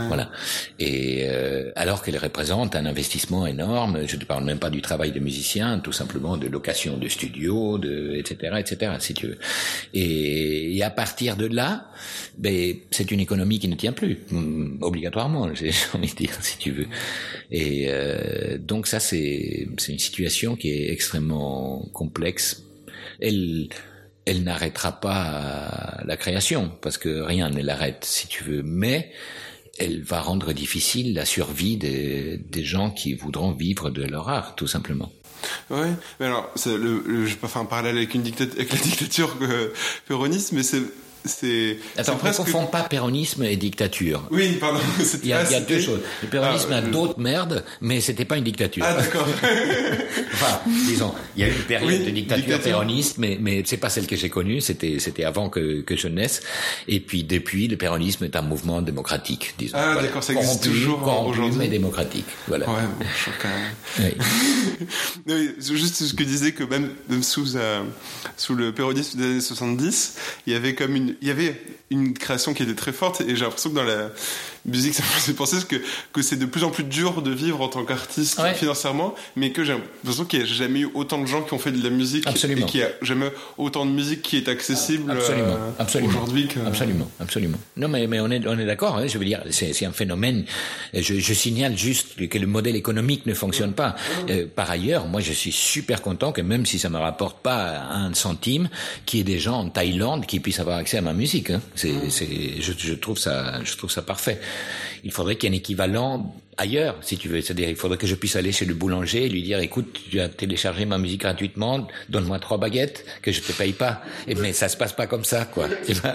Voilà. 0.08 0.30
Et 0.78 1.26
euh, 1.28 1.70
alors 1.76 2.02
qu'elle 2.02 2.16
représente 2.16 2.74
un 2.74 2.86
investissement 2.86 3.46
énorme, 3.46 4.06
je 4.06 4.16
ne 4.16 4.24
parle 4.24 4.44
même 4.44 4.58
pas 4.58 4.70
du 4.70 4.80
travail 4.80 5.12
de 5.12 5.20
musicien, 5.20 5.78
tout 5.80 5.92
simplement 5.92 6.36
de 6.36 6.46
location 6.48 6.96
de 6.96 7.08
studio, 7.08 7.78
de 7.78 8.14
etc. 8.16 8.56
etc. 8.58 8.92
Si 9.00 9.14
tu 9.14 9.28
veux. 9.28 9.38
Et, 9.92 10.76
et 10.76 10.82
à 10.82 10.90
partir 10.90 11.36
de 11.36 11.46
là, 11.46 11.88
ben 12.38 12.76
c'est 12.90 13.10
une 13.10 13.20
économie 13.20 13.58
qui 13.58 13.68
ne 13.68 13.76
tient 13.76 13.92
plus 13.92 14.18
mm, 14.30 14.78
obligatoirement, 14.82 15.54
j'ai 15.54 15.72
envie 15.94 16.10
de 16.10 16.16
dire 16.16 16.36
si 16.40 16.58
tu 16.58 16.70
veux. 16.70 16.86
Et 17.50 17.86
euh, 17.88 18.58
donc 18.58 18.86
ça 18.86 19.00
c'est 19.00 19.68
c'est 19.78 19.92
une 19.92 19.98
situation 19.98 20.56
qui 20.56 20.70
est 20.70 20.90
extrêmement 20.92 21.86
complexe. 21.92 22.64
Elle 23.20 23.68
elle 24.24 24.44
n'arrêtera 24.44 25.00
pas 25.00 26.00
la 26.04 26.16
création 26.16 26.70
parce 26.80 26.96
que 26.96 27.20
rien 27.20 27.50
ne 27.50 27.60
l'arrête 27.60 28.04
si 28.04 28.28
tu 28.28 28.44
veux, 28.44 28.62
mais 28.62 29.10
elle 29.78 30.02
va 30.02 30.20
rendre 30.20 30.52
difficile 30.52 31.14
la 31.14 31.24
survie 31.24 31.76
des, 31.76 32.38
des 32.38 32.64
gens 32.64 32.90
qui 32.90 33.14
voudront 33.14 33.52
vivre 33.52 33.90
de 33.90 34.02
leur 34.02 34.28
art, 34.28 34.54
tout 34.54 34.66
simplement. 34.66 35.10
Ouais, 35.70 35.90
mais 36.20 36.26
alors, 36.26 36.50
le, 36.66 37.02
le, 37.04 37.26
je 37.26 37.30
vais 37.34 37.40
pas 37.40 37.48
faire 37.48 37.62
un 37.62 37.66
parallèle 37.66 37.96
avec, 37.96 38.14
une 38.14 38.22
dictature, 38.22 38.54
avec 38.54 38.72
la 38.72 38.78
dictature 38.78 39.36
péroniste, 40.06 40.52
mais 40.52 40.62
c'est 40.62 40.82
c'est. 41.24 41.78
Attends, 41.96 42.16
presque... 42.16 42.40
ne 42.40 42.44
confond 42.44 42.66
pas 42.66 42.82
péronisme 42.82 43.44
et 43.44 43.56
dictature. 43.56 44.26
Oui, 44.30 44.56
pardon. 44.60 44.80
Il 45.22 45.28
y 45.28 45.32
a, 45.32 45.44
il 45.44 45.52
y 45.52 45.54
a 45.54 45.60
deux 45.60 45.80
choses. 45.80 46.00
Le 46.22 46.28
péronisme 46.28 46.70
ah, 46.72 46.76
a 46.76 46.80
d'autres 46.80 47.18
merdes, 47.18 47.64
mais 47.80 48.00
c'était 48.00 48.24
pas 48.24 48.36
une 48.36 48.44
dictature. 48.44 48.84
Ah, 48.86 48.94
d'accord. 48.94 49.26
enfin, 50.32 50.60
disons, 50.86 51.12
il 51.36 51.42
y 51.42 51.44
a 51.44 51.48
eu 51.48 51.52
une 51.52 51.62
période 51.62 52.04
de 52.04 52.10
dictature, 52.10 52.60
péroniste, 52.60 53.18
mais, 53.18 53.38
mais 53.40 53.62
c'est 53.64 53.76
pas 53.76 53.90
celle 53.90 54.06
que 54.06 54.16
j'ai 54.16 54.28
connue, 54.28 54.60
c'était, 54.60 54.98
c'était 54.98 55.24
avant 55.24 55.48
que, 55.48 55.82
que 55.82 55.96
je 55.96 56.08
naisse. 56.08 56.40
Et 56.88 57.00
puis, 57.00 57.24
depuis, 57.24 57.68
le 57.68 57.76
péronisme 57.76 58.24
est 58.24 58.36
un 58.36 58.42
mouvement 58.42 58.82
démocratique, 58.82 59.54
disons. 59.58 59.78
Ah, 59.78 59.96
d'accord, 60.00 60.22
ça 60.22 60.32
existe 60.32 60.64
toujours 60.64 61.02
aujourd'hui. 61.26 61.58
mais 61.58 61.68
démocratique. 61.68 62.26
Voilà. 62.48 62.68
Ouais, 62.68 62.82
bon, 62.98 63.06
je 63.16 63.30
quand 63.40 63.48
même. 63.48 64.14
Oui. 65.26 65.50
juste 65.76 66.04
ce 66.04 66.14
que 66.14 66.22
disais 66.22 66.52
que 66.52 66.64
même, 66.64 66.90
même 67.08 67.22
sous, 67.22 67.56
euh, 67.56 67.82
sous 68.36 68.54
le 68.54 68.72
péronisme 68.72 69.18
des 69.18 69.24
années 69.24 69.40
70, 69.40 70.16
il 70.46 70.52
y 70.52 70.56
avait 70.56 70.74
comme 70.74 70.96
une, 70.96 71.11
il 71.20 71.28
y 71.28 71.30
avait 71.30 71.60
une 71.90 72.14
création 72.14 72.54
qui 72.54 72.62
était 72.62 72.74
très 72.74 72.92
forte 72.92 73.20
et 73.20 73.36
j'ai 73.36 73.44
l'impression 73.44 73.70
que 73.70 73.74
dans 73.74 73.84
la 73.84 74.10
musique 74.64 74.94
ça 75.02 75.02
me 75.02 75.08
fait 75.08 75.32
penser 75.32 75.56
que, 75.68 75.76
que 76.12 76.22
c'est 76.22 76.36
de 76.36 76.46
plus 76.46 76.64
en 76.64 76.70
plus 76.70 76.84
dur 76.84 77.22
de 77.22 77.30
vivre 77.30 77.60
en 77.60 77.68
tant 77.68 77.84
qu'artiste 77.84 78.40
financièrement 78.54 79.14
mais 79.36 79.50
que 79.52 79.64
j'ai 79.64 79.72
l'impression 79.72 80.24
qu'il 80.24 80.40
n'y 80.40 80.44
a 80.44 80.48
jamais 80.48 80.80
eu 80.80 80.88
autant 80.94 81.20
de 81.20 81.26
gens 81.26 81.42
qui 81.42 81.54
ont 81.54 81.58
fait 81.58 81.72
de 81.72 81.82
la 81.82 81.90
musique 81.90 82.26
absolument. 82.26 82.62
et 82.62 82.70
qu'il 82.70 82.80
n'y 82.80 82.86
a 82.86 82.90
jamais 83.02 83.30
autant 83.58 83.86
de 83.86 83.90
musique 83.90 84.22
qui 84.22 84.36
est 84.36 84.48
accessible 84.48 85.10
absolument, 85.10 85.48
euh, 85.48 85.70
absolument. 85.78 86.10
aujourd'hui 86.10 86.46
que... 86.46 86.60
absolument 86.60 87.10
absolument 87.20 87.58
non 87.76 87.88
mais, 87.88 88.06
mais 88.06 88.20
on 88.20 88.30
est, 88.30 88.46
on 88.46 88.58
est 88.58 88.66
d'accord 88.66 88.96
hein, 88.96 89.06
je 89.06 89.18
veux 89.18 89.24
dire 89.24 89.42
c'est 89.50 89.84
un 89.84 89.92
phénomène 89.92 90.44
je, 90.94 91.14
je, 91.18 91.34
signale 91.34 91.76
juste 91.76 92.28
que 92.28 92.38
le 92.38 92.46
modèle 92.46 92.76
économique 92.76 93.26
ne 93.26 93.34
fonctionne 93.34 93.72
pas 93.72 93.96
euh, 94.28 94.46
par 94.54 94.70
ailleurs 94.70 95.06
moi 95.06 95.20
je 95.20 95.32
suis 95.32 95.52
super 95.52 96.02
content 96.02 96.32
que 96.32 96.40
même 96.40 96.66
si 96.66 96.78
ça 96.78 96.88
me 96.88 96.98
rapporte 96.98 97.42
pas 97.42 97.80
un 97.90 98.14
centime 98.14 98.68
qu'il 99.06 99.18
y 99.18 99.20
ait 99.20 99.24
des 99.24 99.38
gens 99.38 99.60
en 99.60 99.68
Thaïlande 99.68 100.26
qui 100.26 100.40
puissent 100.40 100.60
avoir 100.60 100.78
accès 100.78 100.98
à 100.98 101.02
ma 101.02 101.12
musique 101.12 101.50
hein. 101.50 101.60
C'est, 101.74 102.10
c'est, 102.10 102.60
je, 102.60 102.72
je, 102.76 102.94
trouve 102.94 103.18
ça, 103.18 103.62
je 103.64 103.76
trouve 103.76 103.90
ça 103.90 104.02
parfait. 104.02 104.40
Il 105.04 105.10
faudrait 105.10 105.36
qu'il 105.36 105.50
y 105.50 105.52
ait 105.52 105.56
un 105.56 105.58
équivalent 105.58 106.34
ailleurs, 106.56 106.96
si 107.00 107.16
tu 107.16 107.28
veux. 107.28 107.40
C'est-à-dire, 107.40 107.68
il 107.68 107.76
faudrait 107.76 107.98
que 107.98 108.06
je 108.06 108.14
puisse 108.14 108.36
aller 108.36 108.52
chez 108.52 108.64
le 108.64 108.74
boulanger 108.74 109.26
et 109.26 109.28
lui 109.28 109.42
dire, 109.42 109.58
écoute, 109.58 109.98
tu 110.10 110.20
as 110.20 110.28
téléchargé 110.28 110.84
ma 110.84 110.98
musique 110.98 111.22
gratuitement, 111.22 111.86
donne-moi 112.08 112.38
trois 112.38 112.58
baguettes 112.58 113.04
que 113.22 113.32
je 113.32 113.40
te 113.40 113.52
paye 113.52 113.72
pas. 113.72 114.02
Et, 114.28 114.34
mais 114.34 114.52
ça 114.52 114.68
se 114.68 114.76
passe 114.76 114.92
pas 114.92 115.06
comme 115.06 115.24
ça, 115.24 115.44
quoi. 115.44 115.68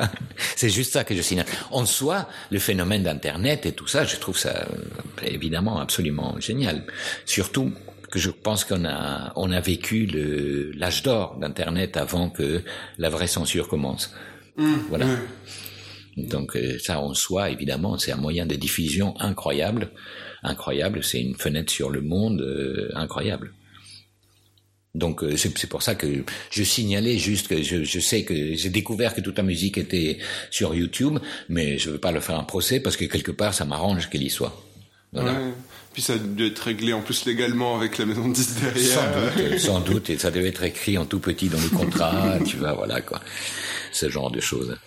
C'est 0.56 0.70
juste 0.70 0.94
ça 0.94 1.04
que 1.04 1.16
je 1.16 1.22
signale. 1.22 1.48
En 1.72 1.86
soi, 1.86 2.28
le 2.52 2.60
phénomène 2.60 3.04
d'Internet 3.04 3.66
et 3.66 3.72
tout 3.74 3.88
ça, 3.88 4.06
je 4.06 4.16
trouve 4.18 4.38
ça 4.38 4.68
euh, 4.70 5.26
évidemment 5.26 5.80
absolument 5.80 6.40
génial. 6.40 6.84
Surtout 7.26 7.74
que 8.10 8.20
je 8.20 8.30
pense 8.30 8.64
qu'on 8.64 8.86
a 8.86 9.34
on 9.36 9.52
a 9.52 9.60
vécu 9.60 10.06
le 10.06 10.72
l'âge 10.72 11.04
d'or 11.04 11.36
d'internet 11.36 11.98
avant 11.98 12.30
que 12.30 12.62
la 12.98 13.10
vraie 13.10 13.28
censure 13.28 13.68
commence. 13.68 14.14
Mmh, 14.56 14.76
voilà. 14.90 15.06
Donc 16.18 16.56
euh, 16.56 16.80
ça 16.80 17.00
en 17.00 17.14
soi, 17.14 17.52
évidemment, 17.52 17.98
c'est 17.98 18.12
un 18.12 18.18
moyen 18.18 18.46
de 18.46 18.56
diffusion 18.56 19.14
incroyable. 19.20 19.92
Incroyable, 20.44 21.04
c'est 21.04 21.22
une 21.22 21.36
fenêtre 21.36 21.72
sur 21.72 21.90
le 21.90 22.02
monde 22.02 22.42
euh, 22.42 22.90
incroyable. 22.96 23.54
Donc 24.96 25.24
euh, 25.24 25.38
c'est 25.38 25.70
pour 25.70 25.84
ça 25.84 25.94
que 25.94 26.24
je 26.50 26.64
signalais 26.64 27.20
juste 27.20 27.48
que 27.48 27.62
je, 27.62 27.84
je 27.84 28.00
sais 28.00 28.24
que 28.24 28.56
j'ai 28.56 28.70
découvert 28.70 29.14
que 29.14 29.22
toute 29.22 29.38
la 29.38 29.44
musique 29.44 29.78
était 29.78 30.18
sur 30.50 30.74
YouTube, 30.74 31.20
mais 31.50 31.78
je 31.78 31.92
veux 31.92 32.00
pas 32.00 32.12
le 32.12 32.20
faire 32.20 32.40
un 32.40 32.44
procès 32.44 32.80
parce 32.80 32.98
que 32.98 33.06
quelque 33.06 33.32
part 33.32 33.54
ça 33.54 33.66
m'arrange 33.66 34.10
qu'elle 34.10 34.24
y 34.24 34.32
soit. 34.32 34.60
Voilà. 35.14 35.40
Puis 35.94 36.02
ça 36.02 36.14
a 36.14 36.18
dû 36.18 36.48
être 36.48 36.60
réglé 36.60 36.94
en 36.94 37.02
plus 37.02 37.26
légalement 37.26 37.76
avec 37.78 37.98
la 38.00 38.06
maison 38.06 38.28
de 38.28 38.34
10 38.34 38.56
derrière. 38.56 38.84
Sans 38.84 39.22
doute, 39.22 39.60
sans 39.60 39.80
doute, 39.80 40.10
et 40.10 40.18
ça 40.18 40.32
devait 40.32 40.50
être 40.50 40.64
écrit 40.64 40.98
en 40.98 41.06
tout 41.06 41.20
petit 41.20 41.48
dans 41.48 41.62
le 41.62 41.70
contrat, 41.70 42.38
tu 42.46 42.58
vois, 42.58 42.74
voilà 42.74 43.02
quoi, 43.02 43.22
ce 43.92 44.10
genre 44.10 44.30
de 44.30 44.40
choses. 44.40 44.78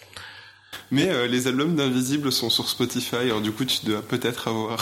Mais 0.92 1.08
euh, 1.08 1.26
les 1.28 1.46
albums 1.46 1.76
d'Invisible 1.76 2.32
sont 2.32 2.50
sur 2.50 2.68
Spotify, 2.68 3.16
alors 3.16 3.40
du 3.40 3.52
coup 3.52 3.64
tu 3.64 3.86
dois 3.86 4.02
peut-être 4.02 4.48
avoir. 4.48 4.78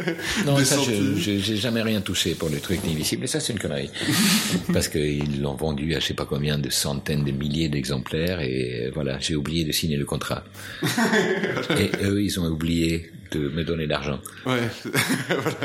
non, 0.46 0.56
ça, 0.64 0.76
je 0.82 1.14
j'ai 1.16 1.56
jamais 1.56 1.82
rien 1.82 2.00
touché 2.00 2.34
pour 2.34 2.48
le 2.48 2.58
truc 2.58 2.82
d'Invisible, 2.82 3.24
et 3.24 3.26
ça 3.26 3.38
c'est 3.38 3.52
une 3.52 3.58
connerie. 3.58 3.90
Parce 4.72 4.88
qu'ils 4.88 5.42
l'ont 5.42 5.54
vendu 5.54 5.94
à 5.94 6.00
je 6.00 6.06
sais 6.06 6.14
pas 6.14 6.24
combien 6.24 6.58
de 6.58 6.70
centaines 6.70 7.24
de 7.24 7.32
milliers 7.32 7.68
d'exemplaires, 7.68 8.40
et 8.40 8.86
euh, 8.86 8.90
voilà, 8.94 9.18
j'ai 9.20 9.36
oublié 9.36 9.64
de 9.64 9.72
signer 9.72 9.98
le 9.98 10.06
contrat. 10.06 10.42
et 11.78 11.90
eux, 12.02 12.22
ils 12.22 12.40
ont 12.40 12.46
oublié 12.46 13.10
de 13.32 13.48
me 13.48 13.62
donner 13.62 13.86
l'argent. 13.86 14.20
Ouais, 14.46 14.60
voilà. 15.28 15.56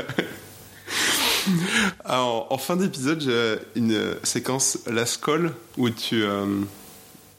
Alors, 2.04 2.46
en 2.50 2.58
fin 2.58 2.76
d'épisode, 2.76 3.20
j'ai 3.20 3.56
une 3.74 4.14
séquence 4.22 4.80
Last 4.86 5.24
Call 5.24 5.52
où 5.76 5.88
tu. 5.90 6.22
Euh, 6.22 6.46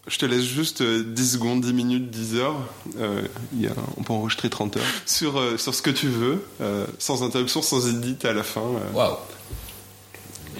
je 0.09 0.17
te 0.17 0.25
laisse 0.25 0.43
juste 0.43 0.81
10 0.81 0.83
euh, 0.83 1.25
secondes, 1.25 1.61
10 1.61 1.73
minutes, 1.73 2.09
10 2.09 2.35
heures. 2.35 2.57
Euh, 2.99 3.21
y 3.55 3.67
a, 3.67 3.71
on 3.97 4.03
peut 4.03 4.13
enregistrer 4.13 4.49
30 4.49 4.77
heures. 4.77 4.83
Sur, 5.05 5.37
euh, 5.37 5.57
sur 5.57 5.73
ce 5.73 5.81
que 5.81 5.91
tu 5.91 6.07
veux, 6.07 6.43
euh, 6.61 6.85
sans 6.97 7.23
interruption, 7.23 7.61
sans 7.61 7.87
edit 7.87 8.17
à 8.25 8.33
la 8.33 8.43
fin. 8.43 8.63
Waouh! 8.93 9.15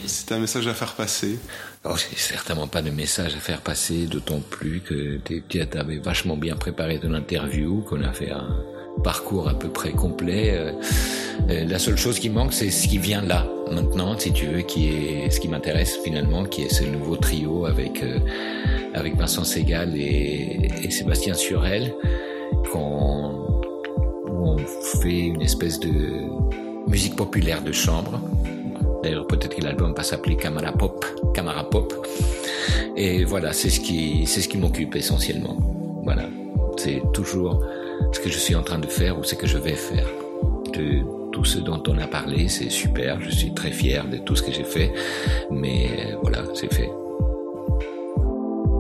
C'est 0.06 0.32
un 0.32 0.40
message 0.40 0.68
à 0.68 0.74
faire 0.74 0.94
passer. 0.94 1.38
Oh, 1.84 1.96
j'ai 1.96 2.16
certainement 2.18 2.68
pas 2.68 2.82
de 2.82 2.90
message 2.90 3.36
à 3.36 3.40
faire 3.40 3.62
passer, 3.62 4.06
d'autant 4.06 4.40
plus 4.40 4.82
que 4.82 5.20
tu 5.20 5.62
avais 5.78 5.98
vachement 5.98 6.38
bien 6.38 6.56
préparé 6.56 7.00
ton 7.00 7.14
interview, 7.14 7.82
qu'on 7.82 8.04
a 8.04 8.14
fait 8.14 8.32
un 8.32 8.64
parcours 9.04 9.48
à 9.48 9.54
peu 9.54 9.70
près 9.70 9.92
complet. 9.92 10.74
la 11.48 11.80
seule 11.80 11.98
chose 11.98 12.20
qui 12.20 12.30
manque, 12.30 12.54
c'est 12.54 12.70
ce 12.70 12.88
qui 12.88 12.98
vient 12.98 13.22
là, 13.22 13.48
maintenant, 13.72 14.18
si 14.18 14.32
tu 14.32 14.46
veux, 14.46 14.62
qui 14.62 14.90
est 14.90 15.30
ce 15.30 15.40
qui 15.40 15.48
m'intéresse 15.48 15.98
finalement, 16.04 16.44
qui 16.46 16.64
est 16.64 16.74
ce 16.74 16.84
nouveau 16.84 17.16
trio 17.16 17.66
avec 17.66 18.04
avec 18.94 19.16
Vincent 19.16 19.44
Segal 19.44 19.96
et, 19.96 20.90
Sébastien 20.90 21.34
Surel, 21.34 21.94
où 22.74 22.78
on 22.78 24.58
fait 25.02 25.20
une 25.20 25.42
espèce 25.42 25.80
de 25.80 25.90
musique 26.88 27.16
populaire 27.16 27.62
de 27.62 27.72
chambre. 27.72 28.20
D'ailleurs, 29.04 29.28
peut-être 29.28 29.56
que 29.56 29.62
l'album 29.62 29.94
va 29.94 30.04
s'appeler 30.04 30.36
Camara 30.36 30.72
Pop, 30.72 31.06
Camara 31.34 31.70
Pop. 31.70 31.94
Et 32.98 33.24
voilà, 33.24 33.54
c'est 33.54 33.70
ce 33.70 33.80
qui, 33.80 34.26
c'est 34.26 34.42
ce 34.42 34.50
qui 34.50 34.58
m'occupe 34.58 34.96
essentiellement. 34.96 35.58
Voilà. 36.04 36.24
C'est 36.78 37.02
toujours 37.14 37.64
ce 38.12 38.20
que 38.20 38.30
je 38.30 38.38
suis 38.38 38.56
en 38.56 38.64
train 38.64 38.80
de 38.80 38.88
faire 38.88 39.18
ou 39.20 39.24
ce 39.24 39.36
que 39.36 39.48
je 39.48 39.58
vais 39.58 39.76
faire. 39.76 40.08
De 40.74 41.04
tout 41.32 41.46
ce 41.46 41.60
dont 41.60 41.82
on 41.88 41.98
a 41.98 42.08
parlé, 42.08 42.48
c'est 42.48 42.70
super. 42.70 43.22
Je 43.22 43.32
suis 43.32 43.54
très 43.54 43.72
fier 43.72 44.08
de 44.08 44.18
tout 44.18 44.36
ce 44.36 44.44
que 44.44 44.52
j'ai 44.52 44.64
fait. 44.64 44.92
Mais 45.52 46.16
voilà, 46.22 46.44
c'est 46.54 46.74
fait. 46.74 46.90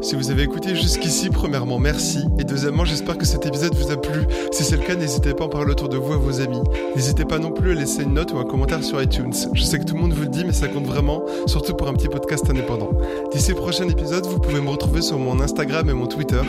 Si 0.02 0.16
vous 0.16 0.32
avez 0.32 0.44
écouté 0.44 0.76
jusqu'ici, 0.76 1.30
premièrement, 1.30 1.80
merci. 1.80 2.24
Et 2.40 2.44
deuxièmement, 2.44 2.86
j'espère 2.86 3.18
que 3.18 3.26
cet 3.26 3.46
épisode 3.46 3.76
vous 3.76 3.92
a 3.92 3.98
plu. 3.98 4.22
Si 4.52 4.64
c'est 4.64 4.78
le 4.78 4.84
cas, 4.84 4.96
n'hésitez 4.96 5.34
pas 5.34 5.44
à 5.44 5.48
en 5.48 5.50
parler 5.50 5.72
autour 5.72 5.90
de 5.90 5.98
vous 5.98 6.14
à 6.14 6.18
vos 6.18 6.42
amis. 6.42 6.62
N'hésitez 6.96 7.26
pas 7.26 7.40
non 7.40 7.52
plus 7.52 7.72
à 7.72 7.76
laisser 7.76 8.04
une 8.04 8.14
note 8.14 8.34
ou 8.34 8.38
un 8.38 8.46
commentaire 8.46 8.84
sur 8.84 9.02
iTunes. 9.02 9.34
Je 9.54 9.64
sais 9.64 9.80
que 9.80 9.86
tout 9.86 9.96
le 9.96 10.02
monde 10.02 10.14
vous 10.14 10.24
le 10.24 10.30
dit, 10.30 10.46
mais 10.46 10.54
ça 10.54 10.68
compte 10.68 10.86
vraiment, 10.86 11.24
surtout 11.48 11.74
pour 11.74 11.88
un 11.88 11.94
petit 11.94 12.08
podcast 12.08 12.50
indépendant. 12.50 12.92
D'ici 13.32 13.52
le 13.52 13.58
prochain 13.58 13.88
épisode, 13.88 14.26
vous 14.26 14.40
pouvez 14.40 14.62
me 14.62 14.70
retrouver 14.70 15.02
sur 15.02 15.18
mon 15.20 15.40
Instagram 15.42 15.90
et 15.90 15.94
mon 15.94 16.08
Twitter, 16.08 16.42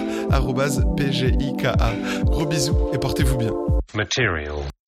pgika. 0.97 1.77
Gros 2.25 2.47
bisous 2.47 2.77
et 2.93 2.99
portez-vous 2.99 3.37
bien. 3.37 3.53